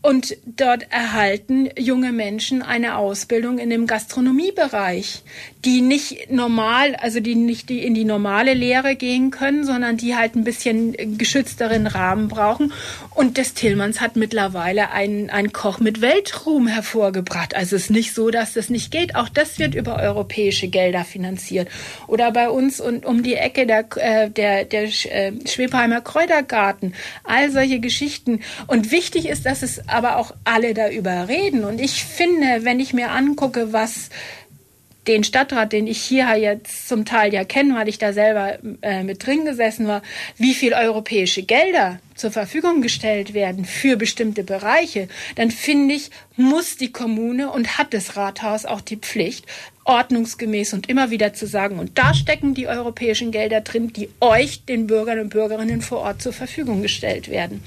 Und 0.06 0.36
dort 0.46 0.92
erhalten 0.92 1.70
junge 1.78 2.12
Menschen 2.12 2.62
eine 2.62 2.98
Ausbildung 2.98 3.58
in 3.58 3.70
dem 3.70 3.88
Gastronomiebereich, 3.88 5.24
die 5.64 5.80
nicht 5.80 6.30
normal, 6.30 6.98
also 6.98 7.22
die 7.22 7.36
nicht 7.36 7.72
in 7.72 7.94
die 7.94 8.04
normale 8.04 8.54
Lehre 8.54 8.98
gehen 8.98 9.32
können, 9.32 9.64
sondern 9.64 9.96
die 9.96 10.14
halt 10.14 10.36
ein 10.36 10.44
bisschen 10.44 11.18
geschützteren 11.18 11.88
Rahmen 11.88 12.28
brauchen. 12.28 12.74
Und 13.12 13.38
des 13.38 13.54
Tillmanns 13.54 14.02
hat 14.02 14.18
mittlerweile 14.18 14.92
einen, 14.92 15.30
einen 15.30 15.54
Koch 15.54 15.80
mit 15.80 16.02
Weltruhm 16.02 16.68
hervorgebracht. 16.68 17.56
Also 17.56 17.78
es 17.78 17.84
ist 17.84 17.90
nicht 17.90 18.14
so, 18.14 18.30
dass 18.30 18.52
das 18.52 18.70
nicht 18.70 18.92
geht. 18.92 19.16
Auch 19.16 19.30
das 19.30 19.58
wird 19.58 19.74
über 19.74 19.96
europäische 20.00 20.68
Gelder 20.68 21.06
finanziert. 21.06 21.70
Oder 22.08 22.34
bei 22.34 22.50
uns 22.50 22.82
und 22.82 23.06
um 23.06 23.24
die 23.24 23.36
Ecke 23.36 23.66
der, 23.66 23.86
äh, 23.96 24.30
der, 24.30 24.66
der 24.66 24.84
äh, 24.84 25.32
Schwebheimer 25.48 26.02
Kräutergarten. 26.02 26.94
All 27.24 27.52
solche 27.52 27.80
Geschichten. 27.80 28.42
Und 28.68 28.92
wichtig 28.92 29.30
ist, 29.30 29.46
dass 29.46 29.64
es 29.64 29.88
aber 29.94 30.18
auch 30.18 30.34
alle 30.44 30.74
darüber 30.74 31.28
reden. 31.28 31.64
Und 31.64 31.80
ich 31.80 32.04
finde, 32.04 32.64
wenn 32.64 32.80
ich 32.80 32.94
mir 32.94 33.12
angucke, 33.12 33.74
was 33.74 34.10
den 35.08 35.24
Stadtrat, 35.24 35.74
den 35.74 35.88
ich 35.88 36.02
hier 36.02 36.34
jetzt 36.38 36.88
zum 36.88 37.06
Teil 37.06 37.34
ja 37.34 37.44
kenne, 37.44 37.76
weil 37.76 37.90
ich 37.90 37.98
da 37.98 38.14
selber 38.14 38.58
äh, 38.82 39.04
mit 39.04 39.26
drin 39.26 39.46
gesessen 39.46 39.88
war, 39.88 40.02
wie 40.38 40.54
viel 40.54 40.74
europäische 40.74 41.44
Gelder 41.44 42.00
zur 42.16 42.32
Verfügung 42.32 42.82
gestellt 42.82 43.34
werden 43.34 43.66
für 43.66 43.98
bestimmte 43.98 44.44
Bereiche, 44.44 45.10
dann 45.36 45.52
finde 45.52 45.96
ich, 45.96 46.10
muss 46.38 46.78
die 46.78 46.92
Kommune 46.92 47.52
und 47.52 47.78
hat 47.78 47.94
das 47.94 48.16
Rathaus 48.16 48.66
auch 48.66 48.82
die 48.82 48.98
Pflicht, 48.98 49.46
ordnungsgemäß 49.84 50.74
und 50.74 50.88
immer 50.88 51.10
wieder 51.10 51.34
zu 51.34 51.48
sagen, 51.48 51.80
und 51.80 51.98
da 51.98 52.14
stecken 52.14 52.54
die 52.54 52.68
europäischen 52.68 53.32
Gelder 53.32 53.62
drin, 53.62 53.92
die 53.92 54.10
euch, 54.22 54.64
den 54.66 54.88
Bürgern 54.88 55.20
und 55.20 55.30
Bürgerinnen 55.30 55.82
vor 55.82 56.00
Ort 56.00 56.22
zur 56.22 56.32
Verfügung 56.32 56.82
gestellt 56.82 57.30
werden. 57.30 57.62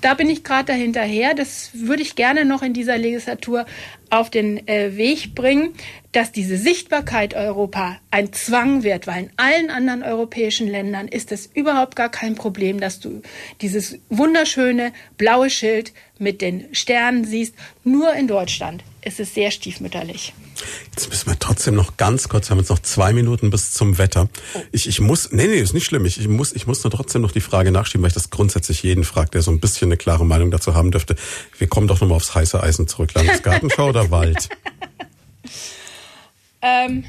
Da 0.00 0.14
bin 0.14 0.30
ich 0.30 0.44
gerade 0.44 0.66
dahinterher. 0.66 1.34
Das 1.34 1.70
würde 1.74 2.02
ich 2.02 2.16
gerne 2.16 2.44
noch 2.44 2.62
in 2.62 2.72
dieser 2.72 2.96
Legislatur 2.96 3.66
auf 4.08 4.30
den 4.30 4.66
äh, 4.66 4.96
Weg 4.96 5.34
bringen, 5.34 5.74
dass 6.12 6.32
diese 6.32 6.56
Sichtbarkeit 6.56 7.34
Europa 7.34 7.98
ein 8.10 8.32
Zwang 8.32 8.82
wird, 8.82 9.06
weil 9.06 9.24
in 9.24 9.30
allen 9.36 9.70
anderen 9.70 10.02
europäischen 10.02 10.66
Ländern 10.66 11.06
ist 11.06 11.32
es 11.32 11.46
überhaupt 11.46 11.96
gar 11.96 12.08
kein 12.08 12.34
Problem, 12.34 12.80
dass 12.80 12.98
du 12.98 13.22
dieses 13.60 13.98
wunderschöne 14.08 14.92
blaue 15.16 15.50
Schild 15.50 15.92
mit 16.18 16.40
den 16.40 16.74
Sternen 16.74 17.24
siehst. 17.24 17.54
Nur 17.84 18.14
in 18.14 18.26
Deutschland 18.26 18.82
ist 19.04 19.20
es 19.20 19.34
sehr 19.34 19.50
stiefmütterlich. 19.50 20.32
Jetzt 20.90 21.08
müssen 21.08 21.28
wir 21.28 21.38
trotzdem 21.38 21.74
noch 21.74 21.96
ganz 21.96 22.28
kurz, 22.28 22.50
haben 22.50 22.58
jetzt 22.58 22.70
noch 22.70 22.78
zwei 22.80 23.12
Minuten 23.12 23.50
bis 23.50 23.72
zum 23.72 23.98
Wetter. 23.98 24.28
Oh. 24.54 24.62
Ich, 24.72 24.88
ich 24.88 25.00
muss, 25.00 25.32
nee, 25.32 25.46
nee, 25.46 25.58
ist 25.58 25.74
nicht 25.74 25.86
schlimm. 25.86 26.04
Ich, 26.06 26.20
ich 26.20 26.28
muss, 26.28 26.52
ich 26.52 26.66
muss 26.66 26.82
nur 26.84 26.90
trotzdem 26.90 27.22
noch 27.22 27.32
die 27.32 27.40
Frage 27.40 27.70
nachschieben, 27.70 28.02
weil 28.02 28.08
ich 28.08 28.14
das 28.14 28.30
grundsätzlich 28.30 28.82
jeden 28.82 29.04
fragt, 29.04 29.34
der 29.34 29.42
so 29.42 29.50
ein 29.50 29.60
bisschen 29.60 29.88
eine 29.88 29.96
klare 29.96 30.24
Meinung 30.24 30.50
dazu 30.50 30.74
haben 30.74 30.90
dürfte. 30.90 31.16
Wir 31.58 31.66
kommen 31.66 31.88
doch 31.88 32.00
nochmal 32.00 32.16
aufs 32.16 32.34
heiße 32.34 32.62
Eisen 32.62 32.88
zurück. 32.88 33.14
Landesgartenschau 33.14 33.88
oder 33.88 34.10
Wald? 34.10 34.48
Ähm, 36.62 37.04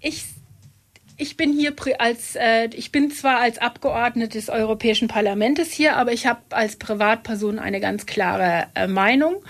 ich 0.00 0.24
ich 1.20 1.36
bin 1.36 1.52
hier 1.52 1.74
als 1.98 2.36
äh, 2.36 2.68
ich 2.74 2.92
bin 2.92 3.10
zwar 3.10 3.40
als 3.40 3.58
Abgeordnete 3.58 4.38
des 4.38 4.48
Europäischen 4.48 5.08
Parlaments 5.08 5.70
hier, 5.70 5.96
aber 5.96 6.12
ich 6.12 6.26
habe 6.26 6.40
als 6.50 6.76
Privatperson 6.76 7.58
eine 7.58 7.80
ganz 7.80 8.06
klare 8.06 8.68
äh, 8.74 8.86
Meinung. 8.86 9.42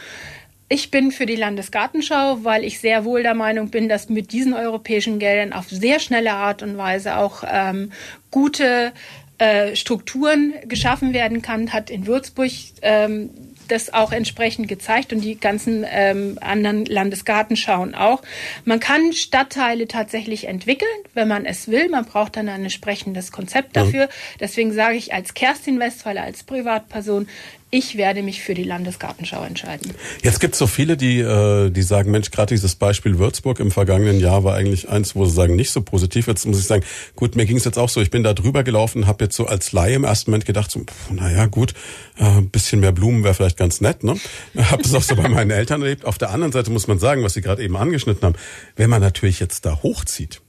Ich 0.71 0.91
bin 0.91 1.13
für 1.13 1.25
die 1.25 1.37
Landesgartenschau, 1.37 2.45
weil 2.45 2.63
ich 2.63 2.81
sehr 2.81 3.05
wohl 3.05 3.23
der 3.23 3.35
Meinung 3.35 3.71
bin, 3.71 3.89
dass 3.89 4.11
mit 4.11 4.33
diesen 4.33 4.53
europäischen 4.53 5.19
Geldern 5.19 5.55
auf 5.55 5.71
sehr 5.71 5.99
schnelle 5.99 6.33
Art 6.33 6.63
und 6.63 6.77
Weise 6.77 7.17
auch 7.17 7.43
ähm, 7.51 7.91
gute 8.31 8.93
äh, 9.39 9.77
Strukturen 9.77 10.53
geschaffen 10.67 11.15
werden 11.15 11.41
kann, 11.41 11.73
hat 11.73 11.91
in 11.91 12.07
Würzburg 12.07 12.51
ähm, 12.83 13.31
das 13.69 13.93
auch 13.93 14.13
entsprechend 14.13 14.69
gezeigt 14.69 15.13
und 15.13 15.21
die 15.21 15.39
ganzen 15.39 15.87
ähm, 15.89 16.39
anderen 16.41 16.85
Landesgartenschauen 16.85 17.95
auch. 17.95 18.23
Man 18.65 18.81
kann 18.81 19.13
Stadtteile 19.13 19.87
tatsächlich 19.87 20.49
entwickeln, 20.49 20.91
wenn 21.15 21.29
man 21.29 21.47
es 21.47 21.69
will. 21.69 21.89
Man 21.89 22.05
braucht 22.05 22.37
dann 22.37 22.49
ein 22.49 22.63
entsprechendes 22.63 23.31
Konzept 23.31 23.77
dafür. 23.77 24.07
Mhm. 24.07 24.39
Deswegen 24.41 24.73
sage 24.73 24.97
ich 24.97 25.15
als 25.15 25.35
Kerstin 25.35 25.79
Westphaler, 25.79 26.23
als 26.23 26.43
Privatperson, 26.43 27.29
ich 27.71 27.97
werde 27.97 28.23
mich 28.23 28.43
für 28.43 28.55
die 28.55 28.65
Landesgartenschau 28.65 29.45
entscheiden. 29.45 29.93
Jetzt 30.23 30.41
gibt 30.41 30.55
es 30.55 30.59
so 30.59 30.67
viele, 30.67 30.97
die, 30.97 31.21
äh, 31.21 31.71
die 31.71 31.83
sagen, 31.83 32.11
Mensch, 32.11 32.31
gerade 32.31 32.55
dieses 32.55 32.75
Beispiel 32.75 33.19
Würzburg 33.19 33.61
im 33.61 33.71
vergangenen 33.71 34.21
Jahr 34.21 34.43
war 34.45 34.55
eigentlich 34.55 34.89
eins, 34.89 35.15
wo 35.15 35.27
sie 35.27 35.35
sagen, 35.35 35.55
nicht 35.55 35.71
so 35.71 35.83
positiv. 35.83 36.29
Jetzt 36.29 36.47
muss 36.47 36.59
ich 36.59 36.67
sagen, 36.67 36.85
gut, 37.15 37.37
mir 37.37 37.45
ging 37.45 37.59
es 37.59 37.65
jetzt 37.65 37.79
auch 37.79 37.91
so. 37.91 38.01
Ich 38.01 38.11
bin 38.11 38.23
da 38.23 38.33
drüber 38.33 38.65
gelaufen, 38.65 39.07
habe 39.07 39.25
jetzt 39.25 39.37
so 39.37 39.47
als 39.47 39.73
Laie 39.73 39.95
im 39.95 40.05
ersten 40.05 40.31
Moment 40.31 40.47
gedacht, 40.47 40.71
so, 40.71 40.81
pff, 40.81 41.11
naja, 41.11 41.47
gut, 41.47 41.75
äh, 42.17 42.41
bisschen 42.41 42.81
mehr 42.81 42.93
Blumen 42.93 43.23
wäre 43.23 43.35
vielleicht 43.35 43.59
ganz 43.59 43.81
nett. 43.81 44.03
Ne? 44.03 44.17
Habe 44.57 44.83
es 44.83 44.95
auch 44.95 45.03
so 45.03 45.15
bei 45.15 45.29
meinen 45.29 45.51
Eltern 45.51 45.83
erlebt. 45.83 46.05
Auf 46.05 46.19
der 46.19 46.31
anderen 46.31 46.53
Seite 46.53 46.71
muss 46.71 46.89
man 46.89 46.99
sagen, 46.99 47.23
was 47.23 47.35
Sie 47.35 47.43
gerade 47.43 47.63
eben 47.63 47.77
angeschnitten 47.77 48.23
haben, 48.23 48.37
wenn 48.77 48.91
man 48.91 49.01
natürlich 49.01 49.41
jetzt 49.41 49.67
da 49.67 49.83
hochzieht, 49.83 50.41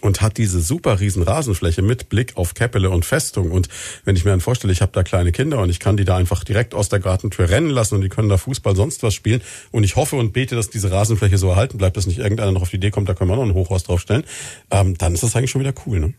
und 0.00 0.20
hat 0.20 0.38
diese 0.38 0.60
super 0.60 1.00
riesen 1.00 1.22
Rasenfläche 1.22 1.82
mit 1.82 2.08
Blick 2.08 2.36
auf 2.36 2.54
Käppele 2.54 2.90
und 2.90 3.04
Festung. 3.04 3.50
Und 3.50 3.68
wenn 4.04 4.16
ich 4.16 4.24
mir 4.24 4.30
dann 4.30 4.40
vorstelle, 4.40 4.72
ich 4.72 4.80
habe 4.80 4.92
da 4.92 5.02
kleine 5.02 5.32
Kinder 5.32 5.58
und 5.58 5.70
ich 5.70 5.80
kann 5.80 5.96
die 5.96 6.04
da 6.04 6.16
einfach 6.16 6.44
direkt 6.44 6.74
aus 6.74 6.88
der 6.88 7.00
Gartentür 7.00 7.50
rennen 7.50 7.70
lassen 7.70 7.96
und 7.96 8.02
die 8.02 8.08
können 8.08 8.28
da 8.28 8.36
Fußball 8.36 8.76
sonst 8.76 9.02
was 9.02 9.14
spielen. 9.14 9.42
Und 9.72 9.84
ich 9.84 9.96
hoffe 9.96 10.16
und 10.16 10.32
bete, 10.32 10.54
dass 10.54 10.70
diese 10.70 10.90
Rasenfläche 10.90 11.38
so 11.38 11.50
erhalten 11.50 11.78
bleibt, 11.78 11.96
dass 11.96 12.06
nicht 12.06 12.18
irgendeiner 12.18 12.52
noch 12.52 12.62
auf 12.62 12.70
die 12.70 12.76
Idee 12.76 12.90
kommt, 12.90 13.08
da 13.08 13.14
können 13.14 13.30
wir 13.30 13.36
noch 13.36 13.44
ein 13.44 13.54
Hochhaus 13.54 13.84
draufstellen. 13.84 14.24
Ähm, 14.70 14.96
dann 14.96 15.14
ist 15.14 15.22
das 15.22 15.34
eigentlich 15.34 15.50
schon 15.50 15.60
wieder 15.60 15.74
cool, 15.86 16.00
ne? 16.00 16.14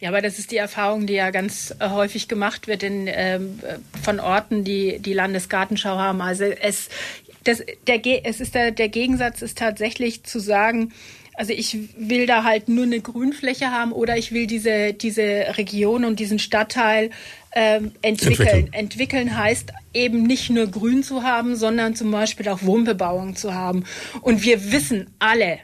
Ja, 0.00 0.10
aber 0.10 0.22
das 0.22 0.38
ist 0.38 0.52
die 0.52 0.56
Erfahrung, 0.56 1.08
die 1.08 1.14
ja 1.14 1.30
ganz 1.30 1.74
äh, 1.80 1.90
häufig 1.90 2.28
gemacht 2.28 2.68
wird 2.68 2.84
in, 2.84 3.08
ähm, 3.08 3.58
von 4.00 4.20
Orten, 4.20 4.62
die 4.62 5.00
die 5.00 5.12
Landesgartenschau 5.12 5.98
haben. 5.98 6.20
Also 6.20 6.44
es, 6.44 6.88
das, 7.42 7.64
der, 7.86 8.00
es 8.24 8.40
ist 8.40 8.54
der, 8.54 8.70
der 8.70 8.88
Gegensatz 8.88 9.42
ist 9.42 9.58
tatsächlich 9.58 10.22
zu 10.22 10.38
sagen, 10.38 10.92
also 11.38 11.52
ich 11.52 11.78
will 11.96 12.26
da 12.26 12.42
halt 12.42 12.68
nur 12.68 12.84
eine 12.84 13.00
Grünfläche 13.00 13.70
haben 13.70 13.92
oder 13.92 14.16
ich 14.16 14.32
will 14.32 14.48
diese, 14.48 14.92
diese 14.92 15.56
Region 15.56 16.04
und 16.04 16.18
diesen 16.18 16.40
Stadtteil 16.40 17.10
ähm, 17.52 17.92
entwickeln. 18.02 18.48
entwickeln. 18.48 18.72
Entwickeln 18.72 19.38
heißt 19.38 19.72
eben 19.94 20.24
nicht 20.24 20.50
nur 20.50 20.66
Grün 20.66 21.04
zu 21.04 21.22
haben, 21.22 21.54
sondern 21.54 21.94
zum 21.94 22.10
Beispiel 22.10 22.48
auch 22.48 22.62
Wohnbebauung 22.62 23.36
zu 23.36 23.54
haben. 23.54 23.84
Und 24.20 24.42
wir 24.42 24.72
wissen 24.72 25.14
alle, 25.20 25.60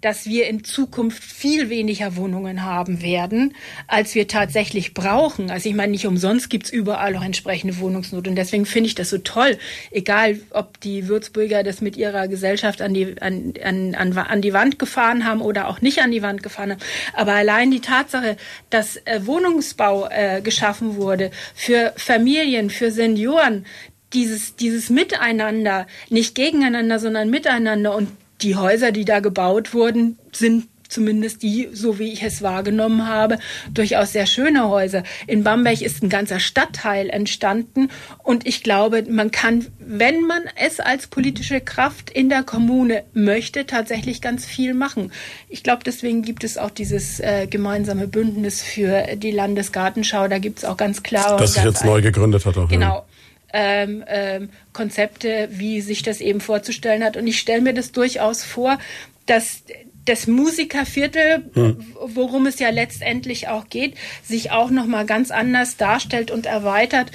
dass 0.00 0.26
wir 0.26 0.46
in 0.46 0.64
Zukunft 0.64 1.22
viel 1.22 1.70
weniger 1.70 2.16
Wohnungen 2.16 2.64
haben 2.64 3.02
werden, 3.02 3.54
als 3.86 4.14
wir 4.14 4.28
tatsächlich 4.28 4.94
brauchen. 4.94 5.50
Also 5.50 5.68
ich 5.68 5.74
meine, 5.74 5.92
nicht 5.92 6.06
umsonst 6.06 6.50
gibt's 6.50 6.70
überall 6.70 7.16
auch 7.16 7.24
entsprechende 7.24 7.78
Wohnungsnot. 7.78 8.28
Und 8.28 8.36
deswegen 8.36 8.66
finde 8.66 8.88
ich 8.88 8.94
das 8.94 9.10
so 9.10 9.18
toll, 9.18 9.58
egal 9.90 10.38
ob 10.50 10.80
die 10.80 11.08
Würzburger 11.08 11.62
das 11.62 11.80
mit 11.80 11.96
ihrer 11.96 12.28
Gesellschaft 12.28 12.82
an 12.82 12.94
die, 12.94 13.20
an, 13.20 13.54
an, 13.62 14.16
an 14.16 14.42
die 14.42 14.52
Wand 14.52 14.78
gefahren 14.78 15.24
haben 15.24 15.40
oder 15.40 15.68
auch 15.68 15.80
nicht 15.80 16.00
an 16.00 16.10
die 16.10 16.22
Wand 16.22 16.42
gefahren 16.42 16.72
haben. 16.72 16.80
Aber 17.14 17.32
allein 17.32 17.70
die 17.70 17.80
Tatsache, 17.80 18.36
dass 18.70 18.96
äh, 19.04 19.20
Wohnungsbau 19.24 20.08
äh, 20.08 20.40
geschaffen 20.42 20.96
wurde 20.96 21.30
für 21.54 21.92
Familien, 21.96 22.70
für 22.70 22.90
Senioren, 22.90 23.66
dieses, 24.12 24.56
dieses 24.56 24.90
Miteinander, 24.90 25.86
nicht 26.10 26.34
gegeneinander, 26.34 26.98
sondern 26.98 27.30
miteinander 27.30 27.94
und 27.94 28.08
die 28.42 28.56
Häuser, 28.56 28.92
die 28.92 29.04
da 29.04 29.20
gebaut 29.20 29.74
wurden, 29.74 30.18
sind 30.32 30.68
zumindest 30.88 31.42
die, 31.42 31.68
so 31.72 31.98
wie 31.98 32.12
ich 32.12 32.22
es 32.22 32.42
wahrgenommen 32.42 33.06
habe, 33.08 33.38
durchaus 33.72 34.12
sehr 34.12 34.26
schöne 34.26 34.68
Häuser. 34.68 35.02
In 35.26 35.44
Bamberg 35.44 35.82
ist 35.82 36.02
ein 36.02 36.08
ganzer 36.08 36.40
Stadtteil 36.40 37.10
entstanden 37.10 37.88
und 38.22 38.46
ich 38.46 38.62
glaube, 38.62 39.04
man 39.08 39.30
kann, 39.30 39.66
wenn 39.78 40.22
man 40.26 40.42
es 40.56 40.80
als 40.80 41.06
politische 41.06 41.60
Kraft 41.60 42.10
in 42.10 42.28
der 42.28 42.42
Kommune 42.42 43.04
möchte, 43.12 43.66
tatsächlich 43.66 44.20
ganz 44.20 44.46
viel 44.46 44.74
machen. 44.74 45.12
Ich 45.48 45.62
glaube, 45.62 45.82
deswegen 45.84 46.22
gibt 46.22 46.44
es 46.44 46.58
auch 46.58 46.70
dieses 46.70 47.20
äh, 47.20 47.46
gemeinsame 47.48 48.06
Bündnis 48.06 48.62
für 48.62 49.16
die 49.16 49.30
Landesgartenschau. 49.30 50.28
Da 50.28 50.38
gibt 50.38 50.58
es 50.58 50.64
auch 50.64 50.76
ganz 50.76 51.02
klare. 51.02 51.38
Das 51.38 51.54
sich 51.54 51.64
jetzt 51.64 51.84
neu 51.84 52.00
gegründet 52.00 52.46
hat. 52.46 52.56
Auch, 52.56 52.68
genau. 52.68 52.86
Ja 52.86 53.04
ähm, 53.52 54.04
ähm, 54.06 54.50
Konzepte, 54.72 55.48
wie 55.52 55.80
sich 55.80 56.02
das 56.02 56.20
eben 56.20 56.40
vorzustellen 56.40 57.04
hat. 57.04 57.16
Und 57.16 57.26
ich 57.26 57.38
stelle 57.38 57.62
mir 57.62 57.74
das 57.74 57.92
durchaus 57.92 58.44
vor, 58.44 58.78
dass 59.26 59.62
das 60.04 60.26
Musikerviertel, 60.26 61.44
hm. 61.54 61.84
worum 62.14 62.46
es 62.46 62.58
ja 62.58 62.70
letztendlich 62.70 63.48
auch 63.48 63.68
geht, 63.68 63.94
sich 64.22 64.52
auch 64.52 64.70
noch 64.70 64.86
mal 64.86 65.04
ganz 65.04 65.30
anders 65.30 65.76
darstellt 65.76 66.30
und 66.30 66.46
erweitert. 66.46 67.10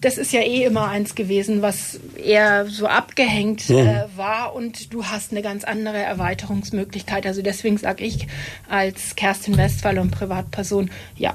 Das 0.00 0.16
ist 0.16 0.32
ja 0.32 0.40
eh 0.40 0.64
immer 0.64 0.88
eins 0.88 1.14
gewesen, 1.14 1.60
was 1.60 2.00
eher 2.16 2.64
so 2.64 2.86
abgehängt 2.86 3.68
äh, 3.68 4.06
war 4.16 4.54
und 4.54 4.94
du 4.94 5.04
hast 5.04 5.32
eine 5.32 5.42
ganz 5.42 5.64
andere 5.64 5.98
Erweiterungsmöglichkeit. 5.98 7.26
Also 7.26 7.42
deswegen 7.42 7.76
sage 7.76 8.04
ich 8.04 8.26
als 8.66 9.14
Kerstin 9.14 9.58
Westphal 9.58 9.98
und 9.98 10.10
Privatperson, 10.10 10.90
ja, 11.16 11.34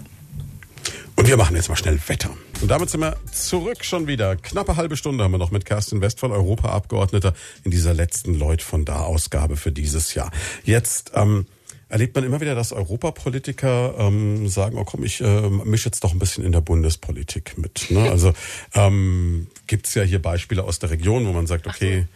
und 1.15 1.27
wir 1.27 1.37
machen 1.37 1.55
jetzt 1.55 1.69
mal 1.69 1.75
schnell 1.75 1.99
Wetter. 2.07 2.29
Und 2.61 2.69
damit 2.69 2.89
sind 2.89 3.01
wir 3.01 3.17
zurück 3.31 3.83
schon 3.83 4.07
wieder. 4.07 4.35
Knappe 4.37 4.75
halbe 4.75 4.97
Stunde 4.97 5.23
haben 5.23 5.31
wir 5.31 5.37
noch 5.37 5.51
mit 5.51 5.65
Kerstin 5.65 6.01
Westphal, 6.01 6.31
Europaabgeordneter, 6.31 7.33
in 7.63 7.71
dieser 7.71 7.93
letzten 7.93 8.33
Leut 8.33 8.61
von 8.61 8.85
da 8.85 9.01
Ausgabe 9.01 9.57
für 9.57 9.71
dieses 9.71 10.13
Jahr. 10.13 10.31
Jetzt 10.63 11.11
ähm, 11.15 11.45
erlebt 11.89 12.15
man 12.15 12.23
immer 12.23 12.41
wieder, 12.41 12.55
dass 12.55 12.71
Europapolitiker 12.71 13.95
ähm, 13.99 14.47
sagen, 14.47 14.77
oh 14.77 14.85
komm, 14.85 15.03
ich 15.03 15.21
äh, 15.21 15.49
mische 15.49 15.89
jetzt 15.89 16.03
doch 16.03 16.13
ein 16.13 16.19
bisschen 16.19 16.43
in 16.43 16.51
der 16.51 16.61
Bundespolitik 16.61 17.57
mit. 17.57 17.91
Ne? 17.91 18.09
Also 18.09 18.33
ähm, 18.73 19.47
gibt 19.67 19.93
ja 19.93 20.03
hier 20.03 20.21
Beispiele 20.21 20.63
aus 20.63 20.79
der 20.79 20.89
Region, 20.89 21.27
wo 21.27 21.33
man 21.33 21.47
sagt, 21.47 21.67
okay, 21.67 22.07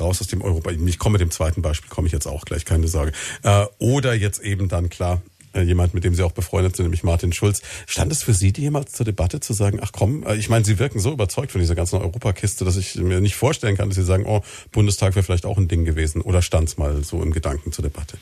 raus 0.00 0.20
aus 0.20 0.28
dem 0.28 0.42
Europa. 0.42 0.70
Ich 0.70 0.98
komme 0.98 1.14
mit 1.14 1.20
dem 1.20 1.30
zweiten 1.30 1.60
Beispiel, 1.60 1.90
komme 1.90 2.06
ich 2.06 2.12
jetzt 2.12 2.26
auch 2.26 2.44
gleich, 2.44 2.64
keine 2.64 2.88
Sorge. 2.88 3.12
Äh, 3.42 3.66
oder 3.78 4.14
jetzt 4.14 4.40
eben 4.40 4.68
dann 4.68 4.88
klar 4.88 5.22
jemand, 5.62 5.94
mit 5.94 6.04
dem 6.04 6.14
Sie 6.14 6.22
auch 6.22 6.32
befreundet 6.32 6.76
sind, 6.76 6.84
nämlich 6.84 7.04
Martin 7.04 7.32
Schulz. 7.32 7.62
Stand 7.86 8.12
es 8.12 8.22
für 8.22 8.34
Sie 8.34 8.52
jemals 8.56 8.92
zur 8.92 9.04
Debatte 9.04 9.40
zu 9.40 9.52
sagen, 9.52 9.78
ach 9.82 9.92
komm, 9.92 10.24
äh, 10.24 10.36
ich 10.36 10.48
meine, 10.48 10.64
Sie 10.64 10.78
wirken 10.78 11.00
so 11.00 11.12
überzeugt 11.12 11.52
von 11.52 11.60
dieser 11.60 11.74
ganzen 11.74 12.00
Europakiste, 12.00 12.64
dass 12.64 12.76
ich 12.76 12.96
mir 12.96 13.20
nicht 13.20 13.36
vorstellen 13.36 13.76
kann, 13.76 13.88
dass 13.88 13.96
Sie 13.96 14.04
sagen, 14.04 14.24
oh, 14.26 14.42
Bundestag 14.72 15.14
wäre 15.14 15.22
vielleicht 15.22 15.46
auch 15.46 15.58
ein 15.58 15.68
Ding 15.68 15.84
gewesen. 15.84 16.22
Oder 16.22 16.42
stand 16.42 16.68
es 16.68 16.78
mal 16.78 17.02
so 17.04 17.22
im 17.22 17.32
Gedanken 17.32 17.72
zur 17.72 17.82
Debatte? 17.82 18.18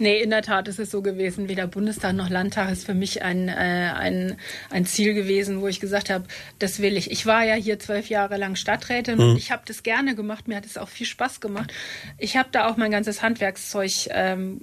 Nee, 0.00 0.22
in 0.22 0.30
der 0.30 0.40
Tat 0.40 0.66
ist 0.66 0.78
es 0.78 0.90
so 0.90 1.02
gewesen. 1.02 1.50
Weder 1.50 1.66
Bundestag 1.66 2.14
noch 2.14 2.30
Landtag 2.30 2.72
ist 2.72 2.86
für 2.86 2.94
mich 2.94 3.22
ein, 3.22 3.48
äh, 3.48 3.52
ein, 3.52 4.38
ein 4.70 4.86
Ziel 4.86 5.12
gewesen, 5.12 5.60
wo 5.60 5.68
ich 5.68 5.78
gesagt 5.78 6.08
habe, 6.08 6.24
das 6.58 6.80
will 6.80 6.96
ich. 6.96 7.10
Ich 7.10 7.26
war 7.26 7.44
ja 7.44 7.52
hier 7.52 7.78
zwölf 7.78 8.08
Jahre 8.08 8.38
lang 8.38 8.56
Stadträtin 8.56 9.18
mhm. 9.18 9.24
und 9.24 9.36
ich 9.36 9.50
habe 9.50 9.60
das 9.66 9.82
gerne 9.82 10.14
gemacht. 10.14 10.48
Mir 10.48 10.56
hat 10.56 10.64
es 10.64 10.78
auch 10.78 10.88
viel 10.88 11.06
Spaß 11.06 11.42
gemacht. 11.42 11.70
Ich 12.16 12.38
habe 12.38 12.48
da 12.50 12.66
auch 12.70 12.78
mein 12.78 12.90
ganzes 12.90 13.20
Handwerkszeug 13.20 13.90
ähm, 14.08 14.62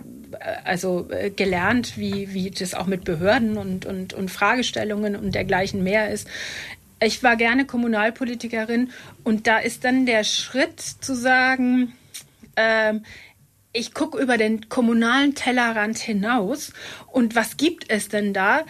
also 0.63 1.07
äh, 1.11 1.29
gelernt, 1.29 1.99
wie, 1.99 2.33
wie 2.33 2.49
das 2.49 2.73
auch 2.73 2.87
mit 2.87 3.03
Behörden 3.03 3.57
und, 3.57 3.85
und, 3.85 4.15
und 4.15 4.31
Fragestellungen 4.31 5.15
und 5.15 5.35
dergleichen 5.35 5.83
mehr 5.83 6.09
ist. 6.09 6.27
Ich 6.99 7.21
war 7.21 7.35
gerne 7.35 7.65
Kommunalpolitikerin 7.65 8.89
und 9.23 9.45
da 9.45 9.59
ist 9.59 9.83
dann 9.83 10.07
der 10.07 10.23
Schritt 10.23 10.79
zu 10.79 11.15
sagen, 11.15 11.93
ähm, 12.55 13.03
ich 13.77 13.93
gucke 13.93 14.21
über 14.21 14.37
den 14.37 14.69
kommunalen 14.69 15.35
Tellerrand 15.35 15.97
hinaus 15.97 16.73
und 17.11 17.35
was 17.35 17.57
gibt 17.57 17.85
es 17.89 18.09
denn 18.09 18.33
da? 18.33 18.61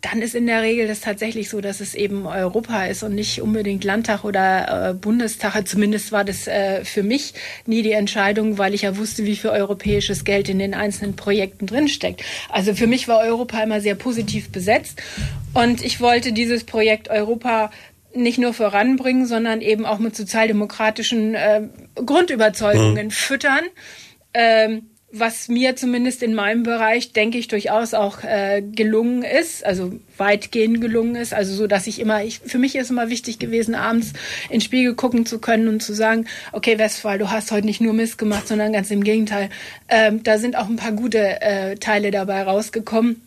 Dann 0.00 0.22
ist 0.22 0.36
in 0.36 0.46
der 0.46 0.62
Regel 0.62 0.86
das 0.86 1.00
tatsächlich 1.00 1.48
so, 1.48 1.60
dass 1.60 1.80
es 1.80 1.96
eben 1.96 2.24
Europa 2.24 2.86
ist 2.86 3.02
und 3.02 3.16
nicht 3.16 3.42
unbedingt 3.42 3.82
Landtag 3.82 4.22
oder 4.22 4.90
äh, 4.90 4.94
Bundestag. 4.94 5.66
Zumindest 5.66 6.12
war 6.12 6.24
das 6.24 6.46
äh, 6.46 6.84
für 6.84 7.02
mich 7.02 7.34
nie 7.66 7.82
die 7.82 7.92
Entscheidung, 7.92 8.58
weil 8.58 8.74
ich 8.74 8.82
ja 8.82 8.96
wusste, 8.96 9.24
wie 9.24 9.34
viel 9.34 9.50
europäisches 9.50 10.22
Geld 10.24 10.48
in 10.48 10.60
den 10.60 10.72
einzelnen 10.72 11.16
Projekten 11.16 11.66
drinsteckt. 11.66 12.22
Also 12.48 12.74
für 12.74 12.86
mich 12.86 13.08
war 13.08 13.18
Europa 13.18 13.60
immer 13.60 13.80
sehr 13.80 13.96
positiv 13.96 14.50
besetzt 14.50 15.02
und 15.52 15.82
ich 15.82 16.00
wollte 16.00 16.32
dieses 16.32 16.62
Projekt 16.62 17.10
Europa 17.10 17.70
nicht 18.14 18.38
nur 18.38 18.54
voranbringen, 18.54 19.26
sondern 19.26 19.60
eben 19.60 19.84
auch 19.84 19.98
mit 19.98 20.14
sozialdemokratischen 20.14 21.34
äh, 21.34 21.62
Grundüberzeugungen 21.96 23.06
mhm. 23.06 23.10
füttern. 23.10 23.64
Ähm, 24.34 24.90
was 25.10 25.48
mir 25.48 25.74
zumindest 25.74 26.22
in 26.22 26.34
meinem 26.34 26.64
Bereich, 26.64 27.12
denke 27.12 27.38
ich, 27.38 27.48
durchaus 27.48 27.94
auch 27.94 28.22
äh, 28.24 28.60
gelungen 28.62 29.22
ist, 29.22 29.64
also 29.64 29.92
weitgehend 30.18 30.82
gelungen 30.82 31.16
ist, 31.16 31.32
also 31.32 31.54
so, 31.54 31.66
dass 31.66 31.86
ich 31.86 31.98
immer, 31.98 32.22
ich, 32.24 32.40
für 32.40 32.58
mich 32.58 32.76
ist 32.76 32.90
immer 32.90 33.08
wichtig 33.08 33.38
gewesen, 33.38 33.74
abends 33.74 34.12
in 34.50 34.60
Spiegel 34.60 34.94
gucken 34.94 35.24
zu 35.24 35.38
können 35.38 35.68
und 35.68 35.82
zu 35.82 35.94
sagen, 35.94 36.26
okay, 36.52 36.78
Westphal, 36.78 37.18
du 37.18 37.30
hast 37.30 37.52
heute 37.52 37.66
nicht 37.66 37.80
nur 37.80 37.94
Mist 37.94 38.18
gemacht, 38.18 38.46
sondern 38.48 38.72
ganz 38.74 38.90
im 38.90 39.02
Gegenteil. 39.02 39.48
Ähm, 39.88 40.22
da 40.22 40.36
sind 40.36 40.56
auch 40.56 40.68
ein 40.68 40.76
paar 40.76 40.92
gute 40.92 41.40
äh, 41.40 41.76
Teile 41.76 42.10
dabei 42.10 42.42
rausgekommen. 42.42 43.22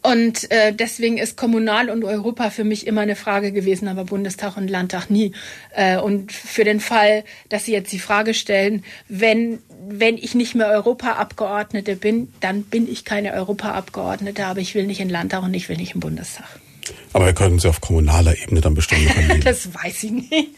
Und 0.00 0.50
äh, 0.52 0.72
deswegen 0.72 1.18
ist 1.18 1.36
Kommunal 1.36 1.90
und 1.90 2.04
Europa 2.04 2.50
für 2.50 2.62
mich 2.62 2.86
immer 2.86 3.00
eine 3.00 3.16
Frage 3.16 3.50
gewesen, 3.50 3.88
aber 3.88 4.04
Bundestag 4.04 4.56
und 4.56 4.68
Landtag 4.68 5.10
nie. 5.10 5.32
Äh, 5.74 5.98
und 5.98 6.30
für 6.30 6.62
den 6.62 6.78
Fall, 6.78 7.24
dass 7.48 7.64
Sie 7.64 7.72
jetzt 7.72 7.92
die 7.92 7.98
Frage 7.98 8.32
stellen, 8.32 8.84
wenn, 9.08 9.58
wenn 9.90 10.16
ich 10.16 10.34
nicht 10.34 10.54
mehr 10.54 10.68
Europaabgeordnete 10.68 11.96
bin, 11.96 12.32
dann 12.40 12.62
bin 12.62 12.90
ich 12.90 13.04
keine 13.04 13.32
Europaabgeordnete, 13.32 14.46
aber 14.46 14.60
ich 14.60 14.74
will 14.74 14.86
nicht 14.86 15.00
in 15.00 15.08
Landtag 15.08 15.42
und 15.42 15.54
ich 15.54 15.68
will 15.68 15.76
nicht 15.76 15.94
im 15.94 16.00
Bundestag. 16.00 16.46
Aber 17.12 17.26
wir 17.26 17.32
können 17.32 17.58
Sie 17.58 17.68
auf 17.68 17.80
kommunaler 17.80 18.36
Ebene 18.38 18.60
dann 18.60 18.74
bestimmt 18.74 19.04
noch 19.04 19.38
Das 19.44 19.74
weiß 19.74 20.04
ich 20.04 20.10
nicht. 20.10 20.48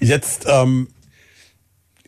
Jetzt 0.00 0.46
ähm, 0.48 0.88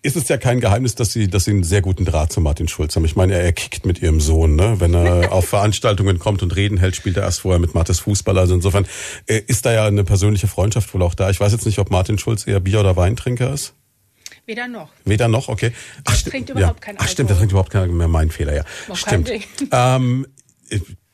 ist 0.02 0.16
es 0.16 0.28
ja 0.28 0.36
kein 0.36 0.60
Geheimnis, 0.60 0.94
dass 0.94 1.12
Sie, 1.12 1.28
dass 1.28 1.44
Sie 1.44 1.50
einen 1.50 1.64
sehr 1.64 1.80
guten 1.80 2.04
Draht 2.04 2.32
zu 2.32 2.40
Martin 2.40 2.68
Schulz 2.68 2.94
haben. 2.94 3.04
Ich 3.04 3.16
meine, 3.16 3.34
er, 3.34 3.52
kickt 3.52 3.86
mit 3.86 4.02
Ihrem 4.02 4.20
Sohn, 4.20 4.56
ne? 4.56 4.76
Wenn 4.78 4.94
er 4.94 5.32
auf 5.32 5.46
Veranstaltungen 5.46 6.18
kommt 6.18 6.42
und 6.42 6.54
Reden 6.54 6.76
hält, 6.78 6.96
spielt 6.96 7.16
er 7.16 7.22
erst 7.22 7.40
vorher 7.40 7.58
mit 7.58 7.74
Mattes 7.74 8.00
Fußball. 8.00 8.38
Also 8.38 8.54
insofern 8.54 8.86
äh, 9.26 9.40
ist 9.46 9.64
da 9.64 9.72
ja 9.72 9.86
eine 9.86 10.04
persönliche 10.04 10.46
Freundschaft 10.46 10.92
wohl 10.94 11.02
auch 11.02 11.14
da. 11.14 11.30
Ich 11.30 11.40
weiß 11.40 11.52
jetzt 11.52 11.66
nicht, 11.66 11.78
ob 11.78 11.90
Martin 11.90 12.18
Schulz 12.18 12.46
eher 12.46 12.60
Bier- 12.60 12.80
oder 12.80 12.96
Weintrinker 12.96 13.52
ist. 13.52 13.74
Weder 14.46 14.68
noch. 14.68 14.90
Weder 15.04 15.28
noch, 15.28 15.48
okay. 15.48 15.72
Ach, 16.04 16.22
der 16.22 16.30
trinkt 16.30 16.50
überhaupt 16.50 16.80
ja. 16.80 16.84
keinen 16.84 16.96
Alkohol. 16.96 17.06
Ach 17.06 17.12
stimmt, 17.12 17.30
der 17.30 17.36
trinkt 17.36 17.52
überhaupt 17.52 17.70
keinen 17.70 17.96
mehr. 17.96 18.08
Mein 18.08 18.30
Fehler, 18.30 18.54
ja. 18.54 18.64
Noch 18.88 18.96
stimmt. 18.96 19.30
Ähm, 19.70 20.26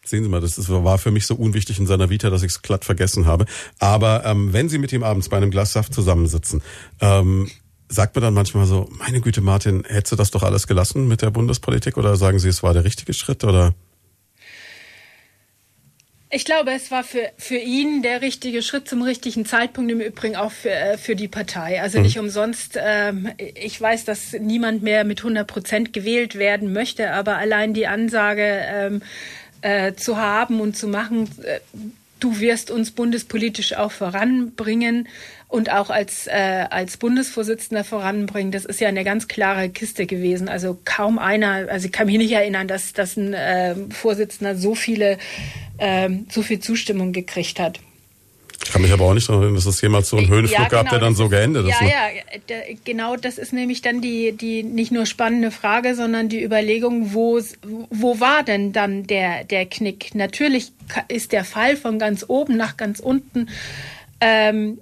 sehen 0.04 0.24
Sie 0.24 0.28
mal, 0.28 0.40
das 0.40 0.58
ist, 0.58 0.68
war 0.68 0.98
für 0.98 1.10
mich 1.10 1.26
so 1.26 1.34
unwichtig 1.34 1.78
in 1.78 1.86
seiner 1.86 2.10
Vita, 2.10 2.30
dass 2.30 2.42
ich 2.42 2.50
es 2.50 2.62
glatt 2.62 2.84
vergessen 2.84 3.26
habe. 3.26 3.46
Aber 3.78 4.24
ähm, 4.24 4.52
wenn 4.52 4.68
Sie 4.68 4.78
mit 4.78 4.92
ihm 4.92 5.02
abends 5.02 5.28
bei 5.28 5.36
einem 5.36 5.50
Glas 5.50 5.72
Saft 5.72 5.94
zusammensitzen, 5.94 6.62
ähm, 7.00 7.48
sagt 7.88 8.14
man 8.16 8.22
dann 8.22 8.34
manchmal 8.34 8.66
so, 8.66 8.88
meine 8.98 9.20
Güte, 9.20 9.40
Martin, 9.40 9.84
hättest 9.86 10.12
du 10.12 10.16
das 10.16 10.30
doch 10.30 10.42
alles 10.42 10.66
gelassen 10.66 11.08
mit 11.08 11.22
der 11.22 11.30
Bundespolitik 11.30 11.96
oder 11.96 12.16
sagen 12.16 12.38
Sie, 12.38 12.48
es 12.48 12.62
war 12.62 12.72
der 12.72 12.84
richtige 12.84 13.12
Schritt 13.12 13.44
oder? 13.44 13.74
Ich 16.32 16.44
glaube, 16.44 16.70
es 16.70 16.92
war 16.92 17.02
für, 17.02 17.32
für 17.36 17.56
ihn 17.56 18.02
der 18.02 18.22
richtige 18.22 18.62
Schritt 18.62 18.88
zum 18.88 19.02
richtigen 19.02 19.44
Zeitpunkt, 19.44 19.90
im 19.90 20.00
Übrigen 20.00 20.36
auch 20.36 20.52
für, 20.52 20.70
äh, 20.70 20.96
für 20.96 21.16
die 21.16 21.26
Partei. 21.26 21.82
Also 21.82 21.98
mhm. 21.98 22.04
nicht 22.04 22.18
umsonst. 22.20 22.78
Ähm, 22.80 23.32
ich 23.36 23.80
weiß, 23.80 24.04
dass 24.04 24.32
niemand 24.34 24.82
mehr 24.82 25.02
mit 25.02 25.18
100 25.20 25.46
Prozent 25.46 25.92
gewählt 25.92 26.38
werden 26.38 26.72
möchte, 26.72 27.12
aber 27.12 27.36
allein 27.36 27.74
die 27.74 27.88
Ansage, 27.88 28.44
ähm, 28.44 29.02
äh, 29.62 29.94
zu 29.94 30.18
haben 30.18 30.60
und 30.60 30.76
zu 30.76 30.86
machen. 30.86 31.28
Äh, 31.42 31.58
du 32.20 32.38
wirst 32.40 32.70
uns 32.70 32.90
bundespolitisch 32.92 33.74
auch 33.74 33.90
voranbringen 33.90 35.08
und 35.48 35.72
auch 35.72 35.90
als, 35.90 36.26
äh, 36.26 36.66
als 36.70 36.96
Bundesvorsitzender 36.96 37.82
voranbringen. 37.82 38.52
Das 38.52 38.64
ist 38.64 38.80
ja 38.80 38.88
eine 38.88 39.04
ganz 39.04 39.26
klare 39.26 39.68
Kiste 39.68 40.06
gewesen. 40.06 40.48
Also 40.48 40.78
kaum 40.84 41.18
einer, 41.18 41.68
also 41.68 41.86
ich 41.86 41.92
kann 41.92 42.06
mich 42.06 42.18
nicht 42.18 42.32
erinnern, 42.32 42.68
dass, 42.68 42.92
dass 42.92 43.16
ein 43.16 43.34
äh, 43.34 43.74
Vorsitzender 43.90 44.54
so 44.54 44.74
viele, 44.74 45.18
äh, 45.78 46.08
so 46.28 46.42
viel 46.42 46.60
Zustimmung 46.60 47.12
gekriegt 47.12 47.58
hat. 47.58 47.80
Ich 48.64 48.72
kann 48.72 48.82
mich 48.82 48.92
aber 48.92 49.04
auch 49.06 49.14
nicht 49.14 49.28
erinnern, 49.28 49.54
dass 49.54 49.66
es 49.66 49.80
jemals 49.80 50.08
so 50.10 50.18
einen 50.18 50.28
Höhenflug 50.28 50.52
ja, 50.52 50.68
genau, 50.68 50.82
gab, 50.82 50.90
der 50.90 50.98
dann 50.98 51.14
so 51.14 51.28
geendet 51.28 51.66
ist. 51.66 51.80
Ja, 51.80 51.86
ne? 51.86 51.92
ja, 52.48 52.56
genau 52.84 53.16
das 53.16 53.38
ist 53.38 53.52
nämlich 53.52 53.80
dann 53.80 54.00
die, 54.00 54.32
die 54.32 54.62
nicht 54.62 54.92
nur 54.92 55.06
spannende 55.06 55.50
Frage, 55.50 55.94
sondern 55.94 56.28
die 56.28 56.42
Überlegung, 56.42 57.14
wo, 57.14 57.40
wo 57.90 58.20
war 58.20 58.42
denn 58.42 58.72
dann 58.72 59.06
der, 59.06 59.44
der 59.44 59.66
Knick? 59.66 60.14
Natürlich 60.14 60.72
ist 61.08 61.32
der 61.32 61.44
Fall 61.44 61.76
von 61.76 61.98
ganz 61.98 62.24
oben 62.28 62.56
nach 62.56 62.76
ganz 62.76 63.00
unten 63.00 63.48
ähm, 64.20 64.78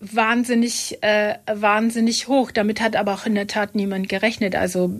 wahnsinnig, 0.00 0.98
äh, 1.02 1.36
wahnsinnig 1.46 2.28
hoch. 2.28 2.50
Damit 2.50 2.80
hat 2.80 2.96
aber 2.96 3.14
auch 3.14 3.26
in 3.26 3.34
der 3.34 3.46
Tat 3.46 3.74
niemand 3.74 4.08
gerechnet. 4.08 4.54
Also 4.54 4.90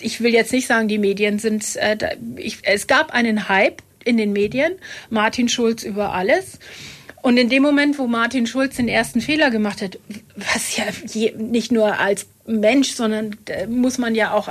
ich 0.00 0.20
will 0.20 0.32
jetzt 0.32 0.52
nicht 0.52 0.66
sagen, 0.66 0.88
die 0.88 0.98
Medien 0.98 1.38
sind, 1.38 1.76
äh, 1.76 2.16
ich, 2.36 2.58
es 2.62 2.86
gab 2.86 3.12
einen 3.12 3.48
Hype 3.48 3.82
in 4.04 4.16
den 4.16 4.32
Medien, 4.32 4.72
Martin 5.10 5.48
Schulz 5.48 5.82
über 5.82 6.12
alles. 6.12 6.58
Und 7.22 7.36
in 7.36 7.48
dem 7.48 7.62
Moment, 7.62 7.98
wo 7.98 8.06
Martin 8.06 8.46
Schulz 8.46 8.76
den 8.76 8.88
ersten 8.88 9.20
Fehler 9.20 9.50
gemacht 9.50 9.80
hat, 9.80 9.98
was 10.36 10.76
ja 10.76 10.84
je, 11.06 11.32
nicht 11.36 11.72
nur 11.72 11.98
als 11.98 12.26
Mensch, 12.46 12.92
sondern 12.92 13.36
äh, 13.46 13.66
muss 13.66 13.98
man 13.98 14.14
ja 14.14 14.32
auch 14.32 14.48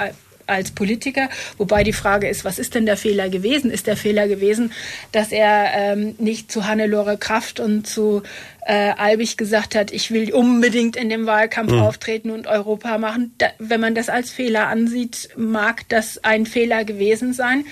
als 0.48 0.72
Politiker. 0.72 1.30
Wobei 1.58 1.84
die 1.84 1.94
Frage 1.94 2.28
ist, 2.28 2.46
was 2.46 2.60
ist 2.60 2.76
denn 2.76 2.86
der 2.86 2.98
Fehler 2.98 3.30
gewesen? 3.30 3.72
Ist 3.72 3.88
der 3.88 3.98
Fehler 3.98 4.28
gewesen, 4.28 4.72
dass 5.12 5.32
er 5.32 5.72
ähm, 5.74 6.16
nicht 6.18 6.52
zu 6.52 6.68
Hannelore 6.68 7.18
Kraft 7.18 7.60
und 7.60 7.88
zu 7.88 8.22
äh, 8.66 8.92
Albig 8.92 9.38
gesagt 9.38 9.76
hat, 9.76 9.92
ich 9.92 10.12
will 10.12 10.34
unbedingt 10.34 10.96
in 10.96 11.10
dem 11.10 11.26
Wahlkampf 11.26 11.72
mhm. 11.72 11.82
auftreten 11.82 12.32
und 12.32 12.48
Europa 12.48 12.98
machen? 12.98 13.34
Da, 13.38 13.48
wenn 13.60 13.82
man 13.82 13.96
das 13.96 14.10
als 14.10 14.32
Fehler 14.32 14.68
ansieht, 14.68 15.30
mag 15.36 15.88
das 15.90 16.24
ein 16.24 16.46
Fehler 16.46 16.84
gewesen 16.84 17.34
sein. 17.34 17.66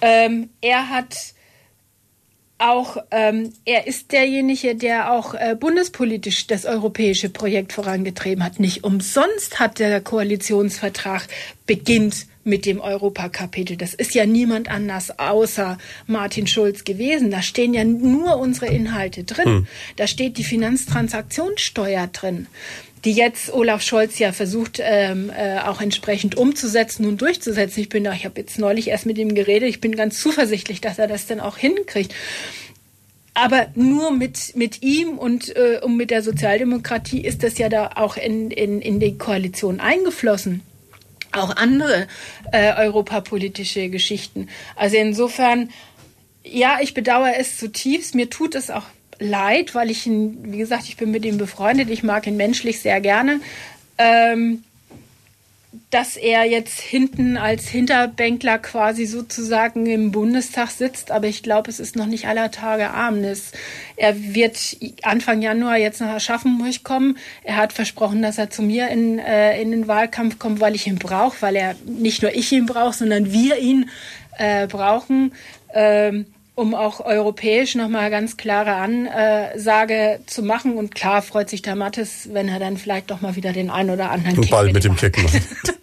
Ähm, 0.00 0.48
er 0.60 0.88
hat 0.88 1.34
auch 2.60 2.98
ähm, 3.10 3.52
er 3.64 3.86
ist 3.86 4.12
derjenige, 4.12 4.74
der 4.74 5.12
auch 5.12 5.34
äh, 5.34 5.56
bundespolitisch 5.58 6.46
das 6.46 6.66
europäische 6.66 7.30
Projekt 7.30 7.72
vorangetrieben 7.72 8.44
hat. 8.44 8.60
Nicht 8.60 8.84
umsonst 8.84 9.58
hat 9.58 9.78
der 9.78 10.00
Koalitionsvertrag 10.00 11.26
beginnt 11.66 12.26
mit 12.44 12.66
dem 12.66 12.80
Europakapitel. 12.80 13.76
Das 13.76 13.94
ist 13.94 14.14
ja 14.14 14.26
niemand 14.26 14.70
anders 14.70 15.18
außer 15.18 15.78
Martin 16.06 16.46
Schulz 16.46 16.84
gewesen. 16.84 17.30
Da 17.30 17.42
stehen 17.42 17.74
ja 17.74 17.84
nur 17.84 18.38
unsere 18.38 18.66
Inhalte 18.66 19.24
drin. 19.24 19.46
Hm. 19.46 19.66
Da 19.96 20.06
steht 20.06 20.38
die 20.38 20.44
Finanztransaktionssteuer 20.44 22.06
drin 22.08 22.46
die 23.04 23.12
jetzt 23.12 23.52
Olaf 23.52 23.82
Scholz 23.82 24.18
ja 24.18 24.32
versucht 24.32 24.78
ähm, 24.82 25.30
äh, 25.30 25.58
auch 25.60 25.80
entsprechend 25.80 26.36
umzusetzen 26.36 27.06
und 27.06 27.20
durchzusetzen. 27.20 27.80
Ich 27.80 27.88
bin 27.88 28.04
da, 28.04 28.12
ich 28.12 28.24
habe 28.24 28.40
jetzt 28.40 28.58
neulich 28.58 28.88
erst 28.88 29.06
mit 29.06 29.18
ihm 29.18 29.34
geredet. 29.34 29.68
Ich 29.68 29.80
bin 29.80 29.96
ganz 29.96 30.20
zuversichtlich, 30.20 30.80
dass 30.80 30.98
er 30.98 31.06
das 31.06 31.26
dann 31.26 31.40
auch 31.40 31.56
hinkriegt. 31.56 32.14
Aber 33.32 33.68
nur 33.74 34.10
mit, 34.10 34.54
mit 34.56 34.82
ihm 34.82 35.16
und, 35.16 35.54
äh, 35.56 35.80
und 35.82 35.96
mit 35.96 36.10
der 36.10 36.22
Sozialdemokratie 36.22 37.20
ist 37.20 37.42
das 37.42 37.58
ja 37.58 37.68
da 37.68 37.92
auch 37.94 38.16
in, 38.16 38.50
in, 38.50 38.82
in 38.82 39.00
die 39.00 39.16
Koalition 39.16 39.80
eingeflossen. 39.80 40.62
Auch 41.32 41.56
andere 41.56 42.06
äh, 42.52 42.74
europapolitische 42.74 43.88
Geschichten. 43.88 44.48
Also 44.74 44.96
insofern, 44.96 45.70
ja, 46.44 46.80
ich 46.82 46.92
bedauere 46.92 47.38
es 47.38 47.56
zutiefst. 47.56 48.14
Mir 48.14 48.28
tut 48.28 48.54
es 48.56 48.68
auch 48.68 48.84
leid, 49.20 49.74
weil 49.74 49.90
ich 49.90 50.06
ihn, 50.06 50.38
wie 50.52 50.58
gesagt, 50.58 50.84
ich 50.88 50.96
bin 50.96 51.10
mit 51.12 51.24
ihm 51.24 51.38
befreundet, 51.38 51.90
ich 51.90 52.02
mag 52.02 52.26
ihn 52.26 52.36
menschlich 52.36 52.80
sehr 52.80 53.00
gerne. 53.00 53.40
Ähm, 53.98 54.64
dass 55.90 56.16
er 56.16 56.44
jetzt 56.44 56.80
hinten 56.80 57.36
als 57.36 57.68
Hinterbänkler 57.68 58.58
quasi 58.58 59.06
sozusagen 59.06 59.86
im 59.86 60.10
Bundestag 60.10 60.70
sitzt, 60.70 61.12
aber 61.12 61.28
ich 61.28 61.44
glaube, 61.44 61.70
es 61.70 61.78
ist 61.78 61.94
noch 61.94 62.06
nicht 62.06 62.26
aller 62.26 62.50
Tage 62.50 62.90
Abend. 62.90 63.24
Er 63.96 64.34
wird 64.34 64.76
Anfang 65.02 65.42
Januar 65.42 65.76
jetzt 65.76 66.00
nach 66.00 66.14
Aschaffenburg 66.14 66.82
kommen. 66.82 67.18
Er 67.44 67.56
hat 67.56 67.72
versprochen, 67.72 68.20
dass 68.20 68.38
er 68.38 68.50
zu 68.50 68.62
mir 68.62 68.88
in, 68.88 69.20
äh, 69.20 69.60
in 69.60 69.70
den 69.70 69.86
Wahlkampf 69.86 70.38
kommt, 70.40 70.60
weil 70.60 70.74
ich 70.74 70.88
ihn 70.88 70.98
brauche, 70.98 71.40
weil 71.40 71.54
er 71.54 71.76
nicht 71.84 72.22
nur 72.22 72.34
ich 72.34 72.50
ihn 72.50 72.66
brauche, 72.66 72.94
sondern 72.94 73.32
wir 73.32 73.58
ihn 73.58 73.90
äh, 74.38 74.66
brauchen. 74.66 75.32
Ähm, 75.72 76.26
um 76.60 76.74
auch 76.74 77.00
europäisch 77.00 77.74
nochmal 77.74 78.10
ganz 78.10 78.36
klare 78.36 78.74
Ansage 78.74 80.20
zu 80.26 80.42
machen. 80.42 80.76
Und 80.76 80.94
klar 80.94 81.22
freut 81.22 81.48
sich 81.48 81.62
der 81.62 81.74
Mattes, 81.74 82.28
wenn 82.32 82.48
er 82.48 82.58
dann 82.58 82.76
vielleicht 82.76 83.10
doch 83.10 83.22
mal 83.22 83.34
wieder 83.34 83.54
den 83.54 83.70
einen 83.70 83.88
oder 83.88 84.10
anderen 84.10 84.38
Kick 84.38 84.50
Ball 84.50 84.66
mit, 84.66 84.74
mit 84.74 84.84
dem 84.84 84.96
Kick 84.96 85.22
macht. 85.22 85.40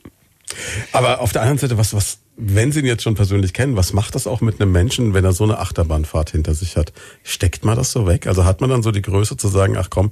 Aber 0.92 1.22
auf 1.22 1.32
der 1.32 1.42
anderen 1.42 1.58
Seite, 1.58 1.80
was, 1.80 1.96
was, 1.96 2.20
wenn 2.36 2.72
Sie 2.72 2.82
ihn 2.82 2.86
jetzt 2.86 3.02
schon 3.02 3.16
persönlich 3.16 3.54
kennen, 3.54 3.76
was 3.76 3.92
macht 3.92 4.14
das 4.14 4.28
auch 4.28 4.42
mit 4.42 4.62
einem 4.62 4.72
Menschen, 4.72 5.16
wenn 5.16 5.26
er 5.26 5.34
so 5.34 5.46
eine 5.46 5.58
Achterbahnfahrt 5.58 6.30
hinter 6.30 6.54
sich 6.54 6.78
hat? 6.78 6.94
Steckt 7.24 7.66
man 7.66 7.76
das 7.76 7.92
so 7.92 8.06
weg? 8.06 8.28
Also 8.28 8.46
hat 8.46 8.62
man 8.62 8.70
dann 8.70 8.84
so 8.84 8.92
die 8.92 9.02
Größe 9.02 9.36
zu 9.36 9.48
sagen, 9.48 9.78
ach 9.78 9.90
komm, 9.90 10.12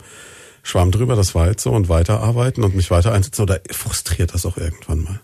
schwamm 0.63 0.91
drüber, 0.91 1.15
das 1.15 1.35
war 1.35 1.47
jetzt 1.47 1.61
so 1.61 1.71
und 1.71 1.89
weiterarbeiten 1.89 2.63
und 2.63 2.75
mich 2.75 2.89
weiter 2.89 3.13
einsetzen 3.13 3.43
oder 3.43 3.59
frustriert 3.69 4.33
das 4.33 4.47
auch 4.47 4.57
irgendwann 4.57 5.03
mal? 5.03 5.19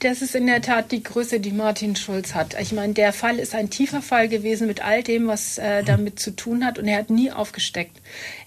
Das 0.00 0.22
ist 0.22 0.34
in 0.34 0.46
der 0.46 0.62
Tat 0.62 0.92
die 0.92 1.02
Größe, 1.02 1.40
die 1.40 1.52
Martin 1.52 1.94
Schulz 1.94 2.34
hat. 2.34 2.58
Ich 2.58 2.72
meine, 2.72 2.94
der 2.94 3.12
Fall 3.12 3.38
ist 3.38 3.54
ein 3.54 3.68
tiefer 3.68 4.00
Fall 4.00 4.28
gewesen 4.28 4.66
mit 4.66 4.82
all 4.82 5.02
dem, 5.02 5.26
was 5.26 5.58
äh, 5.58 5.82
damit 5.82 6.18
zu 6.18 6.34
tun 6.34 6.64
hat. 6.64 6.78
Und 6.78 6.88
er 6.88 6.98
hat 6.98 7.10
nie 7.10 7.30
aufgesteckt. 7.30 8.00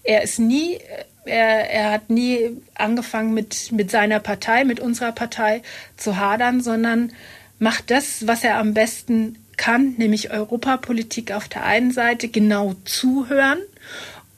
Er 0.04 0.24
ist 0.24 0.40
nie, 0.40 0.76
äh, 0.76 1.04
er, 1.26 1.70
er 1.70 1.92
hat 1.92 2.10
nie 2.10 2.58
angefangen 2.76 3.34
mit, 3.34 3.72
mit 3.72 3.92
seiner 3.92 4.20
Partei, 4.20 4.64
mit 4.64 4.80
unserer 4.80 5.12
Partei 5.12 5.62
zu 5.96 6.18
hadern, 6.18 6.62
sondern 6.62 7.12
macht 7.60 7.92
das, 7.92 8.26
was 8.26 8.44
er 8.44 8.58
am 8.58 8.74
besten 8.74 9.38
kann, 9.58 9.96
nämlich 9.98 10.32
Europapolitik 10.32 11.32
auf 11.32 11.48
der 11.48 11.66
einen 11.66 11.92
Seite 11.92 12.30
genau 12.30 12.76
zuhören 12.86 13.60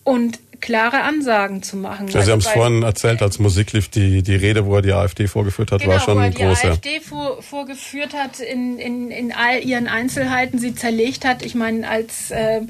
und 0.03 0.39
klare 0.59 1.01
Ansagen 1.03 1.63
zu 1.63 1.77
machen. 1.77 2.07
Ja, 2.07 2.13
Sie 2.13 2.17
also 2.19 2.31
haben 2.33 2.39
es 2.39 2.47
vorhin 2.47 2.83
erzählt, 2.83 3.21
als 3.21 3.39
Musik 3.39 3.73
lief, 3.73 3.89
die, 3.89 4.23
die 4.23 4.35
Rede, 4.35 4.65
wo 4.65 4.75
er 4.75 4.81
die 4.81 4.93
AfD 4.93 5.27
vorgeführt 5.27 5.71
hat, 5.71 5.81
genau, 5.81 5.93
war 5.93 5.99
schon 5.99 6.17
wo 6.17 6.21
er 6.21 6.29
die 6.29 6.37
groß. 6.37 6.61
Die 6.61 6.67
AfD 6.67 6.99
vor, 6.99 7.41
vorgeführt 7.41 8.13
hat 8.13 8.39
in, 8.39 8.77
in, 8.79 9.11
in 9.11 9.31
all 9.31 9.63
ihren 9.63 9.87
Einzelheiten, 9.87 10.59
sie 10.59 10.75
zerlegt 10.75 11.25
hat. 11.25 11.43
Ich 11.43 11.55
meine, 11.55 11.87
als 11.87 12.31
äh, 12.31 12.61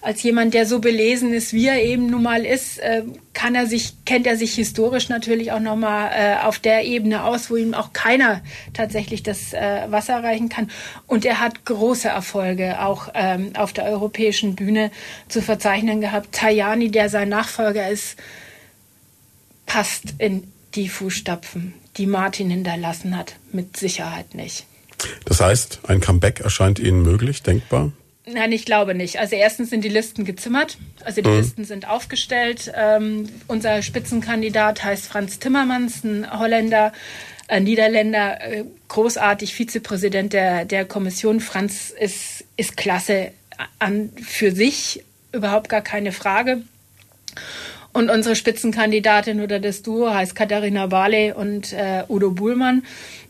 als 0.00 0.22
jemand, 0.22 0.54
der 0.54 0.66
so 0.66 0.78
belesen 0.78 1.32
ist, 1.32 1.52
wie 1.52 1.66
er 1.66 1.82
eben 1.82 2.06
nun 2.06 2.22
mal 2.22 2.44
ist, 2.44 2.78
äh, 2.78 3.02
kann 3.32 3.54
er 3.54 3.66
sich, 3.66 4.04
kennt 4.04 4.26
er 4.26 4.36
sich 4.36 4.54
historisch 4.54 5.08
natürlich 5.08 5.52
auch 5.52 5.60
nochmal 5.60 6.10
äh, 6.14 6.46
auf 6.46 6.58
der 6.58 6.84
Ebene 6.84 7.24
aus, 7.24 7.50
wo 7.50 7.56
ihm 7.56 7.74
auch 7.74 7.92
keiner 7.92 8.42
tatsächlich 8.74 9.22
das 9.22 9.52
äh, 9.52 9.90
Wasser 9.90 10.22
reichen 10.22 10.48
kann. 10.48 10.70
Und 11.06 11.24
er 11.24 11.40
hat 11.40 11.64
große 11.64 12.08
Erfolge 12.08 12.80
auch 12.80 13.08
ähm, 13.14 13.52
auf 13.54 13.72
der 13.72 13.84
europäischen 13.84 14.54
Bühne 14.54 14.90
zu 15.28 15.42
verzeichnen 15.42 16.00
gehabt. 16.00 16.32
Tajani, 16.32 16.90
der 16.90 17.08
sein 17.08 17.28
Nachfolger 17.28 17.88
ist, 17.88 18.16
passt 19.66 20.14
in 20.18 20.52
die 20.74 20.88
Fußstapfen, 20.88 21.74
die 21.96 22.06
Martin 22.06 22.50
hinterlassen 22.50 23.16
hat, 23.16 23.34
mit 23.52 23.76
Sicherheit 23.76 24.34
nicht. 24.34 24.64
Das 25.24 25.40
heißt, 25.40 25.80
ein 25.88 26.00
Comeback 26.00 26.40
erscheint 26.40 26.78
Ihnen 26.78 27.02
möglich, 27.02 27.42
denkbar? 27.42 27.92
Nein, 28.32 28.52
ich 28.52 28.64
glaube 28.64 28.94
nicht. 28.94 29.18
Also 29.18 29.36
erstens 29.36 29.70
sind 29.70 29.84
die 29.84 29.88
Listen 29.88 30.24
gezimmert, 30.24 30.76
also 31.04 31.22
die 31.22 31.30
mhm. 31.30 31.36
Listen 31.36 31.64
sind 31.64 31.88
aufgestellt. 31.88 32.72
Ähm, 32.74 33.28
unser 33.46 33.82
Spitzenkandidat 33.82 34.84
heißt 34.84 35.06
Franz 35.06 35.38
Timmermans, 35.38 36.04
ein 36.04 36.38
Holländer, 36.38 36.92
ein 37.48 37.64
Niederländer, 37.64 38.40
äh, 38.42 38.64
großartig 38.88 39.54
Vizepräsident 39.54 40.32
der, 40.32 40.64
der 40.64 40.84
Kommission. 40.84 41.40
Franz 41.40 41.90
ist, 41.90 42.44
ist 42.56 42.76
klasse 42.76 43.32
an 43.78 44.10
für 44.22 44.52
sich, 44.52 45.04
überhaupt 45.32 45.68
gar 45.68 45.82
keine 45.82 46.12
Frage. 46.12 46.62
Und 47.92 48.10
unsere 48.10 48.36
Spitzenkandidatin 48.36 49.40
oder 49.40 49.58
das 49.58 49.82
Duo 49.82 50.12
heißt 50.12 50.34
Katharina 50.34 50.86
Barley 50.86 51.32
und 51.32 51.72
äh, 51.72 52.04
Udo 52.08 52.30
Buhlmann 52.30 52.84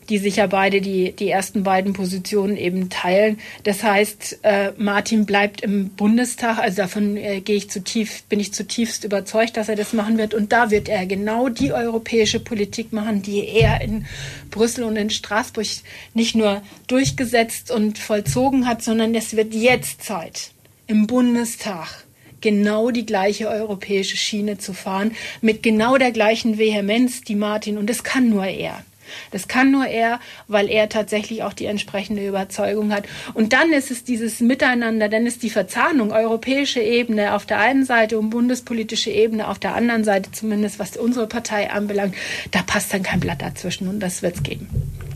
die 0.09 0.17
sich 0.17 0.37
ja 0.37 0.47
beide 0.47 0.81
die, 0.81 1.11
die 1.11 1.29
ersten 1.29 1.63
beiden 1.63 1.93
Positionen 1.93 2.57
eben 2.57 2.89
teilen. 2.89 3.39
Das 3.63 3.83
heißt, 3.83 4.39
äh, 4.41 4.71
Martin 4.77 5.25
bleibt 5.25 5.61
im 5.61 5.89
Bundestag, 5.89 6.57
also 6.57 6.77
davon 6.77 7.15
äh, 7.15 7.41
gehe 7.41 7.55
ich 7.55 7.69
zutiefst, 7.69 8.27
bin 8.27 8.39
ich 8.39 8.53
zutiefst 8.53 9.03
überzeugt, 9.03 9.55
dass 9.55 9.69
er 9.69 9.75
das 9.75 9.93
machen 9.93 10.17
wird. 10.17 10.33
Und 10.33 10.51
da 10.51 10.71
wird 10.71 10.89
er 10.89 11.05
genau 11.05 11.49
die 11.49 11.71
europäische 11.71 12.39
Politik 12.39 12.91
machen, 12.91 13.21
die 13.21 13.47
er 13.47 13.81
in 13.81 14.05
Brüssel 14.49 14.83
und 14.83 14.95
in 14.95 15.09
Straßburg 15.09 15.67
nicht 16.13 16.35
nur 16.35 16.61
durchgesetzt 16.87 17.69
und 17.69 17.97
vollzogen 17.97 18.67
hat, 18.67 18.81
sondern 18.81 19.13
es 19.13 19.35
wird 19.35 19.53
jetzt 19.53 20.03
Zeit 20.03 20.51
im 20.87 21.05
Bundestag 21.05 22.05
genau 22.41 22.89
die 22.89 23.05
gleiche 23.05 23.49
europäische 23.49 24.17
Schiene 24.17 24.57
zu 24.57 24.73
fahren, 24.73 25.11
mit 25.41 25.61
genau 25.61 25.97
der 25.97 26.11
gleichen 26.11 26.57
Vehemenz, 26.57 27.21
die 27.21 27.35
Martin, 27.35 27.77
und 27.77 27.89
das 27.89 28.03
kann 28.03 28.29
nur 28.29 28.45
er 28.45 28.83
Das 29.31 29.47
kann 29.47 29.71
nur 29.71 29.85
er, 29.85 30.19
weil 30.47 30.69
er 30.69 30.89
tatsächlich 30.89 31.43
auch 31.43 31.53
die 31.53 31.65
entsprechende 31.65 32.25
Überzeugung 32.25 32.93
hat. 32.93 33.05
Und 33.33 33.53
dann 33.53 33.71
ist 33.71 33.91
es 33.91 34.03
dieses 34.03 34.39
Miteinander, 34.39 35.09
dann 35.09 35.25
ist 35.25 35.43
die 35.43 35.49
Verzahnung 35.49 36.11
europäische 36.11 36.81
Ebene 36.81 37.33
auf 37.33 37.45
der 37.45 37.59
einen 37.59 37.85
Seite 37.85 38.17
und 38.19 38.29
bundespolitische 38.29 39.11
Ebene 39.11 39.47
auf 39.47 39.59
der 39.59 39.75
anderen 39.75 40.03
Seite, 40.03 40.31
zumindest 40.31 40.79
was 40.79 40.97
unsere 40.97 41.27
Partei 41.27 41.69
anbelangt, 41.71 42.15
da 42.51 42.61
passt 42.61 42.93
dann 42.93 43.03
kein 43.03 43.19
Blatt 43.19 43.41
dazwischen 43.41 43.87
und 43.87 43.99
das 43.99 44.21
wird 44.21 44.35
es 44.35 44.43
geben. 44.43 44.67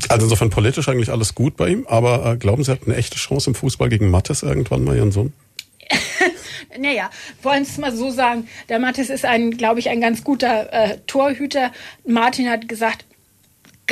Also 0.10 0.26
insofern 0.26 0.49
politisch 0.49 0.90
eigentlich 0.90 1.10
alles 1.10 1.36
gut 1.36 1.56
bei 1.56 1.70
ihm, 1.70 1.86
aber 1.88 2.34
äh, 2.34 2.38
glauben 2.38 2.64
Sie, 2.64 2.72
er 2.72 2.76
hat 2.76 2.88
eine 2.88 2.95
echte 2.95 3.18
Chance 3.18 3.49
im 3.49 3.56
Fußball 3.56 3.90
gegen 3.90 4.11
Mattes 4.11 4.44
irgendwann 4.44 4.84
mal, 4.84 4.95
Ihren 4.95 5.11
Sohn? 5.11 5.34
naja, 6.80 7.10
wollen 7.41 7.64
es 7.64 7.78
mal 7.78 7.95
so 7.95 8.11
sagen, 8.11 8.48
der 8.70 8.80
Mattes 8.80 9.10
ist 9.10 9.26
ein, 9.26 9.52
glaube 9.57 9.80
ich, 9.80 9.90
ein 9.90 10.02
ganz 10.02 10.24
guter 10.24 10.72
äh, 10.74 10.98
Torhüter. 11.07 11.72
Martin 12.06 12.49
hat 12.49 12.68
gesagt, 12.68 13.06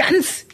ganz 0.02 0.46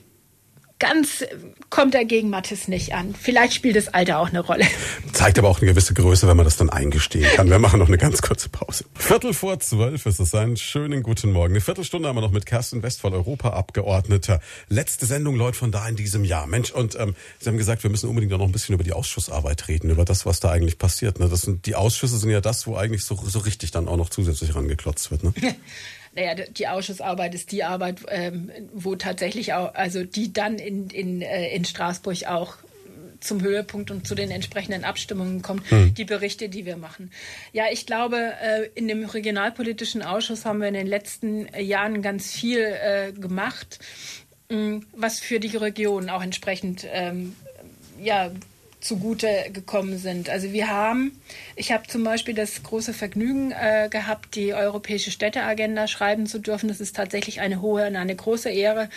ganz 0.80 1.24
kommt 1.70 1.96
er 1.96 2.06
gegen 2.06 2.30
Mattes 2.30 2.68
nicht 2.68 2.94
an. 2.94 3.16
Vielleicht 3.20 3.54
spielt 3.54 3.76
das 3.76 3.88
Alter 3.90 4.20
auch 4.20 4.30
eine 4.30 4.40
Rolle. 4.40 4.66
Zeigt 5.12 5.40
aber 5.40 5.50
auch 5.50 5.60
eine 5.60 5.72
gewisse 5.72 5.94
Größe, 5.94 6.28
wenn 6.28 6.38
man 6.38 6.46
das 6.46 6.58
dann 6.58 6.70
eingestehen 6.70 7.28
kann. 7.36 7.50
Wir 7.50 7.60
machen 7.60 7.80
noch 7.80 7.88
eine 7.88 7.98
ganz 7.98 8.22
kurze 8.22 8.50
Pause. 8.50 8.86
Viertel 8.94 9.34
vor 9.34 9.60
zwölf 9.60 10.06
ist 10.06 10.20
es. 10.20 10.36
Einen 10.36 10.56
schönen 10.56 11.04
guten 11.04 11.32
Morgen. 11.32 11.54
Eine 11.54 11.62
Viertelstunde 11.62 12.08
haben 12.08 12.16
wir 12.16 12.22
noch 12.22 12.32
mit 12.32 12.46
Kerstin 12.46 12.84
Westphal, 12.84 13.14
Europaabgeordneter. 13.14 14.40
Letzte 14.70 15.06
Sendung, 15.06 15.36
Leute, 15.36 15.58
von 15.58 15.72
da 15.72 15.88
in 15.88 15.96
diesem 15.96 16.24
Jahr. 16.24 16.46
Mensch, 16.48 16.72
und 16.72 16.96
ähm, 17.00 17.16
Sie 17.40 17.50
haben 17.50 17.58
gesagt, 17.58 17.84
wir 17.84 17.90
müssen 17.90 18.08
unbedingt 18.08 18.32
noch 18.32 18.42
ein 18.42 18.52
bisschen 18.52 18.76
über 18.76 18.84
die 18.84 18.94
Ausschussarbeit 18.94 19.68
reden, 19.68 19.90
über 19.90 20.06
das, 20.06 20.26
was 20.26 20.40
da 20.40 20.52
eigentlich 20.52 20.78
passiert. 20.78 21.20
Ne? 21.20 21.28
Das 21.28 21.42
sind, 21.42 21.66
die 21.66 21.76
Ausschüsse 21.76 22.18
sind 22.18 22.30
ja 22.30 22.42
das, 22.42 22.68
wo 22.68 22.76
eigentlich 22.76 23.04
so, 23.04 23.16
so 23.26 23.40
richtig 23.40 23.72
dann 23.72 23.88
auch 23.88 23.98
noch 23.98 24.10
zusätzlich 24.10 24.54
rangeklotzt 24.56 25.10
wird. 25.10 25.24
Ne? 25.24 25.34
naja, 26.18 26.34
die 26.34 26.68
Ausschussarbeit 26.68 27.36
ist 27.36 27.52
die 27.52 27.64
Arbeit, 27.64 28.00
ähm, 28.10 28.52
wo 28.74 28.96
tatsächlich 28.96 29.54
auch, 29.54 29.76
also 29.76 30.04
die 30.04 30.34
dann 30.34 30.56
in, 30.58 30.90
in, 30.90 31.22
äh, 31.22 31.56
in 31.56 31.64
Straßburg 31.64 32.26
auch 32.26 32.56
zum 33.20 33.42
Höhepunkt 33.42 33.92
und 33.92 34.08
zu 34.08 34.16
den 34.16 34.32
entsprechenden 34.32 34.84
Abstimmungen 34.84 35.44
kommt, 35.44 35.72
mhm. 35.72 35.94
die 35.94 36.06
Berichte, 36.06 36.50
die 36.50 36.66
wir 36.66 36.76
machen. 36.76 37.12
Ja, 37.54 37.66
ich 37.72 37.86
glaube, 37.86 38.18
äh, 38.42 38.68
in 38.74 38.88
dem 38.88 39.06
regionalpolitischen 39.06 40.02
Ausschuss 40.02 40.44
haben 40.44 40.60
wir 40.60 40.68
in 40.68 40.74
den 40.74 40.88
letzten 40.88 41.48
Jahren 41.56 42.02
ganz 42.02 42.32
viel 42.32 42.62
äh, 42.62 43.12
gemacht, 43.12 43.80
mh, 44.50 44.82
was 44.94 45.20
für 45.20 45.40
die 45.40 45.56
Region 45.56 46.10
auch 46.10 46.24
entsprechend 46.24 46.88
ähm, 46.92 47.36
ja, 48.02 48.32
zugute 48.88 49.28
gekommen 49.52 49.98
sind. 49.98 50.30
Also 50.30 50.54
wir 50.54 50.70
haben, 50.70 51.20
ich 51.56 51.72
habe 51.72 51.88
zum 51.88 52.04
Beispiel 52.04 52.34
das 52.34 52.64
große 52.64 52.94
Vergnügen 52.94 53.52
äh, 53.52 53.90
gehabt, 53.92 54.36
die 54.36 54.54
europäische 54.54 55.12
Städteagenda 55.12 55.88
schreiben 55.88 56.26
zu 56.26 56.40
dürfen. 56.40 56.70
Das 56.70 56.80
ist 56.80 56.96
tatsächlich 56.96 57.42
eine 57.42 57.62
hohe 57.62 57.86
und 57.88 57.98
eine 57.98 58.16
große 58.16 58.50
Ehre, 58.50 58.90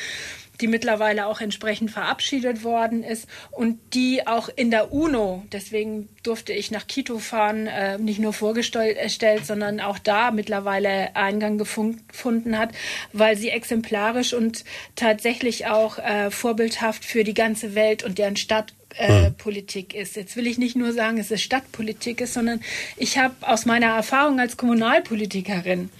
die 0.60 0.68
mittlerweile 0.68 1.26
auch 1.26 1.40
entsprechend 1.40 1.90
verabschiedet 1.90 2.62
worden 2.62 3.02
ist 3.02 3.26
und 3.50 3.78
die 3.94 4.26
auch 4.26 4.48
in 4.54 4.70
der 4.70 4.92
UNO, 4.92 5.42
deswegen 5.52 6.08
durfte 6.22 6.52
ich 6.52 6.70
nach 6.70 6.86
Quito 6.86 7.18
fahren, 7.18 7.66
äh, 7.66 7.98
nicht 7.98 8.20
nur 8.20 8.32
vorgestellt, 8.32 9.46
sondern 9.46 9.80
auch 9.80 9.98
da 9.98 10.30
mittlerweile 10.30 11.16
Eingang 11.16 11.58
gefunden 11.58 12.58
hat, 12.58 12.70
weil 13.12 13.36
sie 13.36 13.50
exemplarisch 13.50 14.34
und 14.34 14.64
tatsächlich 14.94 15.66
auch 15.66 15.98
äh, 15.98 16.30
vorbildhaft 16.30 17.04
für 17.04 17.24
die 17.24 17.34
ganze 17.34 17.74
Welt 17.74 18.04
und 18.04 18.18
deren 18.18 18.36
Stadt 18.36 18.74
äh, 18.96 19.26
hm. 19.26 19.34
Politik 19.34 19.94
ist. 19.94 20.16
Jetzt 20.16 20.36
will 20.36 20.46
ich 20.46 20.58
nicht 20.58 20.76
nur 20.76 20.92
sagen, 20.92 21.18
es 21.18 21.30
ist 21.30 21.42
Stadtpolitik 21.42 22.20
ist, 22.20 22.34
sondern 22.34 22.60
ich 22.96 23.18
habe 23.18 23.34
aus 23.42 23.66
meiner 23.66 23.88
Erfahrung 23.88 24.40
als 24.40 24.56
Kommunalpolitikerin 24.56 25.90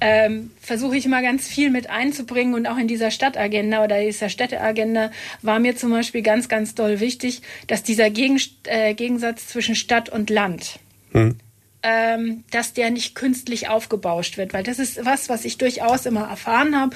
ähm, 0.00 0.50
versuche 0.60 0.96
ich 0.96 1.06
mal 1.06 1.22
ganz 1.22 1.46
viel 1.46 1.70
mit 1.70 1.90
einzubringen 1.90 2.54
und 2.54 2.66
auch 2.66 2.78
in 2.78 2.88
dieser 2.88 3.10
Stadtagenda 3.10 3.84
oder 3.84 4.00
dieser 4.00 4.30
Städteagenda 4.30 5.10
war 5.42 5.58
mir 5.58 5.76
zum 5.76 5.90
Beispiel 5.90 6.22
ganz, 6.22 6.48
ganz 6.48 6.74
doll 6.74 7.00
wichtig, 7.00 7.42
dass 7.66 7.82
dieser 7.82 8.08
Gegen 8.10 8.40
äh, 8.64 8.94
Gegensatz 8.94 9.48
zwischen 9.48 9.74
Stadt 9.74 10.08
und 10.08 10.30
Land 10.30 10.78
hm 11.12 11.36
ähm, 11.82 12.44
dass 12.50 12.72
der 12.72 12.90
nicht 12.90 13.14
künstlich 13.14 13.68
aufgebauscht 13.68 14.36
wird. 14.36 14.52
Weil 14.52 14.62
das 14.62 14.78
ist 14.78 15.04
was, 15.04 15.28
was 15.28 15.44
ich 15.44 15.58
durchaus 15.58 16.06
immer 16.06 16.28
erfahren 16.28 16.78
habe, 16.78 16.94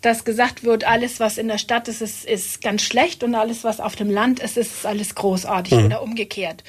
dass 0.00 0.24
gesagt 0.24 0.64
wird, 0.64 0.84
alles, 0.84 1.20
was 1.20 1.38
in 1.38 1.48
der 1.48 1.58
Stadt 1.58 1.88
ist, 1.88 2.02
ist, 2.02 2.24
ist 2.24 2.62
ganz 2.62 2.82
schlecht 2.82 3.22
und 3.22 3.34
alles, 3.34 3.64
was 3.64 3.80
auf 3.80 3.96
dem 3.96 4.10
Land 4.10 4.40
ist, 4.40 4.56
ist 4.56 4.84
alles 4.86 5.14
großartig 5.14 5.78
mhm. 5.78 5.86
oder 5.86 6.02
umgekehrt. 6.02 6.64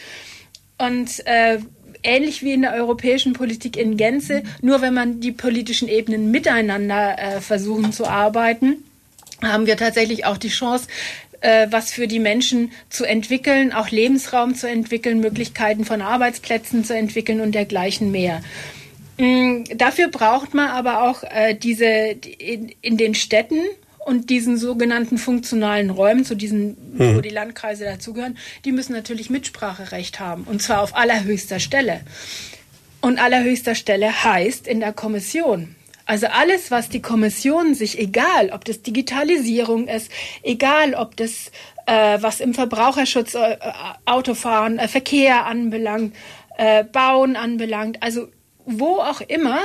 Und 0.78 1.26
äh, 1.26 1.60
ähnlich 2.04 2.44
wie 2.44 2.54
in 2.54 2.62
der 2.62 2.74
europäischen 2.74 3.34
Politik 3.34 3.78
in 3.78 3.98
Gänze, 3.98 4.44
nur 4.62 4.82
wenn 4.82 4.94
man 4.94 5.20
die 5.20 5.32
politischen 5.32 5.88
Ebenen 5.88 6.32
miteinander 6.32 7.18
äh, 7.18 7.42
versuchen 7.42 7.92
zu 7.92 8.06
arbeiten, 8.06 8.84
haben 9.42 9.66
wir 9.66 9.78
tatsächlich 9.78 10.26
auch 10.26 10.38
die 10.38 10.50
Chance, 10.50 10.88
äh, 11.42 11.68
was 11.70 11.92
für 11.92 12.08
die 12.08 12.20
Menschen 12.20 12.72
zu 12.90 13.06
entwickeln, 13.06 13.74
auch 13.74 13.90
Lebensraum 13.90 14.56
zu 14.56 14.68
entwickeln, 14.68 15.20
Möglichkeiten 15.20 15.86
von 15.86 16.02
Arbeitsplätzen 16.02 16.84
zu 16.84 16.96
entwickeln 16.96 17.42
und 17.42 17.54
dergleichen 17.54 18.12
mehr. 18.12 18.42
Mm, 19.18 19.64
dafür 19.76 20.10
braucht 20.10 20.54
man 20.54 20.70
aber 20.70 21.04
auch 21.04 21.24
äh, 21.24 21.56
diese 21.56 21.86
in, 21.86 22.74
in, 22.82 22.98
den 22.98 23.16
Städten 23.16 23.60
und 24.06 24.30
diesen 24.30 24.58
sogenannten 24.58 25.18
funktionalen 25.18 25.90
Räumen, 25.90 26.26
zu 26.26 26.36
diesen, 26.36 26.78
mhm. 26.98 27.16
wo 27.16 27.22
die 27.22 27.30
Landkreise 27.30 27.86
dazugehören, 27.86 28.38
die 28.66 28.72
müssen 28.72 28.94
natürlich 28.94 29.30
Mitspracherecht 29.30 30.20
haben 30.20 30.44
und 30.44 30.62
zwar 30.62 30.82
auf 30.82 30.96
allerhöchster 30.96 31.60
Stelle. 31.60 32.02
Und 33.02 33.20
allerhöchster 33.20 33.76
Stelle 33.76 34.24
heißt 34.24 34.68
in 34.68 34.80
der 34.80 34.92
Kommission. 34.92 35.76
Also 36.06 36.28
alles, 36.28 36.70
was 36.70 36.90
die 36.90 37.02
Kommission 37.02 37.74
sich, 37.74 38.00
egal 38.00 38.52
ob 38.52 38.64
das 38.64 38.84
Digitalisierung 38.84 39.88
ist, 39.88 40.12
egal 40.44 40.94
ob 40.94 41.16
das, 41.18 41.52
äh, 41.88 42.18
was 42.22 42.40
im 42.42 42.54
Verbraucherschutz, 42.54 43.34
äh, 43.34 43.58
Autofahren, 44.06 44.78
äh, 44.78 44.88
Verkehr 44.88 45.46
anbelangt, 45.46 46.16
äh, 46.58 46.84
Bauen 46.84 47.36
anbelangt, 47.36 48.04
also 48.04 48.28
wo 48.66 48.98
auch 48.98 49.22
immer 49.22 49.60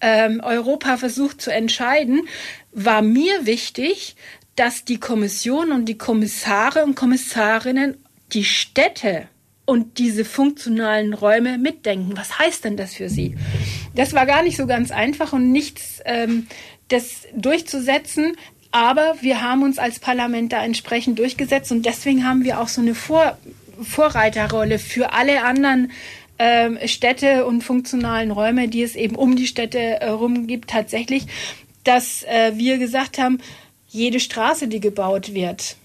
ähm, 0.00 0.40
Europa 0.44 0.96
versucht 0.96 1.40
zu 1.40 1.52
entscheiden, 1.52 2.28
war 2.72 3.02
mir 3.02 3.46
wichtig, 3.46 4.16
dass 4.56 4.84
die 4.84 4.98
Kommission 4.98 5.70
und 5.70 5.86
die 5.86 5.98
Kommissare 5.98 6.84
und 6.84 6.96
Kommissarinnen 6.96 8.04
die 8.32 8.44
Städte 8.44 9.28
und 9.68 9.98
diese 9.98 10.24
funktionalen 10.24 11.12
Räume 11.12 11.58
mitdenken. 11.58 12.16
Was 12.16 12.38
heißt 12.38 12.64
denn 12.64 12.78
das 12.78 12.94
für 12.94 13.10
sie? 13.10 13.36
Das 13.94 14.14
war 14.14 14.24
gar 14.24 14.42
nicht 14.42 14.56
so 14.56 14.66
ganz 14.66 14.90
einfach 14.90 15.34
und 15.34 15.52
nichts, 15.52 16.00
ähm, 16.06 16.46
das 16.88 17.26
durchzusetzen. 17.36 18.34
Aber 18.70 19.16
wir 19.20 19.42
haben 19.42 19.62
uns 19.62 19.78
als 19.78 19.98
Parlament 19.98 20.54
da 20.54 20.64
entsprechend 20.64 21.18
durchgesetzt 21.18 21.70
und 21.70 21.84
deswegen 21.84 22.26
haben 22.26 22.44
wir 22.44 22.60
auch 22.60 22.68
so 22.68 22.80
eine 22.80 22.94
Vor 22.94 23.36
Vorreiterrolle 23.82 24.78
für 24.78 25.12
alle 25.12 25.44
anderen 25.44 25.92
ähm, 26.38 26.78
Städte 26.86 27.44
und 27.44 27.62
funktionalen 27.62 28.30
Räume, 28.30 28.68
die 28.68 28.82
es 28.82 28.96
eben 28.96 29.16
um 29.16 29.36
die 29.36 29.46
Städte 29.46 29.78
herum 29.78 30.46
gibt, 30.46 30.70
tatsächlich, 30.70 31.26
dass 31.84 32.22
äh, 32.22 32.52
wir 32.54 32.78
gesagt 32.78 33.18
haben, 33.18 33.38
jede 33.88 34.18
Straße, 34.18 34.66
die 34.66 34.80
gebaut 34.80 35.34
wird, 35.34 35.76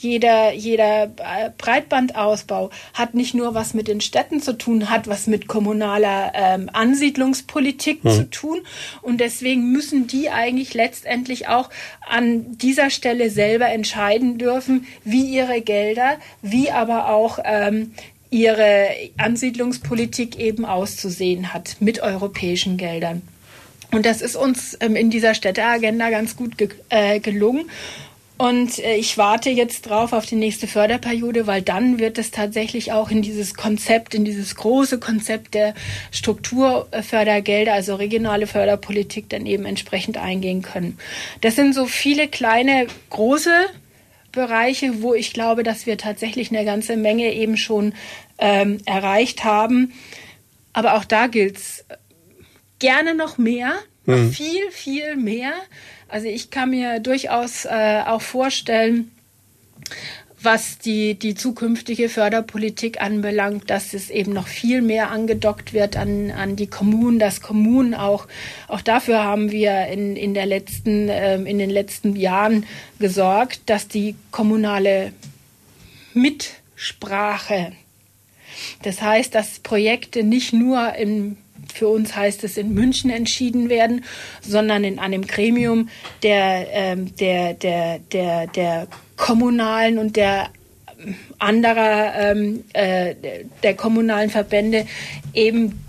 jeder, 0.00 0.52
jeder 0.52 1.04
äh, 1.04 1.50
Breitbandausbau 1.56 2.70
hat 2.94 3.14
nicht 3.14 3.34
nur 3.34 3.54
was 3.54 3.74
mit 3.74 3.86
den 3.86 4.00
Städten 4.00 4.40
zu 4.40 4.54
tun, 4.54 4.88
hat 4.88 5.08
was 5.08 5.26
mit 5.26 5.46
kommunaler 5.46 6.32
ähm, 6.34 6.70
Ansiedlungspolitik 6.72 8.02
mhm. 8.02 8.10
zu 8.10 8.30
tun. 8.30 8.60
Und 9.02 9.20
deswegen 9.20 9.72
müssen 9.72 10.06
die 10.06 10.30
eigentlich 10.30 10.72
letztendlich 10.72 11.48
auch 11.48 11.68
an 12.08 12.56
dieser 12.56 12.88
Stelle 12.88 13.28
selber 13.30 13.68
entscheiden 13.68 14.38
dürfen, 14.38 14.86
wie 15.04 15.24
ihre 15.26 15.60
Gelder, 15.60 16.16
wie 16.40 16.70
aber 16.70 17.10
auch 17.10 17.38
ähm, 17.44 17.92
ihre 18.30 18.88
Ansiedlungspolitik 19.18 20.38
eben 20.38 20.64
auszusehen 20.64 21.52
hat 21.52 21.76
mit 21.80 22.00
europäischen 22.00 22.78
Geldern. 22.78 23.22
Und 23.92 24.06
das 24.06 24.22
ist 24.22 24.36
uns 24.36 24.78
ähm, 24.80 24.96
in 24.96 25.10
dieser 25.10 25.34
Städteagenda 25.34 26.10
ganz 26.10 26.36
gut 26.36 26.54
äh, 26.88 27.20
gelungen. 27.20 27.68
Und 28.40 28.78
äh, 28.78 28.96
ich 28.96 29.18
warte 29.18 29.50
jetzt 29.50 29.82
drauf 29.82 30.14
auf 30.14 30.24
die 30.24 30.34
nächste 30.34 30.66
Förderperiode, 30.66 31.46
weil 31.46 31.60
dann 31.60 31.98
wird 31.98 32.16
es 32.16 32.30
tatsächlich 32.30 32.90
auch 32.90 33.10
in 33.10 33.20
dieses 33.20 33.52
Konzept, 33.52 34.14
in 34.14 34.24
dieses 34.24 34.54
große 34.54 34.98
Konzept 34.98 35.52
der 35.52 35.74
Strukturfördergelder, 36.10 37.74
also 37.74 37.96
regionale 37.96 38.46
Förderpolitik, 38.46 39.28
dann 39.28 39.44
eben 39.44 39.66
entsprechend 39.66 40.16
eingehen 40.16 40.62
können. 40.62 40.96
Das 41.42 41.54
sind 41.54 41.74
so 41.74 41.84
viele 41.84 42.28
kleine, 42.28 42.86
große 43.10 43.52
Bereiche, 44.32 45.02
wo 45.02 45.12
ich 45.12 45.34
glaube, 45.34 45.62
dass 45.62 45.84
wir 45.84 45.98
tatsächlich 45.98 46.50
eine 46.50 46.64
ganze 46.64 46.96
Menge 46.96 47.34
eben 47.34 47.58
schon 47.58 47.92
ähm, 48.38 48.78
erreicht 48.86 49.44
haben. 49.44 49.92
Aber 50.72 50.94
auch 50.94 51.04
da 51.04 51.26
gilt 51.26 51.58
es 51.58 51.84
gerne 52.78 53.14
noch 53.14 53.36
mehr, 53.36 53.74
mhm. 54.06 54.32
viel, 54.32 54.70
viel 54.70 55.16
mehr. 55.16 55.52
Also 56.10 56.26
ich 56.26 56.50
kann 56.50 56.70
mir 56.70 56.98
durchaus 56.98 57.64
äh, 57.66 58.02
auch 58.04 58.20
vorstellen, 58.20 59.12
was 60.42 60.78
die, 60.78 61.14
die 61.14 61.34
zukünftige 61.34 62.08
Förderpolitik 62.08 63.00
anbelangt, 63.00 63.68
dass 63.68 63.94
es 63.94 64.10
eben 64.10 64.32
noch 64.32 64.48
viel 64.48 64.80
mehr 64.80 65.10
angedockt 65.10 65.72
wird 65.72 65.96
an, 65.96 66.30
an 66.30 66.56
die 66.56 66.66
Kommunen, 66.66 67.18
dass 67.18 67.42
Kommunen 67.42 67.94
auch, 67.94 68.26
auch 68.66 68.80
dafür 68.80 69.22
haben 69.22 69.50
wir 69.50 69.86
in, 69.88 70.16
in, 70.16 70.34
der 70.34 70.46
letzten, 70.46 71.08
äh, 71.08 71.36
in 71.36 71.58
den 71.58 71.70
letzten 71.70 72.16
Jahren 72.16 72.66
gesorgt, 72.98 73.60
dass 73.66 73.86
die 73.86 74.16
kommunale 74.30 75.12
Mitsprache, 76.14 77.72
das 78.82 79.00
heißt, 79.00 79.34
dass 79.34 79.60
Projekte 79.60 80.24
nicht 80.24 80.52
nur 80.52 80.94
in 80.94 81.36
für 81.70 81.88
uns 81.88 82.14
heißt 82.14 82.44
es 82.44 82.56
in 82.56 82.74
München 82.74 83.10
entschieden 83.10 83.68
werden, 83.68 84.04
sondern 84.40 84.84
in 84.84 84.98
einem 84.98 85.26
Gremium 85.26 85.88
der, 86.22 86.66
ähm, 86.72 87.14
der, 87.16 87.54
der, 87.54 87.98
der, 88.12 88.46
der 88.48 88.88
kommunalen 89.16 89.98
und 89.98 90.16
der 90.16 90.50
anderer 91.38 92.14
ähm, 92.18 92.64
äh, 92.72 93.14
der 93.62 93.74
kommunalen 93.74 94.30
Verbände 94.30 94.86
eben 95.34 95.84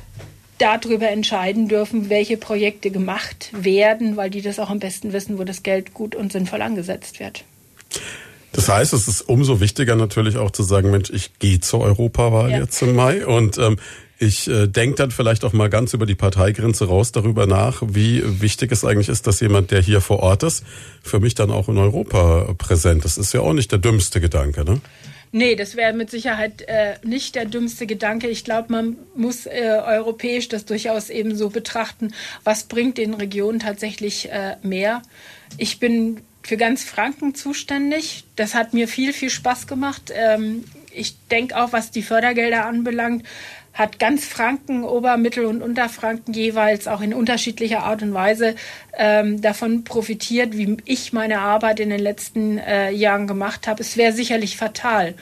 darüber 0.58 1.10
entscheiden 1.10 1.68
dürfen, 1.68 2.10
welche 2.10 2.38
Projekte 2.38 2.92
gemacht 2.92 3.50
werden, 3.52 4.16
weil 4.16 4.30
die 4.30 4.42
das 4.42 4.60
auch 4.60 4.70
am 4.70 4.80
besten 4.80 5.12
wissen, 5.12 5.40
wo 5.40 5.44
das 5.44 5.64
Geld 5.64 5.94
gut 5.94 6.16
und 6.16 6.32
sinnvoll 6.32 6.62
angesetzt 6.62 7.20
wird. 7.20 7.44
Das 8.54 8.70
heißt, 8.70 8.94
es 8.94 9.08
ist 9.08 9.22
umso 9.22 9.60
wichtiger 9.60 9.96
natürlich 9.96 10.38
auch 10.38 10.52
zu 10.52 10.64
sagen, 10.64 10.92
Mensch, 10.92 11.10
ich 11.10 11.40
gehe 11.40 11.60
zur 11.62 11.82
Europawahl 11.82 12.52
ja. 12.52 12.60
jetzt 12.60 12.82
im 12.82 12.96
Mai 12.96 13.26
und 13.26 13.58
ähm, 13.58 13.78
ich 14.22 14.48
äh, 14.48 14.68
denke 14.68 14.98
dann 14.98 15.10
vielleicht 15.10 15.44
auch 15.44 15.52
mal 15.52 15.70
ganz 15.70 15.94
über 15.94 16.06
die 16.06 16.16
Parteigrenze 16.16 16.86
raus 16.86 17.12
darüber 17.12 17.48
nach, 17.48 17.82
wie 17.86 18.22
wichtig 18.40 18.72
es 18.72 18.86
eigentlich 18.86 19.10
ist, 19.10 19.26
dass 19.26 19.40
jemand, 19.40 19.72
der 19.72 19.82
hier 19.82 20.00
vor 20.00 20.20
Ort 20.20 20.44
ist, 20.44 20.64
für 21.02 21.20
mich 21.20 21.34
dann 21.34 21.50
auch 21.50 21.68
in 21.70 21.80
Europa 21.80 22.54
präsent 22.56 23.04
ist. 23.04 23.18
Das 23.18 23.26
ist 23.26 23.34
ja 23.34 23.42
auch 23.42 23.54
nicht 23.54 23.72
der 23.72 23.80
dümmste 23.80 24.22
Gedanke, 24.22 24.64
ne? 24.64 24.80
Nee, 25.34 25.56
das 25.56 25.76
wäre 25.76 25.94
mit 25.94 26.12
Sicherheit 26.12 26.62
äh, 26.68 26.96
nicht 27.04 27.36
der 27.36 27.46
dümmste 27.46 27.88
Gedanke. 27.88 28.28
Ich 28.28 28.44
glaube, 28.44 28.72
man 28.72 28.98
muss 29.16 29.46
äh, 29.46 29.80
europäisch 29.84 30.50
das 30.50 30.66
durchaus 30.66 31.10
eben 31.10 31.36
so 31.36 31.50
betrachten, 31.50 32.14
was 32.44 32.66
bringt 32.66 32.98
den 32.98 33.14
Regionen 33.14 33.60
tatsächlich 33.60 34.30
äh, 34.30 34.58
mehr. 34.62 35.02
Ich 35.58 35.80
bin 35.80 36.22
für 36.44 36.58
ganz 36.58 36.84
Franken 36.84 37.34
zuständig. 37.34 38.26
Das 38.36 38.54
hat 38.54 38.74
mir 38.74 38.88
viel, 38.88 39.14
viel 39.14 39.30
Spaß 39.30 39.68
gemacht. 39.68 40.12
Ähm, 40.14 40.66
ich 40.94 41.16
denke 41.30 41.56
auch, 41.58 41.72
was 41.72 41.92
die 41.92 42.04
Fördergelder 42.04 42.66
anbelangt, 42.66 43.26
hat 43.74 44.00
ganz 44.00 44.26
Franken, 44.26 44.84
Ober-, 44.84 45.18
Mittel- 45.18 45.46
und 45.46 45.62
Unterfranken 45.62 46.34
jeweils 46.34 46.88
auch 46.88 47.02
in 47.02 47.14
unterschiedlicher 47.14 47.84
Art 47.84 48.02
und 48.04 48.14
Weise 48.14 48.56
ähm, 48.98 49.42
davon 49.42 49.84
profitiert, 49.84 50.58
wie 50.58 50.78
ich 50.86 51.14
meine 51.14 51.40
Arbeit 51.40 51.80
in 51.80 51.90
den 51.90 52.00
letzten 52.00 52.58
äh, 52.58 52.92
Jahren 52.92 53.28
gemacht 53.28 53.68
habe. 53.68 53.82
Es 53.82 53.98
wäre 53.98 54.14
sicherlich 54.14 54.58
fatal, 54.58 55.16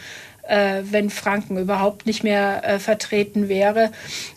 äh, 0.49 0.81
wenn 0.83 1.09
Franken 1.09 1.57
überhaupt 1.57 2.05
nicht 2.05 2.23
mehr 2.23 2.63
äh, 2.63 2.79
vertreten 2.79 3.49
wäre. 3.49 3.91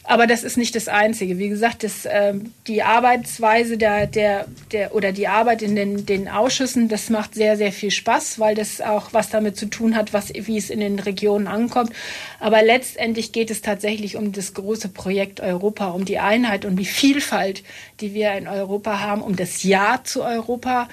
Aber 0.05 0.27
das 0.27 0.45
ist 0.45 0.57
nicht 0.57 0.75
das 0.75 0.89
Einzige. 0.89 1.39
Wie 1.39 1.49
gesagt, 1.49 1.85
das, 1.85 2.05
äh, 2.05 2.35
die 2.67 2.83
Arbeitsweise 2.83 3.79
der, 3.79 4.07
der, 4.07 4.47
der 4.73 4.95
oder 4.95 5.13
die 5.13 5.29
Arbeit 5.29 5.63
in 5.63 5.75
den, 5.75 6.05
den 6.05 6.29
Ausschüssen, 6.29 6.89
das 6.89 7.09
macht 7.09 7.35
sehr, 7.35 7.57
sehr 7.57 7.73
viel 7.73 7.91
Spaß, 7.91 8.39
weil 8.39 8.55
das 8.55 8.81
auch 8.81 9.13
was 9.13 9.31
damit 9.31 9.57
zu 9.57 9.67
tun 9.67 9.97
hat, 9.97 10.13
was, 10.13 10.33
wie 10.35 10.59
es 10.59 10.71
in 10.71 10.81
den 10.81 10.99
Regionen 10.99 11.47
ankommt. 11.47 11.93
Aber 12.41 12.63
letztendlich 12.63 13.33
geht 13.33 13.51
es 13.51 13.63
tatsächlich 13.63 14.17
um 14.17 14.33
das 14.33 14.55
große 14.55 14.89
Projekt 14.89 15.41
Europa, 15.41 15.91
um 15.91 16.05
die 16.05 16.19
Einheit 16.19 16.65
und 16.65 16.77
die 16.77 16.85
Vielfalt, 16.85 17.63
die 18.01 18.13
wir 18.13 18.33
in 18.33 18.49
Europa 18.49 19.01
haben, 19.01 19.23
um 19.23 19.37
das 19.37 19.63
Ja 19.63 20.01
zu 20.05 20.23
Europa 20.23 20.89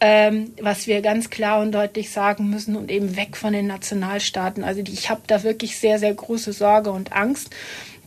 ähm, 0.00 0.52
was 0.60 0.86
wir 0.86 1.02
ganz 1.02 1.30
klar 1.30 1.60
und 1.60 1.72
deutlich 1.72 2.10
sagen 2.10 2.50
müssen 2.50 2.76
und 2.76 2.90
eben 2.90 3.16
weg 3.16 3.36
von 3.36 3.52
den 3.52 3.66
Nationalstaaten. 3.66 4.62
Also 4.62 4.80
ich 4.80 5.10
habe 5.10 5.22
da 5.26 5.42
wirklich 5.42 5.78
sehr, 5.78 5.98
sehr 5.98 6.14
große 6.14 6.52
Sorge 6.52 6.90
und 6.90 7.12
Angst, 7.12 7.50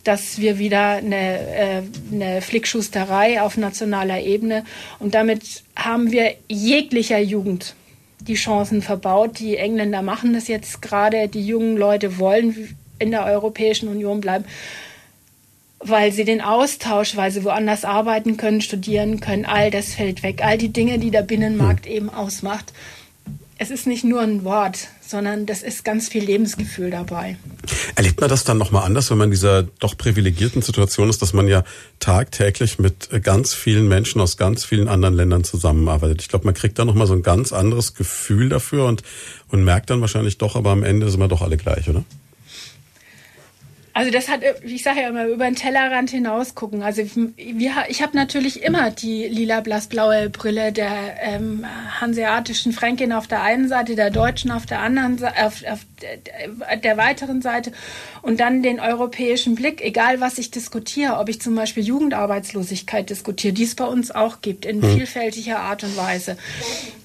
dass 0.04 0.38
wir 0.38 0.58
wieder 0.58 0.96
eine, 0.96 1.38
äh, 1.38 1.82
eine 2.10 2.42
Flickschusterei 2.42 3.40
auf 3.42 3.56
nationaler 3.56 4.20
Ebene 4.20 4.64
und 4.98 5.14
damit 5.14 5.62
haben 5.76 6.10
wir 6.10 6.34
jeglicher 6.48 7.18
Jugend 7.18 7.74
die 8.20 8.34
Chancen 8.34 8.82
verbaut. 8.82 9.38
Die 9.38 9.56
Engländer 9.56 10.02
machen 10.02 10.32
das 10.32 10.48
jetzt 10.48 10.80
gerade, 10.80 11.28
die 11.28 11.46
jungen 11.46 11.76
Leute 11.76 12.18
wollen 12.18 12.76
in 12.98 13.10
der 13.10 13.26
Europäischen 13.26 13.88
Union 13.88 14.20
bleiben 14.20 14.44
weil 15.84 16.12
sie 16.12 16.24
den 16.24 16.40
Austausch, 16.40 17.16
weil 17.16 17.30
sie 17.30 17.44
woanders 17.44 17.84
arbeiten 17.84 18.36
können, 18.36 18.60
studieren 18.60 19.20
können, 19.20 19.44
all 19.44 19.70
das 19.70 19.94
fällt 19.94 20.22
weg. 20.22 20.42
All 20.44 20.58
die 20.58 20.72
Dinge, 20.72 20.98
die 20.98 21.10
der 21.10 21.22
Binnenmarkt 21.22 21.86
hm. 21.86 21.92
eben 21.92 22.10
ausmacht. 22.10 22.72
Es 23.58 23.70
ist 23.70 23.86
nicht 23.86 24.02
nur 24.02 24.20
ein 24.20 24.42
Wort, 24.42 24.88
sondern 25.06 25.46
das 25.46 25.62
ist 25.62 25.84
ganz 25.84 26.08
viel 26.08 26.24
Lebensgefühl 26.24 26.90
dabei. 26.90 27.36
Erlebt 27.94 28.20
man 28.20 28.28
das 28.28 28.42
dann 28.42 28.58
nochmal 28.58 28.84
anders, 28.84 29.10
wenn 29.10 29.18
man 29.18 29.26
in 29.26 29.32
dieser 29.32 29.62
doch 29.62 29.96
privilegierten 29.96 30.62
Situation 30.62 31.08
ist, 31.08 31.22
dass 31.22 31.32
man 31.32 31.46
ja 31.46 31.62
tagtäglich 32.00 32.80
mit 32.80 33.10
ganz 33.22 33.54
vielen 33.54 33.86
Menschen 33.86 34.20
aus 34.20 34.36
ganz 34.36 34.64
vielen 34.64 34.88
anderen 34.88 35.14
Ländern 35.14 35.44
zusammenarbeitet? 35.44 36.22
Ich 36.22 36.28
glaube, 36.28 36.46
man 36.46 36.54
kriegt 36.54 36.78
da 36.78 36.84
nochmal 36.84 37.06
so 37.06 37.12
ein 37.12 37.22
ganz 37.22 37.52
anderes 37.52 37.94
Gefühl 37.94 38.48
dafür 38.48 38.86
und, 38.86 39.04
und 39.48 39.62
merkt 39.62 39.90
dann 39.90 40.00
wahrscheinlich 40.00 40.38
doch, 40.38 40.56
aber 40.56 40.70
am 40.70 40.82
Ende 40.82 41.08
sind 41.08 41.20
wir 41.20 41.28
doch 41.28 41.42
alle 41.42 41.56
gleich, 41.56 41.88
oder? 41.88 42.04
Also 43.94 44.10
das 44.10 44.28
hat, 44.28 44.40
ich 44.62 44.82
sage 44.82 45.02
ja 45.02 45.08
immer, 45.08 45.26
über 45.26 45.44
den 45.44 45.54
Tellerrand 45.54 46.10
hinaus 46.10 46.54
gucken. 46.54 46.82
Also 46.82 47.02
wir, 47.36 47.72
ich 47.88 48.02
habe 48.02 48.16
natürlich 48.16 48.62
immer 48.62 48.90
die 48.90 49.26
lila 49.28 49.60
blassblaue 49.60 50.30
Brille 50.30 50.72
der 50.72 50.90
ähm, 51.20 51.66
hanseatischen 52.00 52.72
Fränkin 52.72 53.12
auf 53.12 53.26
der 53.26 53.42
einen 53.42 53.68
Seite, 53.68 53.94
der 53.94 54.10
Deutschen 54.10 54.50
auf 54.50 54.64
der 54.64 54.80
anderen, 54.80 55.22
auf, 55.22 55.62
auf 55.66 55.80
der 56.82 56.96
weiteren 56.96 57.42
Seite 57.42 57.72
und 58.22 58.40
dann 58.40 58.62
den 58.62 58.80
europäischen 58.80 59.54
Blick, 59.54 59.80
egal 59.82 60.20
was 60.20 60.38
ich 60.38 60.50
diskutiere, 60.50 61.18
ob 61.18 61.28
ich 61.28 61.40
zum 61.40 61.54
Beispiel 61.54 61.82
Jugendarbeitslosigkeit 61.82 63.10
diskutiere, 63.10 63.52
die 63.52 63.64
es 63.64 63.74
bei 63.74 63.84
uns 63.84 64.10
auch 64.10 64.40
gibt, 64.40 64.64
in 64.64 64.82
hm. 64.82 64.96
vielfältiger 64.96 65.60
Art 65.60 65.84
und 65.84 65.96
Weise 65.96 66.36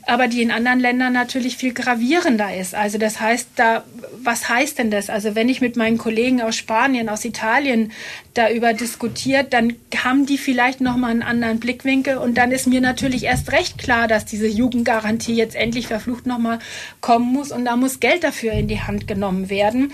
aber 0.08 0.30
die 0.30 0.42
in 0.42 0.52
anderen 0.52 0.80
Ländern 0.80 1.12
natürlich 1.12 1.58
viel 1.58 1.74
gravierender 1.74 2.56
ist. 2.56 2.74
Also 2.74 2.98
das 2.98 3.20
heißt, 3.20 3.50
da, 3.58 3.84
was 4.24 4.48
heißt 4.48 4.80
denn 4.80 4.90
das? 4.90 5.10
Also 5.10 5.36
wenn 5.36 5.50
ich 5.50 5.60
mit 5.60 5.76
meinen 5.76 5.98
Kollegen 5.98 6.42
aus 6.42 6.56
Spanien, 6.56 7.10
aus 7.10 7.26
Italien 7.26 7.92
darüber 8.34 8.72
diskutiert, 8.72 9.52
dann 9.52 9.76
haben 10.02 10.26
die 10.26 10.38
vielleicht 10.38 10.80
nochmal 10.80 11.12
einen 11.12 11.24
anderen 11.24 11.60
Blickwinkel 11.60 12.18
und 12.18 12.38
dann 12.38 12.54
ist 12.54 12.68
mir 12.68 12.80
natürlich 12.80 13.24
erst 13.24 13.52
recht 13.52 13.78
klar, 13.78 14.08
dass 14.08 14.24
diese 14.24 14.48
Jugendgarantie 14.48 15.36
jetzt 15.36 15.56
endlich 15.56 15.88
verflucht 15.88 16.26
nochmal 16.26 16.60
kommen 17.02 17.34
muss 17.34 17.52
und 17.52 17.66
da 17.66 17.76
muss 17.76 18.00
Geld 18.00 18.24
dafür 18.24 18.54
in 18.54 18.70
die 18.70 18.80
Hand 18.80 18.87
genommen 19.08 19.50
werden. 19.50 19.94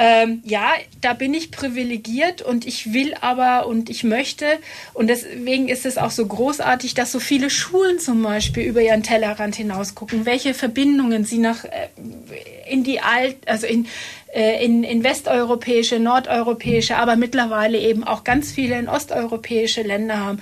Ähm, 0.00 0.42
ja, 0.44 0.74
da 1.00 1.12
bin 1.12 1.34
ich 1.34 1.50
privilegiert 1.50 2.40
und 2.40 2.64
ich 2.66 2.92
will 2.92 3.14
aber 3.20 3.66
und 3.66 3.90
ich 3.90 4.04
möchte 4.04 4.46
und 4.94 5.08
deswegen 5.08 5.66
ist 5.66 5.84
es 5.84 5.98
auch 5.98 6.12
so 6.12 6.24
großartig, 6.24 6.94
dass 6.94 7.10
so 7.10 7.18
viele 7.18 7.50
Schulen 7.50 7.98
zum 7.98 8.22
Beispiel 8.22 8.62
über 8.62 8.80
ihren 8.80 9.02
Tellerrand 9.02 9.56
hinaus 9.56 9.96
gucken, 9.96 10.24
welche 10.24 10.54
Verbindungen 10.54 11.24
sie 11.24 11.38
nach 11.38 11.64
äh, 11.64 11.88
in 12.70 12.84
die 12.84 13.00
alt, 13.00 13.36
also 13.46 13.66
in 13.66 13.88
äh, 14.32 14.64
in, 14.64 14.84
in 14.84 15.02
westeuropäische, 15.02 15.98
nordeuropäische, 15.98 16.96
aber 16.96 17.16
mittlerweile 17.16 17.78
eben 17.78 18.04
auch 18.04 18.24
ganz 18.24 18.52
viele 18.52 18.78
in 18.78 18.88
osteuropäische 18.88 19.82
Länder 19.82 20.18
haben. 20.18 20.40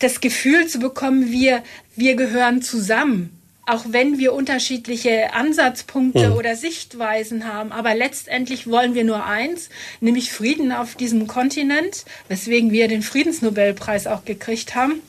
Das 0.00 0.20
Gefühl 0.20 0.66
zu 0.66 0.78
bekommen, 0.80 1.30
wir, 1.30 1.62
wir 1.94 2.16
gehören 2.16 2.62
zusammen 2.62 3.35
auch 3.66 3.84
wenn 3.88 4.18
wir 4.18 4.32
unterschiedliche 4.32 5.34
Ansatzpunkte 5.34 6.30
mhm. 6.30 6.36
oder 6.36 6.54
Sichtweisen 6.54 7.52
haben. 7.52 7.72
Aber 7.72 7.94
letztendlich 7.94 8.68
wollen 8.68 8.94
wir 8.94 9.04
nur 9.04 9.26
eins, 9.26 9.70
nämlich 10.00 10.32
Frieden 10.32 10.70
auf 10.70 10.94
diesem 10.94 11.26
Kontinent, 11.26 12.04
weswegen 12.28 12.70
wir 12.70 12.86
den 12.86 13.02
Friedensnobelpreis 13.02 14.06
auch 14.06 14.24
gekriegt 14.24 14.76
haben. 14.76 15.02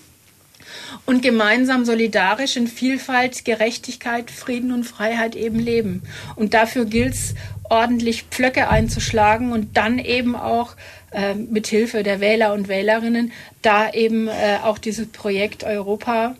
Und 1.05 1.21
gemeinsam 1.21 1.85
solidarisch 1.85 2.57
in 2.57 2.67
Vielfalt, 2.67 3.45
Gerechtigkeit, 3.45 4.31
Frieden 4.31 4.71
und 4.71 4.83
Freiheit 4.83 5.35
eben 5.35 5.59
leben. 5.59 6.03
Und 6.35 6.53
dafür 6.53 6.85
gilt 6.85 7.13
es, 7.13 7.35
ordentlich 7.69 8.23
Pflöcke 8.23 8.69
einzuschlagen 8.69 9.51
und 9.51 9.77
dann 9.77 9.99
eben 9.99 10.35
auch 10.35 10.75
äh, 11.11 11.35
mit 11.35 11.67
Hilfe 11.67 12.03
der 12.03 12.19
Wähler 12.19 12.53
und 12.53 12.67
Wählerinnen 12.67 13.31
da 13.61 13.91
eben 13.91 14.27
äh, 14.27 14.59
auch 14.63 14.77
dieses 14.77 15.07
Projekt 15.07 15.63
Europa 15.63 16.35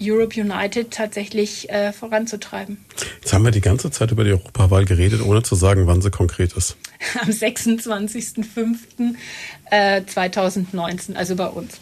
Europe 0.00 0.40
United 0.40 0.90
tatsächlich 0.90 1.70
äh, 1.70 1.92
voranzutreiben. 1.92 2.84
Jetzt 3.22 3.32
haben 3.32 3.44
wir 3.44 3.50
die 3.50 3.60
ganze 3.60 3.90
Zeit 3.90 4.10
über 4.10 4.24
die 4.24 4.30
Europawahl 4.30 4.84
geredet, 4.84 5.22
ohne 5.22 5.42
zu 5.42 5.54
sagen, 5.54 5.86
wann 5.86 6.02
sie 6.02 6.10
konkret 6.10 6.52
ist. 6.54 6.76
Am 7.20 7.30
26.05.2019, 7.30 9.14
äh, 9.70 11.16
also 11.16 11.36
bei 11.36 11.46
uns. 11.46 11.78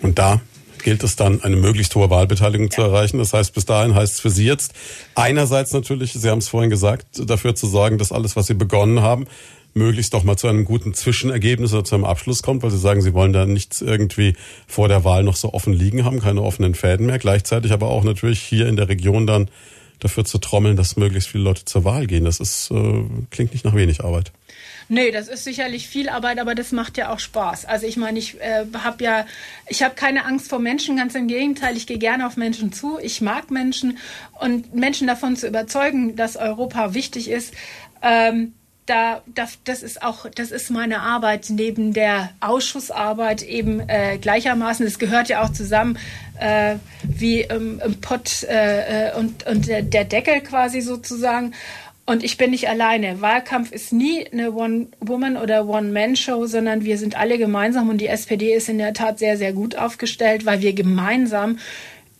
Und 0.00 0.18
da 0.18 0.40
gilt 0.82 1.02
es 1.02 1.16
dann, 1.16 1.42
eine 1.42 1.56
möglichst 1.56 1.94
hohe 1.94 2.10
Wahlbeteiligung 2.10 2.68
ja. 2.68 2.70
zu 2.70 2.82
erreichen. 2.82 3.18
Das 3.18 3.32
heißt, 3.32 3.54
bis 3.54 3.66
dahin 3.66 3.94
heißt 3.94 4.14
es 4.14 4.20
für 4.20 4.30
Sie 4.30 4.46
jetzt 4.46 4.72
einerseits 5.14 5.72
natürlich, 5.72 6.12
Sie 6.12 6.28
haben 6.28 6.38
es 6.38 6.48
vorhin 6.48 6.70
gesagt, 6.70 7.06
dafür 7.28 7.54
zu 7.54 7.66
sorgen, 7.66 7.98
dass 7.98 8.12
alles, 8.12 8.36
was 8.36 8.46
Sie 8.46 8.54
begonnen 8.54 9.02
haben, 9.02 9.26
möglichst 9.74 10.14
doch 10.14 10.24
mal 10.24 10.36
zu 10.36 10.48
einem 10.48 10.64
guten 10.64 10.94
Zwischenergebnis 10.94 11.72
oder 11.72 11.84
zu 11.84 11.94
einem 11.94 12.04
Abschluss 12.04 12.42
kommt, 12.42 12.62
weil 12.62 12.70
Sie 12.70 12.78
sagen, 12.78 13.02
Sie 13.02 13.14
wollen 13.14 13.32
da 13.32 13.46
nichts 13.46 13.80
irgendwie 13.80 14.34
vor 14.66 14.88
der 14.88 15.04
Wahl 15.04 15.22
noch 15.22 15.36
so 15.36 15.52
offen 15.52 15.72
liegen 15.72 16.04
haben, 16.04 16.20
keine 16.20 16.42
offenen 16.42 16.74
Fäden 16.74 17.06
mehr. 17.06 17.18
Gleichzeitig 17.18 17.72
aber 17.72 17.88
auch 17.88 18.04
natürlich 18.04 18.40
hier 18.40 18.66
in 18.68 18.76
der 18.76 18.88
Region 18.88 19.26
dann 19.26 19.50
dafür 20.00 20.24
zu 20.24 20.38
trommeln, 20.38 20.76
dass 20.76 20.96
möglichst 20.96 21.28
viele 21.28 21.44
Leute 21.44 21.64
zur 21.64 21.84
Wahl 21.84 22.06
gehen. 22.06 22.24
Das 22.24 22.40
ist, 22.40 22.70
äh, 22.70 23.04
klingt 23.30 23.52
nicht 23.52 23.64
nach 23.64 23.74
wenig 23.74 24.02
Arbeit. 24.02 24.32
Nee, 24.88 25.12
das 25.12 25.28
ist 25.28 25.44
sicherlich 25.44 25.86
viel 25.86 26.08
Arbeit, 26.08 26.40
aber 26.40 26.56
das 26.56 26.72
macht 26.72 26.98
ja 26.98 27.12
auch 27.12 27.20
Spaß. 27.20 27.64
Also 27.64 27.86
ich 27.86 27.96
meine, 27.96 28.18
ich 28.18 28.40
äh, 28.40 28.64
habe 28.76 29.04
ja, 29.04 29.24
ich 29.68 29.84
habe 29.84 29.94
keine 29.94 30.24
Angst 30.24 30.48
vor 30.48 30.58
Menschen, 30.58 30.96
ganz 30.96 31.14
im 31.14 31.28
Gegenteil, 31.28 31.76
ich 31.76 31.86
gehe 31.86 31.98
gerne 31.98 32.26
auf 32.26 32.36
Menschen 32.36 32.72
zu. 32.72 32.98
Ich 33.00 33.20
mag 33.20 33.52
Menschen 33.52 33.98
und 34.40 34.74
Menschen 34.74 35.06
davon 35.06 35.36
zu 35.36 35.46
überzeugen, 35.46 36.16
dass 36.16 36.36
Europa 36.36 36.92
wichtig 36.92 37.30
ist. 37.30 37.54
Ähm, 38.02 38.54
da, 38.90 39.22
da, 39.26 39.46
das 39.64 39.82
ist 39.84 40.02
auch, 40.02 40.26
das 40.34 40.50
ist 40.50 40.68
meine 40.70 41.00
Arbeit 41.00 41.46
neben 41.48 41.92
der 41.92 42.30
Ausschussarbeit 42.40 43.42
eben 43.42 43.80
äh, 43.88 44.18
gleichermaßen. 44.18 44.84
Es 44.84 44.98
gehört 44.98 45.28
ja 45.28 45.44
auch 45.44 45.52
zusammen 45.52 45.96
äh, 46.40 46.76
wie 47.04 47.42
ähm, 47.42 47.80
im 47.84 48.00
Pott 48.00 48.42
äh, 48.42 49.10
äh, 49.10 49.16
und, 49.16 49.46
und 49.46 49.68
der, 49.68 49.82
der 49.82 50.04
Deckel 50.04 50.40
quasi 50.40 50.80
sozusagen. 50.80 51.54
Und 52.04 52.24
ich 52.24 52.36
bin 52.36 52.50
nicht 52.50 52.68
alleine. 52.68 53.20
Wahlkampf 53.20 53.70
ist 53.70 53.92
nie 53.92 54.26
eine 54.26 54.50
One-Woman- 54.50 55.36
oder 55.36 55.68
One-Man-Show, 55.68 56.46
sondern 56.46 56.82
wir 56.82 56.98
sind 56.98 57.16
alle 57.16 57.38
gemeinsam 57.38 57.88
und 57.88 57.98
die 57.98 58.08
SPD 58.08 58.52
ist 58.52 58.68
in 58.68 58.78
der 58.78 58.94
Tat 58.94 59.20
sehr, 59.20 59.36
sehr 59.36 59.52
gut 59.52 59.76
aufgestellt, 59.76 60.44
weil 60.44 60.60
wir 60.60 60.72
gemeinsam 60.72 61.58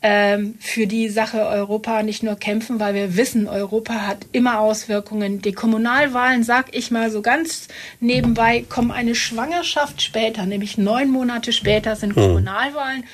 ähm, 0.03 0.55
für 0.61 0.87
die 0.87 1.09
Sache 1.09 1.47
Europa 1.47 2.03
nicht 2.03 2.23
nur 2.23 2.37
kämpfen, 2.37 2.81
weil 2.81 2.95
wir 2.95 3.17
wissen, 3.17 3.49
Europa 3.49 4.07
hat 4.07 4.19
immer 4.33 4.61
Auswirkungen. 4.61 5.43
Die 5.43 5.53
Kommunalwahlen, 5.53 6.43
sag 6.43 6.75
ich 6.75 6.91
mal 6.91 7.11
so 7.11 7.21
ganz 7.21 7.69
nebenbei, 8.01 8.65
kommen 8.69 8.91
eine 8.91 9.15
Schwangerschaft 9.15 10.01
später, 10.01 10.47
nämlich 10.47 10.79
neun 10.79 11.11
Monate 11.11 11.53
später 11.53 11.97
sind 11.97 12.17
hm. 12.17 12.23
Kommunalwahlen. 12.23 13.05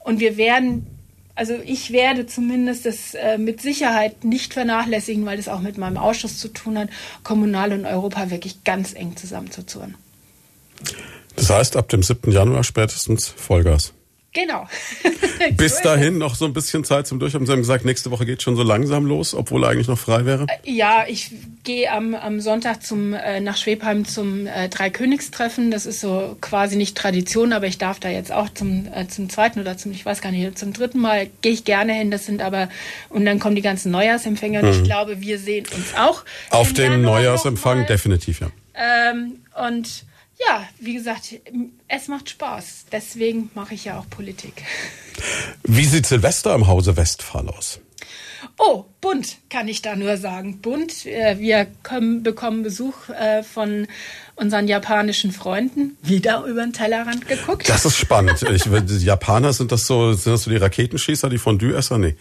Und 0.00 0.20
wir 0.20 0.36
werden 0.36 0.86
also 1.38 1.52
ich 1.64 1.92
werde 1.92 2.26
zumindest 2.26 2.86
das 2.86 3.12
äh, 3.12 3.36
mit 3.36 3.60
Sicherheit 3.60 4.24
nicht 4.24 4.54
vernachlässigen, 4.54 5.26
weil 5.26 5.36
das 5.36 5.48
auch 5.48 5.60
mit 5.60 5.76
meinem 5.76 5.98
Ausschuss 5.98 6.38
zu 6.38 6.48
tun 6.48 6.78
hat, 6.78 6.88
Kommunal 7.22 7.72
und 7.72 7.84
Europa 7.84 8.30
wirklich 8.30 8.64
ganz 8.64 8.94
eng 8.94 9.16
zusammenzuzurren. 9.16 9.96
Das 11.36 11.50
heißt, 11.50 11.76
ab 11.76 11.90
dem 11.90 12.02
7. 12.02 12.32
Januar 12.32 12.64
spätestens 12.64 13.28
Vollgas. 13.28 13.92
Genau. 14.36 14.68
Bis 15.56 15.80
dahin 15.80 16.18
noch 16.18 16.34
so 16.34 16.44
ein 16.44 16.52
bisschen 16.52 16.84
Zeit 16.84 17.06
zum 17.06 17.18
Durchhaben. 17.18 17.46
Sie 17.46 17.52
haben 17.52 17.60
gesagt, 17.60 17.86
nächste 17.86 18.10
Woche 18.10 18.26
geht 18.26 18.42
schon 18.42 18.54
so 18.54 18.62
langsam 18.62 19.06
los, 19.06 19.34
obwohl 19.34 19.64
er 19.64 19.70
eigentlich 19.70 19.88
noch 19.88 19.98
frei 19.98 20.26
wäre. 20.26 20.46
Äh, 20.62 20.70
ja, 20.70 21.04
ich 21.08 21.30
gehe 21.64 21.90
am, 21.90 22.14
am 22.14 22.42
Sonntag 22.42 22.82
zum, 22.82 23.14
äh, 23.14 23.40
nach 23.40 23.56
Schwebheim 23.56 24.04
zum 24.04 24.46
äh, 24.46 24.68
Dreikönigstreffen. 24.68 25.70
Das 25.70 25.86
ist 25.86 26.02
so 26.02 26.36
quasi 26.42 26.76
nicht 26.76 26.98
Tradition, 26.98 27.54
aber 27.54 27.66
ich 27.66 27.78
darf 27.78 27.98
da 27.98 28.10
jetzt 28.10 28.30
auch 28.30 28.50
zum, 28.50 28.86
äh, 28.92 29.08
zum 29.08 29.30
zweiten 29.30 29.58
oder 29.58 29.78
zum, 29.78 29.92
ich 29.92 30.04
weiß 30.04 30.20
gar 30.20 30.32
nicht, 30.32 30.58
zum 30.58 30.74
dritten 30.74 31.00
Mal 31.00 31.28
gehe 31.40 31.52
ich 31.52 31.64
gerne 31.64 31.94
hin. 31.94 32.10
Das 32.10 32.26
sind 32.26 32.42
aber, 32.42 32.68
und 33.08 33.24
dann 33.24 33.38
kommen 33.38 33.56
die 33.56 33.62
ganzen 33.62 33.90
Neujahrsempfänger. 33.90 34.62
Und 34.62 34.68
ich 34.68 34.80
mhm. 34.80 34.84
glaube, 34.84 35.22
wir 35.22 35.38
sehen 35.38 35.64
uns 35.74 35.94
auch. 35.96 36.24
Auf 36.50 36.74
dem 36.74 37.00
Neujahrsempfang, 37.00 37.86
definitiv, 37.86 38.40
ja. 38.40 38.50
Ähm, 38.74 39.38
und 39.66 40.04
ja, 40.38 40.68
wie 40.78 40.94
gesagt, 40.94 41.34
es 41.88 42.08
macht 42.08 42.30
Spaß. 42.30 42.86
Deswegen 42.92 43.50
mache 43.54 43.74
ich 43.74 43.86
ja 43.86 43.98
auch 43.98 44.08
Politik. 44.08 44.62
Wie 45.62 45.84
sieht 45.84 46.06
Silvester 46.06 46.54
im 46.54 46.66
Hause 46.66 46.96
Westphal 46.96 47.48
aus? 47.48 47.80
Oh, 48.58 48.84
bunt, 49.00 49.38
kann 49.50 49.68
ich 49.68 49.82
da 49.82 49.96
nur 49.96 50.16
sagen. 50.16 50.60
Bunt. 50.60 51.06
Äh, 51.06 51.38
wir 51.38 51.66
kommen, 51.82 52.22
bekommen 52.22 52.62
Besuch 52.62 53.08
äh, 53.08 53.42
von 53.42 53.86
unseren 54.34 54.68
japanischen 54.68 55.32
Freunden. 55.32 55.96
Wieder 56.02 56.44
über 56.44 56.62
den 56.62 56.72
Tellerrand 56.72 57.26
geguckt. 57.26 57.68
Das 57.68 57.84
ist 57.84 57.96
spannend. 57.96 58.42
ich, 58.42 58.62
die 58.86 59.04
Japaner 59.04 59.52
sind 59.52 59.72
das 59.72 59.86
so, 59.86 60.12
sind 60.12 60.32
das 60.32 60.44
so 60.44 60.50
die 60.50 60.56
Raketenschießer, 60.56 61.28
die 61.28 61.38
Fondue-Esser? 61.38 61.98
Nee. 61.98 62.16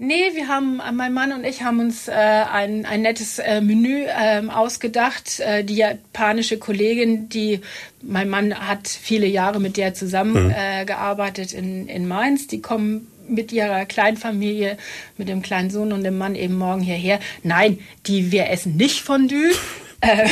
Nee, 0.00 0.30
wir 0.34 0.46
haben, 0.46 0.80
mein 0.92 1.12
Mann 1.12 1.32
und 1.32 1.42
ich 1.42 1.62
haben 1.62 1.80
uns 1.80 2.06
äh, 2.06 2.12
ein, 2.12 2.86
ein 2.86 3.02
nettes 3.02 3.40
äh, 3.40 3.60
Menü 3.60 4.04
äh, 4.04 4.46
ausgedacht. 4.48 5.40
Äh, 5.40 5.64
die 5.64 5.74
japanische 5.74 6.56
Kollegin, 6.56 7.28
die, 7.28 7.62
mein 8.00 8.28
Mann 8.28 8.54
hat 8.54 8.86
viele 8.86 9.26
Jahre 9.26 9.58
mit 9.58 9.76
der 9.76 9.94
zusammengearbeitet 9.94 11.52
mhm. 11.52 11.58
äh, 11.58 11.62
in, 11.62 11.88
in 11.88 12.08
Mainz, 12.08 12.46
die 12.46 12.62
kommen 12.62 13.08
mit 13.28 13.50
ihrer 13.50 13.86
Kleinfamilie, 13.86 14.78
mit 15.16 15.28
dem 15.28 15.42
kleinen 15.42 15.70
Sohn 15.70 15.92
und 15.92 16.04
dem 16.04 16.16
Mann 16.16 16.36
eben 16.36 16.56
morgen 16.56 16.80
hierher. 16.80 17.18
Nein, 17.42 17.80
die, 18.06 18.30
wir 18.30 18.50
essen 18.50 18.76
nicht 18.76 19.00
Fondue. 19.00 19.50
Äh, 20.00 20.28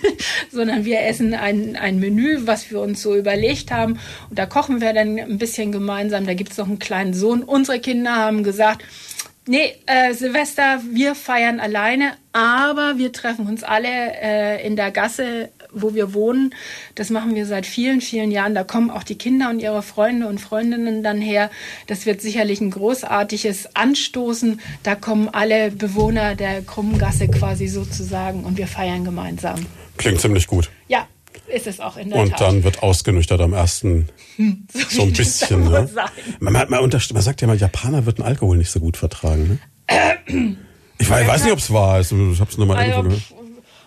sondern 0.50 0.86
wir 0.86 1.02
essen 1.02 1.34
ein, 1.34 1.76
ein 1.76 2.00
Menü, 2.00 2.38
was 2.46 2.70
wir 2.70 2.80
uns 2.80 3.02
so 3.02 3.14
überlegt 3.14 3.70
haben. 3.70 3.98
Und 4.30 4.38
da 4.38 4.46
kochen 4.46 4.80
wir 4.80 4.94
dann 4.94 5.18
ein 5.18 5.36
bisschen 5.36 5.72
gemeinsam. 5.72 6.26
Da 6.26 6.32
gibt 6.32 6.52
es 6.52 6.56
noch 6.56 6.66
einen 6.66 6.78
kleinen 6.78 7.12
Sohn. 7.12 7.42
Unsere 7.42 7.80
Kinder 7.80 8.16
haben 8.16 8.44
gesagt, 8.44 8.82
Nee, 9.50 9.74
äh, 9.86 10.14
Silvester, 10.14 10.80
wir 10.92 11.16
feiern 11.16 11.58
alleine, 11.58 12.12
aber 12.32 12.98
wir 12.98 13.12
treffen 13.12 13.48
uns 13.48 13.64
alle 13.64 13.88
äh, 13.88 14.64
in 14.64 14.76
der 14.76 14.92
Gasse, 14.92 15.48
wo 15.72 15.92
wir 15.92 16.14
wohnen. 16.14 16.54
Das 16.94 17.10
machen 17.10 17.34
wir 17.34 17.44
seit 17.46 17.66
vielen, 17.66 18.00
vielen 18.00 18.30
Jahren. 18.30 18.54
Da 18.54 18.62
kommen 18.62 18.92
auch 18.92 19.02
die 19.02 19.18
Kinder 19.18 19.50
und 19.50 19.58
ihre 19.58 19.82
Freunde 19.82 20.28
und 20.28 20.40
Freundinnen 20.40 21.02
dann 21.02 21.20
her. 21.20 21.50
Das 21.88 22.06
wird 22.06 22.20
sicherlich 22.20 22.60
ein 22.60 22.70
großartiges 22.70 23.74
Anstoßen. 23.74 24.60
Da 24.84 24.94
kommen 24.94 25.28
alle 25.28 25.72
Bewohner 25.72 26.36
der 26.36 26.62
Krummengasse 26.62 27.26
quasi 27.26 27.66
sozusagen 27.66 28.44
und 28.44 28.56
wir 28.56 28.68
feiern 28.68 29.04
gemeinsam. 29.04 29.66
Klingt 29.96 30.20
ziemlich 30.20 30.46
gut. 30.46 30.70
Ja, 30.86 31.08
ist 31.50 31.66
es 31.66 31.80
auch 31.80 31.96
in 31.96 32.10
der 32.10 32.18
Und 32.18 32.30
Tat. 32.30 32.40
dann 32.40 32.64
wird 32.64 32.82
ausgenüchtert 32.82 33.40
am 33.40 33.52
ersten 33.52 34.08
hm, 34.36 34.66
so, 34.72 34.80
so 34.88 35.02
ein 35.02 35.12
bisschen. 35.12 35.64
Ne? 35.64 35.88
Man, 36.40 36.52
man, 36.52 36.70
man, 36.70 36.90
man, 36.90 37.22
sagt 37.22 37.40
ja 37.40 37.46
mal, 37.46 37.56
Japaner 37.56 38.06
würden 38.06 38.24
Alkohol 38.24 38.56
nicht 38.56 38.70
so 38.70 38.80
gut 38.80 38.96
vertragen. 38.96 39.60
Ne? 39.88 40.56
ich 40.98 41.10
weiß, 41.10 41.26
weiß 41.26 41.44
nicht, 41.44 41.52
ob 41.52 41.58
es 41.58 41.72
wahr 41.72 42.00
ist. 42.00 42.12
Ich 42.12 42.40
habe 42.40 42.50
es 42.50 42.58
nur 42.58 42.66
mal 42.66 42.76
also, 42.76 42.90
irgendwo 42.90 43.08
gehört. 43.08 43.40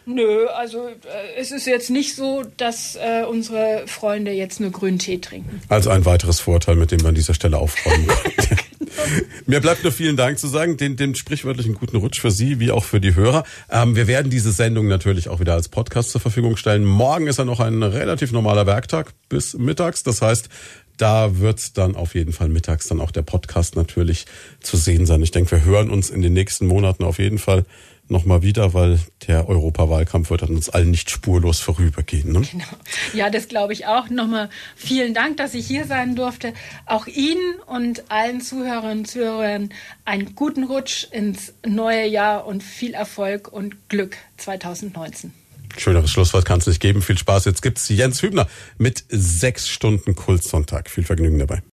Nö, 0.06 0.48
also 0.48 0.88
äh, 0.88 0.94
es 1.38 1.52
ist 1.52 1.66
jetzt 1.66 1.90
nicht 1.90 2.16
so, 2.16 2.44
dass 2.58 2.96
äh, 2.96 3.24
unsere 3.24 3.84
Freunde 3.88 4.32
jetzt 4.32 4.60
nur 4.60 4.72
grünen 4.72 5.00
Tee 5.00 5.20
trinken. 5.20 5.62
Also 5.70 5.92
ein 5.92 6.06
weiteres 6.06 6.42
Vorteil, 6.42 6.76
mit 6.76 6.92
dem 6.92 7.02
wir 7.02 7.10
an 7.10 7.16
dieser 7.16 7.34
Stelle 7.34 7.58
aufräumen 7.58 8.08
können. 8.08 8.60
Mir 9.46 9.60
bleibt 9.60 9.84
nur 9.84 9.92
vielen 9.92 10.18
Dank 10.18 10.40
zu 10.40 10.48
sagen, 10.48 10.78
den, 10.78 10.96
den 10.96 11.16
sprichwörtlichen 11.16 11.76
guten 11.76 11.98
Rutsch 11.98 12.20
für 12.22 12.32
Sie 12.32 12.60
wie 12.60 12.72
auch 12.72 12.84
für 12.84 13.00
die 13.00 13.16
Hörer. 13.16 13.44
Ähm, 13.70 13.96
wir 13.96 14.08
werden 14.08 14.30
diese 14.30 14.52
Sendung 14.52 14.88
natürlich 14.88 15.30
auch 15.30 15.40
wieder 15.40 15.54
als 15.54 15.70
Podcast 15.70 16.12
zur 16.12 16.22
Verfügung 16.22 16.58
stellen. 16.58 16.84
Morgen 16.86 17.28
ist 17.28 17.40
ja 17.40 17.46
noch 17.46 17.60
ein 17.60 17.84
relativ 17.84 18.32
normaler 18.32 18.66
Werktag 18.66 19.14
bis 19.30 19.54
mittags. 19.56 20.04
Das 20.04 20.22
heißt, 20.22 20.50
da 20.98 21.40
wird 21.40 21.78
dann 21.78 21.96
auf 21.96 22.16
jeden 22.16 22.34
Fall 22.34 22.50
mittags 22.50 22.88
dann 22.88 23.02
auch 23.02 23.12
der 23.12 23.24
Podcast 23.24 23.76
natürlich 23.76 24.26
zu 24.62 24.78
sehen 24.78 25.06
sein. 25.06 25.24
Ich 25.24 25.32
denke, 25.32 25.52
wir 25.52 25.66
hören 25.66 25.90
uns 25.90 26.10
in 26.10 26.22
den 26.22 26.34
nächsten 26.34 26.68
Monaten 26.68 27.04
auf 27.04 27.20
jeden 27.20 27.40
Fall 27.40 27.66
nochmal 28.14 28.42
wieder, 28.42 28.74
weil 28.74 29.00
der 29.28 29.50
Europawahlkampf 29.50 30.30
wird 30.30 30.44
an 30.44 30.50
uns 30.56 30.70
allen 30.70 30.92
nicht 30.92 31.10
spurlos 31.10 31.60
vorübergehen. 31.60 32.32
Ne? 32.32 32.42
Genau. 32.50 32.64
Ja, 33.14 33.30
das 33.30 33.50
glaube 33.50 33.74
ich 33.74 33.86
auch. 33.86 34.10
Nochmal 34.10 34.50
vielen 34.78 35.14
Dank, 35.14 35.36
dass 35.38 35.54
ich 35.54 35.68
hier 35.68 35.86
sein 35.86 36.16
durfte. 36.16 36.54
Auch 36.86 37.08
Ihnen 37.08 37.56
und 37.66 38.10
allen 38.10 38.40
Zuhörerinnen 38.40 39.00
und 39.00 39.08
Zuhörern 39.08 39.70
einen 40.06 40.36
guten 40.36 40.64
Rutsch 40.64 41.08
ins 41.12 41.54
neue 41.66 42.08
Jahr 42.08 42.46
und 42.46 42.64
viel 42.64 42.94
Erfolg 42.94 43.52
und 43.52 43.90
Glück 43.90 44.16
2019. 44.38 45.34
Schöneres 45.78 46.12
Schlusswort 46.12 46.46
kann 46.46 46.60
es 46.60 46.68
nicht 46.68 46.80
geben. 46.80 47.02
Viel 47.02 47.18
Spaß. 47.18 47.46
Jetzt 47.46 47.62
gibt's 47.62 47.90
Jens 47.90 48.22
Hübner 48.22 48.48
mit 48.78 49.04
sechs 49.10 49.68
Stunden 49.68 50.16
Kultsonntag. 50.16 50.90
Viel 50.90 51.04
Vergnügen 51.04 51.40
dabei. 51.40 51.62